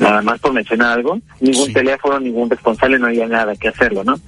nada 0.00 0.22
más 0.22 0.40
por 0.40 0.52
mencionar 0.52 0.92
algo, 0.92 1.20
ningún 1.40 1.72
teléfono, 1.72 2.18
ningún 2.18 2.50
responsable, 2.50 2.98
no 2.98 3.06
había 3.06 3.26
nada 3.26 3.54
que 3.54 3.68
hacerlo, 3.68 4.02
¿no? 4.02 4.18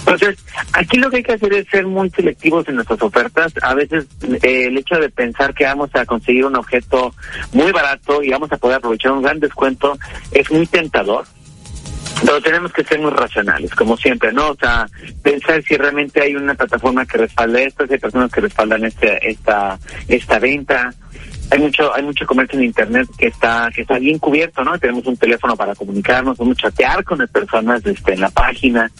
Entonces, 0.00 0.36
aquí 0.72 0.98
lo 0.98 1.08
que 1.10 1.18
hay 1.18 1.22
que 1.22 1.32
hacer 1.32 1.52
es 1.54 1.66
ser 1.68 1.86
muy 1.86 2.10
selectivos 2.10 2.68
en 2.68 2.74
nuestras 2.74 3.00
ofertas. 3.00 3.52
A 3.62 3.74
veces 3.74 4.06
eh, 4.42 4.66
el 4.66 4.76
hecho 4.76 4.96
de 4.96 5.08
pensar 5.08 5.54
que 5.54 5.64
vamos 5.64 5.90
a 5.94 6.04
conseguir 6.04 6.44
un 6.44 6.56
objeto 6.56 7.14
muy 7.52 7.70
barato 7.70 8.22
y 8.22 8.30
vamos 8.30 8.50
a 8.50 8.56
poder 8.56 8.78
aprovechar 8.78 9.12
un 9.12 9.22
gran 9.22 9.38
descuento 9.38 9.96
es 10.32 10.50
muy 10.50 10.66
tentador. 10.66 11.24
Pero 12.20 12.40
tenemos 12.40 12.72
que 12.72 12.84
ser 12.84 13.00
muy 13.00 13.10
racionales, 13.10 13.74
como 13.74 13.96
siempre, 13.96 14.32
¿no? 14.32 14.50
O 14.50 14.56
sea, 14.56 14.86
pensar 15.22 15.62
si 15.62 15.76
realmente 15.76 16.20
hay 16.20 16.36
una 16.36 16.54
plataforma 16.54 17.06
que 17.06 17.18
respalda 17.18 17.60
esto, 17.60 17.86
si 17.86 17.94
hay 17.94 17.98
personas 17.98 18.30
que 18.30 18.40
respaldan 18.40 18.84
este, 18.84 19.28
esta, 19.28 19.78
esta 20.06 20.38
venta, 20.38 20.94
hay 21.52 21.58
mucho 21.58 21.94
hay 21.94 22.02
mucho 22.02 22.26
comercio 22.26 22.58
en 22.58 22.64
internet 22.64 23.08
que 23.18 23.26
está 23.26 23.68
que 23.74 23.82
está 23.82 23.98
bien 23.98 24.18
cubierto 24.18 24.64
no 24.64 24.78
tenemos 24.78 25.06
un 25.06 25.18
teléfono 25.18 25.54
para 25.54 25.74
comunicarnos 25.74 26.38
podemos 26.38 26.56
chatear 26.56 27.04
con 27.04 27.18
las 27.18 27.28
personas 27.28 27.84
este, 27.84 28.14
en 28.14 28.20
la 28.20 28.30
página 28.30 28.90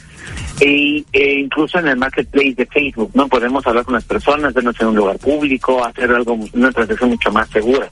e, 0.60 1.02
e, 1.12 1.40
incluso 1.40 1.78
en 1.78 1.88
el 1.88 1.96
marketplace 1.96 2.54
de 2.54 2.66
Facebook 2.66 3.10
no 3.14 3.26
podemos 3.26 3.66
hablar 3.66 3.84
con 3.84 3.94
las 3.94 4.04
personas 4.04 4.52
vernos 4.52 4.78
en 4.80 4.88
un 4.88 4.96
lugar 4.96 5.18
público 5.18 5.82
hacer 5.82 6.10
algo 6.10 6.38
una 6.52 6.70
transacción 6.70 7.10
mucho 7.10 7.32
más 7.32 7.48
segura. 7.48 7.90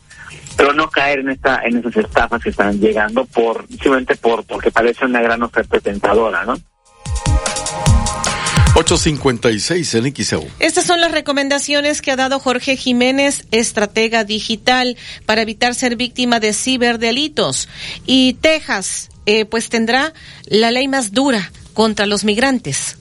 Pero 0.56 0.74
no 0.74 0.90
caer 0.90 1.20
en 1.20 1.30
esta 1.30 1.62
en 1.64 1.78
esas 1.78 1.96
estafas 1.96 2.42
que 2.42 2.50
están 2.50 2.78
llegando 2.78 3.24
por 3.24 3.66
simplemente 3.68 4.14
por 4.16 4.44
porque 4.44 4.70
parece 4.70 5.06
una 5.06 5.22
gran 5.22 5.42
oferta 5.42 5.80
tentadora 5.80 6.44
no 6.44 6.56
856 8.80 9.94
en 9.94 10.14
XEU. 10.14 10.48
Estas 10.58 10.84
son 10.84 11.00
las 11.00 11.12
recomendaciones 11.12 12.00
que 12.00 12.12
ha 12.12 12.16
dado 12.16 12.40
Jorge 12.40 12.76
Jiménez, 12.76 13.44
estratega 13.50 14.24
digital, 14.24 14.96
para 15.26 15.42
evitar 15.42 15.74
ser 15.74 15.96
víctima 15.96 16.40
de 16.40 16.54
ciberdelitos. 16.54 17.68
Y 18.06 18.34
Texas, 18.40 19.10
eh, 19.26 19.44
pues 19.44 19.68
tendrá 19.68 20.14
la 20.46 20.70
ley 20.70 20.88
más 20.88 21.12
dura 21.12 21.52
contra 21.74 22.06
los 22.06 22.24
migrantes. 22.24 22.96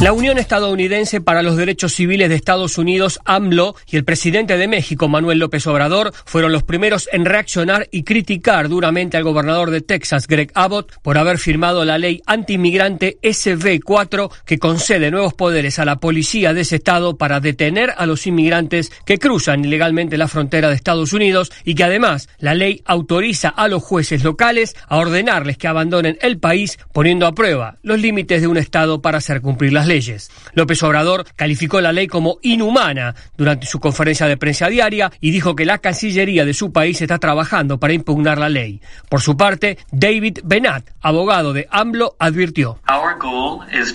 La 0.00 0.14
Unión 0.14 0.38
Estadounidense 0.38 1.20
para 1.20 1.42
los 1.42 1.58
Derechos 1.58 1.92
Civiles 1.92 2.30
de 2.30 2.34
Estados 2.34 2.78
Unidos, 2.78 3.20
AMLO, 3.26 3.76
y 3.86 3.98
el 3.98 4.04
presidente 4.04 4.56
de 4.56 4.66
México, 4.66 5.08
Manuel 5.08 5.38
López 5.38 5.66
Obrador, 5.66 6.14
fueron 6.24 6.52
los 6.52 6.62
primeros 6.62 7.06
en 7.12 7.26
reaccionar 7.26 7.86
y 7.92 8.02
criticar 8.02 8.70
duramente 8.70 9.18
al 9.18 9.24
gobernador 9.24 9.70
de 9.70 9.82
Texas, 9.82 10.26
Greg 10.26 10.52
Abbott, 10.54 10.98
por 11.02 11.18
haber 11.18 11.36
firmado 11.36 11.84
la 11.84 11.98
ley 11.98 12.22
antimigrante 12.24 13.18
SB4 13.20 14.30
que 14.46 14.58
concede 14.58 15.10
nuevos 15.10 15.34
poderes 15.34 15.78
a 15.78 15.84
la 15.84 15.96
policía 15.96 16.54
de 16.54 16.62
ese 16.62 16.76
estado 16.76 17.18
para 17.18 17.40
detener 17.40 17.92
a 17.98 18.06
los 18.06 18.26
inmigrantes 18.26 18.90
que 19.04 19.18
cruzan 19.18 19.66
ilegalmente 19.66 20.16
la 20.16 20.28
frontera 20.28 20.70
de 20.70 20.76
Estados 20.76 21.12
Unidos 21.12 21.52
y 21.62 21.74
que 21.74 21.84
además 21.84 22.30
la 22.38 22.54
ley 22.54 22.80
autoriza 22.86 23.50
a 23.50 23.68
los 23.68 23.82
jueces 23.82 24.24
locales 24.24 24.74
a 24.88 24.96
ordenarles 24.96 25.58
que 25.58 25.68
abandonen 25.68 26.16
el 26.22 26.38
país 26.38 26.78
poniendo 26.94 27.26
a 27.26 27.34
prueba 27.34 27.76
los 27.82 28.00
límites 28.00 28.40
de 28.40 28.46
un 28.46 28.56
estado 28.56 29.02
para 29.02 29.18
hacer 29.18 29.42
cumplir 29.42 29.74
las 29.74 29.89
leyes. 29.90 30.30
López 30.54 30.80
Obrador 30.84 31.26
calificó 31.34 31.80
la 31.80 31.92
ley 31.92 32.06
como 32.06 32.38
inhumana 32.42 33.16
durante 33.36 33.66
su 33.66 33.80
conferencia 33.80 34.28
de 34.28 34.36
prensa 34.36 34.68
diaria 34.68 35.10
y 35.20 35.32
dijo 35.32 35.56
que 35.56 35.64
la 35.64 35.78
Cancillería 35.78 36.44
de 36.44 36.54
su 36.54 36.70
país 36.70 37.02
está 37.02 37.18
trabajando 37.18 37.78
para 37.80 37.92
impugnar 37.92 38.38
la 38.38 38.48
ley. 38.48 38.80
Por 39.08 39.20
su 39.20 39.36
parte, 39.36 39.78
David 39.90 40.38
Benat, 40.44 40.84
abogado 41.00 41.52
de 41.52 41.66
AMLO, 41.70 42.14
advirtió. 42.20 42.78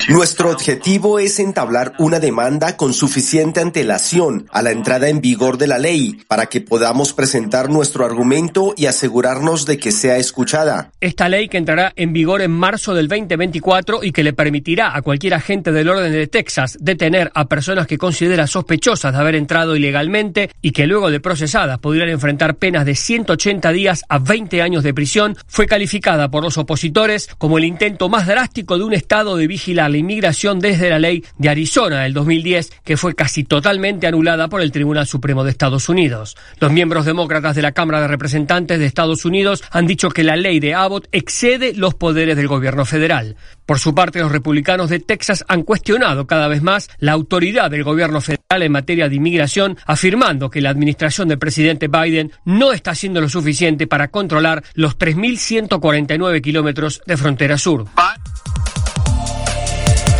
Nuestro 0.10 0.52
objetivo 0.52 1.20
es 1.20 1.40
entablar 1.40 1.94
una 1.98 2.20
demanda 2.20 2.76
con 2.76 2.94
suficiente 2.94 3.62
antelación 3.62 4.48
a 4.52 4.62
la 4.62 4.72
entrada 4.72 5.08
en 5.08 5.22
vigor 5.22 5.58
de 5.58 5.68
la 5.68 5.78
ley 5.78 6.20
para 6.28 6.48
que 6.48 6.60
podamos 6.60 7.14
presentar 7.14 7.70
nuestro 7.70 8.06
argumento 8.06 8.74
y 8.76 8.88
asegurarnos 8.88 9.66
de 9.66 9.78
que 9.78 9.92
sea 9.92 10.18
escuchada. 10.18 10.92
Esta 11.00 11.30
ley 11.30 11.48
que 11.48 11.58
entrará 11.58 11.94
en 11.96 12.12
vigor 12.12 12.42
en 12.42 12.52
marzo 12.52 12.94
del 12.94 13.08
2024 13.08 14.04
y 14.04 14.12
que 14.12 14.24
le 14.24 14.34
permitirá 14.34 14.96
a 14.96 15.02
cualquier 15.02 15.36
agente 15.36 15.72
del 15.72 15.85
orden 15.90 16.12
de 16.12 16.28
Texas 16.28 16.78
detener 16.80 17.32
a 17.34 17.48
personas 17.48 17.88
que 17.88 17.98
considera 17.98 18.48
sospechosas 18.48 19.14
de 19.14 19.20
haber 19.20 19.36
entrado 19.36 19.76
ilegalmente 19.76 20.50
y 20.62 20.72
que 20.72 20.88
luego 20.88 21.12
de 21.12 21.20
procesadas 21.20 21.80
podrían 21.80 22.10
enfrentar 22.10 22.56
penas 22.56 22.86
de 22.86 22.96
180 22.96 23.72
días 23.72 24.04
a 24.10 24.20
20 24.20 24.62
años 24.62 24.84
de 24.84 24.94
prisión, 24.94 25.36
fue 25.48 25.68
calificada 25.68 26.30
por 26.30 26.44
los 26.44 26.58
opositores 26.58 27.30
como 27.38 27.58
el 27.58 27.66
intento 27.66 28.10
más 28.10 28.28
drástico 28.28 28.78
de 28.78 28.84
un 28.84 28.94
Estado 28.94 29.36
de 29.38 29.48
vigilar 29.48 29.92
la 29.92 29.98
inmigración 29.98 30.60
desde 30.60 30.90
la 30.90 31.00
ley 31.00 31.24
de 31.38 31.50
Arizona 31.50 32.04
del 32.04 32.14
2010, 32.14 32.72
que 32.84 32.98
fue 32.98 33.16
casi 33.16 33.44
totalmente 33.44 34.08
anulada 34.08 34.48
por 34.48 34.62
el 34.62 34.72
Tribunal 34.72 35.08
Supremo 35.08 35.44
de 35.44 35.52
Estados 35.52 35.90
Unidos. 35.90 36.36
Los 36.60 36.72
miembros 36.72 37.06
demócratas 37.06 37.56
de 37.56 37.62
la 37.62 37.72
Cámara 37.72 38.02
de 38.02 38.08
Representantes 38.08 38.80
de 38.80 38.86
Estados 38.86 39.26
Unidos 39.26 39.64
han 39.72 39.88
dicho 39.88 40.10
que 40.10 40.24
la 40.24 40.36
ley 40.36 40.60
de 40.60 40.74
Abbott 40.74 41.08
excede 41.12 41.74
los 41.74 41.96
poderes 41.96 42.36
del 42.38 42.48
gobierno 42.48 42.86
federal. 42.86 43.36
Por 43.66 43.80
su 43.80 43.96
parte, 43.96 44.20
los 44.20 44.32
republicanos 44.32 44.90
de 44.90 45.00
Texas 45.00 45.44
han 45.48 45.64
cuestionado 45.64 46.28
cada 46.28 46.48
vez 46.48 46.62
más 46.62 46.90
la 47.00 47.14
autoridad 47.14 47.72
del 47.72 47.84
gobierno 47.84 48.22
federal 48.22 48.62
en 48.62 48.72
materia 48.72 49.10
de 49.10 49.16
inmigración, 49.16 49.78
afirmando 49.86 50.50
que 50.50 50.62
la 50.62 50.70
administración 50.70 51.28
del 51.28 51.40
presidente 51.40 51.88
Biden 51.88 52.32
no 52.46 52.74
está 52.74 52.92
haciendo 52.92 53.22
lo 53.22 53.30
suficiente 53.30 53.88
para 53.88 54.10
controlar 54.10 54.64
los 54.74 54.98
3.149 54.98 56.42
kilómetros 56.42 57.02
de 57.06 57.18
frontera 57.18 57.58
sur. 57.58 57.86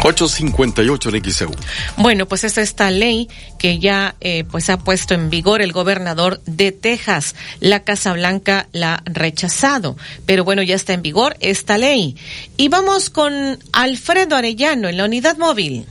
858 0.06 1.10
en 1.10 1.24
XEU. 1.24 1.52
Bueno, 1.98 2.28
pues 2.28 2.44
esta 2.44 2.62
esta 2.62 2.92
ley 2.92 3.28
que 3.58 3.80
ya 3.80 4.16
eh, 4.22 4.44
pues 4.50 4.70
ha 4.70 4.78
puesto 4.78 5.16
en 5.16 5.30
vigor 5.30 5.62
el 5.62 5.72
gobernador 5.72 6.40
de 6.46 6.72
Texas. 6.72 7.36
La 7.60 7.84
Casa 7.84 8.14
Blanca 8.14 8.68
la 8.72 8.96
ha 8.96 9.04
rechazado, 9.06 9.96
pero 10.26 10.44
bueno, 10.44 10.62
ya 10.62 10.76
está 10.76 10.94
en 10.94 11.02
vigor 11.02 11.36
esta 11.40 11.78
ley. 11.78 12.16
Y 12.56 12.70
vamos 12.70 13.10
con 13.10 13.34
Alfredo 13.74 14.36
Arellano 14.36 14.90
en 14.90 14.98
la 14.98 15.06
unidad 15.06 15.38
móvil. 15.38 15.86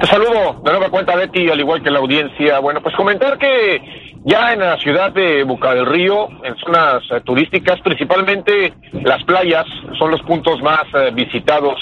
Te 0.00 0.06
saludo 0.06 0.60
de 0.64 0.70
nueva 0.70 0.90
cuenta 0.90 1.14
Betty, 1.14 1.50
al 1.50 1.60
igual 1.60 1.82
que 1.82 1.90
la 1.90 1.98
audiencia. 1.98 2.58
Bueno, 2.60 2.82
pues 2.82 2.94
comentar 2.96 3.38
que 3.38 4.01
ya 4.24 4.52
en 4.52 4.60
la 4.60 4.78
ciudad 4.78 5.12
de 5.12 5.42
Boca 5.42 5.74
del 5.74 5.86
Río, 5.86 6.28
en 6.44 6.56
zonas 6.56 7.02
eh, 7.10 7.20
turísticas, 7.24 7.80
principalmente 7.80 8.72
las 8.92 9.22
playas 9.24 9.66
son 9.98 10.12
los 10.12 10.22
puntos 10.22 10.62
más 10.62 10.82
eh, 10.94 11.10
visitados 11.12 11.80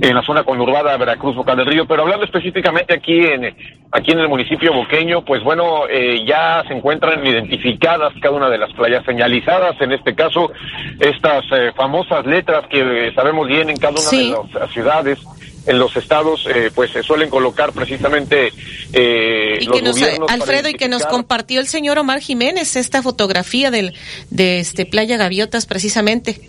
en 0.00 0.14
la 0.14 0.22
zona 0.22 0.44
conurbada 0.44 0.92
de 0.92 0.98
Veracruz, 0.98 1.34
Boca 1.36 1.54
del 1.54 1.66
Río, 1.66 1.86
pero 1.86 2.02
hablando 2.02 2.24
específicamente 2.24 2.94
aquí 2.94 3.24
en 3.24 3.54
aquí 3.92 4.12
en 4.12 4.20
el 4.20 4.28
municipio 4.28 4.72
boqueño, 4.72 5.24
pues 5.24 5.42
bueno, 5.42 5.88
eh, 5.88 6.24
ya 6.24 6.62
se 6.68 6.74
encuentran 6.74 7.26
identificadas 7.26 8.12
cada 8.20 8.36
una 8.36 8.48
de 8.48 8.58
las 8.58 8.72
playas 8.74 9.04
señalizadas, 9.04 9.80
en 9.80 9.92
este 9.92 10.14
caso 10.14 10.52
estas 11.00 11.44
famosas 11.74 12.24
letras 12.26 12.66
que 12.68 13.10
sabemos 13.14 13.48
bien 13.48 13.68
en 13.68 13.78
cada 13.78 13.94
una 13.98 14.10
de 14.10 14.60
las 14.60 14.70
ciudades 14.70 15.18
en 15.66 15.78
los 15.78 15.96
estados 15.96 16.46
eh, 16.46 16.70
pues 16.74 16.90
se 16.90 17.02
suelen 17.02 17.28
colocar 17.28 17.72
precisamente 17.72 18.52
eh, 18.92 19.58
los 19.66 19.92
gobiernos 19.92 20.30
Alfredo 20.30 20.68
y 20.68 20.74
que 20.74 20.88
nos 20.88 21.04
compartió 21.06 21.60
el 21.60 21.66
señor 21.66 21.98
Omar 21.98 22.20
Jiménez 22.20 22.76
esta 22.76 23.02
fotografía 23.02 23.70
del 23.70 23.94
de 24.30 24.60
este 24.60 24.86
Playa 24.86 25.16
Gaviotas 25.16 25.66
precisamente 25.66 26.40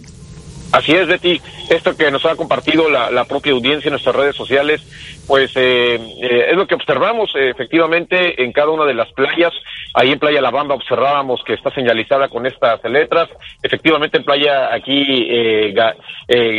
Así 0.72 0.94
es, 0.94 1.08
Betty. 1.08 1.42
Esto 1.70 1.96
que 1.98 2.10
nos 2.12 2.26
ha 2.26 2.36
compartido 2.36 2.90
la, 2.90 3.26
propia 3.26 3.52
audiencia 3.52 3.90
en 3.90 3.94
nuestras 3.94 4.16
redes 4.16 4.36
sociales, 4.36 4.82
pues 5.28 5.52
eh, 5.56 5.96
eh, 5.96 6.46
es 6.50 6.56
lo 6.56 6.66
que 6.66 6.76
observamos 6.76 7.32
efectivamente 7.36 8.42
en 8.42 8.54
cada 8.54 8.70
una 8.70 8.86
de 8.86 8.94
las 8.94 9.12
playas. 9.12 9.52
Ahí 9.94 10.12
en 10.12 10.20
Playa 10.20 10.42
La 10.42 10.50
Bamba 10.50 10.76
observábamos 10.76 11.44
que 11.46 11.54
está 11.54 11.72
señalizada 11.72 12.30
con 12.30 12.46
estas 12.46 12.82
letras. 12.86 13.30
Efectivamente 13.62 14.18
en 14.18 14.24
Playa 14.24 14.74
aquí 14.74 15.28
eh, 15.30 15.74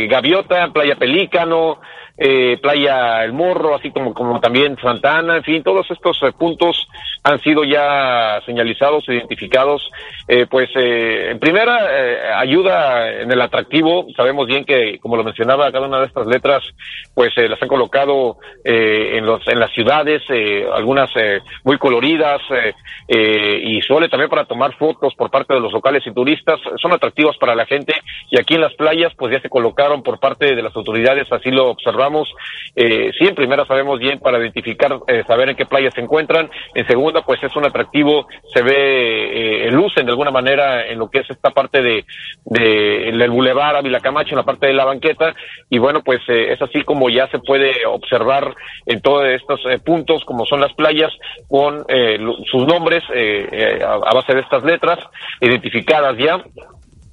Gaviota, 0.07 0.71
Playa 0.71 0.95
Pelícano, 0.95 1.79
eh, 2.17 2.57
Playa 2.61 3.23
El 3.23 3.33
Morro, 3.33 3.75
así 3.75 3.91
como, 3.91 4.13
como 4.13 4.39
también 4.39 4.77
Santana, 4.81 5.37
en 5.37 5.43
fin, 5.43 5.63
todos 5.63 5.89
estos 5.89 6.21
eh, 6.23 6.31
puntos 6.31 6.87
han 7.23 7.39
sido 7.41 7.63
ya 7.63 8.41
señalizados, 8.45 9.07
identificados, 9.07 9.89
eh, 10.27 10.45
pues 10.49 10.69
eh, 10.75 11.29
en 11.31 11.39
primera 11.39 12.39
ayuda 12.39 13.21
en 13.21 13.31
el 13.31 13.41
atractivo, 13.41 14.07
sabemos 14.15 14.47
bien 14.47 14.65
que, 14.65 14.99
como 14.99 15.15
lo 15.15 15.23
mencionaba, 15.23 15.71
cada 15.71 15.87
una 15.87 15.99
de 15.99 16.07
estas 16.07 16.27
letras, 16.27 16.63
pues 17.13 17.31
las 17.37 17.61
han 17.61 17.67
colocado 17.67 18.37
en, 18.63 19.25
los, 19.25 19.47
en 19.47 19.59
las 19.59 19.71
ciudades, 19.71 20.21
algunas 20.73 21.09
muy 21.63 21.77
coloridas, 21.77 22.41
y 23.07 23.81
suele 23.81 24.09
también 24.09 24.29
para 24.29 24.45
tomar 24.45 24.75
fotos 24.77 25.13
por 25.15 25.29
parte 25.29 25.53
de 25.53 25.59
los 25.59 25.71
locales 25.71 26.05
y 26.05 26.13
turistas, 26.13 26.59
son 26.81 26.93
atractivas 26.93 27.37
para 27.37 27.55
la 27.55 27.65
gente, 27.65 27.93
y 28.29 28.39
aquí 28.39 28.55
en 28.55 28.61
las 28.61 28.73
playas, 28.73 29.13
pues 29.17 29.31
ya 29.31 29.41
se 29.41 29.49
colocaron 29.49 30.03
por 30.03 30.19
parte 30.19 30.55
de 30.55 30.61
las 30.61 30.75
autoridades, 30.75 31.31
así 31.31 31.51
lo 31.51 31.69
observamos, 31.69 32.29
eh, 32.75 33.11
sí, 33.17 33.25
en 33.27 33.35
primera 33.35 33.65
sabemos 33.65 33.99
bien 33.99 34.19
para 34.19 34.39
identificar, 34.39 34.99
eh, 35.07 35.23
saber 35.27 35.49
en 35.49 35.55
qué 35.55 35.65
playas 35.65 35.93
se 35.93 36.01
encuentran, 36.01 36.49
en 36.73 36.87
segunda, 36.87 37.12
pues 37.21 37.41
es 37.43 37.55
un 37.55 37.65
atractivo, 37.65 38.27
se 38.53 38.61
ve, 38.61 39.67
eh, 39.67 39.71
lucen 39.71 40.05
de 40.05 40.11
alguna 40.11 40.31
manera 40.31 40.85
en 40.87 40.99
lo 40.99 41.09
que 41.09 41.19
es 41.19 41.29
esta 41.29 41.51
parte 41.51 41.81
de, 41.81 42.05
de 42.45 43.09
el 43.09 43.29
Boulevard 43.29 43.77
Ávila 43.77 43.99
Camacho, 43.99 44.31
en 44.31 44.37
la 44.37 44.43
parte 44.43 44.67
de 44.67 44.73
la 44.73 44.85
banqueta, 44.85 45.33
y 45.69 45.77
bueno, 45.77 46.01
pues 46.03 46.21
eh, 46.27 46.53
es 46.53 46.61
así 46.61 46.83
como 46.83 47.09
ya 47.09 47.27
se 47.29 47.39
puede 47.39 47.85
observar 47.85 48.55
en 48.85 49.01
todos 49.01 49.25
estos 49.25 49.61
eh, 49.69 49.79
puntos, 49.79 50.23
como 50.25 50.45
son 50.45 50.59
las 50.59 50.73
playas, 50.73 51.11
con 51.47 51.85
eh, 51.87 52.17
sus 52.49 52.65
nombres 52.65 53.03
eh, 53.13 53.79
a, 53.83 53.93
a 53.93 54.13
base 54.13 54.33
de 54.33 54.41
estas 54.41 54.63
letras 54.63 54.99
identificadas 55.41 56.17
ya 56.17 56.43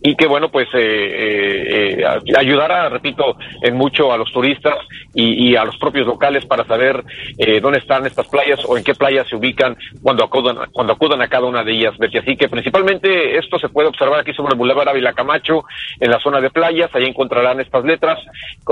y 0.03 0.15
que 0.17 0.27
bueno 0.27 0.51
pues 0.51 0.69
eh, 0.75 0.79
eh, 0.79 2.03
eh, 2.03 2.37
ayudará 2.37 2.89
repito 2.89 3.37
en 3.63 3.77
mucho 3.77 4.13
a 4.13 4.17
los 4.17 4.33
turistas 4.33 4.77
y, 5.15 5.57
a 5.57 5.65
los 5.65 5.77
propios 5.77 6.07
locales 6.07 6.47
para 6.47 6.65
saber 6.65 7.05
eh, 7.37 7.61
dónde 7.61 7.79
están 7.79 8.07
estas 8.07 8.29
playas 8.29 8.61
o 8.67 8.77
en 8.77 8.85
qué 8.85 8.95
playas 8.95 9.29
se 9.29 9.37
ubican 9.37 9.77
cuando 10.03 10.25
acudan 10.25 10.57
cuando 10.73 10.93
acudan 10.93 11.21
a 11.21 11.29
cada 11.29 11.47
una 11.47 11.65
de 11.65 11.73
ellas 11.73 11.99
Betty. 11.99 12.19
así 12.19 12.37
que 12.37 12.49
principalmente 12.49 13.37
esto 13.37 13.59
se 13.59 13.69
puede 13.69 13.89
observar 13.89 14.21
aquí 14.21 14.33
sobre 14.33 14.53
el 14.53 14.59
Boulevard 14.59 14.89
Ávila 14.89 15.13
Camacho 15.13 15.65
en 15.99 16.11
la 16.11 16.21
zona 16.21 16.41
de 16.41 16.51
playas. 16.51 16.95
Ahí 16.95 17.05
encontrarán 17.05 17.61
estas 17.61 17.85
letras 17.85 18.19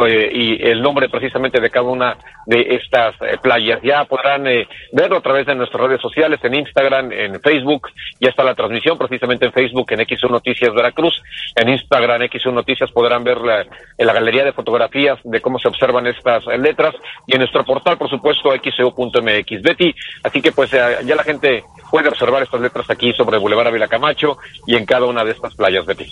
eh, 0.07 0.31
y 0.33 0.63
el 0.63 0.81
nombre 0.81 1.09
precisamente 1.09 1.61
de 1.61 1.71
cada 1.71 1.87
una 1.87 2.17
de 2.47 2.77
estas 2.77 3.15
eh, 3.23 3.37
playas. 3.43 3.81
Ya 3.83 4.05
podrán 4.05 4.45
verlo 4.93 5.19
a 5.19 5.21
través 5.21 5.47
de 5.47 5.55
nuestras 5.55 5.83
redes 5.83 6.01
sociales 6.01 6.41
en 6.43 6.55
Instagram 6.55 7.13
en 7.13 7.41
Facebook. 7.41 7.89
Ya 8.21 8.31
está 8.31 8.45
la 8.45 8.55
transmisión 8.55 8.97
precisamente 8.97 9.47
en 9.47 9.53
Facebook 9.53 9.87
en 9.91 10.01
X1 10.01 10.31
Noticias 10.31 10.73
Veracruz 10.73 11.18
en 11.55 11.69
Instagram 11.69 12.23
X1 12.23 12.53
Noticias 12.53 12.91
podrán 12.91 13.25
ver 13.25 13.39
la, 13.39 13.63
en 13.63 14.07
la 14.07 14.13
galería 14.13 14.45
de 14.45 14.53
fotografías 14.53 15.19
de 15.25 15.41
cómo 15.41 15.59
se 15.59 15.69
observan 15.69 16.07
estas 16.07 16.45
eh, 16.47 16.59
letras 16.59 16.95
y 17.27 17.35
en 17.35 17.41
nuestro 17.41 17.65
portal, 17.65 17.99
por 17.99 18.09
supuesto, 18.09 18.51
xeu.mx. 18.51 19.63
Betty, 19.63 19.95
así 20.23 20.41
que 20.41 20.53
pues 20.53 20.73
eh, 20.73 20.99
ya 21.05 21.15
la 21.15 21.25
gente 21.25 21.65
puede 21.91 22.09
observar 22.09 22.43
estas 22.43 22.61
letras 22.61 22.89
aquí 22.91 23.13
sobre 23.13 23.37
el 23.37 23.41
Boulevard 23.41 23.69
Ávila 23.69 23.89
Camacho 23.89 24.39
y 24.67 24.77
en 24.77 24.85
cada 24.85 25.07
una 25.07 25.25
de 25.25 25.33
estas 25.33 25.55
playas, 25.55 25.87
Betty. 25.87 26.07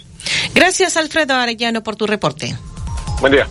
Gracias, 0.54 0.96
Alfredo 0.96 1.34
Arellano, 1.34 1.82
por 1.82 1.96
tu 1.96 2.06
reporte. 2.06 2.54
Buen 3.20 3.32
día. 3.32 3.46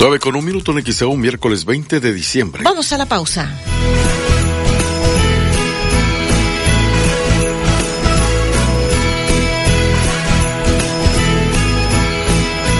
9 0.00 0.20
con 0.20 0.36
un 0.36 0.44
minuto 0.44 0.70
en 0.70 0.84
XEU, 0.84 1.16
miércoles 1.16 1.64
20 1.64 1.98
de 1.98 2.12
diciembre. 2.12 2.62
Vamos 2.62 2.92
a 2.92 2.98
la 2.98 3.06
pausa. 3.06 3.50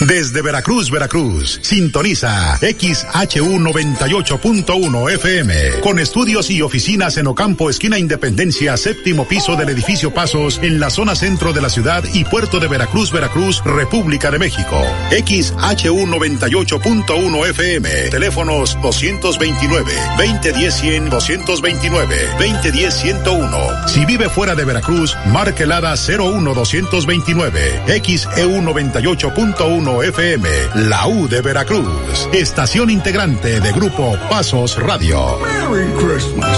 Desde 0.00 0.40
Veracruz, 0.42 0.90
Veracruz, 0.90 1.60
sintoniza 1.62 2.58
XHU98.1 2.60 5.10
FM, 5.12 5.54
con 5.80 6.00
estudios 6.00 6.50
y 6.50 6.62
oficinas 6.62 7.16
en 7.18 7.28
Ocampo, 7.28 7.70
esquina 7.70 7.96
Independencia, 7.98 8.76
séptimo 8.76 9.28
piso 9.28 9.54
del 9.54 9.68
edificio 9.68 10.12
Pasos, 10.12 10.58
en 10.62 10.80
la 10.80 10.90
zona 10.90 11.14
centro 11.14 11.52
de 11.52 11.62
la 11.62 11.68
ciudad 11.68 12.02
y 12.12 12.24
puerto 12.24 12.58
de 12.58 12.66
Veracruz, 12.66 13.12
Veracruz, 13.12 13.62
República 13.64 14.28
de 14.30 14.40
México. 14.40 14.82
XHU98.1 15.10 17.46
FM, 17.50 17.88
teléfonos 18.10 18.76
229, 18.82 19.92
2010 20.16 20.74
100, 20.74 21.10
229, 21.10 22.16
2010 22.38 22.94
101. 22.94 23.88
Si 23.88 24.04
vive 24.04 24.28
fuera 24.28 24.56
de 24.56 24.64
Veracruz, 24.64 25.16
marque 25.26 25.64
01229, 25.66 27.82
XEU98.1 27.86 29.81
FM, 29.82 30.48
la 30.76 31.08
U 31.08 31.28
de 31.28 31.40
Veracruz, 31.40 32.28
estación 32.32 32.88
integrante 32.88 33.60
de 33.60 33.72
Grupo 33.72 34.16
Pasos 34.30 34.80
Radio. 34.80 35.38
Merry 35.40 35.90
Christmas. 35.94 36.56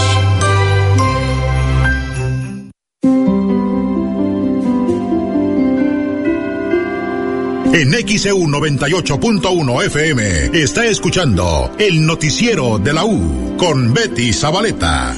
En 7.73 7.93
XEU 7.93 8.39
98.1 8.39 9.85
FM 9.87 10.63
está 10.63 10.85
escuchando 10.87 11.73
el 11.79 12.07
noticiero 12.07 12.79
de 12.79 12.93
la 12.93 13.05
U 13.05 13.57
con 13.57 13.93
Betty 13.95 14.33
Zabaleta. 14.33 15.17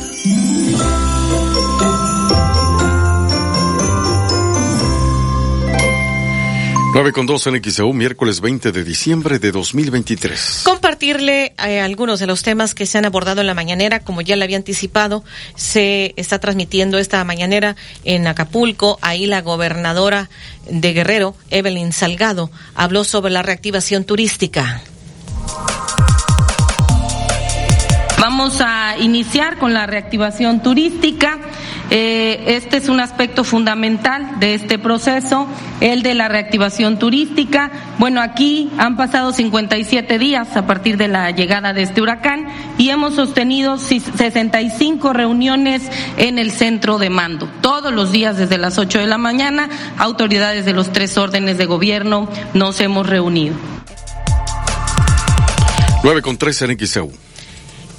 9 6.96 7.12
con 7.12 7.26
2 7.26 7.48
en 7.48 7.62
XEU, 7.62 7.92
miércoles 7.92 8.40
20 8.40 8.72
de 8.72 8.82
diciembre 8.82 9.38
de 9.38 9.52
2023. 9.52 10.62
Compartirle 10.64 11.52
eh, 11.62 11.80
algunos 11.82 12.20
de 12.20 12.26
los 12.26 12.42
temas 12.42 12.74
que 12.74 12.86
se 12.86 12.96
han 12.96 13.04
abordado 13.04 13.42
en 13.42 13.46
la 13.46 13.52
mañanera, 13.52 14.00
como 14.00 14.22
ya 14.22 14.34
le 14.34 14.44
había 14.44 14.56
anticipado, 14.56 15.22
se 15.56 16.14
está 16.16 16.38
transmitiendo 16.38 16.96
esta 16.96 17.22
mañanera 17.22 17.76
en 18.04 18.26
Acapulco. 18.26 18.98
Ahí 19.02 19.26
la 19.26 19.42
gobernadora 19.42 20.30
de 20.70 20.94
Guerrero, 20.94 21.36
Evelyn 21.50 21.92
Salgado, 21.92 22.50
habló 22.74 23.04
sobre 23.04 23.30
la 23.30 23.42
reactivación 23.42 24.04
turística. 24.04 24.80
Vamos 28.18 28.62
a 28.62 28.96
iniciar 28.98 29.58
con 29.58 29.74
la 29.74 29.86
reactivación 29.86 30.62
turística. 30.62 31.38
Eh, 31.90 32.56
este 32.56 32.78
es 32.78 32.88
un 32.88 32.98
aspecto 33.00 33.44
fundamental 33.44 34.40
de 34.40 34.54
este 34.54 34.78
proceso, 34.78 35.46
el 35.80 36.02
de 36.02 36.14
la 36.14 36.28
reactivación 36.28 36.98
turística. 36.98 37.70
Bueno, 37.98 38.20
aquí 38.20 38.70
han 38.76 38.96
pasado 38.96 39.32
57 39.32 40.18
días 40.18 40.56
a 40.56 40.66
partir 40.66 40.96
de 40.96 41.08
la 41.08 41.30
llegada 41.30 41.72
de 41.72 41.82
este 41.82 42.02
huracán 42.02 42.48
y 42.76 42.90
hemos 42.90 43.14
sostenido 43.14 43.78
65 43.78 45.12
reuniones 45.12 45.82
en 46.16 46.38
el 46.38 46.50
centro 46.50 46.98
de 46.98 47.10
mando. 47.10 47.48
Todos 47.60 47.92
los 47.92 48.10
días 48.10 48.36
desde 48.36 48.58
las 48.58 48.78
8 48.78 48.98
de 48.98 49.06
la 49.06 49.18
mañana, 49.18 49.68
autoridades 49.96 50.64
de 50.64 50.72
los 50.72 50.92
tres 50.92 51.16
órdenes 51.16 51.56
de 51.56 51.66
gobierno 51.66 52.28
nos 52.52 52.80
hemos 52.80 53.06
reunido. 53.08 53.54
9 56.02 56.22
con 56.22 56.36
3 56.36 56.62
en 56.62 56.78
XEU. 56.78 57.25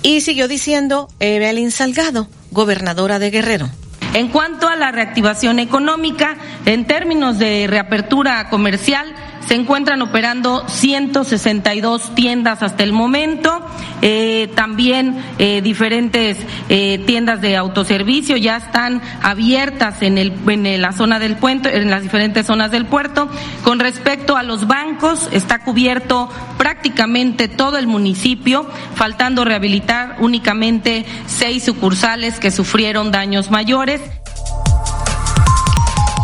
Y 0.02 0.22
siguió 0.22 0.48
diciendo 0.48 1.10
Evelyn 1.20 1.72
Salgado, 1.72 2.28
gobernadora 2.52 3.20
de 3.20 3.30
Guerrero. 3.32 3.70
En 4.14 4.30
cuanto 4.30 4.68
a 4.68 4.76
la 4.76 4.92
reactivación 4.92 5.60
económica, 5.60 6.38
en 6.66 6.86
términos 6.88 7.38
de 7.38 7.68
reapertura 7.68 8.50
comercial, 8.50 9.14
se 9.48 9.56
encuentran 9.56 10.02
operando 10.02 10.68
162 10.68 12.14
tiendas 12.16 12.62
hasta 12.62 12.84
el 12.84 12.92
momento, 12.92 13.66
eh, 14.02 14.52
también 14.56 15.24
eh, 15.40 15.62
diferentes 15.62 16.38
eh, 16.68 17.02
tiendas 17.06 17.40
de 17.42 17.56
autoservicio 17.56 18.36
ya 18.36 18.58
están 18.58 19.02
abiertas 19.22 20.02
en, 20.02 20.18
en 20.18 20.82
la 20.82 20.92
zona 20.92 21.18
del 21.20 21.38
puente, 21.38 21.78
en 21.78 21.90
las 21.90 22.04
diferentes 22.04 22.46
zonas 22.46 22.72
del 22.72 22.86
puerto. 22.86 23.30
Con 23.64 23.80
respecto 23.80 24.36
a 24.36 24.44
los 24.44 24.68
bancos, 24.68 25.30
está 25.32 25.60
cubierto 25.60 26.30
prácticamente 26.58 27.48
todo 27.48 27.78
el 27.78 27.88
municipio, 27.88 28.70
faltando 28.96 29.46
rehabilitar 29.46 30.18
únicamente 30.20 31.06
seis 31.26 31.64
sucursales 31.64 32.40
que 32.40 32.52
sufrieron 32.52 33.12
daños 33.12 33.50
mayores. 33.50 34.02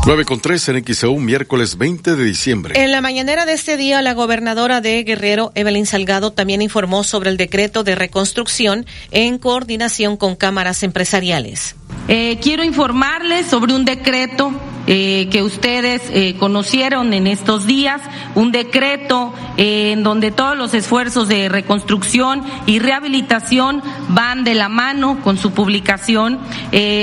9 0.05 0.25
con 0.25 0.41
3 0.41 0.67
en 0.67 0.83
XEU, 0.83 1.17
miércoles 1.17 1.77
20 1.77 2.17
de 2.17 2.25
diciembre. 2.25 2.83
En 2.83 2.91
la 2.91 2.99
mañanera 2.99 3.45
de 3.45 3.53
este 3.53 3.77
día, 3.77 4.01
la 4.01 4.13
gobernadora 4.13 4.81
de 4.81 5.01
Guerrero, 5.05 5.53
Evelyn 5.55 5.85
Salgado, 5.85 6.31
también 6.33 6.61
informó 6.61 7.05
sobre 7.05 7.29
el 7.29 7.37
decreto 7.37 7.85
de 7.85 7.95
reconstrucción 7.95 8.85
en 9.11 9.37
coordinación 9.37 10.17
con 10.17 10.35
cámaras 10.35 10.83
empresariales. 10.83 11.77
Eh, 12.07 12.39
quiero 12.41 12.63
informarles 12.63 13.47
sobre 13.47 13.73
un 13.73 13.85
decreto 13.85 14.51
eh, 14.85 15.29
que 15.31 15.41
ustedes 15.41 16.01
eh, 16.09 16.35
conocieron 16.37 17.13
en 17.13 17.27
estos 17.27 17.65
días, 17.65 18.01
un 18.35 18.51
decreto 18.51 19.33
en 19.55 20.03
donde 20.03 20.31
todos 20.31 20.57
los 20.57 20.73
esfuerzos 20.73 21.29
de 21.29 21.47
reconstrucción 21.47 22.43
y 22.65 22.79
rehabilitación 22.79 23.81
van 24.09 24.43
de 24.43 24.55
la 24.55 24.67
mano 24.67 25.19
con 25.23 25.37
su 25.37 25.51
publicación. 25.51 26.39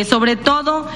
Sobre 0.08 0.34
todo, 0.34 0.88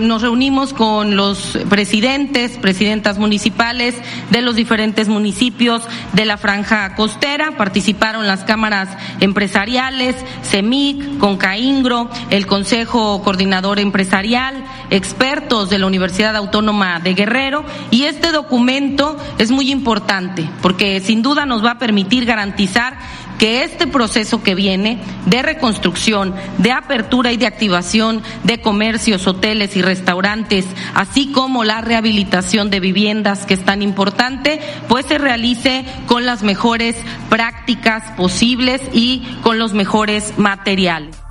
nos 0.00 0.22
reunimos 0.22 0.74
con 0.74 1.16
los 1.16 1.58
presidentes, 1.70 2.52
presidentas 2.58 3.18
municipales 3.18 3.94
de 4.30 4.42
los 4.42 4.54
diferentes 4.54 5.08
municipios 5.08 5.82
de 6.12 6.26
la 6.26 6.36
franja 6.36 6.94
costera. 6.94 7.56
Participaron 7.56 8.26
las 8.26 8.44
cámaras 8.44 8.90
empresariales, 9.20 10.14
CEMIC, 10.44 11.18
Concaingro, 11.18 12.10
el 12.28 12.46
Consejo 12.46 13.21
Coordinador 13.22 13.78
Empresarial, 13.78 14.64
expertos 14.90 15.70
de 15.70 15.78
la 15.78 15.86
Universidad 15.86 16.36
Autónoma 16.36 17.00
de 17.00 17.14
Guerrero. 17.14 17.64
Y 17.90 18.04
este 18.04 18.32
documento 18.32 19.16
es 19.38 19.50
muy 19.50 19.70
importante 19.70 20.48
porque 20.60 21.00
sin 21.00 21.22
duda 21.22 21.46
nos 21.46 21.64
va 21.64 21.72
a 21.72 21.78
permitir 21.78 22.24
garantizar 22.24 22.98
que 23.38 23.64
este 23.64 23.88
proceso 23.88 24.42
que 24.42 24.54
viene 24.54 25.00
de 25.26 25.42
reconstrucción, 25.42 26.34
de 26.58 26.70
apertura 26.70 27.32
y 27.32 27.36
de 27.36 27.46
activación 27.46 28.22
de 28.44 28.60
comercios, 28.60 29.26
hoteles 29.26 29.76
y 29.76 29.82
restaurantes, 29.82 30.64
así 30.94 31.32
como 31.32 31.64
la 31.64 31.80
rehabilitación 31.80 32.70
de 32.70 32.78
viviendas, 32.78 33.44
que 33.44 33.54
es 33.54 33.64
tan 33.64 33.82
importante, 33.82 34.60
pues 34.88 35.06
se 35.06 35.18
realice 35.18 35.84
con 36.06 36.24
las 36.24 36.42
mejores 36.42 36.96
prácticas 37.28 38.12
posibles 38.12 38.80
y 38.92 39.22
con 39.42 39.58
los 39.58 39.72
mejores 39.72 40.38
materiales. 40.38 41.21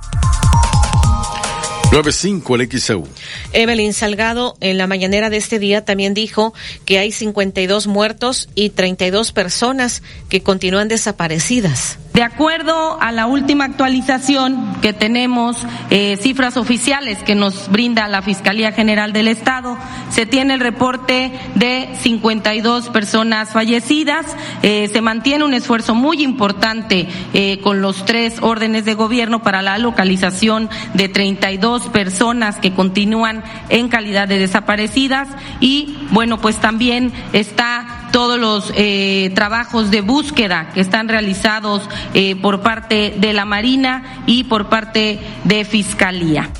95 1.92 2.56
el 2.56 2.70
XEU. 2.70 3.06
Evelyn 3.52 3.92
Salgado 3.92 4.56
en 4.60 4.78
la 4.78 4.86
mañanera 4.86 5.28
de 5.28 5.36
este 5.36 5.58
día 5.58 5.84
también 5.84 6.14
dijo 6.14 6.54
que 6.86 6.98
hay 6.98 7.12
52 7.12 7.86
muertos 7.86 8.48
y 8.54 8.70
32 8.70 9.32
personas 9.32 10.02
que 10.30 10.42
continúan 10.42 10.88
desaparecidas. 10.88 11.98
De 12.12 12.22
acuerdo 12.22 13.00
a 13.00 13.10
la 13.10 13.26
última 13.26 13.64
actualización 13.64 14.76
que 14.82 14.92
tenemos, 14.92 15.56
eh, 15.88 16.18
cifras 16.20 16.58
oficiales 16.58 17.22
que 17.22 17.34
nos 17.34 17.70
brinda 17.70 18.06
la 18.06 18.20
Fiscalía 18.20 18.72
General 18.72 19.14
del 19.14 19.28
Estado, 19.28 19.78
se 20.10 20.26
tiene 20.26 20.52
el 20.52 20.60
reporte 20.60 21.32
de 21.54 21.88
52 22.02 22.90
personas 22.90 23.48
fallecidas. 23.50 24.26
Eh, 24.62 24.90
se 24.92 25.00
mantiene 25.00 25.44
un 25.44 25.54
esfuerzo 25.54 25.94
muy 25.94 26.22
importante 26.22 27.08
eh, 27.32 27.60
con 27.62 27.80
los 27.80 28.04
tres 28.04 28.36
órdenes 28.42 28.84
de 28.84 28.92
gobierno 28.92 29.42
para 29.42 29.62
la 29.62 29.78
localización 29.78 30.68
de 30.92 31.08
32 31.08 31.88
personas 31.88 32.58
que 32.58 32.74
continúan 32.74 33.42
en 33.70 33.88
calidad 33.88 34.28
de 34.28 34.38
desaparecidas 34.38 35.28
y 35.60 35.96
bueno, 36.10 36.38
pues 36.38 36.56
también 36.56 37.10
está 37.32 38.02
todos 38.12 38.38
los 38.38 38.72
eh, 38.76 39.32
trabajos 39.34 39.90
de 39.90 40.02
búsqueda 40.02 40.70
que 40.74 40.80
están 40.80 41.08
realizados 41.08 41.88
eh, 42.14 42.36
por 42.36 42.60
parte 42.60 43.14
de 43.16 43.32
la 43.32 43.44
Marina 43.44 44.24
y 44.26 44.44
por 44.44 44.68
parte 44.68 45.18
de 45.44 45.64
Fiscalía. 45.64 46.50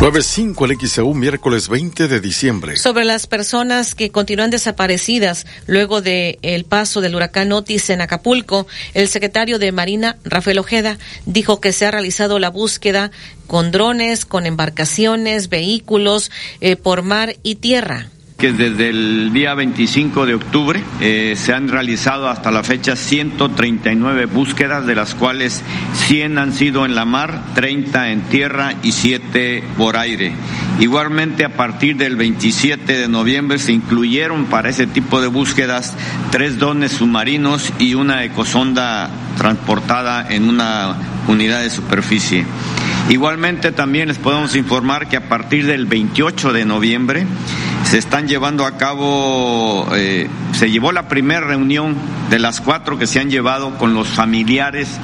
9.5 0.00 0.64
el 0.64 0.88
XEU, 0.88 1.12
miércoles 1.12 1.68
20 1.68 2.08
de 2.08 2.20
diciembre. 2.20 2.78
Sobre 2.78 3.04
las 3.04 3.26
personas 3.26 3.94
que 3.94 4.10
continúan 4.10 4.48
desaparecidas 4.50 5.44
luego 5.66 6.00
del 6.00 6.38
el 6.40 6.64
paso 6.64 7.02
del 7.02 7.14
huracán 7.14 7.52
Otis 7.52 7.90
en 7.90 8.00
Acapulco, 8.00 8.66
el 8.94 9.08
secretario 9.08 9.58
de 9.58 9.72
Marina, 9.72 10.16
Rafael 10.24 10.58
Ojeda, 10.58 10.96
dijo 11.26 11.60
que 11.60 11.72
se 11.72 11.84
ha 11.84 11.90
realizado 11.90 12.38
la 12.38 12.48
búsqueda 12.48 13.10
con 13.46 13.72
drones, 13.72 14.24
con 14.24 14.46
embarcaciones, 14.46 15.50
vehículos, 15.50 16.30
eh, 16.62 16.76
por 16.76 17.02
mar 17.02 17.36
y 17.42 17.56
tierra 17.56 18.08
que 18.40 18.52
desde 18.52 18.88
el 18.88 19.32
día 19.34 19.54
25 19.54 20.24
de 20.24 20.34
octubre 20.34 20.82
eh, 21.00 21.34
se 21.36 21.52
han 21.52 21.68
realizado 21.68 22.26
hasta 22.26 22.50
la 22.50 22.62
fecha 22.62 22.96
139 22.96 24.24
búsquedas, 24.24 24.86
de 24.86 24.94
las 24.94 25.14
cuales 25.14 25.62
100 26.06 26.38
han 26.38 26.52
sido 26.54 26.86
en 26.86 26.94
la 26.94 27.04
mar, 27.04 27.42
30 27.54 28.10
en 28.10 28.22
tierra 28.22 28.72
y 28.82 28.92
7 28.92 29.62
por 29.76 29.98
aire. 29.98 30.32
Igualmente, 30.78 31.44
a 31.44 31.50
partir 31.50 31.96
del 31.96 32.16
27 32.16 32.96
de 32.96 33.08
noviembre 33.08 33.58
se 33.58 33.72
incluyeron 33.72 34.46
para 34.46 34.70
ese 34.70 34.86
tipo 34.86 35.20
de 35.20 35.28
búsquedas 35.28 35.94
tres 36.30 36.58
dones 36.58 36.92
submarinos 36.92 37.70
y 37.78 37.92
una 37.92 38.24
ecosonda 38.24 39.10
transportada 39.36 40.26
en 40.30 40.48
una 40.48 40.96
unidad 41.28 41.60
de 41.60 41.68
superficie. 41.68 42.46
Igualmente 43.10 43.72
también 43.72 44.08
les 44.08 44.18
podemos 44.18 44.56
informar 44.56 45.08
que 45.08 45.16
a 45.16 45.28
partir 45.28 45.66
del 45.66 45.84
28 45.86 46.52
de 46.52 46.64
noviembre 46.64 47.26
se 47.90 47.98
están 47.98 48.28
llevando 48.28 48.66
a 48.66 48.76
cabo, 48.76 49.84
eh, 49.96 50.28
se 50.52 50.70
llevó 50.70 50.92
la 50.92 51.08
primera 51.08 51.40
reunión 51.40 51.96
de 52.30 52.38
las 52.38 52.60
cuatro 52.60 52.98
que 52.98 53.08
se 53.08 53.18
han 53.18 53.30
llevado 53.30 53.76
con 53.78 53.94
los 53.94 54.06
familiares 54.06 55.00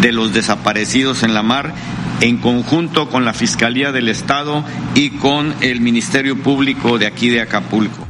de 0.00 0.10
los 0.10 0.32
desaparecidos 0.32 1.22
en 1.22 1.34
la 1.34 1.42
mar 1.42 1.74
en 2.22 2.38
conjunto 2.38 3.10
con 3.10 3.26
la 3.26 3.34
Fiscalía 3.34 3.92
del 3.92 4.08
Estado 4.08 4.64
y 4.94 5.10
con 5.10 5.54
el 5.60 5.82
Ministerio 5.82 6.42
Público 6.42 6.98
de 6.98 7.06
aquí 7.06 7.28
de 7.28 7.42
Acapulco. 7.42 8.09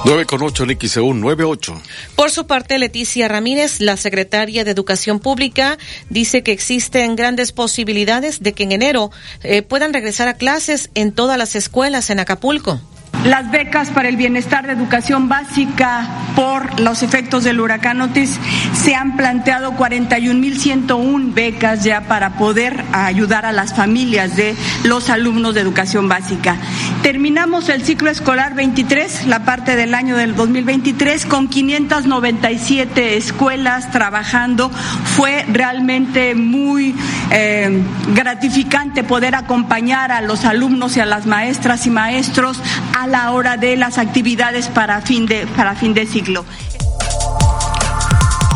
9 0.05 0.27
con 0.27 0.43
8 0.43 0.65
en 0.65 0.79
XEU 0.81 1.15
98. 1.15 1.81
Por 2.17 2.31
su 2.31 2.47
parte, 2.47 2.79
Leticia 2.79 3.29
Ramírez, 3.29 3.81
la 3.81 3.97
secretaria 3.97 4.65
de 4.65 4.71
Educación 4.73 5.21
Pública, 5.21 5.79
dice 6.11 6.43
que 6.43 6.51
existen 6.51 7.15
grandes 7.15 7.53
posibilidades 7.53 8.43
de 8.43 8.53
que 8.53 8.65
en 8.65 8.73
enero 8.73 9.13
eh, 9.43 9.63
puedan 9.63 9.93
regresar 9.93 10.27
a 10.27 10.35
clases 10.35 10.91
en 10.95 11.13
todas 11.13 11.39
las 11.39 11.55
escuelas 11.55 12.11
en 12.11 12.19
Acapulco. 12.19 12.81
Las 13.25 13.53
becas 13.53 13.91
para 13.91 14.09
el 14.09 14.17
bienestar 14.17 14.67
de 14.67 14.73
educación 14.73 15.29
básica 15.29 16.09
por 16.35 16.81
los 16.81 17.05
efectos 17.05 17.45
del 17.45 17.61
huracán 17.61 18.01
Otis 18.01 18.41
se 18.75 18.97
han 18.97 19.17
planteado 19.17 19.75
41.101 19.75 21.33
becas 21.33 21.85
ya 21.85 22.01
para 22.09 22.31
poder 22.31 22.83
ayudar 22.93 23.47
a 23.47 23.53
las 23.53 23.75
familias 23.75 24.35
de 24.35 24.57
los 24.83 25.09
alumnos 25.09 25.55
de 25.55 25.61
educación 25.61 26.09
básica. 26.09 26.57
Terminamos 27.03 27.69
el 27.69 27.83
ciclo 27.83 28.11
escolar 28.11 28.55
23, 28.55 29.27
la 29.27 29.45
parte 29.45 29.77
del 29.77 29.95
año 29.95 30.17
del 30.17 30.35
2023, 30.35 31.25
con 31.27 31.47
597 31.47 33.17
escuelas 33.17 33.93
trabajando. 33.93 34.69
Fue 34.69 35.45
realmente 35.49 36.35
muy 36.35 36.95
eh, 37.31 37.83
gratificante 38.15 39.05
poder 39.05 39.37
acompañar 39.37 40.11
a 40.11 40.23
los 40.23 40.45
alumnos 40.45 40.97
y 40.97 41.01
a 41.01 41.07
las 41.07 41.27
maestras 41.27 41.87
y 41.87 41.91
maestros 41.91 42.61
la 43.07 43.33
hora 43.33 43.57
de 43.57 43.77
las 43.77 43.99
actividades 43.99 44.69
para 44.69 45.01
fin 45.01 45.27
de, 45.27 45.47
para 45.57 45.75
fin 45.75 45.95
de 45.95 46.07
siglo. 46.07 46.45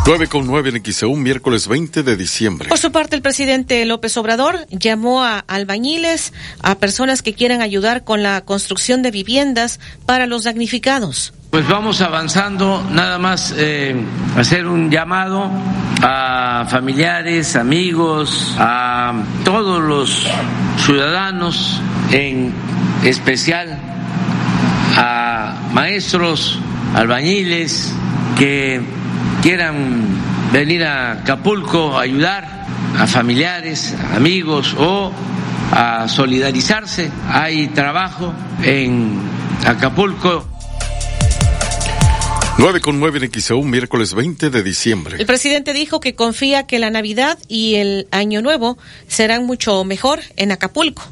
9 0.06 0.28
con 0.28 0.46
9 0.46 0.70
en 0.70 0.92
XEU, 0.92 1.16
miércoles 1.16 1.66
20 1.66 2.04
de 2.04 2.16
diciembre. 2.16 2.68
Por 2.68 2.78
su 2.78 2.92
parte, 2.92 3.16
el 3.16 3.22
presidente 3.22 3.84
López 3.86 4.16
Obrador 4.16 4.64
llamó 4.70 5.24
a 5.24 5.40
albañiles, 5.40 6.32
a 6.62 6.76
personas 6.76 7.22
que 7.22 7.34
quieran 7.34 7.60
ayudar 7.60 8.04
con 8.04 8.22
la 8.22 8.40
construcción 8.42 9.02
de 9.02 9.10
viviendas 9.10 9.80
para 10.06 10.26
los 10.26 10.44
damnificados. 10.44 11.34
Pues 11.50 11.66
vamos 11.66 12.02
avanzando, 12.02 12.84
nada 12.92 13.18
más 13.18 13.52
eh, 13.56 13.96
hacer 14.36 14.68
un 14.68 14.92
llamado 14.92 15.50
a 16.00 16.66
familiares, 16.70 17.56
amigos, 17.56 18.54
a 18.58 19.12
todos 19.44 19.82
los 19.82 20.24
ciudadanos, 20.84 21.80
en 22.12 22.54
especial 23.02 23.95
a 24.96 25.70
maestros, 25.72 26.58
albañiles 26.94 27.92
que 28.38 28.80
quieran 29.42 30.06
venir 30.52 30.84
a 30.84 31.12
Acapulco 31.12 31.98
a 31.98 32.02
ayudar 32.02 32.66
a 32.98 33.06
familiares, 33.06 33.94
amigos 34.14 34.74
o 34.78 35.12
a 35.72 36.08
solidarizarse. 36.08 37.10
Hay 37.28 37.68
trabajo 37.68 38.32
en 38.62 39.18
Acapulco. 39.66 40.46
9 42.58 42.80
con 42.80 42.98
9 42.98 43.20
en 43.22 43.40
XEU, 43.42 43.62
miércoles 43.64 44.14
20 44.14 44.48
de 44.48 44.62
diciembre. 44.62 45.16
El 45.18 45.26
presidente 45.26 45.74
dijo 45.74 46.00
que 46.00 46.14
confía 46.14 46.66
que 46.66 46.78
la 46.78 46.88
Navidad 46.88 47.38
y 47.48 47.74
el 47.74 48.08
Año 48.12 48.40
Nuevo 48.40 48.78
serán 49.08 49.44
mucho 49.44 49.84
mejor 49.84 50.20
en 50.36 50.52
Acapulco. 50.52 51.02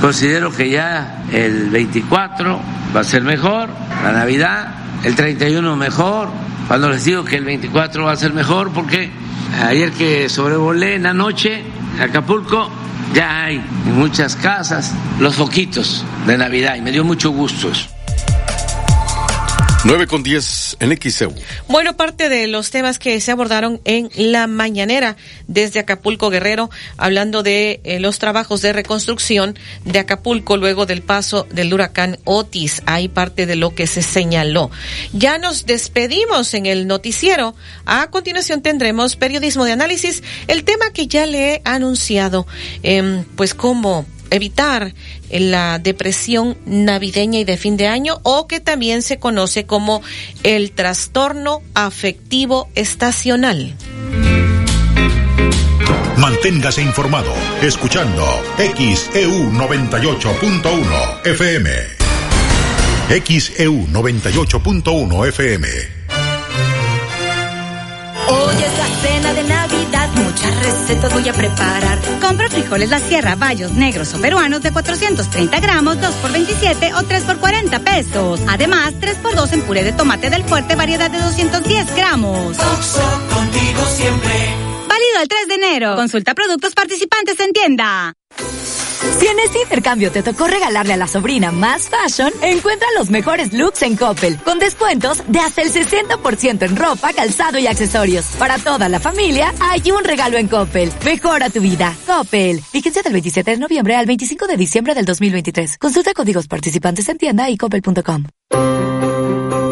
Considero 0.00 0.52
que 0.52 0.70
ya 0.70 1.24
el 1.32 1.70
24 1.70 2.60
va 2.94 3.00
a 3.00 3.04
ser 3.04 3.22
mejor, 3.22 3.68
la 4.02 4.12
Navidad, 4.12 4.74
el 5.04 5.14
31 5.14 5.76
mejor. 5.76 6.28
Cuando 6.66 6.90
les 6.90 7.04
digo 7.04 7.24
que 7.24 7.36
el 7.36 7.44
24 7.44 8.04
va 8.04 8.12
a 8.12 8.16
ser 8.16 8.32
mejor, 8.32 8.72
porque 8.72 9.10
ayer 9.62 9.92
que 9.92 10.28
sobrevolé 10.28 10.96
en 10.96 11.04
la 11.04 11.12
noche, 11.12 11.62
Acapulco, 12.00 12.70
ya 13.14 13.44
hay 13.44 13.56
en 13.56 13.98
muchas 13.98 14.36
casas 14.36 14.92
los 15.20 15.34
foquitos 15.34 16.04
de 16.26 16.38
Navidad 16.38 16.76
y 16.76 16.80
me 16.80 16.90
dio 16.90 17.04
mucho 17.04 17.30
gusto 17.30 17.70
eso. 17.70 17.88
9 19.84 20.06
con 20.06 20.22
10 20.22 20.76
en 20.78 20.96
XEU. 20.96 21.34
Bueno, 21.66 21.96
parte 21.96 22.28
de 22.28 22.46
los 22.46 22.70
temas 22.70 23.00
que 23.00 23.20
se 23.20 23.32
abordaron 23.32 23.80
en 23.84 24.10
la 24.14 24.46
mañanera 24.46 25.16
desde 25.48 25.80
Acapulco 25.80 26.30
Guerrero, 26.30 26.70
hablando 26.96 27.42
de 27.42 27.80
eh, 27.82 27.98
los 27.98 28.20
trabajos 28.20 28.62
de 28.62 28.72
reconstrucción 28.72 29.58
de 29.84 29.98
Acapulco 29.98 30.56
luego 30.56 30.86
del 30.86 31.02
paso 31.02 31.48
del 31.50 31.74
huracán 31.74 32.18
Otis. 32.24 32.82
Hay 32.86 33.08
parte 33.08 33.44
de 33.44 33.56
lo 33.56 33.74
que 33.74 33.88
se 33.88 34.02
señaló. 34.02 34.70
Ya 35.12 35.38
nos 35.38 35.66
despedimos 35.66 36.54
en 36.54 36.66
el 36.66 36.86
noticiero. 36.86 37.56
A 37.84 38.08
continuación 38.10 38.62
tendremos 38.62 39.16
periodismo 39.16 39.64
de 39.64 39.72
análisis, 39.72 40.22
el 40.46 40.62
tema 40.62 40.92
que 40.92 41.08
ya 41.08 41.26
le 41.26 41.54
he 41.54 41.62
anunciado, 41.64 42.46
eh, 42.84 43.24
pues 43.34 43.52
cómo 43.54 44.06
evitar 44.32 44.94
la 45.30 45.78
depresión 45.78 46.56
navideña 46.66 47.38
y 47.38 47.44
de 47.44 47.56
fin 47.56 47.76
de 47.76 47.86
año 47.86 48.20
o 48.22 48.46
que 48.46 48.60
también 48.60 49.02
se 49.02 49.18
conoce 49.18 49.64
como 49.64 50.02
el 50.42 50.72
trastorno 50.72 51.62
afectivo 51.74 52.68
estacional. 52.74 53.74
Manténgase 56.16 56.82
informado 56.82 57.32
escuchando 57.62 58.24
XEU 58.56 59.50
98.1 59.52 61.26
FM. 61.26 61.70
XEU 63.26 63.86
98.1 63.88 65.28
FM. 65.28 66.01
Muchas 70.42 70.64
recetas 70.64 71.12
voy 71.12 71.28
a 71.28 71.32
preparar. 71.32 71.98
Compra 72.20 72.48
frijoles 72.48 72.90
La 72.90 72.98
Sierra, 72.98 73.36
bayos 73.36 73.72
negros 73.72 74.12
o 74.14 74.20
peruanos 74.20 74.62
de 74.62 74.72
430 74.72 75.60
gramos, 75.60 76.00
2 76.00 76.14
por 76.16 76.32
27 76.32 76.94
o 76.94 77.02
3 77.02 77.24
por 77.24 77.38
40 77.38 77.78
pesos. 77.80 78.40
Además, 78.48 78.94
3 78.98 79.16
por 79.18 79.34
2 79.34 79.52
en 79.52 79.62
puré 79.62 79.84
de 79.84 79.92
tomate 79.92 80.30
del 80.30 80.44
fuerte, 80.44 80.74
variedad 80.74 81.10
de 81.10 81.18
210 81.18 81.94
gramos. 81.94 82.56
contigo 82.56 83.84
siempre. 83.94 84.71
Válido 84.92 85.22
el 85.22 85.28
3 85.28 85.48
de 85.48 85.54
enero. 85.54 85.96
Consulta 85.96 86.34
productos 86.34 86.74
participantes 86.74 87.40
en 87.40 87.52
tienda. 87.54 88.12
Si 89.18 89.26
en 89.26 89.38
este 89.38 89.62
intercambio 89.62 90.12
te 90.12 90.22
tocó 90.22 90.46
regalarle 90.46 90.92
a 90.92 90.98
la 90.98 91.06
sobrina 91.06 91.50
más 91.50 91.88
fashion, 91.88 92.30
encuentra 92.42 92.86
los 92.98 93.08
mejores 93.08 93.54
looks 93.54 93.80
en 93.82 93.96
Coppel, 93.96 94.36
con 94.44 94.58
descuentos 94.58 95.22
de 95.28 95.38
hasta 95.38 95.62
el 95.62 95.72
60% 95.72 96.66
en 96.66 96.76
ropa, 96.76 97.14
calzado 97.14 97.58
y 97.58 97.66
accesorios. 97.66 98.26
Para 98.38 98.58
toda 98.58 98.90
la 98.90 99.00
familia, 99.00 99.54
hay 99.60 99.90
un 99.90 100.04
regalo 100.04 100.36
en 100.36 100.48
Coppel. 100.48 100.92
Mejora 101.06 101.48
tu 101.48 101.62
vida. 101.62 101.96
Coppel. 102.06 102.60
Vigencia 102.70 103.00
del 103.00 103.14
27 103.14 103.50
de 103.52 103.56
noviembre 103.56 103.96
al 103.96 104.04
25 104.04 104.46
de 104.46 104.58
diciembre 104.58 104.94
del 104.94 105.06
2023. 105.06 105.78
Consulta 105.78 106.12
códigos 106.12 106.48
participantes 106.48 107.08
en 107.08 107.16
tienda 107.16 107.48
y 107.48 107.56
coppel.com. 107.56 108.26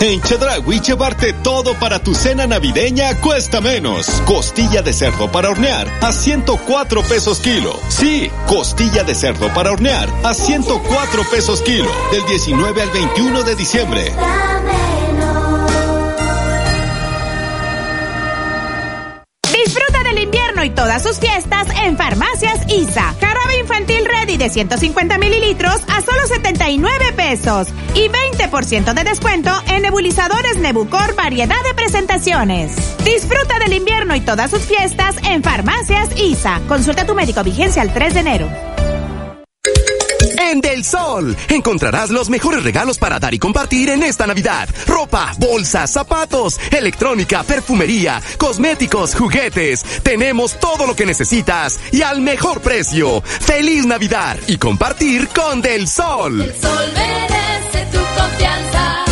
En 0.00 0.22
Chedragui 0.22 0.80
llevarte 0.80 1.32
todo 1.32 1.74
para 1.74 1.98
tu 1.98 2.14
cena 2.14 2.46
navideña 2.46 3.16
cuesta 3.20 3.60
menos. 3.60 4.06
Costilla 4.26 4.80
de 4.80 4.92
cerdo 4.92 5.30
para 5.30 5.50
hornear 5.50 5.88
a 6.00 6.12
104 6.12 7.02
pesos 7.02 7.40
kilo. 7.40 7.72
Sí, 7.88 8.30
costilla 8.46 9.02
de 9.02 9.16
cerdo 9.16 9.52
para 9.52 9.72
hornear 9.72 10.08
a 10.22 10.34
104 10.34 11.22
pesos 11.32 11.62
kilo. 11.62 11.90
Del 12.12 12.24
19 12.26 12.80
al 12.80 12.90
21 12.90 13.42
de 13.42 13.56
diciembre. 13.56 14.12
Disfruta 19.52 20.04
del 20.04 20.22
invierno 20.22 20.62
y 20.62 20.70
todas 20.70 21.02
sus 21.02 21.18
fiestas 21.18 21.66
en 21.82 21.96
Farmacias 21.96 22.60
ISA. 22.68 23.16
Jarabe 23.20 23.58
infantil 23.58 24.04
ready 24.04 24.36
de 24.36 24.48
150 24.48 25.18
mililitros 25.18 25.80
a 25.88 26.00
solo 26.02 26.24
79 26.28 27.12
y 27.94 28.08
20% 28.08 28.94
de 28.94 29.04
descuento 29.04 29.50
en 29.66 29.82
nebulizadores 29.82 30.56
Nebucor 30.56 31.14
variedad 31.14 31.62
de 31.62 31.74
presentaciones. 31.74 32.74
Disfruta 33.04 33.58
del 33.58 33.74
invierno 33.74 34.16
y 34.16 34.20
todas 34.20 34.50
sus 34.50 34.62
fiestas 34.62 35.14
en 35.24 35.42
Farmacias 35.42 36.08
ISA. 36.18 36.62
Consulta 36.68 37.02
a 37.02 37.06
tu 37.06 37.14
médico 37.14 37.44
vigencia 37.44 37.82
el 37.82 37.92
3 37.92 38.14
de 38.14 38.20
enero. 38.20 38.67
En 40.50 40.62
Del 40.62 40.82
Sol 40.82 41.36
encontrarás 41.50 42.08
los 42.08 42.30
mejores 42.30 42.64
regalos 42.64 42.96
para 42.96 43.18
dar 43.18 43.34
y 43.34 43.38
compartir 43.38 43.90
en 43.90 44.02
esta 44.02 44.26
Navidad. 44.26 44.66
Ropa, 44.86 45.34
bolsas, 45.38 45.90
zapatos, 45.90 46.58
electrónica, 46.70 47.42
perfumería, 47.42 48.22
cosméticos, 48.38 49.14
juguetes. 49.14 49.82
Tenemos 50.02 50.58
todo 50.58 50.86
lo 50.86 50.96
que 50.96 51.04
necesitas 51.04 51.78
y 51.92 52.00
al 52.00 52.22
mejor 52.22 52.62
precio. 52.62 53.20
Feliz 53.20 53.84
Navidad 53.84 54.38
y 54.46 54.56
compartir 54.56 55.28
con 55.28 55.60
Del 55.60 55.86
Sol. 55.86 56.40
El 56.40 56.54
sol 56.54 56.92
merece 56.94 57.86
tu 57.92 57.98
confianza. 58.18 59.04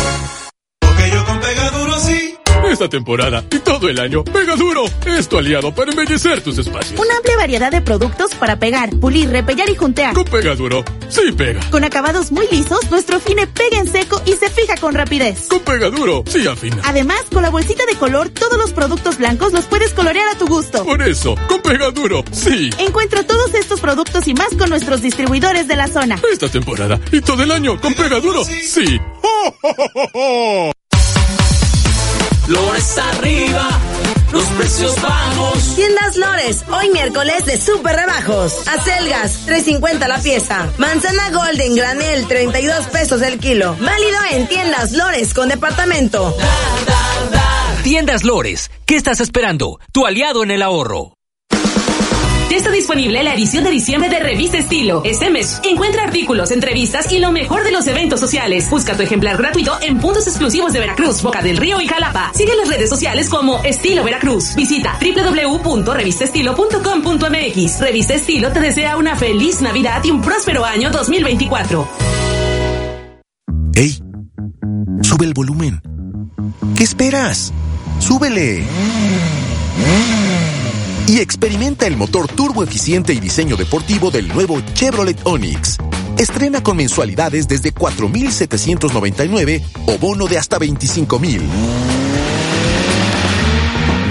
Porque 0.79 1.11
yo 1.11 1.23
con 1.23 2.01
sí. 2.01 2.46
Esta 2.69 2.89
temporada 2.89 3.45
y 3.49 3.59
todo 3.59 3.87
el 3.87 3.97
año, 3.97 4.25
Pega 4.25 4.57
Duro 4.57 4.83
es 5.05 5.29
tu 5.29 5.37
aliado 5.37 5.73
para 5.73 5.91
embellecer 5.91 6.41
tus 6.41 6.57
espacios. 6.57 6.99
Una 6.99 7.15
amplia 7.15 7.37
variedad 7.37 7.71
de 7.71 7.81
productos 7.81 8.35
para 8.35 8.59
pegar, 8.59 8.89
pulir, 8.99 9.29
repellar 9.29 9.69
y 9.69 9.75
juntear. 9.75 10.13
Con 10.13 10.25
Pega 10.25 10.53
Duro, 10.53 10.83
sí 11.07 11.31
pega. 11.31 11.61
Con 11.71 11.85
acabados 11.85 12.31
muy 12.31 12.45
lisos, 12.51 12.91
nuestro 12.91 13.21
fine 13.21 13.47
pega 13.47 13.79
en 13.79 13.89
seco 13.89 14.21
y 14.25 14.33
se 14.33 14.49
fija 14.49 14.75
con 14.75 14.95
rapidez. 14.95 15.47
Con 15.47 15.61
Pega 15.61 15.89
Duro, 15.89 16.25
sí 16.27 16.45
afina. 16.45 16.81
Además, 16.83 17.23
con 17.31 17.41
la 17.41 17.49
bolsita 17.49 17.85
de 17.85 17.95
color, 17.95 18.29
todos 18.29 18.57
los 18.57 18.73
productos 18.73 19.17
blancos 19.17 19.53
los 19.53 19.63
puedes 19.65 19.93
colorear 19.93 20.27
a 20.27 20.37
tu 20.37 20.47
gusto. 20.47 20.83
Por 20.83 21.01
eso, 21.01 21.35
con 21.47 21.61
Pega 21.61 21.91
Duro, 21.91 22.25
sí. 22.31 22.69
Encuentra 22.79 23.23
todos 23.25 23.53
estos 23.53 23.79
productos 23.79 24.27
y 24.27 24.33
más 24.33 24.53
con 24.55 24.69
nuestros 24.69 25.01
distribuidores 25.01 25.69
de 25.69 25.75
la 25.77 25.87
zona. 25.87 26.19
Esta 26.29 26.49
temporada 26.49 26.99
y 27.13 27.21
todo 27.21 27.43
el 27.43 27.51
año 27.51 27.79
con 27.79 27.93
Pega 27.93 28.19
Duro, 28.19 28.43
sí. 28.43 28.99
¡Oh, 29.21 29.53
oh, 29.61 29.75
oh, 29.93 30.09
oh! 30.13 30.71
Lores 32.47 32.97
arriba, 32.97 33.67
los 34.31 34.45
precios 34.51 35.01
bajos. 35.01 35.75
Tiendas 35.75 36.15
Lores, 36.15 36.63
hoy 36.71 36.89
miércoles 36.91 37.45
de 37.45 37.57
super 37.57 37.93
rebajos. 37.93 38.65
Acelgas, 38.67 39.45
3.50 39.47 40.07
la 40.07 40.17
pieza. 40.19 40.71
Manzana 40.77 41.29
Golden 41.31 41.75
Granel, 41.75 42.25
32 42.25 42.87
pesos 42.87 43.21
el 43.21 43.39
kilo. 43.39 43.75
Válido 43.81 44.17
en 44.31 44.47
Tiendas 44.47 44.93
Lores 44.93 45.33
con 45.33 45.49
departamento. 45.49 46.37
Tiendas 47.83 48.23
Lores, 48.23 48.71
¿qué 48.85 48.95
estás 48.95 49.19
esperando? 49.19 49.79
Tu 49.91 50.05
aliado 50.05 50.41
en 50.43 50.51
el 50.51 50.61
ahorro. 50.61 51.16
Ya 52.49 52.55
está 52.55 52.71
disponible 52.71 53.21
la 53.23 53.33
edición 53.33 53.65
de 53.65 53.71
diciembre 53.71 54.09
de 54.09 54.19
Revista 54.19 54.57
Estilo. 54.57 55.01
Este 55.03 55.29
mes 55.29 55.59
encuentra 55.63 56.03
artículos, 56.03 56.51
entrevistas 56.51 57.11
y 57.11 57.19
lo 57.19 57.33
mejor 57.33 57.65
de 57.65 57.71
los 57.71 57.85
eventos 57.87 58.21
sociales. 58.21 58.69
Busca 58.69 58.95
tu 58.95 59.03
ejemplar 59.03 59.35
gratuito 59.37 59.77
en 59.81 59.99
puntos 59.99 60.27
exclusivos 60.27 60.71
de 60.71 60.79
Veracruz, 60.79 61.21
Boca 61.21 61.41
del 61.41 61.57
Río 61.57 61.81
y 61.81 61.87
Jalapa. 61.87 62.31
Sigue 62.33 62.55
las 62.55 62.69
redes 62.69 62.89
sociales 62.89 63.27
como 63.29 63.61
Estilo 63.63 64.01
Veracruz. 64.03 64.55
Visita 64.55 64.97
www.revistaestilo.com.mx. 65.01 67.79
Revista 67.81 68.13
Estilo 68.13 68.49
te 68.51 68.61
desea 68.61 68.95
una 68.95 69.17
feliz 69.17 69.61
Navidad 69.61 70.01
y 70.05 70.11
un 70.11 70.21
próspero 70.21 70.63
año 70.63 70.89
2024. 70.89 71.85
¡Ey! 73.75 74.01
Sube 75.01 75.25
el 75.25 75.33
volumen. 75.33 75.81
¿Qué 76.75 76.83
esperas? 76.83 77.51
súbele. 77.99 78.63
Y 81.07 81.19
experimenta 81.19 81.87
el 81.87 81.95
motor 81.95 82.27
turbo 82.27 82.63
eficiente 82.63 83.13
y 83.13 83.19
diseño 83.19 83.55
deportivo 83.55 84.11
del 84.11 84.27
nuevo 84.27 84.61
Chevrolet 84.73 85.17
Onix. 85.23 85.77
Estrena 86.17 86.61
con 86.61 86.75
mensualidades 86.77 87.47
desde 87.47 87.73
4.799 87.73 89.63
o 89.85 89.97
bono 89.97 90.27
de 90.27 90.37
hasta 90.37 90.59
25.000. 90.59 91.41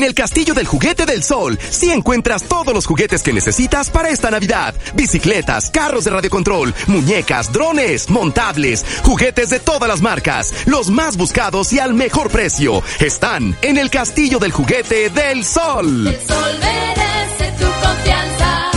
En 0.00 0.06
el 0.06 0.14
Castillo 0.14 0.54
del 0.54 0.66
Juguete 0.66 1.04
del 1.04 1.22
Sol, 1.22 1.58
sí 1.68 1.92
encuentras 1.92 2.44
todos 2.44 2.72
los 2.72 2.86
juguetes 2.86 3.22
que 3.22 3.34
necesitas 3.34 3.90
para 3.90 4.08
esta 4.08 4.30
Navidad. 4.30 4.74
Bicicletas, 4.94 5.70
carros 5.70 6.04
de 6.04 6.10
radiocontrol, 6.10 6.74
muñecas, 6.86 7.52
drones, 7.52 8.08
montables, 8.08 8.82
juguetes 9.04 9.50
de 9.50 9.60
todas 9.60 9.86
las 9.86 10.00
marcas, 10.00 10.54
los 10.64 10.88
más 10.88 11.18
buscados 11.18 11.70
y 11.74 11.80
al 11.80 11.92
mejor 11.92 12.30
precio. 12.30 12.82
Están 12.98 13.54
en 13.60 13.76
el 13.76 13.90
Castillo 13.90 14.38
del 14.38 14.52
Juguete 14.52 15.10
del 15.10 15.44
Sol. 15.44 16.06
El 16.06 16.18
sol 16.26 16.58
merece 16.60 17.52
tu 17.58 17.66
confianza. 17.86 18.70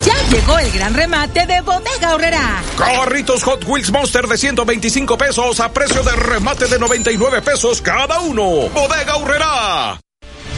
Ya 0.00 0.36
llegó 0.36 0.58
el 0.58 0.72
gran 0.72 0.94
remate 0.94 1.46
de 1.46 1.60
Bodega 1.60 2.12
Horrera. 2.12 2.64
Carritos 2.76 3.44
Hot 3.44 3.62
Wheels 3.68 3.92
Monster 3.92 4.26
de 4.26 4.36
125 4.36 5.16
pesos 5.16 5.60
a 5.60 5.72
precio 5.72 6.02
de 6.02 6.16
remate 6.16 6.66
de 6.66 6.80
99 6.80 7.40
pesos 7.40 7.80
cada 7.80 8.18
uno. 8.18 8.68
Bodega 8.70 9.14
Horrera. 9.14 10.00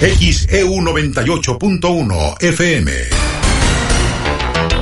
XEU 0.02 0.82
98.1 0.82 2.36
FM. 2.40 2.92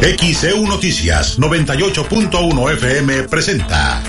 XEU 0.00 0.66
Noticias 0.66 1.38
98.1 1.38 2.72
FM 2.72 3.24
presenta 3.24 4.02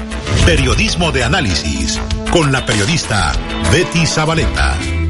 Periodismo 0.46 1.12
de 1.12 1.26
Análisis 1.26 2.00
con 2.32 2.54
la 2.54 2.66
periodista 2.66 3.34
Betty 3.74 4.06
Zabaleta. 4.06 5.01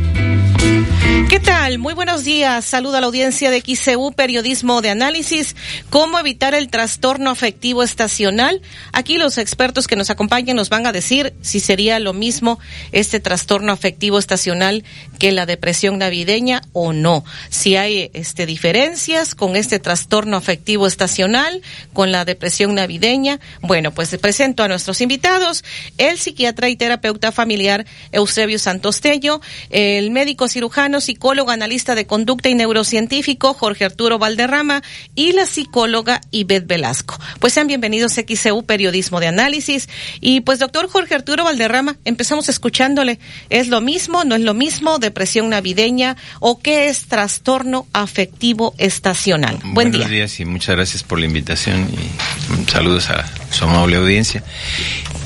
¿Qué 1.31 1.39
tal? 1.39 1.79
Muy 1.79 1.93
buenos 1.93 2.25
días. 2.25 2.65
Saluda 2.65 2.97
a 2.97 2.99
la 2.99 3.07
audiencia 3.07 3.51
de 3.51 3.61
XCU 3.61 4.11
Periodismo 4.11 4.81
de 4.81 4.89
Análisis. 4.89 5.55
¿Cómo 5.89 6.19
evitar 6.19 6.53
el 6.53 6.69
trastorno 6.69 7.29
afectivo 7.29 7.83
estacional? 7.83 8.61
Aquí 8.91 9.17
los 9.17 9.37
expertos 9.37 9.87
que 9.87 9.95
nos 9.95 10.09
acompañan 10.09 10.57
nos 10.57 10.67
van 10.67 10.85
a 10.85 10.91
decir 10.91 11.33
si 11.41 11.61
sería 11.61 12.01
lo 12.01 12.11
mismo 12.11 12.59
este 12.91 13.21
trastorno 13.21 13.71
afectivo 13.71 14.19
estacional 14.19 14.83
que 15.19 15.31
la 15.31 15.45
depresión 15.45 15.99
navideña 15.99 16.63
o 16.73 16.91
no. 16.91 17.23
Si 17.49 17.77
hay 17.77 18.11
este 18.13 18.45
diferencias 18.45 19.33
con 19.33 19.55
este 19.55 19.79
trastorno 19.79 20.35
afectivo 20.35 20.85
estacional, 20.85 21.61
con 21.93 22.11
la 22.11 22.25
depresión 22.25 22.75
navideña. 22.75 23.39
Bueno, 23.61 23.93
pues 23.93 24.09
presento 24.17 24.63
a 24.63 24.67
nuestros 24.67 24.99
invitados, 24.99 25.63
el 25.97 26.17
psiquiatra 26.17 26.67
y 26.67 26.75
terapeuta 26.75 27.31
familiar 27.31 27.85
Eusebio 28.11 28.59
Santostello, 28.59 29.39
el 29.69 30.11
médico 30.11 30.49
cirujano, 30.49 30.99
psicólogo, 31.21 31.51
analista 31.51 31.93
de 31.93 32.07
conducta 32.07 32.49
y 32.49 32.55
neurocientífico 32.55 33.53
Jorge 33.53 33.85
Arturo 33.85 34.17
Valderrama 34.17 34.81
y 35.13 35.33
la 35.33 35.45
psicóloga 35.45 36.19
Ivette 36.31 36.65
Velasco. 36.65 37.19
Pues 37.39 37.53
sean 37.53 37.67
bienvenidos 37.67 38.17
a 38.17 38.23
XCU 38.23 38.63
Periodismo 38.65 39.19
de 39.19 39.27
Análisis. 39.27 39.87
Y 40.19 40.41
pues 40.41 40.57
doctor 40.57 40.89
Jorge 40.89 41.13
Arturo 41.13 41.43
Valderrama, 41.43 41.95
empezamos 42.05 42.49
escuchándole. 42.49 43.19
¿Es 43.51 43.67
lo 43.67 43.81
mismo? 43.81 44.23
¿No 44.23 44.33
es 44.33 44.41
lo 44.41 44.55
mismo? 44.55 44.97
¿Depresión 44.97 45.49
navideña? 45.49 46.17
¿O 46.39 46.59
qué 46.59 46.89
es 46.89 47.05
trastorno 47.05 47.85
afectivo 47.93 48.73
estacional? 48.79 49.57
Buen 49.61 49.91
Buenos 49.91 49.99
día. 49.99 50.07
días 50.07 50.39
y 50.39 50.45
muchas 50.45 50.75
gracias 50.75 51.03
por 51.03 51.19
la 51.19 51.27
invitación 51.27 51.87
y 51.93 52.71
saludos 52.71 53.11
a 53.11 53.29
su 53.51 53.65
amable 53.65 53.97
audiencia. 53.97 54.43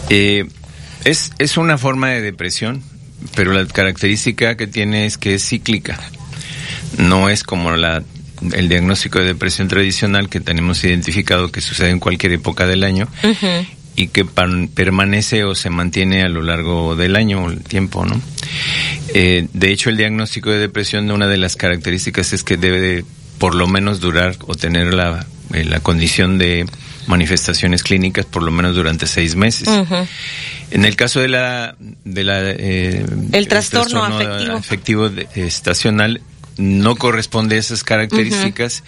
Eh, 0.09 0.45
es, 1.05 1.31
es 1.37 1.55
una 1.55 1.77
forma 1.77 2.09
de 2.09 2.21
depresión, 2.21 2.83
pero 3.35 3.53
la 3.53 3.65
característica 3.65 4.55
que 4.57 4.67
tiene 4.67 5.05
es 5.05 5.17
que 5.17 5.35
es 5.35 5.47
cíclica. 5.47 5.99
No 6.97 7.29
es 7.29 7.43
como 7.43 7.71
la, 7.71 8.03
el 8.53 8.69
diagnóstico 8.69 9.19
de 9.19 9.25
depresión 9.25 9.67
tradicional 9.67 10.29
que 10.29 10.39
tenemos 10.39 10.83
identificado 10.83 11.51
que 11.51 11.61
sucede 11.61 11.89
en 11.89 11.99
cualquier 11.99 12.33
época 12.33 12.67
del 12.67 12.83
año 12.83 13.07
y 13.95 14.07
que 14.07 14.25
pan- 14.25 14.67
permanece 14.73 15.43
o 15.43 15.55
se 15.55 15.69
mantiene 15.69 16.21
a 16.23 16.29
lo 16.29 16.41
largo 16.41 16.95
del 16.95 17.15
año 17.15 17.43
o 17.43 17.49
el 17.49 17.61
tiempo, 17.63 18.05
¿no? 18.05 18.19
Eh, 19.13 19.47
de 19.53 19.71
hecho, 19.71 19.89
el 19.89 19.97
diagnóstico 19.97 20.49
de 20.51 20.59
depresión, 20.59 21.09
una 21.11 21.27
de 21.27 21.37
las 21.37 21.55
características 21.55 22.33
es 22.33 22.43
que 22.43 22.57
debe 22.57 22.79
de, 22.81 23.05
por 23.37 23.55
lo 23.55 23.67
menos 23.67 23.99
durar 23.99 24.35
o 24.47 24.55
tener 24.55 24.93
la, 24.93 25.25
eh, 25.53 25.63
la 25.63 25.79
condición 25.79 26.37
de 26.37 26.65
manifestaciones 27.07 27.83
clínicas 27.83 28.25
por 28.25 28.43
lo 28.43 28.51
menos 28.51 28.75
durante 28.75 29.07
seis 29.07 29.35
meses. 29.35 29.67
En 30.71 30.85
el 30.85 30.95
caso 30.95 31.19
de 31.19 31.27
la, 31.27 31.75
de 32.03 32.23
la 32.23 32.39
eh, 32.43 33.05
El 33.31 33.47
trastorno 33.47 34.03
afectivo. 34.03 34.53
afectivo 34.57 35.09
de- 35.09 35.27
estacional 35.35 36.21
no 36.57 36.95
corresponde 36.95 37.57
a 37.57 37.59
esas 37.59 37.83
características 37.83 38.85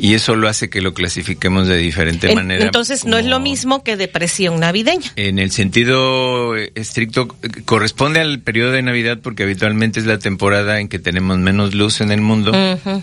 y 0.00 0.14
eso 0.14 0.34
lo 0.34 0.48
hace 0.48 0.68
que 0.68 0.80
lo 0.80 0.94
clasifiquemos 0.94 1.68
de 1.68 1.76
diferente 1.76 2.28
En- 2.28 2.34
manera. 2.34 2.64
entonces 2.64 3.04
no 3.04 3.16
es 3.18 3.24
lo 3.26 3.38
mismo 3.38 3.84
que 3.84 3.96
depresión 3.96 4.58
navideña. 4.58 5.12
En 5.14 5.38
el 5.38 5.52
sentido 5.52 6.56
estricto, 6.56 7.28
corresponde 7.66 8.18
al 8.18 8.40
periodo 8.40 8.72
de 8.72 8.82
Navidad 8.82 9.20
porque 9.22 9.44
habitualmente 9.44 10.00
es 10.00 10.06
la 10.06 10.18
temporada 10.18 10.80
en 10.80 10.88
que 10.88 10.98
tenemos 10.98 11.38
menos 11.38 11.72
luz 11.72 12.00
en 12.00 12.10
el 12.10 12.20
mundo. 12.20 12.52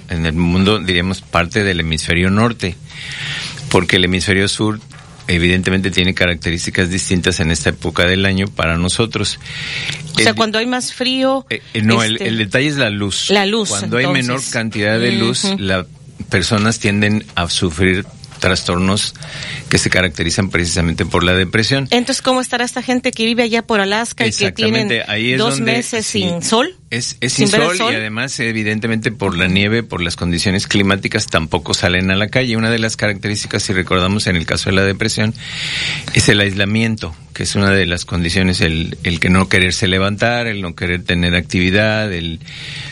En 0.09 0.25
el 0.25 0.33
mundo, 0.33 0.79
diríamos, 0.79 1.21
parte 1.21 1.63
del 1.63 1.79
hemisferio 1.79 2.29
norte, 2.29 2.75
porque 3.71 3.95
el 3.95 4.05
hemisferio 4.05 4.47
sur 4.47 4.79
evidentemente 5.27 5.91
tiene 5.91 6.13
características 6.13 6.89
distintas 6.89 7.39
en 7.39 7.51
esta 7.51 7.69
época 7.69 8.05
del 8.05 8.25
año 8.25 8.47
para 8.47 8.77
nosotros. 8.77 9.39
O 10.15 10.19
sea, 10.19 10.33
cuando 10.33 10.59
hay 10.59 10.65
más 10.65 10.93
frío. 10.93 11.45
eh, 11.49 11.61
eh, 11.73 11.81
no, 11.81 12.03
el, 12.03 12.13
este, 12.13 12.27
el 12.27 12.37
detalle 12.37 12.67
es 12.67 12.75
la 12.77 12.89
luz. 12.89 13.29
La 13.29 13.45
luz, 13.45 13.69
Cuando 13.69 13.97
hay 13.97 14.07
menor 14.07 14.41
cantidad 14.51 14.99
de 14.99 15.13
luz, 15.13 15.45
Ujú. 15.45 15.57
las 15.59 15.85
personas 16.29 16.79
tienden 16.79 17.25
a 17.35 17.49
sufrir 17.49 18.05
trastornos 18.41 19.13
que 19.69 19.77
se 19.77 19.89
caracterizan 19.89 20.49
precisamente 20.49 21.05
por 21.05 21.23
la 21.23 21.33
depresión. 21.33 21.87
Entonces, 21.91 22.21
¿cómo 22.21 22.41
estará 22.41 22.65
esta 22.65 22.81
gente 22.81 23.11
que 23.11 23.23
vive 23.23 23.43
allá 23.43 23.61
por 23.61 23.79
Alaska 23.79 24.27
y 24.27 24.33
que 24.33 24.51
tienen 24.51 24.91
ahí 25.07 25.31
es 25.33 25.39
dos 25.39 25.55
donde- 25.59 25.71
meses 25.71 26.05
sí. 26.05 26.23
sin 26.23 26.41
sol? 26.43 26.75
Es, 26.89 27.15
es 27.21 27.31
Sin 27.31 27.47
sol, 27.47 27.77
sol. 27.77 27.93
y 27.93 27.95
además 27.95 28.37
evidentemente 28.41 29.13
por 29.13 29.37
la 29.37 29.47
nieve, 29.47 29.81
por 29.81 30.01
las 30.01 30.17
condiciones 30.17 30.67
climáticas 30.67 31.27
tampoco 31.27 31.73
salen 31.73 32.11
a 32.11 32.17
la 32.17 32.27
calle. 32.27 32.57
Una 32.57 32.69
de 32.69 32.79
las 32.79 32.97
características, 32.97 33.63
si 33.63 33.71
recordamos 33.71 34.27
en 34.27 34.35
el 34.35 34.45
caso 34.45 34.69
de 34.69 34.75
la 34.75 34.83
depresión, 34.83 35.33
es 36.13 36.27
el 36.27 36.41
aislamiento, 36.41 37.15
que 37.33 37.43
es 37.43 37.55
una 37.55 37.69
de 37.69 37.85
las 37.85 38.03
condiciones, 38.03 38.59
el, 38.59 38.97
el 39.03 39.21
que 39.21 39.29
no 39.29 39.47
quererse 39.47 39.87
levantar, 39.87 40.47
el 40.47 40.61
no 40.61 40.75
querer 40.75 41.01
tener 41.05 41.33
actividad, 41.33 42.11
el 42.11 42.41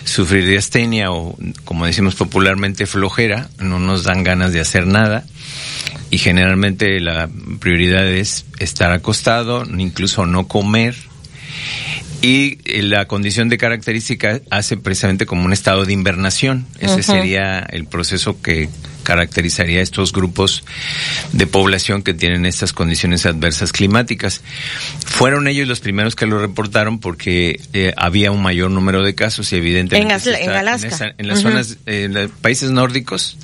sufrir 0.05 0.45
de 0.45 0.57
astenia 0.57 1.11
o 1.11 1.35
como 1.65 1.85
decimos 1.85 2.15
popularmente 2.15 2.85
flojera, 2.85 3.49
no 3.59 3.79
nos 3.79 4.05
dan 4.05 4.23
ganas 4.23 4.53
de 4.53 4.61
hacer 4.61 4.87
nada 4.87 5.25
y 6.11 6.17
generalmente 6.17 6.99
la 6.99 7.29
prioridad 7.59 8.07
es 8.07 8.45
estar 8.59 8.91
acostado, 8.91 9.63
incluso 9.77 10.25
no 10.25 10.47
comer 10.47 10.95
y 12.21 12.59
eh, 12.65 12.83
la 12.83 13.05
condición 13.07 13.47
de 13.47 13.57
característica 13.57 14.41
hace 14.49 14.75
precisamente 14.75 15.25
como 15.25 15.45
un 15.45 15.53
estado 15.53 15.85
de 15.85 15.93
invernación. 15.93 16.65
Ese 16.79 17.01
sería 17.01 17.59
el 17.59 17.85
proceso 17.85 18.41
que 18.41 18.69
caracterizaría 19.03 19.79
a 19.79 19.81
estos 19.83 20.11
grupos 20.11 20.63
de 21.31 21.47
población 21.47 22.03
que 22.03 22.13
tienen 22.13 22.45
estas 22.45 22.73
condiciones 22.73 23.25
adversas 23.25 23.71
climáticas. 23.71 24.41
Fueron 25.05 25.47
ellos 25.47 25.67
los 25.67 25.79
primeros 25.79 26.15
que 26.15 26.25
lo 26.27 26.39
reportaron 26.39 26.99
porque 26.99 27.59
eh, 27.73 27.93
había 27.95 28.31
un 28.31 28.43
mayor 28.43 28.69
número 28.69 29.01
de 29.01 29.15
casos 29.15 29.51
y 29.53 29.55
evidentemente 29.55 30.13
En 30.13 30.19
Asla- 30.19 30.39
en 30.41 30.49
Alaska. 30.51 30.87
esa- 30.89 31.13
en 31.17 31.27
las 31.27 31.39
zonas, 31.41 31.77
eh, 31.85 32.03
en 32.03 32.13
los 32.13 32.31
países 32.31 32.69
nórdicos, 32.71 33.37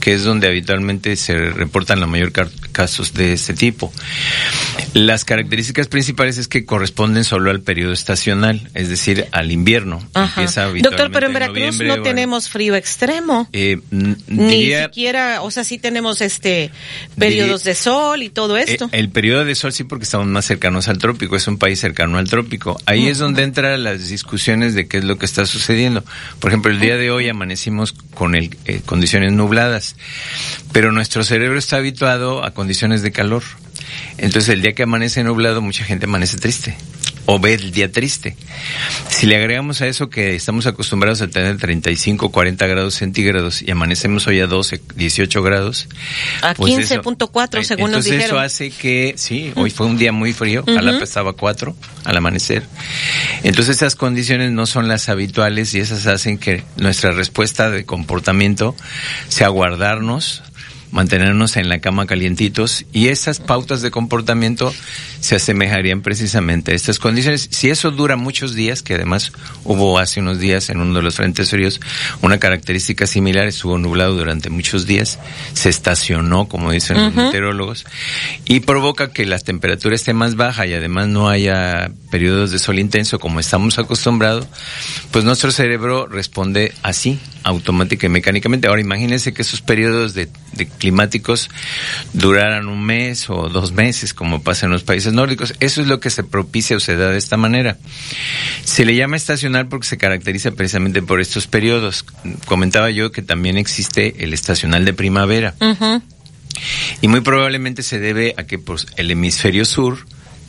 que 0.00 0.14
es 0.14 0.24
donde 0.24 0.48
habitualmente 0.48 1.16
se 1.16 1.50
reportan 1.50 2.00
la 2.00 2.06
mayor 2.06 2.32
casos 2.72 3.14
de 3.14 3.32
este 3.32 3.54
tipo. 3.54 3.92
Las 4.94 5.24
características 5.24 5.88
principales 5.88 6.38
es 6.38 6.48
que 6.48 6.64
corresponden 6.64 7.24
solo 7.24 7.50
al 7.50 7.60
periodo 7.60 7.92
estacional, 7.92 8.68
es 8.74 8.88
decir, 8.88 9.26
al 9.32 9.50
invierno. 9.50 10.06
Empieza 10.14 10.66
Doctor, 10.66 11.10
pero 11.12 11.26
en 11.26 11.32
Veracruz 11.32 11.78
no 11.80 11.86
bueno, 11.88 12.02
tenemos 12.02 12.48
frío 12.48 12.74
extremo. 12.74 13.48
eh, 13.52 13.78
Ni 13.90 14.72
siquiera, 14.72 15.42
o 15.42 15.50
sea, 15.50 15.64
sí 15.64 15.78
tenemos 15.78 16.20
este 16.20 16.70
periodos 17.16 17.64
de 17.64 17.74
sol 17.74 18.22
y 18.22 18.30
todo 18.30 18.56
eh, 18.56 18.64
esto. 18.66 18.88
el 18.92 19.08
periodo 19.10 19.44
de 19.44 19.54
sol 19.54 19.72
sí 19.72 19.84
porque 19.84 20.04
estamos 20.04 20.26
más 20.26 20.44
cercanos 20.44 20.88
al 20.88 20.98
trópico, 20.98 21.36
es 21.36 21.46
un 21.48 21.58
país 21.58 21.80
cercano 21.80 22.18
al 22.18 22.28
trópico. 22.28 22.78
Ahí 22.86 23.08
es 23.08 23.18
donde 23.18 23.42
entran 23.42 23.82
las 23.82 24.08
discusiones 24.08 24.74
de 24.74 24.86
qué 24.86 24.98
es 24.98 25.04
lo 25.04 25.18
que 25.18 25.26
está 25.26 25.46
sucediendo. 25.46 26.04
Por 26.38 26.50
ejemplo, 26.50 26.70
el 26.70 26.80
día 26.80 26.96
de 26.96 27.10
hoy 27.10 27.28
amanecimos 27.28 27.92
con 28.14 28.34
el, 28.34 28.56
eh, 28.64 28.80
condiciones 28.84 29.32
nubladas, 29.32 29.87
pero 30.72 30.92
nuestro 30.92 31.24
cerebro 31.24 31.58
está 31.58 31.76
habituado 31.76 32.44
a 32.44 32.52
condiciones 32.52 33.02
de 33.02 33.12
calor. 33.12 33.42
Entonces 34.18 34.50
el 34.50 34.62
día 34.62 34.74
que 34.74 34.82
amanece 34.82 35.22
nublado 35.24 35.62
mucha 35.62 35.84
gente 35.84 36.06
amanece 36.06 36.36
triste. 36.36 36.76
O 37.30 37.38
ve 37.38 37.52
el 37.52 37.72
día 37.72 37.92
triste. 37.92 38.36
Si 39.10 39.26
le 39.26 39.36
agregamos 39.36 39.82
a 39.82 39.86
eso 39.86 40.08
que 40.08 40.34
estamos 40.34 40.66
acostumbrados 40.66 41.20
a 41.20 41.28
tener 41.28 41.58
35, 41.58 42.30
40 42.30 42.66
grados 42.66 42.94
centígrados 42.94 43.60
y 43.60 43.70
amanecemos 43.70 44.26
hoy 44.26 44.40
a 44.40 44.46
12, 44.46 44.80
18 44.96 45.42
grados. 45.42 45.88
A 46.40 46.54
pues 46.54 46.72
15.4 46.72 47.62
según 47.64 47.90
nos 47.90 48.06
entonces 48.06 48.12
dijeron. 48.12 48.24
eso 48.24 48.38
hace 48.38 48.70
que, 48.70 49.12
sí, 49.18 49.52
hoy 49.56 49.68
fue 49.68 49.84
un 49.84 49.98
día 49.98 50.10
muy 50.10 50.32
frío, 50.32 50.64
Jalapa 50.64 51.04
estaba 51.04 51.32
a 51.32 51.34
4 51.34 51.76
al 52.04 52.16
amanecer. 52.16 52.62
Entonces 53.42 53.76
esas 53.76 53.94
condiciones 53.94 54.50
no 54.52 54.64
son 54.64 54.88
las 54.88 55.10
habituales 55.10 55.74
y 55.74 55.80
esas 55.80 56.06
hacen 56.06 56.38
que 56.38 56.64
nuestra 56.78 57.10
respuesta 57.10 57.68
de 57.68 57.84
comportamiento 57.84 58.74
sea 59.28 59.48
guardarnos, 59.48 60.42
mantenernos 60.90 61.56
en 61.56 61.68
la 61.68 61.80
cama 61.80 62.06
calientitos 62.06 62.84
y 62.92 63.08
esas 63.08 63.40
pautas 63.40 63.82
de 63.82 63.90
comportamiento 63.90 64.72
se 65.20 65.36
asemejarían 65.36 66.02
precisamente 66.02 66.72
a 66.72 66.74
estas 66.74 66.98
condiciones. 66.98 67.48
Si 67.50 67.70
eso 67.70 67.90
dura 67.90 68.16
muchos 68.16 68.54
días, 68.54 68.82
que 68.82 68.94
además 68.94 69.32
hubo 69.64 69.98
hace 69.98 70.20
unos 70.20 70.38
días 70.38 70.70
en 70.70 70.80
uno 70.80 70.94
de 70.94 71.02
los 71.02 71.16
frentes 71.16 71.50
fríos 71.50 71.80
una 72.22 72.38
característica 72.38 73.06
similar, 73.06 73.46
estuvo 73.46 73.78
nublado 73.78 74.14
durante 74.14 74.50
muchos 74.50 74.86
días, 74.86 75.18
se 75.52 75.68
estacionó, 75.68 76.48
como 76.48 76.70
dicen 76.70 76.96
los 76.96 77.14
meteorólogos, 77.14 77.84
y 78.44 78.60
provoca 78.60 79.10
que 79.10 79.26
la 79.26 79.38
temperatura 79.38 79.94
esté 79.94 80.12
más 80.12 80.36
baja 80.36 80.66
y 80.66 80.74
además 80.74 81.08
no 81.08 81.28
haya 81.28 81.90
periodos 82.10 82.50
de 82.50 82.58
sol 82.58 82.78
intenso 82.78 83.18
como 83.18 83.40
estamos 83.40 83.78
acostumbrados, 83.78 84.46
pues 85.10 85.24
nuestro 85.24 85.50
cerebro 85.50 86.06
responde 86.06 86.72
así, 86.82 87.18
automática 87.42 88.06
y 88.06 88.10
mecánicamente. 88.10 88.68
Ahora 88.68 88.80
imagínense 88.80 89.32
que 89.32 89.42
esos 89.42 89.60
periodos 89.60 90.14
de, 90.14 90.28
de 90.52 90.66
climáticos 90.78 91.50
duraran 92.12 92.68
un 92.68 92.82
mes 92.84 93.28
o 93.28 93.48
dos 93.48 93.72
meses, 93.72 94.14
como 94.14 94.42
pasa 94.42 94.66
en 94.66 94.72
los 94.72 94.82
países 94.84 95.12
nórdicos. 95.12 95.54
Eso 95.60 95.80
es 95.82 95.86
lo 95.88 96.00
que 96.00 96.10
se 96.10 96.24
propicia 96.24 96.76
o 96.76 96.80
se 96.80 96.96
da 96.96 97.10
de 97.10 97.18
esta 97.18 97.36
manera. 97.36 97.76
Se 98.64 98.84
le 98.84 98.94
llama 98.94 99.16
estacional 99.16 99.68
porque 99.68 99.86
se 99.86 99.98
caracteriza 99.98 100.52
precisamente 100.52 101.02
por 101.02 101.20
estos 101.20 101.46
periodos. 101.46 102.04
Comentaba 102.46 102.90
yo 102.90 103.12
que 103.12 103.22
también 103.22 103.58
existe 103.58 104.24
el 104.24 104.32
estacional 104.32 104.84
de 104.84 104.92
primavera. 104.94 105.54
Y 107.02 107.08
muy 107.08 107.20
probablemente 107.20 107.82
se 107.82 107.98
debe 107.98 108.34
a 108.36 108.44
que 108.44 108.58
pues, 108.58 108.86
el 108.96 109.10
hemisferio 109.10 109.64
sur 109.64 109.98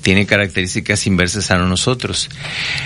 tiene 0.02 0.26
características 0.26 1.06
inversas 1.08 1.52
a 1.52 1.58
nosotros. 1.58 2.30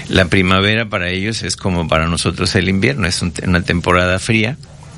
La 0.10 0.26
primavera 0.26 0.90
para 0.90 1.10
ellos 1.10 1.44
es 1.44 1.56
como 1.56 1.88
para 1.88 2.08
nosotros 2.08 2.56
el 2.56 2.68
invierno, 2.70 3.08
es 3.08 3.22
un- 3.22 3.34
una 3.46 3.62
temporada 3.62 4.18
fría, 4.20 4.58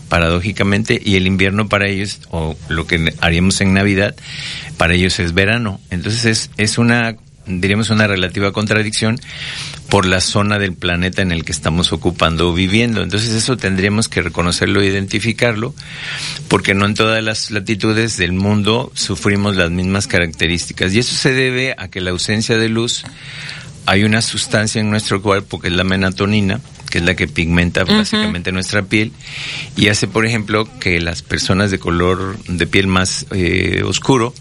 paradójicamente, 0.09 1.01
y 1.03 1.15
el 1.15 1.27
invierno 1.27 1.67
para 1.67 1.87
ellos, 1.87 2.21
o 2.29 2.55
lo 2.69 2.87
que 2.87 3.13
haríamos 3.21 3.61
en 3.61 3.73
Navidad, 3.73 4.15
para 4.77 4.93
ellos 4.93 5.19
es 5.19 5.33
verano. 5.33 5.79
Entonces 5.89 6.25
es, 6.25 6.51
es 6.57 6.77
una, 6.77 7.15
diríamos, 7.47 7.89
una 7.89 8.07
relativa 8.07 8.51
contradicción 8.51 9.19
por 9.89 10.05
la 10.05 10.19
zona 10.19 10.59
del 10.59 10.73
planeta 10.73 11.21
en 11.21 11.31
el 11.31 11.45
que 11.45 11.51
estamos 11.51 11.93
ocupando 11.93 12.49
o 12.49 12.53
viviendo. 12.53 13.01
Entonces 13.01 13.31
eso 13.31 13.57
tendríamos 13.57 14.09
que 14.09 14.21
reconocerlo 14.21 14.81
e 14.81 14.87
identificarlo, 14.87 15.73
porque 16.47 16.73
no 16.73 16.85
en 16.85 16.95
todas 16.95 17.23
las 17.23 17.51
latitudes 17.51 18.17
del 18.17 18.33
mundo 18.33 18.91
sufrimos 18.95 19.55
las 19.55 19.71
mismas 19.71 20.07
características. 20.07 20.93
Y 20.93 20.99
eso 20.99 21.15
se 21.15 21.33
debe 21.33 21.75
a 21.77 21.87
que 21.87 22.01
la 22.01 22.11
ausencia 22.11 22.57
de 22.57 22.69
luz, 22.69 23.03
hay 23.85 24.03
una 24.03 24.21
sustancia 24.21 24.81
en 24.81 24.89
nuestro 24.89 25.21
cuerpo 25.21 25.59
que 25.59 25.67
es 25.67 25.73
la 25.73 25.83
melatonina, 25.83 26.59
que 26.95 26.99
es 26.99 27.05
la 27.05 27.13
que 27.17 27.27
pigmenta 27.27 27.83
básicamente 27.97 28.53
nuestra 28.53 28.83
piel 28.83 29.11
y 29.75 29.89
hace, 29.89 30.07
por 30.07 30.25
ejemplo, 30.25 30.65
que 30.79 31.01
las 31.01 31.23
personas 31.23 31.69
de 31.69 31.77
color 31.77 32.37
de 32.47 32.65
piel 32.67 32.87
más 32.87 33.25
eh, 33.31 33.81
oscuro 33.83 34.33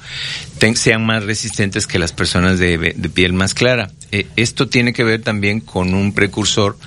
ten- 0.58 0.76
sean 0.76 1.04
más 1.04 1.24
resistentes 1.24 1.88
que 1.88 1.98
las 1.98 2.12
personas 2.12 2.60
de, 2.60 2.78
de 2.94 3.08
piel 3.08 3.32
más 3.32 3.54
clara. 3.54 3.90
Eh, 4.12 4.28
esto 4.36 4.68
tiene 4.68 4.92
que 4.92 5.02
ver 5.02 5.20
también 5.22 5.58
con 5.58 5.94
un 5.94 6.12
precursor 6.12 6.78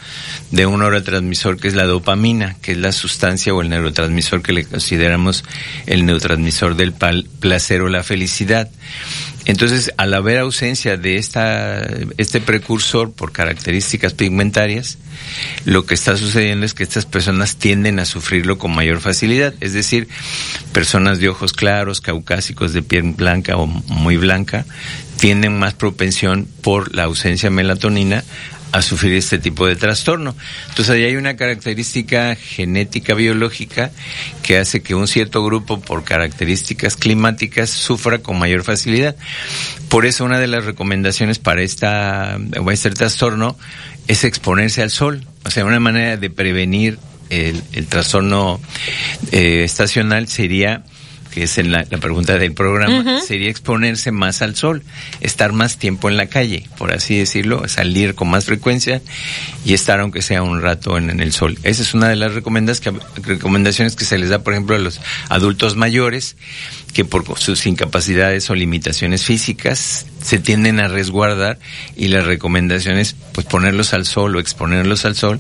de 0.52 0.66
un 0.66 0.80
neurotransmisor 0.80 1.60
que 1.60 1.68
es 1.68 1.74
la 1.74 1.84
dopamina, 1.84 2.56
que 2.62 2.72
es 2.72 2.78
la 2.78 2.94
sustancia 2.94 3.54
o 3.54 3.62
el 3.62 3.68
neurotransmisor 3.68 4.42
que 4.42 4.54
le 4.54 4.64
consideramos 4.64 5.44
el 5.86 6.06
neurotransmisor 6.06 6.78
del 6.78 6.94
pal- 6.94 7.28
placer 7.42 7.82
o 7.82 7.90
la 7.90 8.04
felicidad. 8.04 8.70
Entonces, 9.48 9.94
al 9.96 10.14
haber 10.14 10.40
ausencia 10.40 10.98
de 10.98 11.16
esta, 11.16 11.82
este 12.18 12.42
precursor 12.42 13.14
por 13.14 13.32
características 13.32 14.14
pigmentarias, 14.14 14.98
lo 15.64 15.86
que 15.86 15.94
está 15.94 16.18
sucediendo 16.18 16.66
es 16.66 16.74
que 16.74 16.84
estas 16.84 17.06
personas 17.06 17.56
tienden 17.56 18.00
a 18.00 18.06
sufrirlo 18.06 18.58
con 18.58 18.76
mayor 18.76 19.00
facilidad. 19.00 19.54
Es 19.62 19.72
decir, 19.72 20.10
personas 20.74 21.20
de 21.20 21.30
ojos 21.30 21.54
claros, 21.54 22.02
caucásicos, 22.02 22.74
de 22.74 22.82
piel 22.82 23.14
blanca 23.14 23.56
o 23.56 23.68
muy 23.68 24.18
blanca, 24.18 24.66
tienen 25.18 25.58
más 25.58 25.74
propensión 25.74 26.46
por 26.62 26.94
la 26.94 27.06
ausencia 27.06 27.50
de 27.50 27.56
melatonina 27.56 28.26
a 28.72 28.82
sufrir 28.82 29.14
este 29.14 29.40
tipo 29.40 29.66
de 29.66 29.76
trastorno. 29.76 30.36
Entonces 30.70 30.90
ahí 30.96 31.04
hay 31.04 31.16
una 31.16 31.36
característica 31.36 32.36
genética 32.36 33.14
biológica 33.14 33.92
que 34.44 34.58
hace 34.58 34.82
que 34.82 34.96
un 34.96 35.08
cierto 35.08 35.44
grupo 35.44 35.80
por 35.80 36.04
características 36.04 36.96
climáticas 36.96 37.70
sufra 37.70 38.20
con 38.20 38.40
mayor 38.40 38.64
facilidad. 38.64 39.16
Por 39.90 40.06
eso 40.06 40.26
una 40.26 40.40
de 40.40 40.48
las 40.48 40.66
recomendaciones 40.66 41.40
para 41.40 41.62
esta 41.62 42.38
este 42.72 42.90
trastorno 42.92 43.58
es 44.08 44.24
exponerse 44.24 44.82
al 44.82 44.92
sol, 44.92 45.26
o 45.46 45.50
sea, 45.50 45.66
una 45.66 45.80
manera 45.80 46.18
de 46.18 46.30
prevenir 46.30 47.00
el, 47.30 47.62
el 47.74 47.88
trastorno 47.88 48.62
eh, 49.32 49.64
estacional 49.64 50.28
sería 50.28 50.84
que 51.38 51.44
es 51.44 51.58
la, 51.58 51.86
la 51.88 51.98
pregunta 52.00 52.36
del 52.40 52.54
programa, 52.54 53.22
sería 53.22 53.52
exponerse 53.52 54.12
más 54.12 54.42
al 54.42 54.56
sol, 54.56 54.82
estar 55.22 55.54
más 55.54 55.78
tiempo 55.78 56.10
en 56.10 56.18
la 56.18 56.26
calle, 56.26 56.68
por 56.80 56.92
así 56.92 57.16
decirlo, 57.16 57.68
salir 57.68 58.16
con 58.16 58.28
más 58.28 58.46
frecuencia 58.46 59.04
y 59.64 59.76
estar 59.76 60.00
aunque 60.00 60.24
sea 60.24 60.42
un 60.42 60.64
rato 60.64 60.98
en, 60.98 61.12
en 61.12 61.20
el 61.20 61.32
sol. 61.34 61.60
Esa 61.62 61.84
es 61.84 61.94
una 61.94 62.10
de 62.10 62.16
las 62.16 62.34
recomendaciones 62.34 63.96
que 63.96 64.04
se 64.04 64.18
les 64.18 64.30
da, 64.30 64.40
por 64.40 64.54
ejemplo, 64.54 64.76
a 64.76 64.80
los 64.80 65.00
adultos 65.30 65.76
mayores 65.76 66.36
que 66.98 67.06
por 67.06 67.38
sus 67.38 67.68
incapacidades 67.68 68.50
o 68.50 68.56
limitaciones 68.56 69.24
físicas 69.24 70.08
se 70.20 70.40
tienden 70.40 70.80
a 70.80 70.88
resguardar 70.88 71.60
y 71.96 72.08
la 72.08 72.22
recomendación 72.22 72.98
es 72.98 73.16
pues 73.34 73.46
ponerlos 73.46 73.94
al 73.94 74.06
sol 74.06 74.36
o 74.36 74.40
exponerlos 74.40 75.06
al 75.06 75.16
sol 75.16 75.40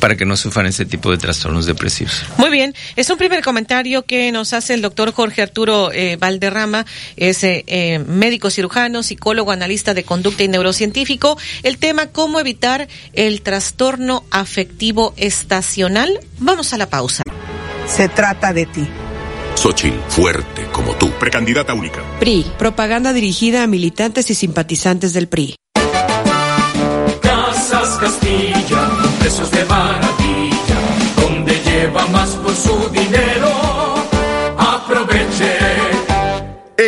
para 0.00 0.16
que 0.16 0.24
no 0.24 0.36
sufran 0.36 0.66
este 0.66 0.86
tipo 0.86 1.12
de 1.12 1.18
trastornos 1.18 1.66
depresivos. 1.66 2.24
Muy 2.36 2.50
bien, 2.50 2.74
es 2.96 3.08
un 3.10 3.16
primer 3.16 3.44
comentario 3.44 4.04
que 4.04 4.32
nos 4.32 4.52
hace 4.52 4.74
el 4.74 4.82
doctor 4.82 5.12
Jorge 5.12 5.27
Arturo 5.36 5.92
eh, 5.92 6.16
Valderrama, 6.16 6.86
es 7.16 7.44
eh, 7.44 7.64
eh, 7.66 7.98
médico 7.98 8.50
cirujano, 8.50 9.02
psicólogo, 9.02 9.52
analista 9.52 9.94
de 9.94 10.04
conducta 10.04 10.42
y 10.42 10.48
neurocientífico. 10.48 11.38
El 11.62 11.78
tema, 11.78 12.06
cómo 12.06 12.40
evitar 12.40 12.88
el 13.12 13.42
trastorno 13.42 14.24
afectivo 14.30 15.14
estacional. 15.16 16.20
Vamos 16.38 16.72
a 16.72 16.78
la 16.78 16.88
pausa. 16.88 17.22
Se 17.86 18.08
trata 18.08 18.52
de 18.52 18.66
ti. 18.66 18.86
Xochitl, 19.54 19.98
fuerte 20.08 20.66
como 20.72 20.94
tú. 20.94 21.10
Precandidata 21.18 21.74
única. 21.74 22.00
PRI, 22.20 22.46
propaganda 22.58 23.12
dirigida 23.12 23.64
a 23.64 23.66
militantes 23.66 24.30
y 24.30 24.34
simpatizantes 24.34 25.12
del 25.12 25.28
PRI. 25.28 25.56
Casas 27.20 27.98
Castilla, 27.98 28.90
precios 29.18 29.50
de 29.50 29.64
maravilla, 29.64 30.78
donde 31.20 31.60
lleva 31.64 32.06
más 32.06 32.30
por 32.30 32.54
su 32.54 32.88
dinero. 32.90 33.47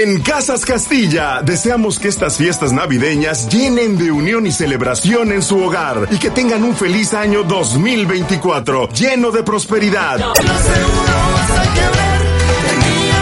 En 0.03 0.23
Casas 0.23 0.65
Castilla 0.65 1.43
deseamos 1.43 1.99
que 1.99 2.09
estas 2.09 2.39
fiestas 2.39 2.73
navideñas 2.73 3.51
llenen 3.51 3.99
de 3.99 4.11
unión 4.11 4.47
y 4.47 4.51
celebración 4.51 5.31
en 5.31 5.43
su 5.43 5.63
hogar 5.63 6.09
y 6.11 6.17
que 6.17 6.31
tengan 6.31 6.65
un 6.65 6.75
feliz 6.75 7.13
año 7.13 7.43
2024 7.43 8.89
lleno 8.89 9.31
de 9.31 9.43
prosperidad. 9.43 10.17
Tenía 10.17 10.35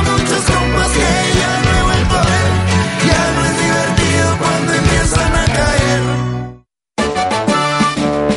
muchos 0.03 0.45
compas 0.45 0.89
que 0.93 1.01
ya 1.37 1.61
no 1.65 1.71
he 1.79 1.83
vuelto 1.83 2.15
a 2.15 2.23
ver. 2.23 2.51
Ya 3.09 3.33
no 3.35 3.45
es 3.45 3.55
divertido 3.59 4.39
cuando 4.39 4.73
empiezan 4.75 5.35
a 5.35 5.47
caer. 5.57 6.03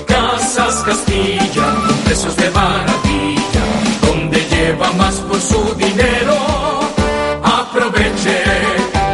Casas 0.07 0.81
Castilla, 0.83 1.75
precios 2.05 2.35
de 2.37 2.49
maravilla, 2.49 3.65
donde 4.01 4.39
lleva 4.49 4.91
más 4.93 5.13
por 5.17 5.39
su 5.39 5.75
dinero. 5.75 6.40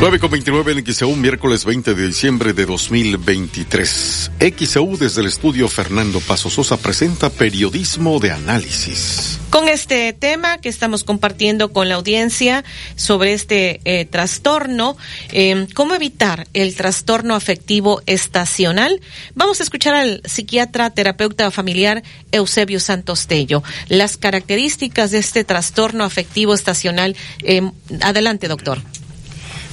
9 0.00 0.18
con 0.18 0.30
29 0.30 0.72
en 0.72 0.94
XEU, 0.94 1.14
miércoles 1.14 1.66
20 1.66 1.94
de 1.94 2.06
diciembre 2.06 2.54
de 2.54 2.64
2023. 2.64 4.30
XEU 4.56 4.96
desde 4.96 5.20
el 5.20 5.26
estudio 5.26 5.68
Fernando 5.68 6.20
Paso 6.20 6.48
Sosa 6.48 6.78
presenta 6.78 7.28
Periodismo 7.28 8.18
de 8.18 8.30
Análisis. 8.30 9.38
Con 9.50 9.68
este 9.68 10.14
tema 10.14 10.56
que 10.56 10.70
estamos 10.70 11.04
compartiendo 11.04 11.70
con 11.70 11.90
la 11.90 11.96
audiencia 11.96 12.64
sobre 12.96 13.34
este 13.34 13.82
eh, 13.84 14.06
trastorno, 14.06 14.96
eh, 15.32 15.66
¿cómo 15.74 15.94
evitar 15.94 16.48
el 16.54 16.74
trastorno 16.76 17.34
afectivo 17.34 18.00
estacional? 18.06 19.02
Vamos 19.34 19.60
a 19.60 19.64
escuchar 19.64 19.92
al 19.92 20.22
psiquiatra 20.24 20.88
terapeuta 20.88 21.50
familiar 21.50 22.02
Eusebio 22.32 22.80
Santos 22.80 23.26
Tello. 23.26 23.62
Las 23.88 24.16
características 24.16 25.10
de 25.10 25.18
este 25.18 25.44
trastorno 25.44 26.04
afectivo 26.04 26.54
estacional. 26.54 27.16
Eh, 27.42 27.60
adelante, 28.00 28.48
doctor. 28.48 28.80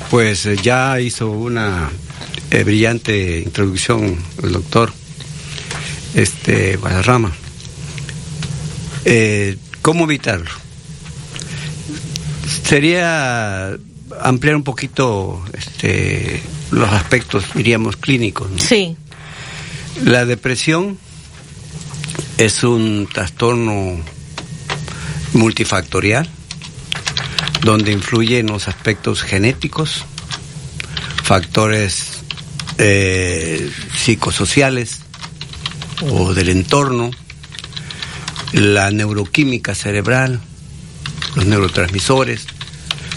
Pues 0.10 0.46
eh, 0.46 0.56
ya 0.62 1.00
hizo 1.00 1.30
una 1.30 1.90
eh, 2.52 2.64
brillante 2.64 3.40
introducción 3.40 4.18
el 4.42 4.52
doctor 4.54 4.94
este 6.14 6.78
Guadarrama. 6.78 7.32
Eh, 9.06 9.58
¿Cómo 9.82 10.06
evitarlo? 10.06 10.50
Sería 12.64 13.78
ampliar 14.22 14.56
un 14.56 14.64
poquito 14.64 15.44
este, 15.54 16.42
los 16.72 16.90
aspectos, 16.92 17.46
diríamos, 17.54 17.98
clínicos. 17.98 18.50
¿no? 18.50 18.58
Sí. 18.60 18.96
La 20.04 20.26
depresión 20.26 20.98
es 22.38 22.64
un 22.64 23.08
trastorno 23.12 23.98
multifactorial 25.34 26.30
donde 27.62 27.92
influyen 27.92 28.48
los 28.48 28.68
aspectos 28.68 29.22
genéticos, 29.22 30.06
factores 31.24 32.20
eh, 32.78 33.72
psicosociales 33.96 35.00
o 36.10 36.34
del 36.34 36.50
entorno, 36.50 37.12
la 38.54 38.92
neuroquímica 38.92 39.76
cerebral, 39.76 40.40
los 41.36 41.46
neurotransmisores, 41.46 42.48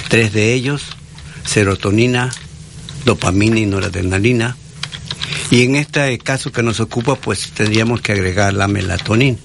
tres 0.09 0.33
de 0.33 0.55
ellos, 0.55 0.83
serotonina, 1.45 2.31
dopamina 3.05 3.61
y 3.61 3.67
noradrenalina. 3.67 4.57
Y 5.51 5.63
en 5.63 5.77
este 5.77 6.19
caso 6.19 6.53
que 6.53 6.63
nos 6.63 6.81
ocupa, 6.81 7.17
pues 7.17 7.51
tendríamos 7.51 8.01
que 8.01 8.13
agregar 8.13 8.55
la 8.55 8.69
melatonina, 8.69 9.39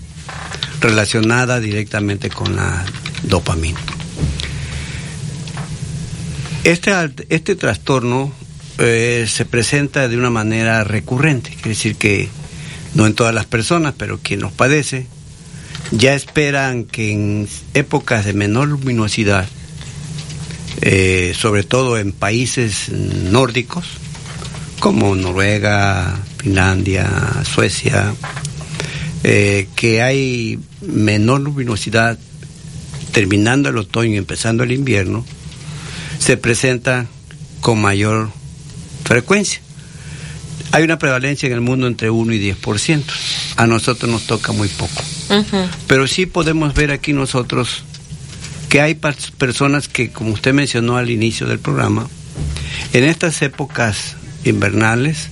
relacionada 0.81 1.59
directamente 1.59 2.29
con 2.29 2.55
la 2.55 2.85
dopamina. 3.23 3.94
Este, 6.65 6.91
este 7.29 7.55
trastorno 7.55 8.33
eh, 8.79 9.27
se 9.29 9.45
presenta 9.45 10.07
de 10.07 10.17
una 10.17 10.31
manera 10.31 10.83
recurrente, 10.83 11.51
quiere 11.51 11.69
decir 11.69 11.95
que 11.95 12.27
no 12.95 13.05
en 13.05 13.13
todas 13.13 13.35
las 13.35 13.45
personas, 13.45 13.93
pero 13.95 14.17
quien 14.17 14.39
los 14.39 14.51
padece, 14.51 15.05
ya 15.91 16.15
esperan 16.15 16.85
que 16.85 17.11
en 17.11 17.47
épocas 17.75 18.25
de 18.25 18.33
menor 18.33 18.69
luminosidad, 18.69 19.47
eh, 20.81 21.35
sobre 21.37 21.61
todo 21.61 21.99
en 21.99 22.11
países 22.11 22.89
nórdicos, 22.89 23.85
como 24.79 25.15
Noruega, 25.15 26.19
Finlandia, 26.39 27.07
Suecia, 27.43 28.11
eh, 29.23 29.67
que 29.75 30.01
hay 30.01 30.57
menor 30.81 31.41
luminosidad 31.41 32.17
terminando 33.11 33.69
el 33.69 33.77
otoño 33.77 34.15
y 34.15 34.17
empezando 34.17 34.63
el 34.63 34.71
invierno, 34.71 35.23
se 36.19 36.37
presenta 36.37 37.07
con 37.61 37.81
mayor 37.81 38.31
frecuencia. 39.03 39.61
Hay 40.71 40.83
una 40.83 40.99
prevalencia 40.99 41.47
en 41.47 41.53
el 41.53 41.61
mundo 41.61 41.87
entre 41.87 42.09
1 42.09 42.33
y 42.33 42.51
10%. 42.53 43.03
A 43.57 43.67
nosotros 43.67 44.11
nos 44.11 44.27
toca 44.27 44.51
muy 44.51 44.67
poco. 44.67 45.01
Uh 45.29 45.33
-huh. 45.33 45.69
Pero 45.87 46.07
sí 46.07 46.25
podemos 46.25 46.73
ver 46.73 46.91
aquí 46.91 47.13
nosotros 47.13 47.83
que 48.69 48.81
hay 48.81 48.95
personas 49.37 49.87
que, 49.87 50.11
como 50.11 50.31
usted 50.33 50.53
mencionó 50.53 50.97
al 50.97 51.09
inicio 51.09 51.47
del 51.47 51.59
programa, 51.59 52.09
en 52.93 53.03
estas 53.05 53.41
épocas 53.41 54.15
invernales 54.43 55.29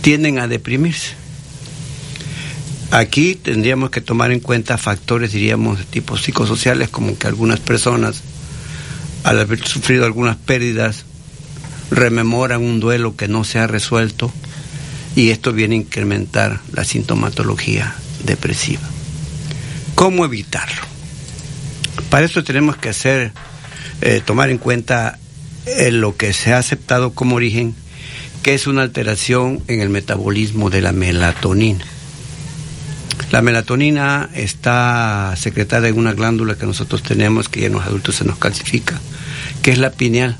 tienden 0.00 0.38
a 0.38 0.48
deprimirse. 0.48 1.20
Aquí 2.90 3.36
tendríamos 3.36 3.90
que 3.90 4.00
tomar 4.00 4.32
en 4.32 4.40
cuenta 4.40 4.76
factores, 4.78 5.32
diríamos, 5.32 5.78
de 5.78 5.84
tipo 5.84 6.16
psicosociales, 6.16 6.88
como 6.88 7.16
que 7.16 7.26
algunas 7.28 7.60
personas, 7.60 8.22
al 9.24 9.38
haber 9.38 9.66
sufrido 9.66 10.04
algunas 10.04 10.36
pérdidas, 10.36 11.04
rememoran 11.90 12.62
un 12.62 12.80
duelo 12.80 13.16
que 13.16 13.28
no 13.28 13.44
se 13.44 13.58
ha 13.58 13.66
resuelto 13.66 14.32
y 15.16 15.30
esto 15.30 15.52
viene 15.52 15.74
a 15.74 15.78
incrementar 15.78 16.60
la 16.72 16.84
sintomatología 16.84 17.94
depresiva. 18.24 18.82
¿Cómo 19.94 20.24
evitarlo? 20.24 20.82
Para 22.08 22.26
eso 22.26 22.44
tenemos 22.44 22.76
que 22.76 22.88
hacer, 22.88 23.32
eh, 24.00 24.22
tomar 24.24 24.50
en 24.50 24.58
cuenta 24.58 25.18
eh, 25.66 25.90
lo 25.90 26.16
que 26.16 26.32
se 26.32 26.52
ha 26.52 26.58
aceptado 26.58 27.12
como 27.12 27.36
origen, 27.36 27.74
que 28.42 28.54
es 28.54 28.66
una 28.66 28.82
alteración 28.82 29.62
en 29.68 29.80
el 29.80 29.90
metabolismo 29.90 30.70
de 30.70 30.80
la 30.80 30.92
melatonina. 30.92 31.84
La 33.30 33.42
melatonina 33.42 34.28
está 34.34 35.34
secretada 35.36 35.86
en 35.86 35.96
una 35.96 36.14
glándula 36.14 36.56
que 36.56 36.66
nosotros 36.66 37.02
tenemos, 37.04 37.48
que 37.48 37.66
en 37.66 37.72
los 37.72 37.84
adultos 37.84 38.16
se 38.16 38.24
nos 38.24 38.38
calcifica, 38.38 39.00
que 39.62 39.70
es 39.70 39.78
la 39.78 39.92
pineal, 39.92 40.36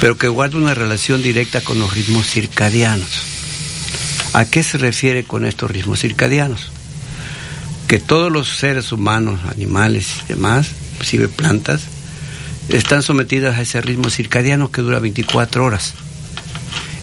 pero 0.00 0.18
que 0.18 0.26
guarda 0.26 0.58
una 0.58 0.74
relación 0.74 1.22
directa 1.22 1.60
con 1.60 1.78
los 1.78 1.94
ritmos 1.94 2.26
circadianos. 2.26 3.22
¿A 4.32 4.44
qué 4.44 4.64
se 4.64 4.76
refiere 4.76 5.22
con 5.22 5.46
estos 5.46 5.70
ritmos 5.70 6.00
circadianos? 6.00 6.72
Que 7.86 8.00
todos 8.00 8.32
los 8.32 8.48
seres 8.48 8.90
humanos, 8.90 9.38
animales 9.48 10.08
y 10.24 10.32
demás, 10.32 10.70
inclusive 10.94 11.28
plantas, 11.28 11.82
están 12.68 13.04
sometidas 13.04 13.56
a 13.56 13.62
ese 13.62 13.80
ritmo 13.80 14.10
circadiano 14.10 14.72
que 14.72 14.82
dura 14.82 14.98
24 14.98 15.64
horas. 15.64 15.94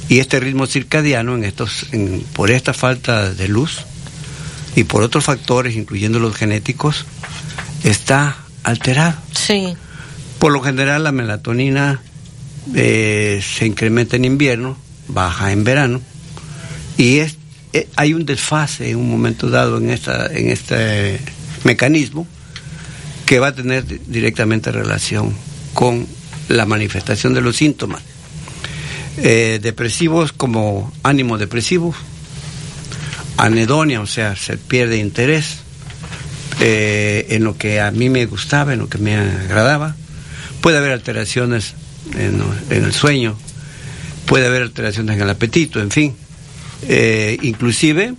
Y 0.10 0.20
este 0.20 0.42
ritmo 0.42 0.68
circadiano, 0.68 1.36
en 1.36 1.46
estos, 1.46 1.86
por 2.34 2.52
esta 2.52 2.74
falta 2.74 3.34
de 3.34 3.48
luz 3.48 3.86
y 4.76 4.84
por 4.84 5.04
otros 5.04 5.26
factores, 5.26 5.76
incluyendo 5.76 6.20
los 6.20 6.36
genéticos, 6.36 7.06
está 7.84 8.38
alterado. 8.64 9.16
Sí. 9.34 9.76
Por 10.40 10.52
lo 10.52 10.62
general, 10.62 11.04
la 11.04 11.12
melatonina 11.12 12.02
eh, 12.76 13.42
se 13.44 13.66
incrementa 13.66 14.16
en 14.16 14.26
invierno, 14.26 14.78
baja 15.08 15.52
en 15.52 15.64
verano, 15.64 16.02
y 16.98 17.20
es, 17.20 17.38
eh, 17.74 17.88
hay 17.96 18.14
un 18.14 18.26
desfase 18.26 18.90
en 18.90 18.98
un 18.98 19.10
momento 19.10 19.50
dado 19.50 19.78
en, 19.78 19.90
esta, 19.90 20.28
en 20.28 20.50
este 20.50 21.20
mecanismo 21.64 22.28
que 23.26 23.40
va 23.40 23.48
a 23.48 23.56
tener 23.56 23.86
directamente 24.08 24.72
relación 24.72 25.34
con 25.74 26.06
la 26.50 26.66
manifestación 26.66 27.34
de 27.34 27.42
los 27.42 27.56
síntomas. 27.56 28.02
Eh, 29.18 29.60
depresivos 29.62 30.34
como 30.34 30.92
ánimo 31.04 31.38
depresivo, 31.38 31.94
anedonia, 33.38 34.02
o 34.02 34.08
sea, 34.08 34.36
se 34.36 34.58
pierde 34.58 34.98
interés 34.98 35.60
eh, 36.60 37.28
en 37.30 37.44
lo 37.44 37.58
que 37.58 37.82
a 37.82 37.92
mí 37.92 38.10
me 38.10 38.26
gustaba, 38.26 38.74
en 38.74 38.80
lo 38.80 38.90
que 38.90 38.98
me 38.98 39.16
agradaba. 39.16 39.96
Puede 40.62 40.78
haber 40.78 40.92
alteraciones 40.92 41.74
en, 42.18 42.42
el 42.70 42.94
sueño, 42.94 43.38
puede 44.26 44.48
haber 44.48 44.64
alteraciones 44.64 45.16
en 45.16 45.22
el 45.22 45.30
apetito, 45.30 45.82
en 45.82 45.92
fin. 45.92 46.16
Eh, 46.88 47.38
inclusive 47.42 48.14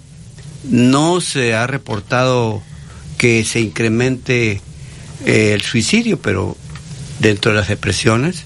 no 0.65 1.20
se 1.20 1.55
ha 1.55 1.66
reportado 1.66 2.62
que 3.19 3.45
se 3.45 3.61
incremente 3.61 4.61
eh, 5.24 5.53
el 5.55 5.62
suicidio, 5.62 6.19
pero 6.20 6.57
dentro 7.20 7.53
de 7.53 7.59
las 7.59 7.69
depresiones, 7.69 8.45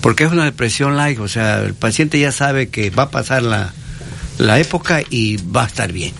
porque 0.00 0.24
es 0.24 0.32
una 0.32 0.44
depresión 0.44 0.96
light, 0.96 1.18
o 1.20 1.28
sea, 1.28 1.60
el 1.60 1.74
paciente 1.74 2.18
ya 2.18 2.32
sabe 2.32 2.68
que 2.68 2.90
va 2.90 3.04
a 3.04 3.10
pasar 3.10 3.42
la, 3.42 3.72
la 4.38 4.58
época 4.58 5.02
y 5.08 5.36
va 5.36 5.64
a 5.64 5.66
estar 5.66 5.92
bien. 5.92 6.12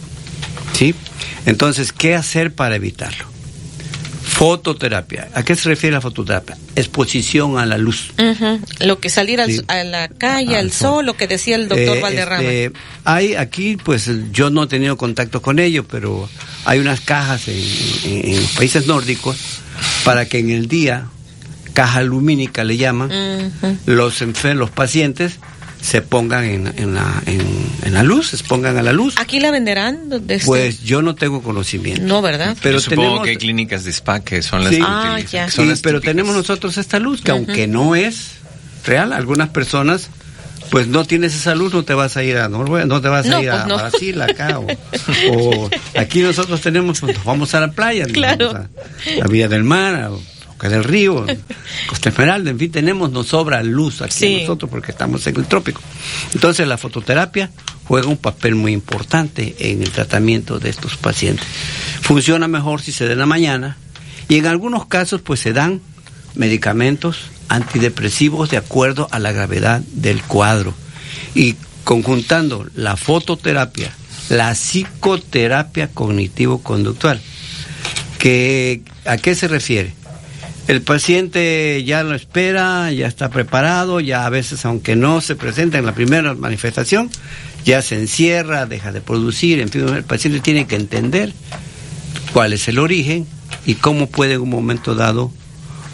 ¿Sí? 0.72 0.94
Entonces, 1.46 1.92
¿qué 1.92 2.14
hacer 2.14 2.54
para 2.54 2.76
evitarlo? 2.76 3.26
Fototerapia. 4.24 5.28
¿A 5.34 5.44
qué 5.44 5.54
se 5.54 5.68
refiere 5.68 5.94
la 5.94 6.00
fototerapia? 6.00 6.56
Exposición 6.74 7.58
a 7.58 7.66
la 7.66 7.76
luz. 7.76 8.12
Uh 8.18 8.22
-huh. 8.22 8.60
Lo 8.86 8.98
que 8.98 9.10
salir 9.10 9.40
al, 9.40 9.50
sí. 9.50 9.60
a 9.68 9.84
la 9.84 10.08
calle, 10.08 10.56
al, 10.56 10.66
al 10.66 10.72
sol. 10.72 10.96
sol, 10.96 11.06
lo 11.06 11.16
que 11.16 11.26
decía 11.28 11.56
el 11.56 11.68
doctor 11.68 11.98
eh, 11.98 12.00
Valderrama. 12.00 12.42
Este, 12.42 12.72
hay 13.04 13.34
aquí, 13.34 13.76
pues 13.76 14.10
yo 14.32 14.50
no 14.50 14.62
he 14.64 14.66
tenido 14.68 14.96
contacto 14.96 15.42
con 15.42 15.58
ellos, 15.58 15.84
pero 15.88 16.28
hay 16.64 16.78
unas 16.78 17.00
cajas 17.00 17.48
en, 17.48 17.58
en, 18.04 18.30
en 18.30 18.40
los 18.40 18.50
países 18.52 18.86
nórdicos 18.86 19.36
para 20.04 20.24
que 20.26 20.38
en 20.38 20.50
el 20.50 20.66
día, 20.66 21.08
caja 21.74 22.02
lumínica 22.02 22.64
le 22.64 22.76
llaman, 22.76 23.10
uh 23.10 23.50
-huh. 23.62 23.76
los 23.86 24.22
enfermos, 24.22 24.60
los 24.60 24.70
pacientes 24.70 25.38
se 25.82 26.00
pongan 26.00 26.44
en, 26.44 26.72
en 26.78 26.94
la, 26.94 27.22
en, 27.26 27.42
en 27.84 27.92
la 27.92 28.02
luz, 28.04 28.28
se 28.28 28.36
expongan 28.36 28.78
a 28.78 28.82
la 28.82 28.92
luz. 28.92 29.14
¿Aquí 29.18 29.40
la 29.40 29.50
venderán? 29.50 30.08
de 30.08 30.16
este- 30.36 30.46
Pues 30.46 30.82
yo 30.84 31.02
no 31.02 31.14
tengo 31.16 31.42
conocimiento. 31.42 32.02
No, 32.04 32.22
¿verdad? 32.22 32.56
Pero 32.62 32.76
Yo 32.76 32.80
supongo 32.80 33.02
tenemos, 33.02 33.24
que 33.24 33.30
hay 33.30 33.36
clínicas 33.36 33.84
de 33.84 33.90
spa 33.90 34.20
que 34.20 34.42
son 34.42 34.62
las 34.62 34.70
Sí. 34.70 34.76
que 34.78 34.84
Ah, 34.86 35.10
utilizan, 35.14 35.30
ya. 35.32 35.44
que 35.46 35.50
son 35.50 35.64
Sí, 35.64 35.70
las 35.70 35.80
pero 35.80 35.98
típicas. 35.98 36.14
tenemos 36.14 36.36
nosotros 36.36 36.78
esta 36.78 36.98
luz 37.00 37.20
que 37.20 37.32
aunque 37.32 37.66
no 37.66 37.96
es 37.96 38.28
real, 38.86 39.12
algunas 39.12 39.48
personas 39.50 40.08
pues 40.70 40.86
no 40.86 41.04
tienes 41.04 41.34
esa 41.34 41.54
luz, 41.54 41.74
no 41.74 41.84
te 41.84 41.92
vas 41.92 42.16
a 42.16 42.22
ir 42.22 42.38
a 42.38 42.48
Noruega, 42.48 42.86
no 42.86 43.02
te 43.02 43.08
vas 43.08 43.26
No, 43.26 43.36
a 43.38 43.42
ir 43.42 43.50
a 43.50 43.56
pues 43.56 43.66
no. 43.66 43.76
Brasil 43.76 44.22
acá 44.22 44.58
o, 44.58 44.66
o 45.36 45.70
aquí 45.98 46.20
nosotros 46.22 46.60
tenemos, 46.62 47.00
pues, 47.00 47.14
nos 47.16 47.24
vamos 47.26 47.54
a 47.54 47.60
la 47.60 47.72
playa, 47.72 48.06
Claro. 48.06 48.50
a 48.52 48.68
la 49.18 49.26
Villa 49.26 49.48
del 49.48 49.64
Mar, 49.64 49.94
a 49.96 50.10
Boca 50.62 50.68
del 50.68 50.84
Río, 50.84 51.26
Costa 51.88 52.10
Esmeralda, 52.10 52.50
en 52.50 52.58
fin, 52.58 52.70
tenemos, 52.70 53.10
nos 53.10 53.26
sobra 53.28 53.64
luz 53.64 54.00
aquí 54.00 54.12
Sí. 54.14 54.36
nosotros 54.42 54.70
porque 54.70 54.92
estamos 54.92 55.26
en 55.26 55.36
el 55.36 55.46
trópico. 55.46 55.80
Entonces 56.34 56.68
la 56.68 56.78
fototerapia 56.78 57.50
juega 57.88 58.06
un 58.06 58.16
papel 58.16 58.54
muy 58.54 58.72
importante 58.72 59.56
en 59.58 59.82
el 59.82 59.90
tratamiento 59.90 60.60
de 60.60 60.70
estos 60.70 60.96
pacientes. 60.96 61.44
Funciona 62.02 62.46
mejor 62.46 62.80
si 62.80 62.92
se 62.92 63.06
da 63.06 63.12
en 63.14 63.18
la 63.18 63.26
mañana 63.26 63.76
y 64.28 64.36
en 64.36 64.46
algunos 64.46 64.86
casos 64.86 65.20
pues 65.20 65.40
se 65.40 65.52
dan 65.52 65.80
medicamentos 66.36 67.18
antidepresivos 67.48 68.48
de 68.50 68.56
acuerdo 68.56 69.08
a 69.10 69.18
la 69.18 69.32
gravedad 69.32 69.80
del 69.92 70.22
cuadro. 70.22 70.74
Y 71.34 71.56
conjuntando 71.82 72.68
la 72.76 72.96
fototerapia, 72.96 73.92
la 74.28 74.54
psicoterapia 74.54 75.88
cognitivo-conductual, 75.88 77.20
que, 78.18 78.82
¿a 79.04 79.16
qué 79.16 79.34
se 79.34 79.48
refiere? 79.48 79.94
El 80.68 80.80
paciente 80.82 81.82
ya 81.84 82.04
lo 82.04 82.14
espera, 82.14 82.92
ya 82.92 83.08
está 83.08 83.30
preparado, 83.30 83.98
ya 83.98 84.26
a 84.26 84.30
veces, 84.30 84.64
aunque 84.64 84.94
no 84.94 85.20
se 85.20 85.34
presenta 85.34 85.78
en 85.78 85.86
la 85.86 85.94
primera 85.94 86.34
manifestación, 86.34 87.10
ya 87.64 87.82
se 87.82 87.98
encierra, 87.98 88.66
deja 88.66 88.92
de 88.92 89.00
producir, 89.00 89.60
en 89.60 89.68
fin, 89.68 89.88
el 89.88 90.04
paciente 90.04 90.40
tiene 90.40 90.66
que 90.66 90.76
entender 90.76 91.32
cuál 92.32 92.52
es 92.52 92.68
el 92.68 92.78
origen 92.78 93.26
y 93.66 93.74
cómo 93.74 94.06
puede 94.08 94.34
en 94.34 94.42
un 94.42 94.50
momento 94.50 94.94
dado 94.94 95.32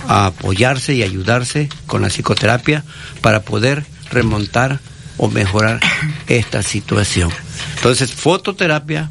apoyarse 0.06 0.94
y 0.94 1.02
ayudarse 1.02 1.68
con 1.86 2.02
la 2.02 2.08
psicoterapia 2.08 2.84
para 3.20 3.42
poder 3.42 3.84
remontar 4.10 4.80
o 5.16 5.28
mejorar 5.28 5.80
esta 6.26 6.62
situación. 6.62 7.30
Entonces, 7.76 8.12
fototerapia, 8.12 9.10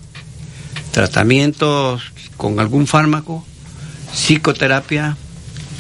tratamientos 0.91 2.03
con 2.37 2.59
algún 2.59 2.87
fármaco, 2.87 3.45
psicoterapia, 4.13 5.17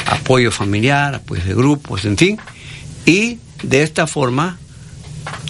apoyo 0.07 0.51
familiar, 0.51 1.15
apoyo 1.15 1.43
de 1.43 1.53
grupos, 1.53 2.05
en 2.05 2.17
fin, 2.17 2.39
y 3.05 3.39
de 3.63 3.83
esta 3.83 4.07
forma 4.07 4.57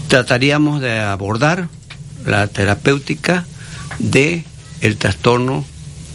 trataríamos 0.08 0.82
de 0.82 1.00
abordar 1.00 1.70
la 2.26 2.48
terapéutica 2.48 3.46
de 4.00 4.44
el 4.82 4.98
trastorno 4.98 5.66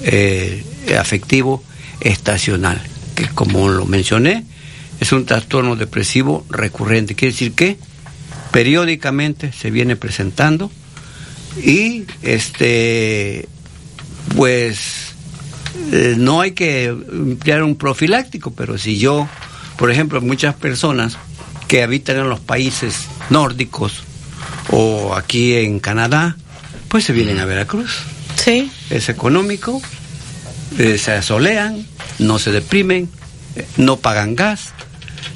eh, 0.03 0.65
afectivo 0.99 1.63
estacional, 2.01 2.81
que 3.15 3.29
como 3.29 3.69
lo 3.69 3.87
mencioné, 3.87 4.45
es 5.01 5.13
un 5.13 5.27
trastorno 5.27 5.77
depresivo 5.77 6.47
recurrente. 6.49 7.15
Quiere 7.15 7.33
decir 7.33 7.53
que 7.53 7.77
periódicamente 8.53 9.53
se 9.53 9.71
viene 9.71 9.97
presentando 9.97 10.71
y 11.63 12.05
este 12.23 13.49
pues 14.37 15.12
eh, 15.93 16.15
no 16.19 16.41
hay 16.41 16.53
que 16.53 16.87
emplear 16.87 17.63
un 17.63 17.77
profiláctico, 17.77 18.53
pero 18.53 18.79
si 18.79 18.99
yo, 18.99 19.29
por 19.77 19.91
ejemplo, 19.91 20.21
muchas 20.21 20.55
personas 20.55 21.17
que 21.69 21.83
habitan 21.83 22.19
en 22.19 22.29
los 22.29 22.41
países 22.41 23.07
nórdicos 23.31 24.05
o 24.71 25.15
aquí 25.15 25.55
en 25.55 25.81
Canadá, 25.81 26.37
pues 26.89 27.05
se 27.05 27.13
vienen 27.13 27.39
a 27.39 27.45
Veracruz. 27.45 28.01
Sí. 28.37 28.71
Es 28.91 29.09
económico, 29.09 29.81
eh, 30.79 30.99
se 30.99 31.13
asolean, 31.13 31.87
no 32.19 32.39
se 32.39 32.53
deprimen, 32.53 33.09
eh, 33.57 33.67
no 33.77 33.97
pagan 33.97 34.37
gas. 34.37 34.73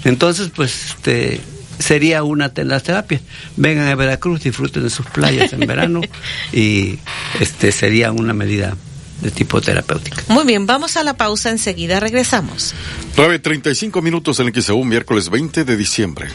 Entonces, 0.04 0.50
pues, 0.54 0.86
este, 0.86 1.40
sería 1.78 2.22
una 2.22 2.48
de 2.48 2.64
las 2.64 2.82
terapias. 2.82 3.22
Vengan 3.56 3.88
a 3.88 3.94
Veracruz, 3.94 4.42
disfruten 4.42 4.82
de 4.82 4.90
sus 4.90 5.06
playas 5.06 5.52
en 5.52 5.60
verano 5.60 6.00
y 6.52 6.98
este 7.40 7.72
sería 7.72 8.12
una 8.12 8.32
medida 8.32 8.76
de 9.20 9.30
tipo 9.30 9.60
terapéutica. 9.60 10.22
Muy 10.28 10.44
bien, 10.44 10.66
vamos 10.66 10.96
a 10.96 11.02
la 11.02 11.16
pausa, 11.16 11.50
enseguida 11.50 12.00
regresamos. 12.00 12.74
9.35 13.16 14.02
minutos 14.02 14.40
en 14.40 14.52
XEU, 14.52 14.84
miércoles 14.84 15.30
20 15.30 15.64
de 15.64 15.76
diciembre. 15.76 16.28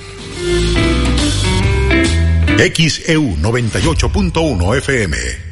XEU 2.57 3.37
98.1 3.37 4.77
FM. 4.77 5.50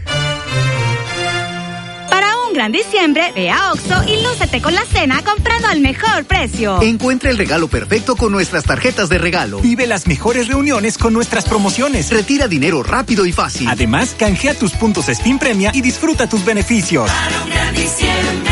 Gran 2.60 2.74
diciembre, 2.74 3.32
ve 3.34 3.50
a 3.50 3.72
Oxo 3.72 4.04
y 4.06 4.22
lúcete 4.22 4.62
con 4.62 4.76
la 4.76 4.84
cena 4.84 5.24
comprando 5.24 5.70
al 5.70 5.80
mejor 5.80 6.26
precio. 6.26 6.82
Encuentra 6.82 7.30
el 7.30 7.38
regalo 7.38 7.70
perfecto 7.70 8.18
con 8.18 8.34
nuestras 8.34 8.66
tarjetas 8.66 9.08
de 9.08 9.18
regalo. 9.18 9.62
Vive 9.62 9.88
las 9.88 10.08
mejores 10.08 10.50
reuniones 10.50 10.98
con 10.98 11.14
nuestras 11.14 11.46
promociones. 11.46 12.10
Retira 12.10 12.50
dinero 12.50 12.84
rápido 12.84 13.26
y 13.26 13.32
fácil. 13.32 13.70
Además, 13.70 14.14
canjea 14.20 14.56
tus 14.56 14.74
puntos 14.74 15.06
Steam 15.06 15.40
Premia 15.40 15.72
y 15.74 15.80
disfruta 15.80 16.28
tus 16.28 16.44
beneficios. 16.44 17.10
Para 17.10 17.44
un 17.44 17.50
gran 17.50 17.74
diciembre, 17.74 18.52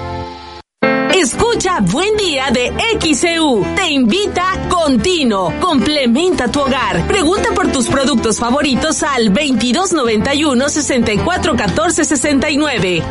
Escucha 1.51 1.81
Buen 1.81 2.15
Día 2.15 2.45
de 2.49 2.71
XEU. 3.01 3.65
Te 3.75 3.89
invita 3.89 4.53
Contino. 4.69 5.53
Complementa 5.59 6.47
tu 6.47 6.61
hogar. 6.61 7.05
Pregunta 7.09 7.49
por 7.53 7.69
tus 7.73 7.87
productos 7.87 8.39
favoritos 8.39 9.03
al 9.03 9.33
2291 9.33 10.69
6414 10.69 12.05
69. 12.05 13.03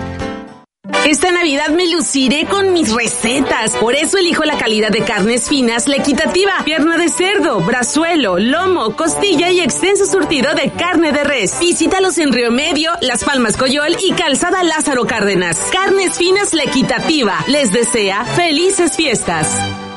Esta 1.06 1.32
Navidad 1.32 1.68
me 1.70 1.88
luciré 1.90 2.46
con 2.46 2.72
mis 2.72 2.92
recetas. 2.92 3.72
Por 3.76 3.94
eso 3.94 4.18
elijo 4.18 4.44
la 4.44 4.58
calidad 4.58 4.90
de 4.90 5.02
carnes 5.02 5.48
finas, 5.48 5.88
la 5.88 5.96
equitativa, 5.96 6.52
pierna 6.64 6.96
de 6.96 7.08
cerdo, 7.08 7.60
brazuelo, 7.60 8.38
lomo, 8.38 8.96
costilla 8.96 9.50
y 9.50 9.60
extenso 9.60 10.06
surtido 10.06 10.54
de 10.54 10.70
carne 10.70 11.12
de 11.12 11.24
res. 11.24 11.58
Visítalos 11.60 12.18
en 12.18 12.32
Río 12.32 12.50
Medio, 12.50 12.92
Las 13.00 13.24
Palmas 13.24 13.56
Coyol 13.56 13.96
y 14.00 14.12
Calzada 14.12 14.62
Lázaro 14.62 15.06
Cárdenas. 15.06 15.58
Carnes 15.72 16.16
finas, 16.16 16.54
la 16.54 16.64
equitativa. 16.64 17.44
Les 17.48 17.72
desea 17.72 18.24
felices 18.24 18.96
fiestas. 18.96 19.89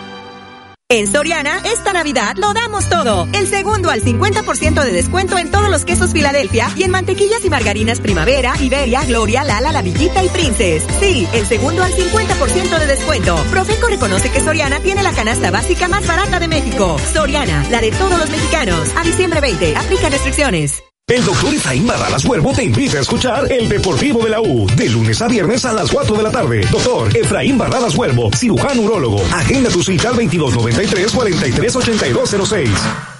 En 0.93 1.11
Soriana, 1.11 1.57
esta 1.65 1.91
Navidad 1.91 2.35
lo 2.37 2.53
damos 2.53 2.87
todo. 2.87 3.27
El 3.33 3.47
segundo 3.47 3.89
al 3.89 4.03
50% 4.03 4.83
de 4.83 4.91
descuento 4.91 5.39
en 5.39 5.49
todos 5.49 5.67
los 5.67 5.85
quesos 5.85 6.11
Filadelfia 6.11 6.69
y 6.75 6.83
en 6.83 6.91
mantequillas 6.91 7.43
y 7.43 7.49
margarinas 7.49 7.99
Primavera, 7.99 8.53
Iberia, 8.61 9.03
Gloria, 9.03 9.43
Lala, 9.43 9.71
La 9.71 9.81
Villita 9.81 10.23
y 10.23 10.29
Princess. 10.29 10.85
Sí, 10.99 11.27
el 11.33 11.47
segundo 11.47 11.81
al 11.81 11.91
50% 11.93 12.77
de 12.77 12.85
descuento. 12.85 13.35
Profeco 13.49 13.87
reconoce 13.87 14.29
que 14.29 14.41
Soriana 14.41 14.81
tiene 14.81 15.01
la 15.01 15.13
canasta 15.13 15.49
básica 15.49 15.87
más 15.87 16.05
barata 16.05 16.39
de 16.39 16.47
México. 16.47 16.95
Soriana, 17.11 17.65
la 17.71 17.81
de 17.81 17.89
todos 17.89 18.19
los 18.19 18.29
mexicanos. 18.29 18.93
A 18.95 19.03
diciembre 19.03 19.41
20, 19.41 19.75
aplica 19.75 20.09
restricciones. 20.09 20.83
El 21.13 21.23
doctor 21.23 21.53
Efraín 21.53 21.85
Barralas 21.85 22.25
Huervo 22.25 22.53
te 22.53 22.63
invita 22.63 22.97
a 22.97 23.01
escuchar 23.01 23.51
El 23.51 23.69
Deportivo 23.69 24.23
de 24.23 24.31
la 24.31 24.41
U, 24.41 24.65
de 24.75 24.89
lunes 24.89 25.21
a 25.21 25.27
viernes 25.27 25.63
a 25.63 25.71
las 25.71 25.91
4 25.91 26.15
de 26.15 26.23
la 26.23 26.31
tarde. 26.31 26.67
Doctor 26.71 27.15
Efraín 27.15 27.55
Barralas 27.55 27.93
Huervo, 27.93 28.31
cirujano 28.35 28.81
urólogo. 28.81 29.21
Agenda 29.31 29.69
tu 29.69 29.83
cita 29.83 30.09
al 30.09 30.15
2293-438206. 30.15 33.12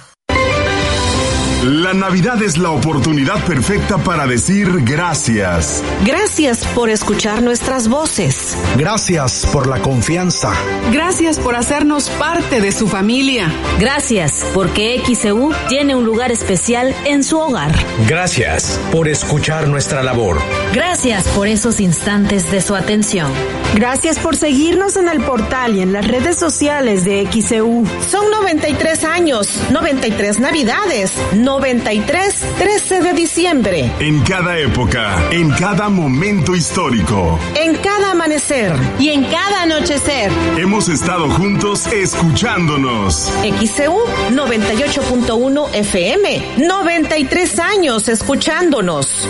La 1.64 1.94
Navidad 1.94 2.42
es 2.42 2.58
la 2.58 2.68
oportunidad 2.72 3.42
perfecta 3.46 3.96
para 3.96 4.26
decir 4.26 4.84
gracias. 4.84 5.82
Gracias 6.04 6.62
por 6.62 6.90
escuchar 6.90 7.40
nuestras 7.40 7.88
voces. 7.88 8.54
Gracias 8.76 9.46
por 9.50 9.66
la 9.66 9.80
confianza. 9.80 10.52
Gracias 10.92 11.38
por 11.38 11.56
hacernos 11.56 12.10
parte 12.10 12.60
de 12.60 12.70
su 12.70 12.86
familia. 12.86 13.50
Gracias, 13.80 14.44
porque 14.52 15.00
XEU 15.06 15.52
tiene 15.70 15.96
un 15.96 16.04
lugar 16.04 16.30
especial 16.30 16.94
en 17.06 17.24
su 17.24 17.38
hogar. 17.38 17.72
Gracias 18.06 18.78
por 18.92 19.08
escuchar 19.08 19.66
nuestra 19.66 20.02
labor. 20.02 20.42
Gracias 20.74 21.26
por 21.28 21.48
esos 21.48 21.80
instantes 21.80 22.50
de 22.50 22.60
su 22.60 22.74
atención. 22.74 23.32
Gracias 23.74 24.18
por 24.18 24.36
seguirnos 24.36 24.96
en 24.96 25.08
el 25.08 25.22
portal 25.22 25.76
y 25.76 25.80
en 25.80 25.94
las 25.94 26.06
redes 26.06 26.36
sociales 26.36 27.06
de 27.06 27.26
XEU. 27.32 27.86
Son 28.06 28.30
93 28.30 29.04
años, 29.04 29.58
93 29.70 30.40
navidades, 30.40 31.12
93 31.54 32.44
13 32.58 33.00
de 33.00 33.12
diciembre. 33.12 33.92
En 34.00 34.20
cada 34.22 34.58
época, 34.58 35.30
en 35.30 35.50
cada 35.50 35.88
momento 35.88 36.56
histórico. 36.56 37.38
En 37.54 37.76
cada 37.76 38.10
amanecer. 38.10 38.74
Y 38.98 39.10
en 39.10 39.22
cada 39.22 39.62
anochecer. 39.62 40.32
Hemos 40.58 40.88
estado 40.88 41.30
juntos 41.30 41.86
escuchándonos. 41.86 43.30
XCU 43.42 44.00
98.1 44.32 45.74
FM. 45.74 46.54
93 46.58 47.58
años 47.60 48.08
escuchándonos. 48.08 49.28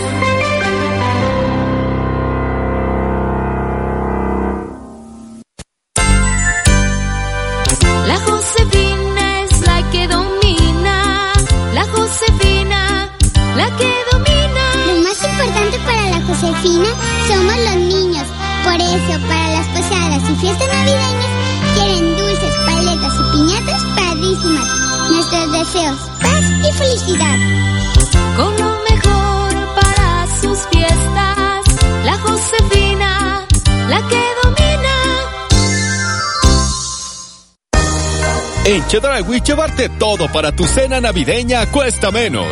En 38.85 38.91
Chedraui 38.91 39.41
llevarte 39.41 39.89
todo 39.89 40.31
para 40.31 40.51
tu 40.51 40.63
cena 40.65 41.01
navideña 41.01 41.65
cuesta 41.65 42.11
menos. 42.11 42.47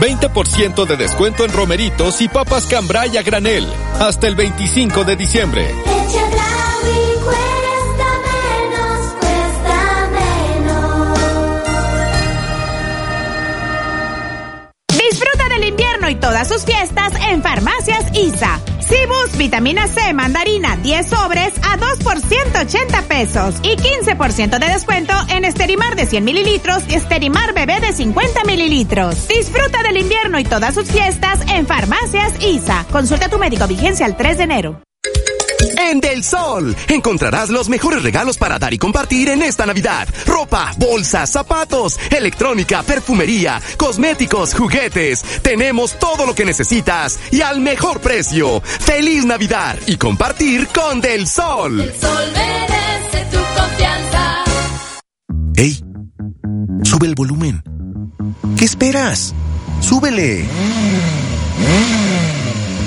20% 0.00 0.86
de 0.86 0.96
descuento 0.96 1.44
en 1.44 1.52
romeritos 1.52 2.22
y 2.22 2.28
papas 2.28 2.64
cambray 2.64 3.18
a 3.18 3.22
granel. 3.22 3.68
Hasta 4.00 4.26
el 4.26 4.34
25 4.34 5.04
de 5.04 5.16
diciembre. 5.16 5.68
cuesta 7.22 8.08
menos, 8.32 9.12
cuesta 9.20 10.08
menos. 10.10 11.18
Disfruta 14.88 15.48
del 15.50 15.64
invierno 15.68 16.08
y 16.08 16.14
todas 16.14 16.48
sus 16.48 16.64
fiestas 16.64 17.12
en. 17.28 17.42
Cibus 17.42 17.93
Vitamina 19.44 19.86
C 19.88 20.14
Mandarina 20.14 20.78
10 20.78 21.06
sobres 21.06 21.52
a 21.70 21.76
2 21.76 21.98
por 21.98 22.18
180 22.18 23.02
pesos 23.02 23.56
y 23.62 23.76
15% 23.76 24.58
de 24.58 24.66
descuento 24.68 25.12
en 25.28 25.44
Esterimar 25.44 25.96
de 25.96 26.06
100 26.06 26.24
mililitros 26.24 26.82
y 26.88 26.94
Esterimar 26.94 27.52
Bebé 27.52 27.78
de 27.80 27.92
50 27.92 28.44
mililitros. 28.44 29.28
Disfruta 29.28 29.82
del 29.82 29.98
invierno 29.98 30.38
y 30.38 30.44
todas 30.44 30.74
sus 30.74 30.90
fiestas 30.90 31.40
en 31.52 31.66
Farmacias 31.66 32.42
ISA. 32.42 32.86
Consulta 32.90 33.26
a 33.26 33.28
tu 33.28 33.38
médico 33.38 33.66
vigencia 33.66 34.06
el 34.06 34.16
3 34.16 34.38
de 34.38 34.44
enero. 34.44 34.80
En 35.90 36.00
Del 36.00 36.24
Sol 36.24 36.74
encontrarás 36.88 37.50
los 37.50 37.68
mejores 37.68 38.02
regalos 38.02 38.38
para 38.38 38.58
dar 38.58 38.72
y 38.72 38.78
compartir 38.78 39.28
en 39.28 39.42
esta 39.42 39.66
Navidad. 39.66 40.08
Ropa, 40.24 40.72
bolsas, 40.78 41.30
zapatos, 41.30 41.98
electrónica, 42.10 42.82
perfumería, 42.82 43.60
cosméticos, 43.76 44.54
juguetes. 44.54 45.22
Tenemos 45.42 45.98
todo 45.98 46.24
lo 46.24 46.34
que 46.34 46.46
necesitas 46.46 47.18
y 47.30 47.42
al 47.42 47.60
mejor 47.60 48.00
precio. 48.00 48.62
Feliz 48.62 49.26
Navidad 49.26 49.76
y 49.86 49.96
compartir 49.96 50.68
con 50.68 51.02
Del 51.02 51.26
Sol. 51.26 51.92
Sol 52.00 52.32
merece 52.32 53.26
tu 53.30 53.60
confianza. 53.60 54.44
¡Ey! 55.56 55.84
Sube 56.82 57.06
el 57.08 57.14
volumen. 57.14 57.62
¿Qué 58.56 58.64
esperas? 58.64 59.34
¡Súbele! 59.80 60.46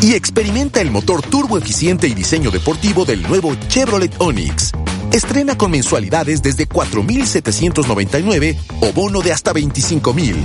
Y 0.01 0.13
experimenta 0.13 0.81
el 0.81 0.91
motor 0.91 1.21
turbo 1.21 1.57
eficiente 1.57 2.07
y 2.07 2.13
diseño 2.13 2.51
deportivo 2.51 3.05
del 3.05 3.23
nuevo 3.23 3.55
Chevrolet 3.67 4.13
Onix. 4.19 4.71
Estrena 5.11 5.57
con 5.57 5.71
mensualidades 5.71 6.41
desde 6.41 6.67
4.799 6.67 8.57
o 8.81 8.91
bono 8.93 9.21
de 9.21 9.31
hasta 9.31 9.53
25.000. 9.53 10.35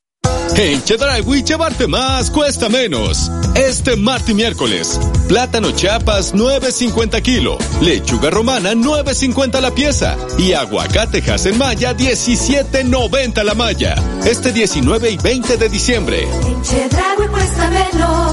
En 0.55 0.83
Chedraui 0.83 1.43
llevarte 1.43 1.87
más 1.87 2.29
cuesta 2.29 2.69
menos. 2.69 3.31
Este 3.55 3.95
martes 3.95 4.29
y 4.29 4.33
miércoles. 4.35 4.99
Plátano 5.27 5.71
chapas 5.71 6.35
9.50 6.35 7.21
kilo. 7.23 7.57
Lechuga 7.81 8.29
romana 8.29 8.73
9.50 8.73 9.59
la 9.59 9.71
pieza. 9.71 10.15
Y 10.37 10.53
aguacate 10.53 11.23
Maya 11.57 11.97
17.90 11.97 13.43
la 13.43 13.55
malla. 13.55 13.95
Este 14.25 14.51
19 14.51 15.09
y 15.09 15.17
20 15.17 15.57
de 15.57 15.69
diciembre. 15.69 16.27
Chedraui 16.61 17.27
cuesta 17.29 17.69
menos. 17.71 18.32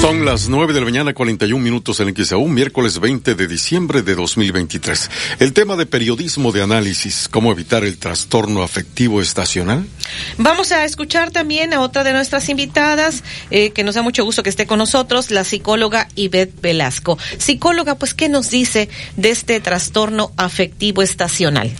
Son 0.00 0.24
las 0.24 0.48
9 0.48 0.72
de 0.72 0.78
la 0.78 0.84
mañana, 0.84 1.12
41 1.12 1.60
minutos 1.62 1.98
en 1.98 2.14
XAU, 2.14 2.46
miércoles 2.46 3.00
20 3.00 3.34
de 3.34 3.48
diciembre 3.48 4.02
de 4.02 4.14
2023. 4.14 5.10
El 5.40 5.52
tema 5.52 5.74
de 5.74 5.86
periodismo 5.86 6.52
de 6.52 6.62
análisis, 6.62 7.28
cómo 7.28 7.50
evitar 7.50 7.82
el 7.82 7.98
trastorno 7.98 8.62
afectivo 8.62 9.20
estacional. 9.20 9.84
Vamos 10.36 10.70
a 10.70 10.84
escuchar 10.84 11.32
también 11.32 11.74
a 11.74 11.80
otra 11.80 12.04
de 12.04 12.12
nuestras 12.12 12.48
invitadas, 12.48 13.24
eh, 13.50 13.70
que 13.70 13.82
nos 13.82 13.96
da 13.96 14.02
mucho 14.02 14.24
gusto 14.24 14.44
que 14.44 14.50
esté 14.50 14.68
con 14.68 14.78
nosotros, 14.78 15.32
la 15.32 15.42
psicóloga 15.42 16.06
Ivette 16.14 16.60
Velasco. 16.60 17.18
Psicóloga, 17.38 17.96
pues, 17.96 18.14
¿qué 18.14 18.28
nos 18.28 18.50
dice 18.50 18.88
de 19.16 19.30
este 19.30 19.58
trastorno 19.60 20.30
afectivo 20.36 21.02
estacional? 21.02 21.72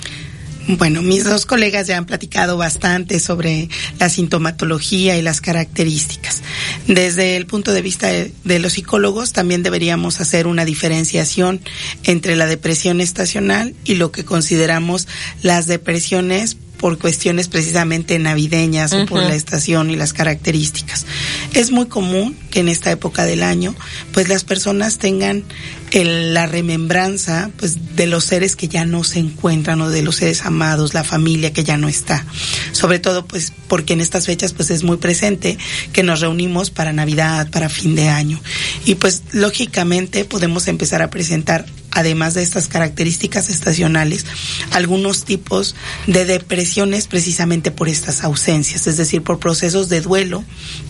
Bueno, 0.69 1.01
mis 1.01 1.25
dos 1.25 1.47
colegas 1.47 1.87
ya 1.87 1.97
han 1.97 2.05
platicado 2.05 2.59
bastante 2.59 3.21
sobre 3.21 3.71
la 3.99 4.11
sintomatología 4.11 5.17
y 5.17 5.23
las 5.23 5.41
características. 5.41 6.43
Desde 6.87 7.37
el 7.37 7.47
punto 7.47 7.73
de 7.73 7.81
vista 7.81 8.09
de, 8.09 8.59
los 8.59 8.75
psicólogos, 8.75 9.33
también 9.33 9.63
deberíamos 9.63 10.21
hacer 10.21 10.47
una 10.47 10.67
diferenciación 10.67 11.63
entre 12.05 12.37
la 12.37 12.45
depresión 12.45 13.01
estacional 13.01 13.75
y 13.85 13.95
lo 13.95 14.13
que 14.13 14.27
consideramos 14.27 15.09
las 15.43 15.67
depresiones 15.69 16.59
por 16.79 16.99
cuestiones 16.99 17.49
precisamente 17.49 18.19
navideñas 18.19 18.93
uh 18.93 18.97
-huh. 18.97 19.03
o 19.03 19.07
por 19.07 19.23
la 19.23 19.35
estación 19.35 19.91
y 19.91 19.97
las 19.97 20.13
características. 20.13 21.07
Es 21.55 21.71
muy 21.71 21.87
común 21.87 22.37
que 22.51 22.61
en 22.61 22.69
esta 22.69 22.91
época 22.91 23.25
del 23.25 23.43
año, 23.43 23.75
pues 24.13 24.29
las 24.29 24.45
personas 24.45 24.99
tengan 24.99 25.45
el, 25.91 26.35
la 26.35 26.47
remembranza 26.47 27.51
pues 27.57 27.97
de 27.97 28.07
los 28.07 28.25
seres 28.25 28.57
que 28.57 28.69
ya 28.69 28.85
no 28.85 29.05
se 29.05 29.19
encuentran 29.19 29.81
o 29.81 29.91
de 29.91 30.03
los 30.03 30.17
seres 30.17 30.45
amados, 30.45 30.95
la 30.95 31.05
familia 31.05 31.53
que 31.53 31.65
ya 31.65 31.77
no 31.77 31.89
está. 31.89 32.25
Sobre 32.73 32.99
todo 32.99 33.27
pues 33.27 33.53
porque 33.69 33.95
en 33.95 34.01
estas 34.01 34.27
fechas 34.27 34.53
pues 34.53 34.71
es 34.71 34.83
muy 34.83 34.99
presente 34.99 35.59
que 35.93 36.03
nos 36.03 36.21
reunimos 36.21 36.71
para 36.71 36.93
Navidad, 36.93 37.51
para 37.51 37.69
fin 37.69 37.95
de 37.95 38.09
año. 38.09 38.41
Y 38.85 38.95
pues 38.97 39.23
lógicamente 39.33 40.25
podemos 40.25 40.69
empezar 40.69 41.03
a 41.03 41.11
presentar 41.11 41.67
además 41.99 42.35
de 42.35 42.43
estas 42.43 42.69
características 42.69 43.51
estacionales, 43.51 44.25
algunos 44.71 45.25
tipos 45.25 45.75
de 46.07 46.25
depresiones 46.25 47.09
precisamente 47.09 47.73
por 47.73 47.89
estas 47.89 48.23
ausencias, 48.23 48.87
es 48.87 48.97
decir, 48.97 49.23
por 49.23 49.41
procesos 49.41 49.89
de 49.89 50.01
duelo 50.01 50.45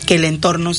que 0.06 0.16
el 0.16 0.24
entorno 0.24 0.72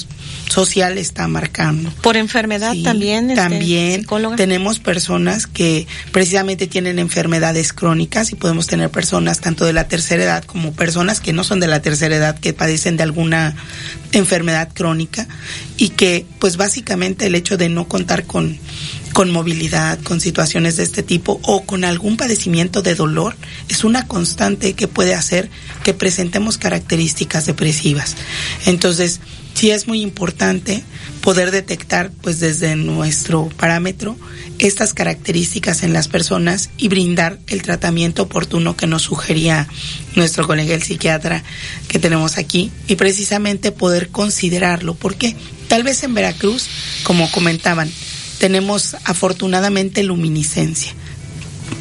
social 0.47 0.99
está 0.99 1.27
marcando. 1.27 1.91
Por 2.01 2.15
enfermedad 2.15 2.73
sí, 2.73 2.83
también. 2.83 3.33
También 3.33 4.01
este, 4.01 4.35
tenemos 4.37 4.79
personas 4.79 5.47
que 5.47 5.87
precisamente 6.11 6.67
tienen 6.67 6.99
enfermedades 6.99 7.73
crónicas 7.73 8.31
y 8.31 8.35
podemos 8.35 8.67
tener 8.67 8.91
personas 8.91 9.39
tanto 9.39 9.65
de 9.65 9.73
la 9.73 9.87
tercera 9.87 10.23
edad 10.23 10.43
como 10.43 10.73
personas 10.73 11.21
que 11.21 11.33
no 11.33 11.43
son 11.43 11.59
de 11.59 11.67
la 11.67 11.81
tercera 11.81 12.15
edad 12.15 12.37
que 12.37 12.53
padecen 12.53 12.97
de 12.97 13.03
alguna 13.03 13.55
enfermedad 14.11 14.69
crónica 14.73 15.27
y 15.77 15.89
que 15.89 16.25
pues 16.37 16.57
básicamente 16.57 17.25
el 17.25 17.35
hecho 17.35 17.57
de 17.57 17.69
no 17.69 17.87
contar 17.87 18.25
con 18.25 18.59
con 19.13 19.31
movilidad, 19.31 19.99
con 20.01 20.21
situaciones 20.21 20.77
de 20.77 20.83
este 20.83 21.03
tipo 21.03 21.39
o 21.43 21.65
con 21.65 21.83
algún 21.83 22.17
padecimiento 22.17 22.81
de 22.81 22.95
dolor, 22.95 23.35
es 23.67 23.83
una 23.83 24.07
constante 24.07 24.73
que 24.73 24.87
puede 24.87 25.15
hacer 25.15 25.49
que 25.83 25.93
presentemos 25.93 26.57
características 26.57 27.45
depresivas. 27.45 28.15
Entonces, 28.65 29.19
sí 29.53 29.71
es 29.71 29.87
muy 29.87 30.01
importante 30.01 30.83
poder 31.21 31.51
detectar 31.51 32.11
pues 32.21 32.39
desde 32.39 32.75
nuestro 32.75 33.49
parámetro 33.57 34.15
estas 34.57 34.93
características 34.93 35.83
en 35.83 35.91
las 35.91 36.07
personas 36.07 36.69
y 36.77 36.87
brindar 36.87 37.39
el 37.47 37.61
tratamiento 37.61 38.23
oportuno 38.23 38.77
que 38.77 38.87
nos 38.87 39.03
sugería 39.03 39.67
nuestro 40.15 40.47
colega 40.47 40.73
el 40.73 40.83
psiquiatra 40.83 41.43
que 41.87 41.99
tenemos 41.99 42.37
aquí 42.37 42.71
y 42.87 42.95
precisamente 42.95 43.71
poder 43.71 44.09
considerarlo 44.09 44.95
porque 44.95 45.35
tal 45.67 45.83
vez 45.83 46.03
en 46.03 46.13
Veracruz 46.13 46.67
como 47.03 47.29
comentaban 47.31 47.91
tenemos 48.39 48.95
afortunadamente 49.05 50.03
luminiscencia 50.03 50.93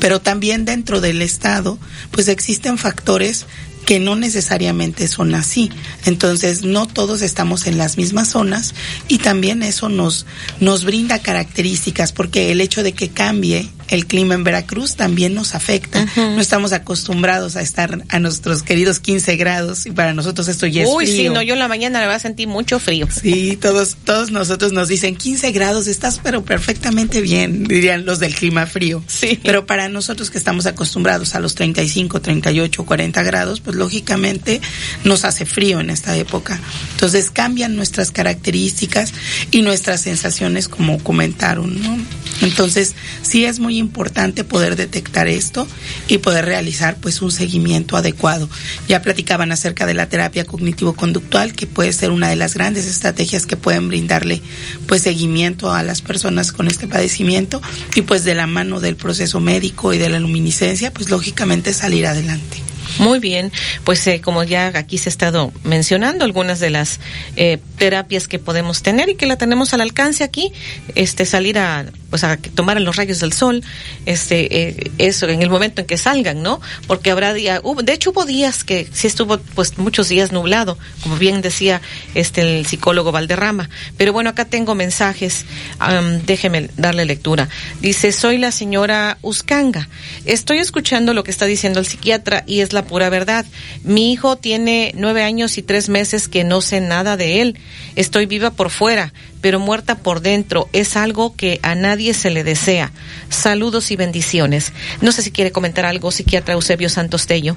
pero 0.01 0.21
también 0.21 0.65
dentro 0.65 1.01
del 1.01 1.23
estado 1.23 1.79
pues 2.11 2.29
existen 2.29 2.79
factores 2.79 3.47
que 3.87 4.01
no 4.01 4.17
necesariamente 4.17 5.09
son 5.09 5.35
así. 5.35 5.71
Entonces, 6.05 6.63
no 6.63 6.87
todos 6.87 7.23
estamos 7.23 7.67
en 7.67 7.79
las 7.79 7.97
mismas 7.97 8.29
zonas 8.29 8.75
y 9.09 9.17
también 9.17 9.63
eso 9.63 9.89
nos, 9.89 10.27
nos 10.61 10.85
brinda 10.85 11.21
características 11.21 12.13
porque 12.13 12.53
el 12.53 12.61
hecho 12.61 12.83
de 12.83 12.93
que 12.93 13.09
cambie 13.09 13.71
el 13.89 14.07
clima 14.07 14.35
en 14.35 14.45
Veracruz 14.45 14.97
también 14.97 15.35
nos 15.35 15.55
afecta. 15.55 16.07
No 16.17 16.41
estamos 16.41 16.73
acostumbrados 16.73 17.57
a 17.57 17.63
estar 17.63 18.05
a 18.09 18.19
nuestros 18.19 18.63
queridos 18.63 19.01
15 19.01 19.37
grados 19.37 19.87
y 19.87 19.91
para 19.91 20.15
nosotros 20.15 20.49
esto 20.49 20.67
ya 20.67 20.83
es 20.83 20.89
Uy, 20.89 21.07
frío. 21.07 21.17
sí, 21.17 21.29
no, 21.31 21.43
yo 21.43 21.55
en 21.55 21.59
la 21.59 21.69
mañana 21.69 22.05
voy 22.05 22.15
a 22.15 22.19
sentir 22.19 22.49
mucho 22.49 22.79
frío. 22.79 23.09
Sí, 23.11 23.59
todos, 23.61 23.97
todos 24.05 24.31
nosotros 24.31 24.73
nos 24.73 24.89
dicen 24.89 25.17
15 25.17 25.53
grados, 25.53 25.87
estás 25.87 26.21
pero 26.23 26.45
perfectamente 26.45 27.21
bien, 27.21 27.65
dirían 27.65 28.05
los 28.05 28.19
del 28.19 28.35
clima 28.35 28.67
frío. 28.67 29.03
Sí. 29.07 29.41
Pero 29.43 29.67
para 29.67 29.89
nosotros 29.89 30.31
que 30.31 30.39
estamos 30.39 30.67
acostumbrados 30.67 31.35
a 31.35 31.41
los 31.41 31.55
35, 31.55 32.21
38, 32.21 32.85
40 32.85 33.23
grados, 33.23 33.61
pues 33.61 33.77
lógicamente 33.77 34.61
nos 35.05 35.25
hace 35.25 35.47
frío 35.47 35.81
en 35.81 35.91
esta 35.91 36.17
época. 36.17 36.61
Entonces 36.93 37.31
cambian 37.31 37.77
nuestras 37.77 38.11
características 38.11 39.13
y 39.51 39.63
nuestras 39.63 40.03
sensaciones 40.03 40.69
como 40.69 40.99
comentaron, 41.03 41.81
¿no? 41.83 41.99
Entonces, 42.41 42.95
sí 43.23 43.45
es 43.45 43.59
muy 43.59 43.78
importante 43.79 44.45
poder 44.45 44.77
detectar 44.77 45.29
esto 45.29 45.67
y 46.09 46.19
poder 46.19 46.45
realizar 46.45 46.97
pues 47.01 47.23
un 47.23 47.31
seguimiento 47.31 47.97
adecuado. 47.97 48.49
Ya 48.89 49.03
platicaban 49.03 49.53
acerca 49.53 49.87
de 49.87 49.95
la 49.95 50.09
terapia 50.09 50.45
cognitivo-conductual, 50.45 51.53
que 51.53 51.67
puede 51.67 51.93
ser 51.93 52.11
una 52.11 52.29
de 52.29 52.37
las 52.37 52.55
grandes 52.55 52.87
estrategias 52.87 53.47
que 53.47 53.57
pueden 53.57 53.89
brindarle 53.89 54.43
pues 54.87 55.03
seguimiento 55.03 55.73
a 55.73 55.83
las 55.83 56.03
personas 56.03 56.53
con 56.53 56.69
este 56.69 56.87
padecimiento 56.87 57.63
y 57.95 58.03
pues 58.03 58.25
de 58.25 58.35
la 58.35 58.47
mano 58.47 58.81
del 58.81 58.97
proceso 58.97 59.41
médico 59.41 59.93
y 59.93 59.99
de 59.99 60.09
la 60.09 60.21
luminiscencia, 60.21 60.93
pues 60.93 61.11
lógicamente 61.11 61.73
salir 61.73 62.07
adelante. 62.07 62.68
Muy 62.99 63.21
bien, 63.21 63.53
pues 63.85 64.05
eh, 64.09 64.21
como 64.21 64.43
ya 64.43 64.73
aquí 64.75 64.99
se 64.99 65.09
ha 65.09 65.13
estado 65.13 65.53
mencionando 65.63 66.25
algunas 66.25 66.59
de 66.59 66.71
las 66.71 66.99
eh, 67.37 67.59
terapias 67.77 68.27
que 68.27 68.41
podemos 68.41 68.83
tener 68.83 69.09
y 69.09 69.15
que 69.15 69.27
la 69.27 69.37
tenemos 69.37 69.73
al 69.73 69.81
alcance 69.81 70.25
aquí, 70.25 70.53
este 70.95 71.25
salir 71.25 71.59
a 71.59 71.87
pues 72.11 72.25
a 72.25 72.39
tomar 72.39 72.81
los 72.81 72.97
rayos 72.97 73.21
del 73.21 73.33
sol, 73.33 73.63
este 74.07 74.69
eh, 74.69 74.91
eso 74.99 75.29
en 75.29 75.43
el 75.43 75.51
momento 75.51 75.83
en 75.83 75.87
que 75.87 75.99
salgan, 75.99 76.43
¿no? 76.43 76.61
Porque 76.87 77.11
habrá 77.11 77.35
día, 77.35 77.61
hubo, 77.63 77.83
de 77.83 77.93
hecho 77.93 78.11
hubo 78.11 78.25
días 78.25 78.65
que 78.65 78.89
sí 78.93 79.07
estuvo 79.07 79.39
pues 79.39 79.77
muchos 79.79 80.09
días 80.09 80.33
nublado, 80.33 80.79
como 81.03 81.17
bien 81.17 81.43
decía 81.43 81.83
este 82.15 82.59
el 82.59 82.67
psicólogo 82.67 83.13
Valderrama, 83.13 83.69
pero 83.97 84.13
bueno 84.13 84.31
acá 84.31 84.47
tengo 84.47 84.75
mensajes, 84.75 85.45
am, 85.79 86.23
déjeme 86.25 86.71
darle 86.77 87.05
lectura. 87.05 87.49
Dice 87.81 88.11
soy 88.13 88.39
la 88.39 88.53
señora 88.53 89.19
Uscanga, 89.23 89.89
estoy 90.25 90.59
escuchando 90.59 91.13
lo 91.13 91.25
que 91.25 91.31
está 91.31 91.45
diciendo 91.45 91.79
el 91.79 91.87
psiquiatra 91.87 92.43
y 92.47 92.61
es 92.61 92.73
la 92.73 92.87
pura 92.89 93.09
verdad. 93.11 93.47
Mi 93.85 94.13
hijo 94.13 94.35
tiene 94.37 94.93
nueve 94.97 95.23
años 95.23 95.59
y 95.59 95.63
tres 95.63 95.89
meses 95.89 96.27
que 96.27 96.43
no 96.43 96.61
sé 96.61 96.81
nada 96.81 97.17
de 97.17 97.41
él. 97.41 97.59
Estoy 97.95 98.27
viva 98.27 98.51
por 98.51 98.71
fuera, 98.71 99.13
pero 99.41 99.61
muerta 99.61 99.99
por 99.99 100.21
dentro. 100.21 100.69
Es 100.73 100.97
algo 100.97 101.37
que 101.37 101.61
a 101.63 101.77
nadie 101.77 102.15
se 102.15 102.31
le 102.31 102.43
desea. 102.43 102.91
Saludos 103.29 103.93
y 103.93 103.97
bendiciones. 103.97 104.73
No 105.01 105.13
sé 105.13 105.23
si 105.23 105.31
quiere 105.31 105.53
comentar 105.53 105.87
algo, 105.87 106.11
psiquiatra 106.11 106.55
Eusebio 106.55 106.89
Santos 106.89 107.29
Tello. 107.29 107.57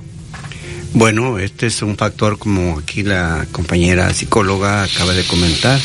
Bueno, 0.94 1.40
este 1.40 1.68
es 1.68 1.82
un 1.82 1.96
factor 1.96 2.38
como 2.38 2.80
aquí 2.80 3.02
la 3.02 3.48
compañera 3.52 4.14
psicóloga 4.14 4.84
acaba 4.84 5.14
de 5.14 5.24
comentar. 5.24 5.80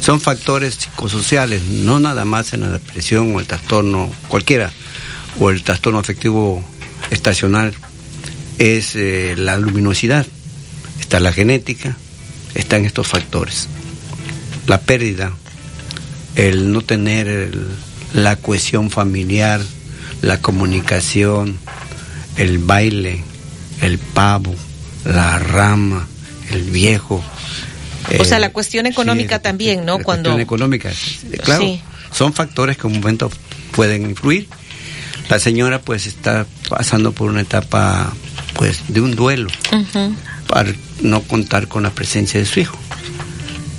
Son 0.00 0.20
factores 0.20 0.74
psicosociales, 0.74 1.64
no 1.64 1.98
nada 1.98 2.24
más 2.24 2.52
en 2.52 2.60
la 2.60 2.70
depresión 2.70 3.34
o 3.34 3.40
el 3.40 3.46
trastorno 3.46 4.08
cualquiera, 4.28 4.70
o 5.40 5.50
el 5.50 5.64
trastorno 5.64 5.98
afectivo 5.98 6.62
estacional. 7.10 7.74
Es 8.58 8.96
eh, 8.96 9.34
la 9.36 9.58
luminosidad, 9.58 10.26
está 11.00 11.20
la 11.20 11.32
genética, 11.32 11.96
están 12.54 12.84
estos 12.84 13.06
factores. 13.06 13.68
La 14.66 14.80
pérdida, 14.80 15.32
el 16.36 16.72
no 16.72 16.80
tener 16.82 17.28
el- 17.28 17.66
la 18.14 18.36
cohesión 18.36 18.90
familiar, 18.90 19.60
la 20.22 20.40
comunicación, 20.40 21.58
el 22.36 22.58
baile, 22.58 23.22
el 23.82 23.98
pavo, 23.98 24.54
la 25.04 25.38
rama, 25.38 26.06
el 26.50 26.62
viejo. 26.70 27.22
o 28.18 28.24
sea, 28.24 28.38
eh, 28.38 28.40
la 28.40 28.50
cuestión 28.52 28.86
económica 28.86 29.40
también, 29.40 29.84
¿no? 29.84 29.98
la 29.98 30.04
Cuando 30.04 30.30
cuestión 30.30 30.40
económica. 30.40 30.90
eh, 30.90 31.38
Claro, 31.42 31.62
Sí. 31.62 31.80
son 32.12 32.32
factores 32.32 32.76
que 32.78 32.86
en 32.86 32.94
un 32.94 33.00
momento 33.00 33.30
pueden 33.72 34.08
influir. 34.08 34.48
La 35.28 35.38
señora 35.40 35.80
pues 35.80 36.06
está 36.06 36.46
pasando 36.68 37.10
por 37.12 37.28
una 37.30 37.40
etapa 37.40 38.12
pues 38.56 38.82
de 38.88 39.00
un 39.00 39.14
duelo 39.14 39.48
para 40.48 40.72
no 41.02 41.22
contar 41.22 41.68
con 41.68 41.82
la 41.82 41.90
presencia 41.90 42.40
de 42.40 42.46
su 42.46 42.60
hijo. 42.60 42.78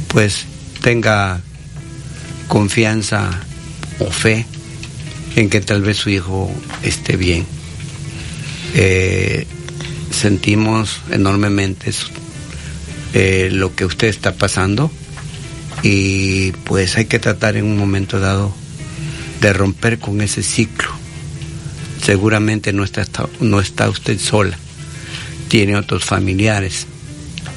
Pues 0.08 0.45
tenga 0.82 1.41
confianza 2.48 3.30
o 3.99 4.12
fe 4.12 4.45
en 5.36 5.49
que 5.49 5.62
tal 5.62 5.82
vez 5.82 5.98
su 5.98 6.10
hijo 6.10 6.52
esté 6.84 7.18
bien. 7.18 7.45
Eh, 8.74 9.48
sentimos 10.12 11.02
enormemente 11.12 11.91
eh, 13.14 13.49
lo 13.52 13.76
que 13.76 13.86
usted 13.86 14.08
está 14.08 14.36
pasando 14.36 14.91
y 15.84 16.52
pues 16.64 16.98
hay 16.98 17.06
que 17.06 17.20
tratar 17.20 17.56
en 17.56 17.66
un 17.66 17.78
momento 17.78 18.20
dado 18.20 18.54
de 19.41 19.54
romper 19.54 19.99
con 19.99 20.22
ese 20.22 20.44
ciclo. 20.44 20.90
Seguramente 22.04 22.74
no 22.74 22.84
está, 22.84 23.06
no 23.40 23.60
está 23.60 23.90
usted 23.90 24.20
sola, 24.20 24.58
tiene 25.48 25.76
otros 25.76 26.06
familiares, 26.06 26.88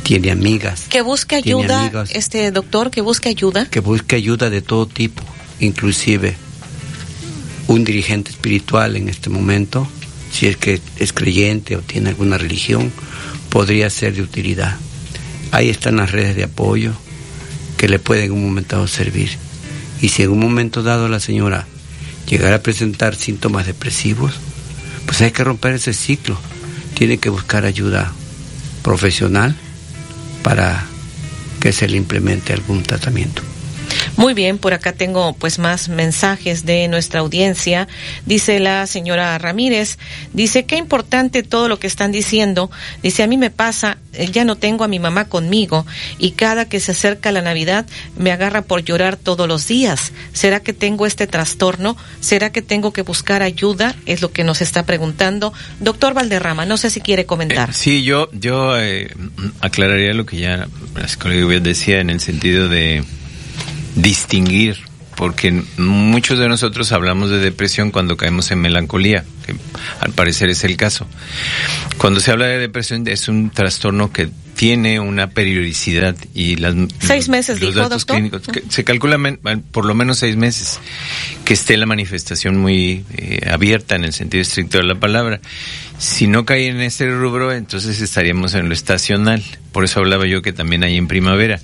tiene 0.03 0.31
amigas, 0.31 0.87
que 0.89 1.03
busque 1.03 1.37
ayuda, 1.37 2.07
este 2.13 2.51
doctor, 2.51 2.91
que 2.91 3.01
busque 3.01 3.29
ayuda. 3.29 3.67
que 3.67 3.81
busque 3.81 4.17
ayuda 4.17 4.51
de 4.51 4.63
todo 4.63 4.87
tipo, 4.87 5.23
inclusive 5.61 6.37
un 7.67 7.85
dirigente 7.85 8.31
espiritual 8.33 8.97
en 8.97 9.09
este 9.09 9.31
momento, 9.31 9.87
si 10.33 10.47
es 10.47 10.57
que 10.57 10.81
es 10.99 11.13
creyente 11.13 11.77
o 11.77 11.83
tiene 11.83 12.09
alguna 12.09 12.37
religión, 12.37 12.93
podría 13.49 13.89
ser 13.91 14.15
de 14.15 14.23
utilidad. 14.23 14.77
Ahí 15.53 15.69
están 15.69 15.97
las 15.97 16.11
redes 16.11 16.35
de 16.37 16.45
apoyo 16.45 16.93
que 17.77 17.89
le 17.89 17.99
pueden 17.99 18.27
en 18.27 18.33
un 18.33 18.45
momento 18.45 18.77
dado 18.77 18.89
servir. 18.89 19.31
Y 20.03 20.09
si 20.09 20.23
en 20.23 20.31
un 20.31 20.41
momento 20.41 20.83
dado 20.83 21.09
la 21.09 21.21
señora 21.21 21.67
llegara 22.27 22.57
a 22.57 22.63
presentar 22.63 23.15
síntomas 23.15 23.67
depresivos, 23.67 24.35
pues 25.07 25.21
hay 25.21 25.31
que 25.31 25.45
romper 25.45 25.75
ese 25.75 25.93
ciclo. 25.93 26.39
Tiene 26.95 27.19
que 27.19 27.31
buscar 27.31 27.65
ayuda 27.65 28.13
profesional 28.83 29.57
para 30.43 30.87
que 31.61 31.73
se 31.73 31.89
le 31.89 31.97
implemente 31.97 32.53
algún 32.53 32.83
tratamiento. 32.83 33.43
Muy 34.21 34.35
bien, 34.35 34.59
por 34.59 34.75
acá 34.75 34.93
tengo 34.93 35.33
pues 35.33 35.59
más 35.59 35.89
mensajes 35.89 36.67
de 36.67 36.89
nuestra 36.89 37.21
audiencia. 37.21 37.89
Dice 38.27 38.61
la 38.61 38.87
señora 38.87 39.39
Ramírez, 39.39 39.97
dice 40.35 40.67
qué 40.67 40.77
importante 40.77 41.43
todo 41.43 41.69
lo 41.69 41.79
que 41.79 41.87
están 41.87 42.13
diciendo. 42.13 42.71
Dice 43.03 43.23
a 43.23 43.27
mí 43.27 43.39
me 43.39 43.49
pasa, 43.49 43.97
eh, 44.13 44.27
ya 44.31 44.45
no 44.45 44.57
tengo 44.57 44.85
a 44.85 44.89
mi 44.89 44.99
mamá 44.99 45.25
conmigo 45.25 45.87
y 46.19 46.33
cada 46.33 46.69
que 46.69 46.81
se 46.81 46.93
acerca 46.93 47.33
la 47.33 47.41
Navidad 47.41 47.87
me 48.15 48.31
agarra 48.31 48.61
por 48.61 48.85
llorar 48.85 49.17
todos 49.17 49.49
los 49.49 49.67
días. 49.67 50.13
¿Será 50.35 50.61
que 50.61 50.75
tengo 50.75 51.07
este 51.07 51.27
trastorno? 51.27 51.97
¿Será 52.21 52.53
que 52.53 52.61
tengo 52.61 52.93
que 52.93 53.01
buscar 53.01 53.43
ayuda? 53.43 53.97
Es 54.05 54.21
lo 54.21 54.33
que 54.33 54.45
nos 54.45 54.61
está 54.61 54.85
preguntando. 54.85 55.55
Doctor 55.79 56.13
Valderrama, 56.13 56.67
no 56.67 56.77
sé 56.77 56.91
si 56.91 57.01
quiere 57.01 57.25
comentar. 57.25 57.73
Sí, 57.73 58.03
yo, 58.03 58.29
yo 58.35 58.79
eh, 58.79 59.15
aclararía 59.63 60.13
lo 60.13 60.27
que 60.27 60.37
ya 60.37 60.69
la 60.95 61.09
psicóloga 61.09 61.59
decía 61.61 62.01
en 62.01 62.11
el 62.11 62.21
sentido 62.21 62.69
de 62.69 63.03
distinguir, 63.95 64.79
porque 65.17 65.63
muchos 65.77 66.39
de 66.39 66.49
nosotros 66.49 66.93
hablamos 66.93 67.31
de 67.31 67.39
depresión 67.39 67.91
cuando 67.91 68.17
caemos 68.17 68.51
en 68.51 68.61
melancolía, 68.61 69.25
que 69.47 69.55
al 70.01 70.13
parecer 70.13 70.49
es 70.51 70.65
el 70.65 70.77
caso. 70.77 71.07
Cuando 71.99 72.21
se 72.21 72.31
habla 72.31 72.47
de 72.47 72.59
depresión 72.59 73.07
es 73.09 73.29
un 73.29 73.51
trastorno 73.51 74.13
que 74.13 74.29
tiene 74.57 75.01
una 75.01 75.29
periodicidad 75.31 76.15
y 76.35 76.57
las 76.57 76.75
Seis 76.99 77.29
meses, 77.31 77.61
los 77.61 77.71
dijo, 77.71 77.81
datos 77.89 78.03
doctor. 78.07 78.17
clínicos 78.17 78.43
que 78.43 78.63
se 78.69 78.85
calcula 78.85 79.17
men- 79.17 79.39
por 79.73 79.87
lo 79.87 79.95
menos 79.95 80.19
seis 80.19 80.37
meses 80.37 80.79
que 81.47 81.55
esté 81.55 81.79
la 81.79 81.87
manifestación 81.87 82.59
muy 82.59 83.05
eh, 83.17 83.49
abierta 83.51 83.97
en 83.97 84.05
el 84.05 84.13
sentido 84.13 84.43
estricto 84.43 84.77
de 84.79 84.85
la 84.85 84.97
palabra. 84.97 85.41
Si 86.01 86.27
no 86.27 86.47
cae 86.47 86.69
en 86.69 86.81
ese 86.81 87.11
rubro, 87.11 87.53
entonces 87.53 88.01
estaríamos 88.01 88.55
en 88.55 88.69
lo 88.69 88.75
estacional. 88.75 89.43
por 89.71 89.85
eso 89.85 90.01
hablaba 90.01 90.27
yo 90.27 90.41
que 90.41 90.55
también 90.55 90.83
hay 90.83 90.97
en 90.97 91.07
primavera. 91.09 91.61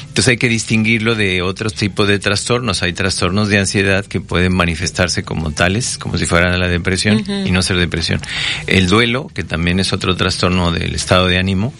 Entonces 0.00 0.26
hay 0.26 0.36
que 0.38 0.48
distinguirlo 0.48 1.14
de 1.14 1.40
otros 1.40 1.72
tipos 1.72 2.08
de 2.08 2.18
trastornos. 2.18 2.82
Hay 2.82 2.94
trastornos 2.94 3.48
de 3.48 3.60
ansiedad 3.60 4.04
que 4.04 4.20
pueden 4.20 4.56
manifestarse 4.56 5.22
como 5.22 5.52
tales, 5.52 5.98
como 5.98 6.18
si 6.18 6.26
fueran 6.26 6.58
la 6.58 6.66
depresión 6.66 7.22
y 7.46 7.52
no 7.52 7.62
ser 7.62 7.76
depresión. 7.76 8.20
El 8.66 8.88
duelo, 8.88 9.28
que 9.32 9.44
también 9.44 9.78
es 9.78 9.92
otro 9.92 10.16
trastorno 10.16 10.72
del 10.72 10.92
estado 10.96 11.28
de 11.28 11.38
ánimo, 11.38 11.72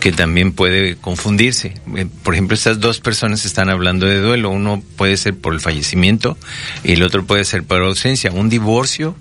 que 0.00 0.12
también 0.12 0.52
puede 0.52 0.96
confundirse. 0.96 1.74
Eh, 1.94 2.06
por 2.22 2.32
ejemplo, 2.32 2.54
estas 2.54 2.80
dos 2.80 3.00
personas 3.00 3.44
están 3.44 3.68
hablando 3.68 4.06
de 4.06 4.18
duelo. 4.20 4.48
Uno 4.48 4.82
puede 4.96 5.18
ser 5.18 5.36
por 5.36 5.52
el 5.52 5.60
fallecimiento 5.60 6.38
y 6.84 6.92
el 6.92 7.02
otro 7.02 7.26
puede 7.26 7.44
ser 7.44 7.64
por 7.64 7.82
ausencia. 7.82 8.32
Un 8.32 8.48
divorcio 8.48 9.14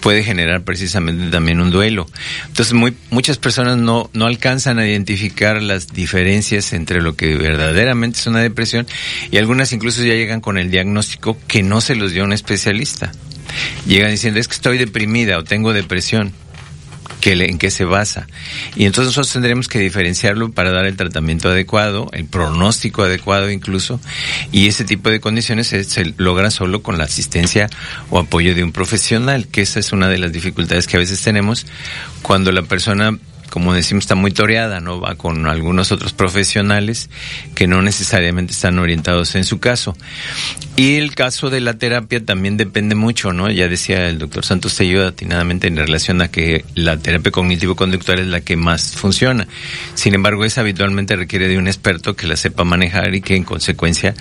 puede 0.00 0.22
generar 0.22 0.62
precisamente 0.62 1.30
también 1.30 1.60
un 1.60 1.70
duelo. 1.70 2.06
Entonces, 2.46 2.72
muy, 2.74 2.94
muchas 3.10 3.38
personas 3.38 3.76
no, 3.76 4.10
no 4.12 4.26
alcanzan 4.26 4.78
a 4.78 4.86
identificar 4.86 5.62
las 5.62 5.88
diferencias 5.88 6.72
entre 6.72 7.02
lo 7.02 7.16
que 7.16 7.34
verdaderamente 7.36 8.18
es 8.18 8.26
una 8.26 8.40
depresión 8.40 8.86
y 9.30 9.38
algunas 9.38 9.72
incluso 9.72 10.02
ya 10.02 10.14
llegan 10.14 10.40
con 10.40 10.58
el 10.58 10.70
diagnóstico 10.70 11.36
que 11.46 11.62
no 11.62 11.80
se 11.80 11.96
los 11.96 12.12
dio 12.12 12.24
un 12.24 12.32
especialista. 12.32 13.12
Llegan 13.86 14.10
diciendo, 14.10 14.40
es 14.40 14.48
que 14.48 14.54
estoy 14.54 14.78
deprimida 14.78 15.38
o 15.38 15.44
tengo 15.44 15.72
depresión 15.72 16.32
en 17.22 17.58
qué 17.58 17.70
se 17.70 17.84
basa. 17.84 18.26
Y 18.76 18.84
entonces 18.84 19.08
nosotros 19.08 19.32
tendremos 19.32 19.68
que 19.68 19.78
diferenciarlo 19.78 20.52
para 20.52 20.70
dar 20.70 20.86
el 20.86 20.96
tratamiento 20.96 21.48
adecuado, 21.48 22.08
el 22.12 22.26
pronóstico 22.26 23.02
adecuado 23.02 23.50
incluso, 23.50 24.00
y 24.52 24.68
ese 24.68 24.84
tipo 24.84 25.10
de 25.10 25.20
condiciones 25.20 25.66
se, 25.66 25.84
se 25.84 26.14
logra 26.16 26.50
solo 26.50 26.82
con 26.82 26.98
la 26.98 27.04
asistencia 27.04 27.68
o 28.10 28.18
apoyo 28.18 28.54
de 28.54 28.62
un 28.62 28.72
profesional, 28.72 29.48
que 29.48 29.62
esa 29.62 29.80
es 29.80 29.92
una 29.92 30.08
de 30.08 30.18
las 30.18 30.32
dificultades 30.32 30.86
que 30.86 30.96
a 30.96 31.00
veces 31.00 31.20
tenemos 31.22 31.66
cuando 32.22 32.52
la 32.52 32.62
persona 32.62 33.18
como 33.50 33.74
decimos, 33.74 34.04
está 34.04 34.14
muy 34.14 34.30
toreada, 34.30 34.80
¿no? 34.80 35.00
Va 35.00 35.14
con 35.14 35.46
algunos 35.46 35.92
otros 35.92 36.12
profesionales 36.12 37.10
que 37.54 37.66
no 37.66 37.82
necesariamente 37.82 38.52
están 38.52 38.78
orientados 38.78 39.34
en 39.34 39.44
su 39.44 39.58
caso. 39.58 39.96
Y 40.76 40.96
el 40.96 41.14
caso 41.14 41.48
de 41.48 41.60
la 41.60 41.74
terapia 41.74 42.24
también 42.24 42.56
depende 42.56 42.94
mucho, 42.94 43.32
¿no? 43.32 43.50
Ya 43.50 43.68
decía 43.68 44.08
el 44.08 44.18
doctor 44.18 44.44
Santos 44.44 44.76
Tello 44.76 45.06
atinadamente 45.06 45.68
en 45.68 45.76
relación 45.76 46.20
a 46.20 46.28
que 46.28 46.64
la 46.74 46.98
terapia 46.98 47.32
cognitivo-conductual 47.32 48.18
es 48.18 48.26
la 48.26 48.40
que 48.40 48.56
más 48.56 48.92
funciona. 48.92 49.48
Sin 49.94 50.14
embargo, 50.14 50.44
esa 50.44 50.60
habitualmente 50.60 51.16
requiere 51.16 51.48
de 51.48 51.58
un 51.58 51.66
experto 51.66 52.14
que 52.14 52.26
la 52.26 52.36
sepa 52.36 52.64
manejar 52.64 53.14
y 53.14 53.22
que 53.22 53.36
en 53.36 53.44
consecuencia 53.44 54.14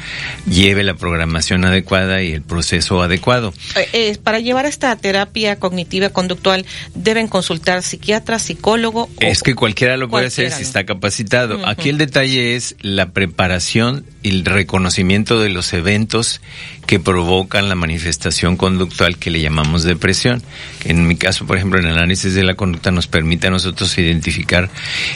lleve 0.49 0.83
la 0.83 0.93
programación 0.93 1.65
adecuada 1.65 2.21
y 2.21 2.31
el 2.31 2.41
proceso 2.41 3.01
adecuado. 3.01 3.53
Eh, 3.75 3.89
eh, 3.93 4.17
para 4.23 4.39
llevar 4.39 4.65
esta 4.65 4.95
terapia 4.95 5.57
cognitiva 5.57 6.09
conductual 6.09 6.65
deben 6.93 7.27
consultar 7.27 7.83
psiquiatra, 7.83 8.39
psicólogo 8.39 9.09
es 9.19 9.43
que 9.43 9.55
cualquiera 9.55 9.97
lo 9.97 10.09
puede 10.09 10.27
hacer 10.27 10.51
si 10.51 10.63
está 10.63 10.85
capacitado. 10.85 11.65
Aquí 11.67 11.89
el 11.89 11.97
detalle 11.97 12.55
es 12.55 12.75
la 12.81 13.11
preparación 13.11 14.05
y 14.23 14.29
el 14.29 14.45
reconocimiento 14.45 15.39
de 15.39 15.49
los 15.49 15.73
eventos 15.73 16.41
que 16.85 16.99
provocan 16.99 17.69
la 17.69 17.75
manifestación 17.75 18.57
conductual 18.57 19.17
que 19.17 19.31
le 19.31 19.41
llamamos 19.41 19.83
depresión. 19.83 20.43
En 20.83 21.07
mi 21.07 21.15
caso, 21.15 21.45
por 21.45 21.57
ejemplo, 21.57 21.79
el 21.79 21.87
análisis 21.87 22.33
de 22.33 22.43
la 22.43 22.55
conducta 22.55 22.91
nos 22.91 23.07
permite 23.07 23.47
a 23.47 23.51
nosotros 23.51 23.97
identificar 23.97 24.69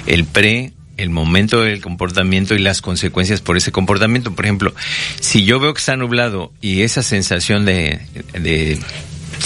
el 0.06 0.26
pre, 0.26 0.74
el 0.98 1.10
momento 1.10 1.62
del 1.62 1.82
comportamiento 1.82 2.56
y 2.56 2.60
las 2.60 2.82
consecuencias 2.82 3.42
por 3.42 3.58
ese 3.58 3.72
comportamiento. 3.72 4.34
Por 4.34 4.46
ejemplo, 4.46 4.74
si 5.20 5.46
yo 5.46 5.60
veo 5.60 5.74
que 5.74 5.80
está 5.80 5.96
nublado 5.96 6.52
y 6.62 6.82
esa 6.82 7.04
sensación 7.04 7.66
de, 7.66 8.00
de 8.34 8.80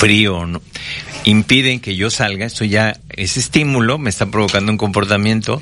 frío, 0.03 0.45
¿no? 0.45 0.61
impiden 1.25 1.79
que 1.79 1.95
yo 1.95 2.09
salga, 2.09 2.45
esto 2.45 2.65
ya, 2.65 2.99
ese 3.09 3.39
estímulo 3.39 3.97
me 3.97 4.09
está 4.09 4.25
provocando 4.25 4.71
un 4.71 4.77
comportamiento 4.77 5.61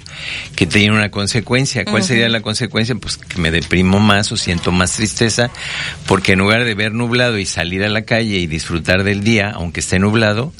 que 0.55 0.65
tiene 0.65 0.95
una 0.95 1.11
consecuencia. 1.11 1.85
¿Cuál 1.85 2.03
sería 2.03 2.29
la 2.29 2.41
consecuencia? 2.41 2.95
Pues 2.95 3.17
que 3.17 3.39
me 3.39 3.51
deprimo 3.51 3.99
más 3.99 4.31
o 4.31 4.37
siento 4.37 4.71
más 4.71 4.95
tristeza, 4.95 5.51
porque 6.07 6.33
en 6.33 6.39
lugar 6.39 6.65
de 6.65 6.73
ver 6.73 6.93
nublado 6.93 7.37
y 7.37 7.45
salir 7.45 7.83
a 7.83 7.89
la 7.89 8.03
calle 8.03 8.37
y 8.37 8.47
disfrutar 8.47 9.03
del 9.03 9.23
día, 9.23 9.51
aunque 9.51 9.81
esté 9.81 9.99
nublado, 9.99 10.51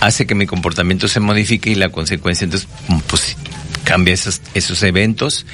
hace 0.00 0.26
que 0.26 0.34
mi 0.34 0.46
comportamiento 0.46 1.08
se 1.08 1.20
modifique 1.20 1.70
y 1.70 1.74
la 1.74 1.88
consecuencia 1.88 2.44
entonces, 2.44 2.68
pues 3.06 3.36
cambia 3.84 4.14
esos, 4.14 4.42
esos 4.54 4.82
eventos 4.82 5.46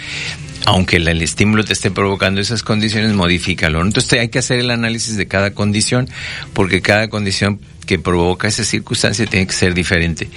aunque 0.67 0.97
el, 0.97 1.23
estímulo 1.23 1.65
te 1.65 1.73
esté 1.73 1.91
provocando 1.91 2.41
esas 2.41 2.63
condiciones, 2.63 3.13
modifícalo. 3.13 3.81
Entonces 3.83 4.21
hay 4.21 4.29
que 4.29 4.39
hacer 4.39 4.59
el 4.61 4.71
análisis 4.71 5.17
de 5.17 5.27
cada 5.27 5.53
condición, 5.53 6.09
porque 6.53 6.83
cada 6.83 7.09
condición 7.09 7.61
que 7.87 7.99
provoca 7.99 8.49
esa 8.49 8.65
circunstancia 8.65 9.27
tiene 9.27 9.47
que 9.47 9.53
ser 9.55 9.75
diferente. 9.75 10.29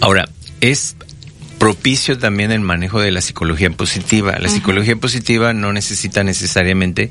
Ahora, 0.00 0.28
es 0.60 0.96
propicio 1.58 2.18
también 2.18 2.52
el 2.52 2.60
manejo 2.60 3.00
de 3.00 3.10
la 3.10 3.20
psicología 3.20 3.70
positiva. 3.70 4.38
La 4.38 4.48
psicología 4.48 4.96
positiva 4.96 5.52
no 5.52 5.72
necesita 5.72 6.22
necesariamente 6.22 7.10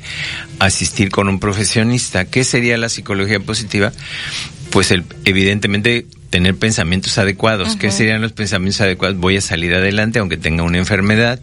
asistir 0.59 1.09
con 1.09 1.29
un 1.29 1.39
profesionista. 1.39 2.25
¿Qué 2.25 2.43
sería 2.43 2.77
la 2.77 2.89
psicología 2.89 3.39
positiva? 3.39 3.91
Pues 4.69 4.91
el, 4.91 5.03
evidentemente 5.25 6.05
tener 6.29 6.55
pensamientos 6.55 7.17
adecuados. 7.17 7.75
¿Qué 7.75 7.91
serían 7.91 8.21
los 8.21 8.33
pensamientos 8.33 8.81
adecuados? 8.81 9.17
Voy 9.17 9.37
a 9.37 9.41
salir 9.41 9.73
adelante 9.73 10.19
aunque 10.19 10.37
tenga 10.37 10.63
una 10.63 10.77
enfermedad, 10.77 11.39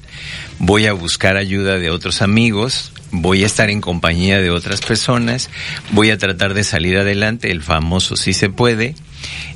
voy 0.59 0.87
a 0.87 0.93
buscar 0.93 1.37
ayuda 1.37 1.79
de 1.79 1.91
otros 1.91 2.23
amigos, 2.23 2.93
voy 3.11 3.43
a 3.43 3.47
estar 3.47 3.71
en 3.71 3.81
compañía 3.81 4.41
de 4.41 4.51
otras 4.51 4.81
personas, 4.81 5.51
voy 5.93 6.11
a 6.11 6.19
tratar 6.19 6.55
de 6.55 6.65
salir 6.65 6.99
adelante, 6.99 7.51
el 7.51 7.63
famoso 7.63 8.17
sí 8.17 8.33
se 8.33 8.49
puede, 8.49 8.95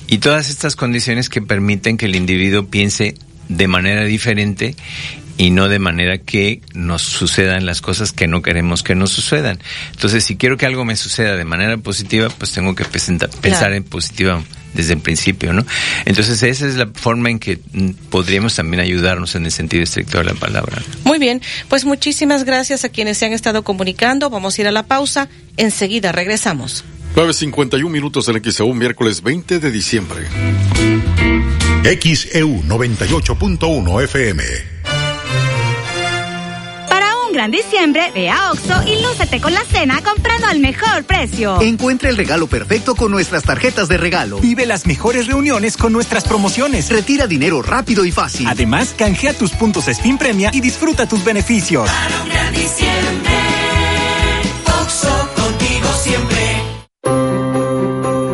y 0.09 0.19
todas 0.19 0.51
estas 0.51 0.77
condiciones 0.77 1.28
que 1.28 1.43
permiten 1.43 1.97
que 1.97 2.07
el 2.07 2.15
individuo 2.15 2.66
piense 2.66 3.15
de 3.48 3.69
manera 3.69 4.05
diferente 4.05 4.74
y 5.38 5.50
no 5.50 5.68
de 5.68 5.78
manera 5.78 6.18
que 6.18 6.60
nos 6.74 7.02
sucedan 7.02 7.66
las 7.66 7.80
cosas 7.80 8.12
que 8.12 8.26
no 8.26 8.42
queremos 8.42 8.82
que 8.82 8.94
nos 8.94 9.10
sucedan. 9.10 9.58
Entonces, 9.92 10.24
si 10.24 10.36
quiero 10.36 10.56
que 10.56 10.66
algo 10.66 10.84
me 10.84 10.96
suceda 10.96 11.36
de 11.36 11.44
manera 11.44 11.76
positiva, 11.78 12.28
pues 12.30 12.52
tengo 12.52 12.74
que 12.74 12.84
pensar 12.84 13.72
en 13.72 13.84
positiva 13.84 14.42
desde 14.74 14.92
el 14.92 15.00
principio, 15.00 15.52
¿no? 15.52 15.64
Entonces 16.04 16.42
esa 16.42 16.66
es 16.66 16.76
la 16.76 16.86
forma 16.86 17.30
en 17.30 17.38
que 17.38 17.58
mm, 17.72 17.90
podríamos 18.10 18.54
también 18.54 18.80
ayudarnos 18.80 19.34
en 19.34 19.46
el 19.46 19.50
sentido 19.50 19.82
estricto 19.82 20.18
de 20.18 20.24
la 20.24 20.34
palabra. 20.34 20.82
Muy 21.04 21.18
bien, 21.18 21.40
pues 21.68 21.84
muchísimas 21.84 22.44
gracias 22.44 22.84
a 22.84 22.90
quienes 22.90 23.18
se 23.18 23.26
han 23.26 23.32
estado 23.32 23.64
comunicando. 23.64 24.28
Vamos 24.28 24.58
a 24.58 24.60
ir 24.60 24.68
a 24.68 24.72
la 24.72 24.84
pausa. 24.84 25.28
Enseguida 25.56 26.12
regresamos. 26.12 26.84
9.51 27.14 27.88
minutos 27.88 28.28
en 28.28 28.42
XEU, 28.44 28.74
miércoles 28.74 29.22
20 29.22 29.58
de 29.58 29.70
diciembre. 29.70 30.26
XEU 31.82 32.62
98.1 32.64 34.04
FM 34.04 34.76
gran 37.36 37.50
diciembre, 37.50 38.10
ve 38.14 38.30
a 38.30 38.50
Oxo 38.50 38.82
y 38.86 39.02
lúcete 39.02 39.42
con 39.42 39.52
la 39.52 39.62
cena 39.66 40.00
comprando 40.02 40.46
al 40.46 40.58
mejor 40.58 41.04
precio. 41.04 41.60
Encuentra 41.60 42.08
el 42.08 42.16
regalo 42.16 42.46
perfecto 42.46 42.94
con 42.94 43.10
nuestras 43.10 43.42
tarjetas 43.42 43.88
de 43.88 43.98
regalo. 43.98 44.38
Vive 44.38 44.64
las 44.64 44.86
mejores 44.86 45.26
reuniones 45.26 45.76
con 45.76 45.92
nuestras 45.92 46.24
promociones. 46.24 46.88
Retira 46.88 47.26
dinero 47.26 47.60
rápido 47.60 48.06
y 48.06 48.10
fácil. 48.10 48.46
Además, 48.46 48.94
canjea 48.96 49.34
tus 49.34 49.50
puntos 49.50 49.86
Spin 49.86 50.16
Premia 50.16 50.50
y 50.54 50.62
disfruta 50.62 51.06
tus 51.06 51.22
beneficios. 51.24 51.90
Para 51.90 52.22
un 52.22 52.28
gran 52.30 52.54
diciembre, 52.54 53.34
Oxo 54.80 55.30
contigo 55.36 55.88
siempre. 56.02 56.35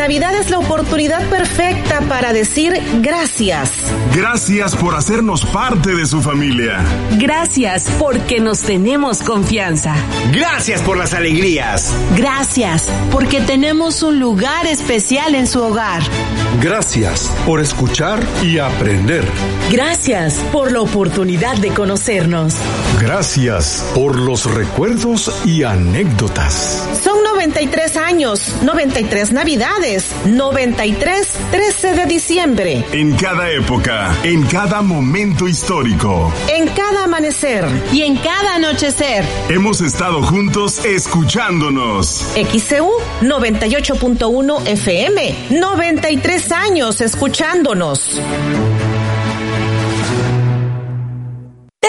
La 0.00 0.06
Navidad 0.06 0.34
es 0.34 0.48
la 0.48 0.58
oportunidad 0.58 1.28
perfecta 1.28 2.00
para 2.08 2.32
decir 2.32 2.72
gracias. 3.02 3.70
Gracias 4.16 4.74
por 4.74 4.94
hacernos 4.94 5.44
parte 5.44 5.94
de 5.94 6.06
su 6.06 6.22
familia. 6.22 6.82
Gracias 7.18 7.90
porque 7.98 8.40
nos 8.40 8.62
tenemos 8.62 9.22
confianza. 9.22 9.94
Gracias 10.32 10.80
por 10.80 10.96
las 10.96 11.12
alegrías. 11.12 11.94
Gracias 12.16 12.88
porque 13.12 13.42
tenemos 13.42 14.02
un 14.02 14.18
lugar 14.18 14.66
especial 14.66 15.34
en 15.34 15.46
su 15.46 15.62
hogar. 15.62 16.02
Gracias 16.62 17.30
por 17.44 17.60
escuchar 17.60 18.26
y 18.42 18.58
aprender. 18.58 19.26
Gracias 19.70 20.38
por 20.50 20.72
la 20.72 20.80
oportunidad 20.80 21.58
de 21.58 21.74
conocernos. 21.74 22.56
Gracias 22.98 23.84
por 23.94 24.18
los 24.18 24.46
recuerdos 24.46 25.30
y 25.44 25.62
anécdotas. 25.62 26.88
Son 27.04 27.19
93 27.40 27.96
años, 27.96 28.54
93 28.62 29.32
navidades, 29.32 30.12
93 30.26 31.38
13 31.50 31.94
de 31.94 32.04
diciembre. 32.04 32.84
En 32.92 33.16
cada 33.16 33.50
época, 33.50 34.14
en 34.24 34.42
cada 34.42 34.82
momento 34.82 35.48
histórico. 35.48 36.30
En 36.48 36.68
cada 36.68 37.04
amanecer. 37.04 37.64
Y 37.94 38.02
en 38.02 38.18
cada 38.18 38.56
anochecer. 38.56 39.24
Hemos 39.48 39.80
estado 39.80 40.22
juntos 40.22 40.84
escuchándonos. 40.84 42.26
XCU 42.34 42.92
98.1 43.22 44.66
FM. 44.66 45.34
93 45.48 46.52
años 46.52 47.00
escuchándonos. 47.00 48.20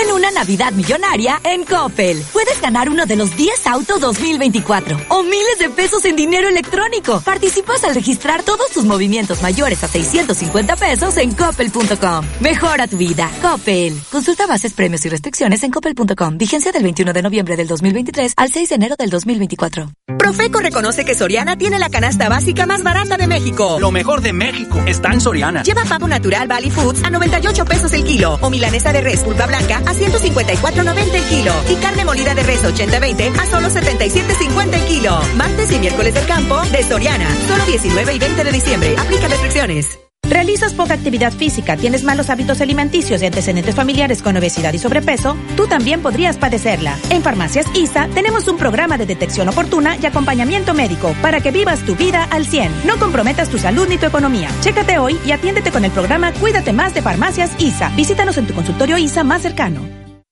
Ten 0.02 0.12
una 0.14 0.32
Navidad 0.32 0.72
millonaria 0.72 1.40
en 1.44 1.64
Coppel. 1.64 2.24
Puedes 2.34 2.60
ganar 2.60 2.90
uno 2.90 3.06
de 3.06 3.16
los 3.16 3.36
10 3.38 3.68
autos 3.68 4.02
2024 4.02 4.98
o 5.10 5.22
miles 5.22 5.60
de 5.60 5.70
pesos 5.70 6.04
en 6.06 6.16
dinero 6.16 6.48
electrónico. 6.48 7.22
Participas 7.22 7.84
al 7.84 7.94
registrar 7.94 8.42
todos 8.42 8.72
tus 8.72 8.84
movimientos 8.84 9.44
mayores 9.44 9.84
a 9.84 9.88
650 9.88 10.76
pesos 10.76 11.18
en 11.18 11.34
coppel.com. 11.34 12.26
Mejora 12.40 12.88
tu 12.88 12.98
vida. 12.98 13.30
Coppel. 13.44 13.96
Consulta 14.12 14.48
bases, 14.48 14.74
premios 14.74 15.06
y 15.06 15.10
restricciones 15.10 15.62
en 15.62 15.70
coppel.com. 15.70 16.36
Vigencia 16.36 16.72
del 16.72 16.82
21 16.82 17.14
de 17.14 17.22
noviembre 17.22 17.56
del 17.56 17.68
2023 17.68 18.34
al 18.38 18.52
6 18.52 18.70
de 18.70 18.76
enero 18.76 18.96
del 18.98 19.12
2024. 19.12 19.92
Profeco 20.18 20.60
reconoce 20.62 21.06
que 21.06 21.14
Soriana 21.14 21.58
tiene 21.58 21.78
la 21.78 21.90
canasta 21.90 22.28
básica 22.28 22.66
más 22.66 22.82
barata 22.82 23.18
de 23.18 23.28
México. 23.28 23.78
Lo 23.80 23.92
mejor 23.92 24.22
de 24.22 24.34
México 24.34 24.82
está 24.88 25.12
en 25.14 25.22
Soriana. 25.22 25.62
Lleva 25.62 25.84
pavo 25.84 26.08
natural 26.08 26.48
Valley 26.48 26.72
Foods 26.72 27.04
a 27.04 27.12
98 27.12 27.66
pesos 27.66 27.94
el 27.94 28.04
kilo 28.04 28.40
o 28.42 28.50
milanesa 28.50 28.92
de 28.94 29.02
res 29.02 29.22
pulpa 29.22 29.46
blanca 29.46 29.82
a 29.86 29.91
154.90 29.94 31.14
el 31.14 31.24
kilo 31.24 31.54
y 31.70 31.76
carne 31.76 32.06
molida 32.06 32.36
de 32.36 32.44
res 32.44 32.64
80-20 32.64 33.40
a 33.40 33.46
solo 33.46 33.70
77.50 33.70 34.74
el 34.74 34.86
kilo. 34.86 35.20
Martes 35.36 35.72
y 35.72 35.80
miércoles 35.80 36.14
del 36.14 36.26
campo 36.26 36.62
de 36.72 36.84
Soriana. 36.84 37.28
Solo 37.48 37.66
19 37.66 38.14
y 38.14 38.20
20 38.20 38.44
de 38.44 38.52
diciembre. 38.52 38.96
Aplica 38.98 39.28
restricciones. 39.28 40.11
¿Realizas 40.32 40.74
poca 40.74 40.94
actividad 40.94 41.34
física, 41.34 41.76
tienes 41.76 42.06
malos 42.06 42.30
hábitos 42.30 42.62
alimenticios 42.62 43.22
y 43.22 43.26
antecedentes 43.26 43.76
familiares 43.76 44.22
con 44.22 44.38
obesidad 44.38 44.72
y 44.72 44.78
sobrepeso? 44.78 45.36
Tú 45.58 45.68
también 45.68 46.02
podrías 46.02 46.38
padecerla. 46.38 46.98
En 47.10 47.22
Farmacias 47.22 47.66
ISA 47.76 48.08
tenemos 48.14 48.48
un 48.48 48.58
programa 48.58 48.98
de 48.98 49.06
detección 49.06 49.50
oportuna 49.50 49.98
y 50.02 50.06
acompañamiento 50.06 50.74
médico 50.74 51.14
para 51.22 51.42
que 51.42 51.52
vivas 51.52 51.82
tu 51.82 51.98
vida 51.98 52.24
al 52.32 52.46
100. 52.46 52.88
No 52.88 52.98
comprometas 52.98 53.50
tu 53.50 53.58
salud 53.58 53.90
ni 53.90 53.98
tu 53.98 54.06
economía. 54.06 54.48
Chécate 54.62 55.00
hoy 55.00 55.20
y 55.26 55.34
atiéndete 55.34 55.70
con 55.70 55.84
el 55.84 55.92
programa 55.92 56.32
Cuídate 56.32 56.72
Más 56.72 56.94
de 56.94 57.02
Farmacias 57.02 57.52
ISA. 57.60 57.90
Visítanos 57.98 58.38
en 58.38 58.48
tu 58.48 58.54
consultorio 58.54 58.98
ISA 58.98 59.26
más 59.26 59.42
cercano. 59.42 60.11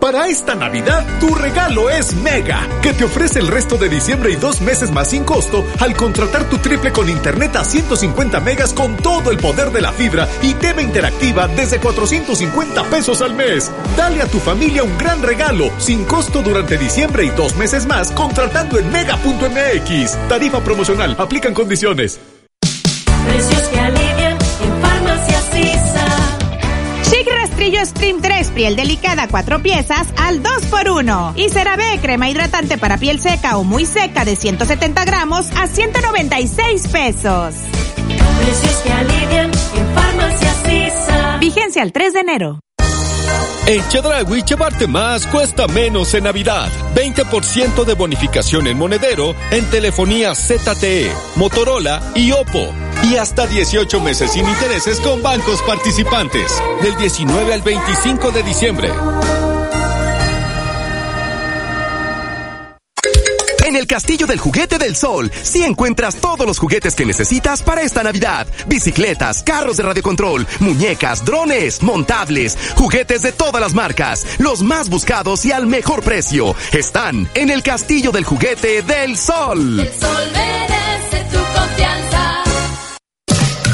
Para 0.00 0.28
esta 0.28 0.54
Navidad, 0.54 1.04
tu 1.18 1.34
regalo 1.34 1.90
es 1.90 2.14
Mega, 2.14 2.68
que 2.82 2.92
te 2.92 3.02
ofrece 3.02 3.40
el 3.40 3.48
resto 3.48 3.78
de 3.78 3.88
diciembre 3.88 4.30
y 4.30 4.36
dos 4.36 4.60
meses 4.60 4.92
más 4.92 5.10
sin 5.10 5.24
costo 5.24 5.66
al 5.80 5.96
contratar 5.96 6.48
tu 6.48 6.58
triple 6.58 6.92
con 6.92 7.08
internet 7.08 7.56
a 7.56 7.64
150 7.64 8.38
megas 8.38 8.72
con 8.74 8.96
todo 8.96 9.32
el 9.32 9.38
poder 9.38 9.72
de 9.72 9.80
la 9.80 9.90
fibra 9.90 10.28
y 10.40 10.54
TV 10.54 10.84
interactiva 10.84 11.48
desde 11.48 11.80
450 11.80 12.84
pesos 12.84 13.22
al 13.22 13.34
mes. 13.34 13.72
Dale 13.96 14.22
a 14.22 14.28
tu 14.28 14.38
familia 14.38 14.84
un 14.84 14.96
gran 14.98 15.20
regalo, 15.20 15.68
sin 15.78 16.04
costo 16.04 16.42
durante 16.42 16.78
diciembre 16.78 17.24
y 17.24 17.30
dos 17.30 17.56
meses 17.56 17.84
más, 17.84 18.12
contratando 18.12 18.78
en 18.78 18.92
mega.mx. 18.92 20.28
Tarifa 20.28 20.60
promocional, 20.60 21.16
aplican 21.18 21.54
condiciones. 21.54 22.20
Precios 23.26 23.62
que 23.62 23.80
alivian 23.80 24.38
en 24.62 24.80
Farmacias 24.80 25.48
Rastrillo 27.58 27.80
Stream 28.38 28.44
3, 28.44 28.50
piel 28.50 28.76
delicada, 28.76 29.28
4 29.28 29.62
piezas 29.62 30.08
al 30.16 30.42
2x1. 30.42 31.32
Y 31.36 31.48
CeraVe, 31.50 31.98
crema 32.00 32.28
hidratante 32.28 32.78
para 32.78 32.98
piel 32.98 33.20
seca 33.20 33.56
o 33.58 33.64
muy 33.64 33.84
seca 33.84 34.24
de 34.24 34.36
170 34.36 35.04
gramos 35.04 35.50
a 35.56 35.66
196 35.66 36.88
pesos. 36.88 37.54
Precios 38.38 38.76
que 38.84 38.92
alivian 38.92 39.50
en 39.74 39.94
Farmacias. 39.94 40.54
Vigencia 41.40 41.82
el 41.82 41.92
3 41.92 42.12
de 42.12 42.20
enero. 42.20 42.60
En 43.68 43.86
Chedraui 43.90 44.42
llevarte 44.44 44.86
más 44.86 45.26
cuesta 45.26 45.66
menos 45.68 46.14
en 46.14 46.24
Navidad. 46.24 46.70
20% 46.94 47.84
de 47.84 47.92
bonificación 47.92 48.66
en 48.66 48.78
monedero 48.78 49.36
en 49.50 49.68
telefonía 49.68 50.34
ZTE, 50.34 51.12
Motorola 51.36 52.00
y 52.14 52.32
Oppo. 52.32 52.72
Y 53.02 53.16
hasta 53.16 53.46
18 53.46 54.00
meses 54.00 54.32
sin 54.32 54.48
intereses 54.48 54.98
con 55.00 55.22
bancos 55.22 55.60
participantes. 55.66 56.50
Del 56.82 56.96
19 56.96 57.52
al 57.52 57.60
25 57.60 58.30
de 58.30 58.42
diciembre. 58.42 58.90
En 63.68 63.76
el 63.76 63.86
Castillo 63.86 64.26
del 64.26 64.38
Juguete 64.38 64.78
del 64.78 64.96
Sol, 64.96 65.30
sí 65.42 65.62
encuentras 65.62 66.16
todos 66.16 66.46
los 66.46 66.58
juguetes 66.58 66.94
que 66.94 67.04
necesitas 67.04 67.62
para 67.62 67.82
esta 67.82 68.02
Navidad. 68.02 68.46
Bicicletas, 68.66 69.42
carros 69.42 69.76
de 69.76 69.82
radiocontrol, 69.82 70.46
muñecas, 70.60 71.22
drones, 71.22 71.82
montables, 71.82 72.56
juguetes 72.76 73.20
de 73.20 73.32
todas 73.32 73.60
las 73.60 73.74
marcas, 73.74 74.24
los 74.38 74.62
más 74.62 74.88
buscados 74.88 75.44
y 75.44 75.52
al 75.52 75.66
mejor 75.66 76.02
precio. 76.02 76.54
Están 76.72 77.28
en 77.34 77.50
el 77.50 77.62
Castillo 77.62 78.10
del 78.10 78.24
Juguete 78.24 78.80
del 78.80 79.18
Sol. 79.18 79.80
El 79.80 79.92
sol 80.00 80.32
merece 80.32 81.26
tu 81.30 81.38
confianza. 81.38 82.07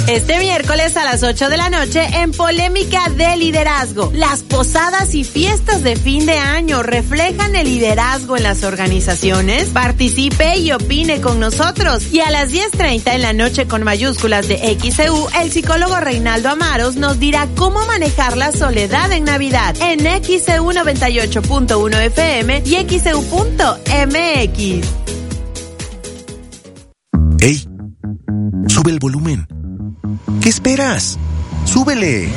Este 0.09 0.39
miércoles 0.39 0.99
a 0.99 1.05
las 1.05 1.23
8 1.23 1.49
de 1.49 1.57
la 1.57 1.71
noche 1.71 2.05
en 2.05 2.31
Polémica 2.33 3.09
de 3.17 3.39
Liderazgo. 3.39 4.13
Las 4.15 4.43
posadas 4.43 5.15
y 5.15 5.25
fiestas 5.25 5.83
de 5.83 5.97
fin 5.97 6.27
de 6.27 6.37
año 6.37 6.83
reflejan 6.83 7.57
el 7.57 7.69
liderazgo 7.69 8.37
en 8.37 8.43
las 8.43 8.65
organizaciones. 8.65 9.71
Participe 9.71 10.59
y 10.59 10.73
opine 10.73 11.23
con 11.23 11.41
nosotros. 11.41 12.13
Y 12.13 12.21
a 12.21 12.31
las 12.31 12.53
10.30 12.53 13.15
en 13.15 13.23
la 13.23 13.33
noche 13.33 13.67
con 13.67 13.83
mayúsculas 13.83 14.47
de 14.47 14.77
XEU, 14.79 15.27
el 15.41 15.51
psicólogo 15.51 15.99
Reinaldo 15.99 16.51
Amaros 16.51 16.97
nos 16.97 17.19
dirá 17.19 17.49
cómo 17.57 17.87
manejar 17.87 18.37
la 18.37 18.53
soledad 18.53 19.11
en 19.11 19.25
Navidad 19.25 19.75
en 19.81 20.01
XEU 20.01 20.71
98.1 20.71 22.01
FM 22.03 22.63
y 22.67 22.75
E 22.75 22.87
XEU.mx. 22.87 24.59
¡Ey! 27.41 27.69
Sube 28.69 28.91
el 28.91 28.99
volumen. 28.99 29.54
¿Qué 30.41 30.49
esperas? 30.49 31.19
¡Súbele! 31.65 32.29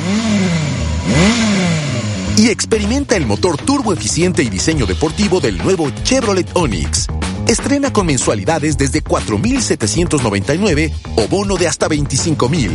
Y 2.36 2.48
experimenta 2.48 3.16
el 3.16 3.26
motor 3.26 3.56
turbo 3.56 3.92
eficiente 3.92 4.42
y 4.42 4.48
diseño 4.48 4.86
deportivo 4.86 5.40
del 5.40 5.58
nuevo 5.58 5.90
Chevrolet 6.04 6.48
Onix. 6.54 7.08
Estrena 7.46 7.92
con 7.92 8.06
mensualidades 8.06 8.78
desde 8.78 9.02
4.799 9.02 10.92
o 11.16 11.26
bono 11.28 11.56
de 11.56 11.66
hasta 11.66 11.88
25.000. 11.88 12.70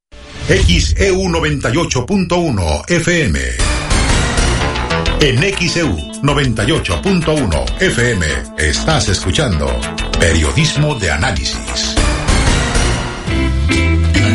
XEU 0.49 1.23
98.1 1.23 2.91
FM. 2.91 3.41
En 5.21 5.39
XEU 5.57 5.97
98.1 6.23 7.83
FM 7.83 8.27
estás 8.59 9.09
escuchando 9.09 9.67
Periodismo 10.21 10.95
de 10.95 11.11
Análisis. 11.11 11.96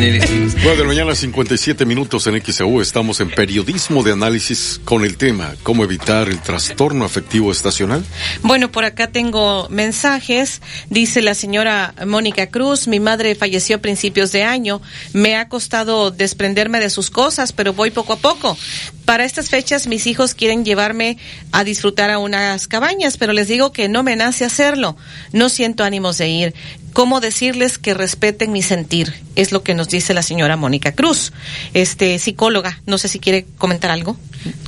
9 0.02 0.18
de 0.64 0.78
la 0.78 0.84
mañana, 0.84 1.14
57 1.14 1.86
minutos 1.86 2.26
en 2.26 2.42
XEU. 2.42 2.80
Estamos 2.80 3.20
en 3.20 3.30
periodismo 3.30 4.02
de 4.02 4.10
análisis 4.10 4.80
con 4.84 5.04
el 5.04 5.16
tema 5.16 5.54
¿Cómo 5.62 5.84
evitar 5.84 6.28
el 6.28 6.40
trastorno 6.40 7.04
afectivo 7.04 7.52
estacional? 7.52 8.04
Bueno, 8.42 8.72
por 8.72 8.84
acá 8.84 9.12
tengo 9.12 9.68
mensajes. 9.70 10.60
Dice 10.90 11.22
la 11.22 11.34
señora 11.34 11.94
Mónica 12.04 12.48
Cruz, 12.48 12.88
mi 12.88 12.98
madre 12.98 13.36
falleció 13.36 13.76
a 13.76 13.78
principios 13.78 14.32
de 14.32 14.42
año. 14.42 14.82
Me 15.12 15.36
ha 15.36 15.48
costado 15.48 16.10
desprenderme 16.10 16.80
de 16.80 16.90
sus 16.90 17.08
cosas, 17.08 17.52
pero 17.52 17.72
voy 17.72 17.92
poco 17.92 18.14
a 18.14 18.18
poco. 18.18 18.58
Para 19.04 19.24
estas 19.24 19.50
fechas 19.50 19.86
mis 19.86 20.08
hijos 20.08 20.34
quieren 20.34 20.64
llevarme 20.64 21.16
a 21.52 21.62
disfrutar 21.62 22.10
a 22.10 22.18
unas 22.18 22.66
cabañas, 22.66 23.16
pero 23.16 23.32
les 23.32 23.46
digo 23.46 23.72
que 23.72 23.88
no 23.88 24.02
me 24.02 24.16
nace 24.16 24.44
hacerlo. 24.44 24.96
No 25.32 25.48
siento 25.48 25.84
ánimos 25.84 26.18
de 26.18 26.28
ir. 26.28 26.54
¿Cómo 26.92 27.20
decirles 27.20 27.78
que 27.78 27.94
respeten 27.94 28.52
mi 28.52 28.62
sentir? 28.62 29.14
Es 29.34 29.50
lo 29.50 29.62
que 29.62 29.74
nos 29.74 29.88
dice 29.88 30.12
la 30.12 30.22
señora 30.22 30.56
Mónica 30.56 30.92
Cruz, 30.92 31.32
este 31.72 32.18
psicóloga. 32.18 32.80
No 32.86 32.98
sé 32.98 33.08
si 33.08 33.18
quiere 33.18 33.46
comentar 33.56 33.90
algo. 33.90 34.18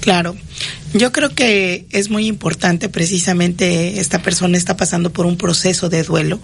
Claro. 0.00 0.36
Yo 0.94 1.12
creo 1.12 1.34
que 1.34 1.86
es 1.90 2.08
muy 2.08 2.26
importante, 2.26 2.88
precisamente 2.88 4.00
esta 4.00 4.22
persona 4.22 4.56
está 4.56 4.76
pasando 4.76 5.12
por 5.12 5.26
un 5.26 5.36
proceso 5.36 5.88
de 5.88 6.04
duelo. 6.04 6.40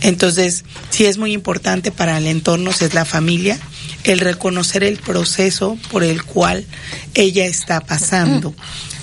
Entonces, 0.00 0.64
sí 0.90 1.06
es 1.06 1.16
muy 1.16 1.32
importante 1.32 1.92
para 1.92 2.18
el 2.18 2.26
entorno, 2.26 2.72
si 2.72 2.84
es 2.84 2.92
la 2.92 3.04
familia, 3.04 3.58
el 4.02 4.20
reconocer 4.20 4.82
el 4.82 4.98
proceso 4.98 5.78
por 5.90 6.02
el 6.02 6.24
cual 6.24 6.66
ella 7.14 7.46
está 7.46 7.80
pasando. 7.80 8.54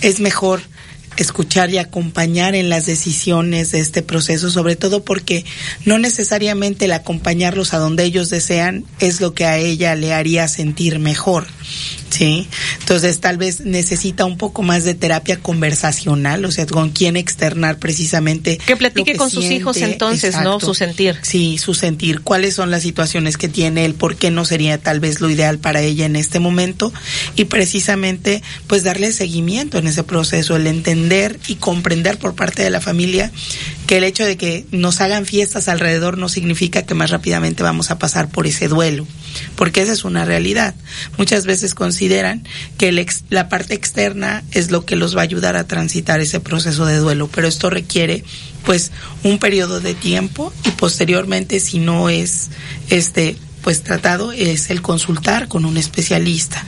Es 0.01 0.19
mejor 0.19 0.61
escuchar 1.17 1.69
y 1.69 1.77
acompañar 1.77 2.55
en 2.55 2.69
las 2.69 2.85
decisiones 2.85 3.71
de 3.71 3.79
este 3.79 4.01
proceso, 4.01 4.49
sobre 4.49 4.75
todo 4.75 5.03
porque 5.03 5.45
no 5.85 5.99
necesariamente 5.99 6.85
el 6.85 6.93
acompañarlos 6.93 7.73
a 7.73 7.77
donde 7.77 8.03
ellos 8.03 8.29
desean 8.29 8.85
es 8.99 9.21
lo 9.21 9.33
que 9.33 9.45
a 9.45 9.57
ella 9.57 9.95
le 9.95 10.13
haría 10.13 10.47
sentir 10.47 10.99
mejor. 10.99 11.47
¿Sí? 12.09 12.47
Entonces 12.79 13.19
tal 13.19 13.37
vez 13.37 13.61
necesita 13.61 14.25
un 14.25 14.37
poco 14.37 14.63
más 14.63 14.83
de 14.83 14.93
terapia 14.93 15.37
conversacional, 15.37 16.45
o 16.45 16.51
sea, 16.51 16.65
con 16.65 16.89
quién 16.89 17.17
externar 17.17 17.77
precisamente. 17.77 18.57
Que 18.57 18.75
platique 18.75 19.15
con 19.15 19.29
sus 19.29 19.45
hijos 19.45 19.77
entonces, 19.77 20.35
¿no? 20.41 20.59
Su 20.59 20.73
sentir. 20.73 21.17
Sí, 21.21 21.57
su 21.57 21.73
sentir. 21.73 22.21
¿Cuáles 22.21 22.55
son 22.55 22.71
las 22.71 22.83
situaciones 22.83 23.37
que 23.37 23.49
tiene 23.49 23.85
él? 23.85 23.93
¿Por 23.93 24.15
qué 24.15 24.31
no 24.31 24.45
sería 24.45 24.77
tal 24.77 24.99
vez 24.99 25.21
lo 25.21 25.29
ideal 25.29 25.59
para 25.59 25.81
ella 25.81 26.05
en 26.05 26.15
este 26.15 26.39
momento? 26.39 26.93
Y 27.35 27.45
precisamente, 27.45 28.43
pues 28.67 28.83
darle 28.83 29.11
seguimiento 29.11 29.77
en 29.77 29.87
ese 29.87 30.03
proceso, 30.03 30.55
el 30.55 30.67
entender 30.67 31.39
y 31.47 31.55
comprender 31.55 32.17
por 32.17 32.35
parte 32.35 32.63
de 32.63 32.69
la 32.69 32.81
familia 32.81 33.31
que 33.87 33.97
el 33.97 34.03
hecho 34.05 34.25
de 34.25 34.37
que 34.37 34.65
nos 34.71 35.01
hagan 35.01 35.25
fiestas 35.25 35.67
alrededor 35.67 36.17
no 36.17 36.29
significa 36.29 36.83
que 36.83 36.93
más 36.93 37.09
rápidamente 37.09 37.61
vamos 37.61 37.91
a 37.91 37.99
pasar 37.99 38.29
por 38.29 38.47
ese 38.47 38.69
duelo, 38.69 39.05
porque 39.55 39.81
esa 39.81 39.91
es 39.91 40.05
una 40.05 40.23
realidad. 40.23 40.75
Muchas 41.17 41.45
veces 41.45 41.60
consideran 41.73 42.43
que 42.77 42.91
la 43.29 43.49
parte 43.49 43.73
externa 43.73 44.43
es 44.51 44.71
lo 44.71 44.85
que 44.85 44.95
los 44.95 45.15
va 45.15 45.21
a 45.21 45.23
ayudar 45.23 45.55
a 45.55 45.67
transitar 45.67 46.19
ese 46.19 46.39
proceso 46.39 46.85
de 46.85 46.97
duelo, 46.97 47.27
pero 47.27 47.47
esto 47.47 47.69
requiere 47.69 48.23
pues 48.65 48.91
un 49.23 49.39
periodo 49.39 49.79
de 49.79 49.93
tiempo 49.93 50.53
y 50.65 50.71
posteriormente 50.71 51.59
si 51.59 51.79
no 51.79 52.09
es 52.09 52.49
este 52.89 53.35
pues 53.61 53.83
tratado 53.83 54.31
es 54.31 54.69
el 54.69 54.81
consultar 54.81 55.47
con 55.47 55.65
un 55.65 55.77
especialista. 55.77 56.63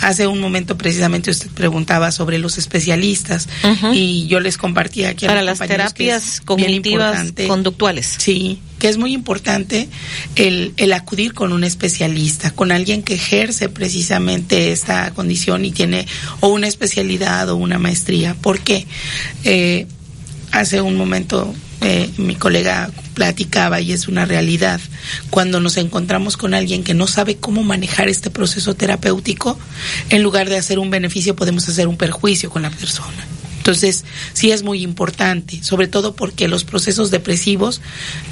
Hace 0.00 0.26
un 0.26 0.40
momento 0.40 0.76
precisamente 0.76 1.30
usted 1.30 1.50
preguntaba 1.50 2.10
sobre 2.10 2.38
los 2.38 2.58
especialistas 2.58 3.48
y 3.92 4.26
yo 4.26 4.40
les 4.40 4.58
compartía 4.58 5.10
aquí 5.10 5.26
para 5.26 5.42
las 5.42 5.58
terapias 5.60 6.40
cognitivas 6.40 7.32
conductuales. 7.46 8.16
Sí, 8.18 8.60
que 8.78 8.88
es 8.88 8.98
muy 8.98 9.12
importante 9.14 9.88
el, 10.34 10.74
el 10.76 10.92
acudir 10.92 11.34
con 11.34 11.52
un 11.52 11.62
especialista, 11.64 12.50
con 12.50 12.72
alguien 12.72 13.02
que 13.02 13.14
ejerce 13.14 13.68
precisamente 13.68 14.72
esta 14.72 15.12
condición 15.12 15.64
y 15.64 15.70
tiene 15.70 16.06
o 16.40 16.48
una 16.48 16.66
especialidad 16.66 17.48
o 17.48 17.56
una 17.56 17.78
maestría. 17.78 18.36
porque 18.40 18.86
eh, 19.44 19.86
hace 20.50 20.80
un 20.80 20.96
momento 20.96 21.54
eh, 21.82 22.10
mi 22.16 22.34
colega 22.34 22.90
platicaba 23.14 23.80
y 23.80 23.92
es 23.92 24.08
una 24.08 24.24
realidad. 24.24 24.80
Cuando 25.30 25.60
nos 25.60 25.76
encontramos 25.76 26.36
con 26.36 26.54
alguien 26.54 26.84
que 26.84 26.94
no 26.94 27.06
sabe 27.06 27.36
cómo 27.36 27.62
manejar 27.62 28.08
este 28.08 28.30
proceso 28.30 28.74
terapéutico, 28.74 29.58
en 30.10 30.22
lugar 30.22 30.48
de 30.48 30.56
hacer 30.56 30.78
un 30.78 30.90
beneficio 30.90 31.36
podemos 31.36 31.68
hacer 31.68 31.88
un 31.88 31.96
perjuicio 31.96 32.50
con 32.50 32.62
la 32.62 32.70
persona. 32.70 33.26
Entonces, 33.62 34.04
sí 34.32 34.50
es 34.50 34.64
muy 34.64 34.82
importante, 34.82 35.62
sobre 35.62 35.86
todo 35.86 36.16
porque 36.16 36.48
los 36.48 36.64
procesos 36.64 37.12
depresivos 37.12 37.80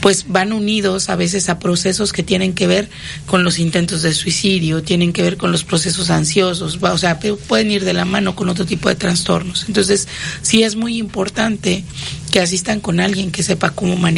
pues 0.00 0.25
van 0.26 0.52
unidos 0.52 1.09
a 1.09 1.15
veces 1.15 1.49
a 1.49 1.60
procesos 1.60 2.12
que 2.12 2.25
tienen 2.25 2.52
que 2.52 2.67
ver 2.67 2.91
con 3.26 3.44
los 3.44 3.60
intentos 3.60 4.02
de 4.02 4.12
suicidio, 4.12 4.83
tienen 4.83 5.12
que 5.12 5.23
ver 5.23 5.36
con 5.36 5.52
los 5.52 5.62
procesos 5.62 6.10
ansiosos, 6.10 6.81
o 6.83 6.99
sea, 6.99 7.20
pueden 7.20 7.70
ir 7.70 7.84
de 7.84 7.92
la 7.92 8.05
mano 8.05 8.34
con 8.34 8.49
otro 8.49 8.67
tipo 8.67 8.89
de 8.89 8.97
trastornos. 8.97 9.67
Entonces, 9.68 10.09
sí 10.42 10.65
es 10.65 10.75
muy 10.75 10.97
importante 10.99 11.84
que 12.33 12.41
asistan 12.41 12.81
con 12.81 12.99
alguien 12.99 13.31
que 13.31 13.44
sepa 13.44 13.70
cómo 13.70 13.94
manejar 13.94 14.00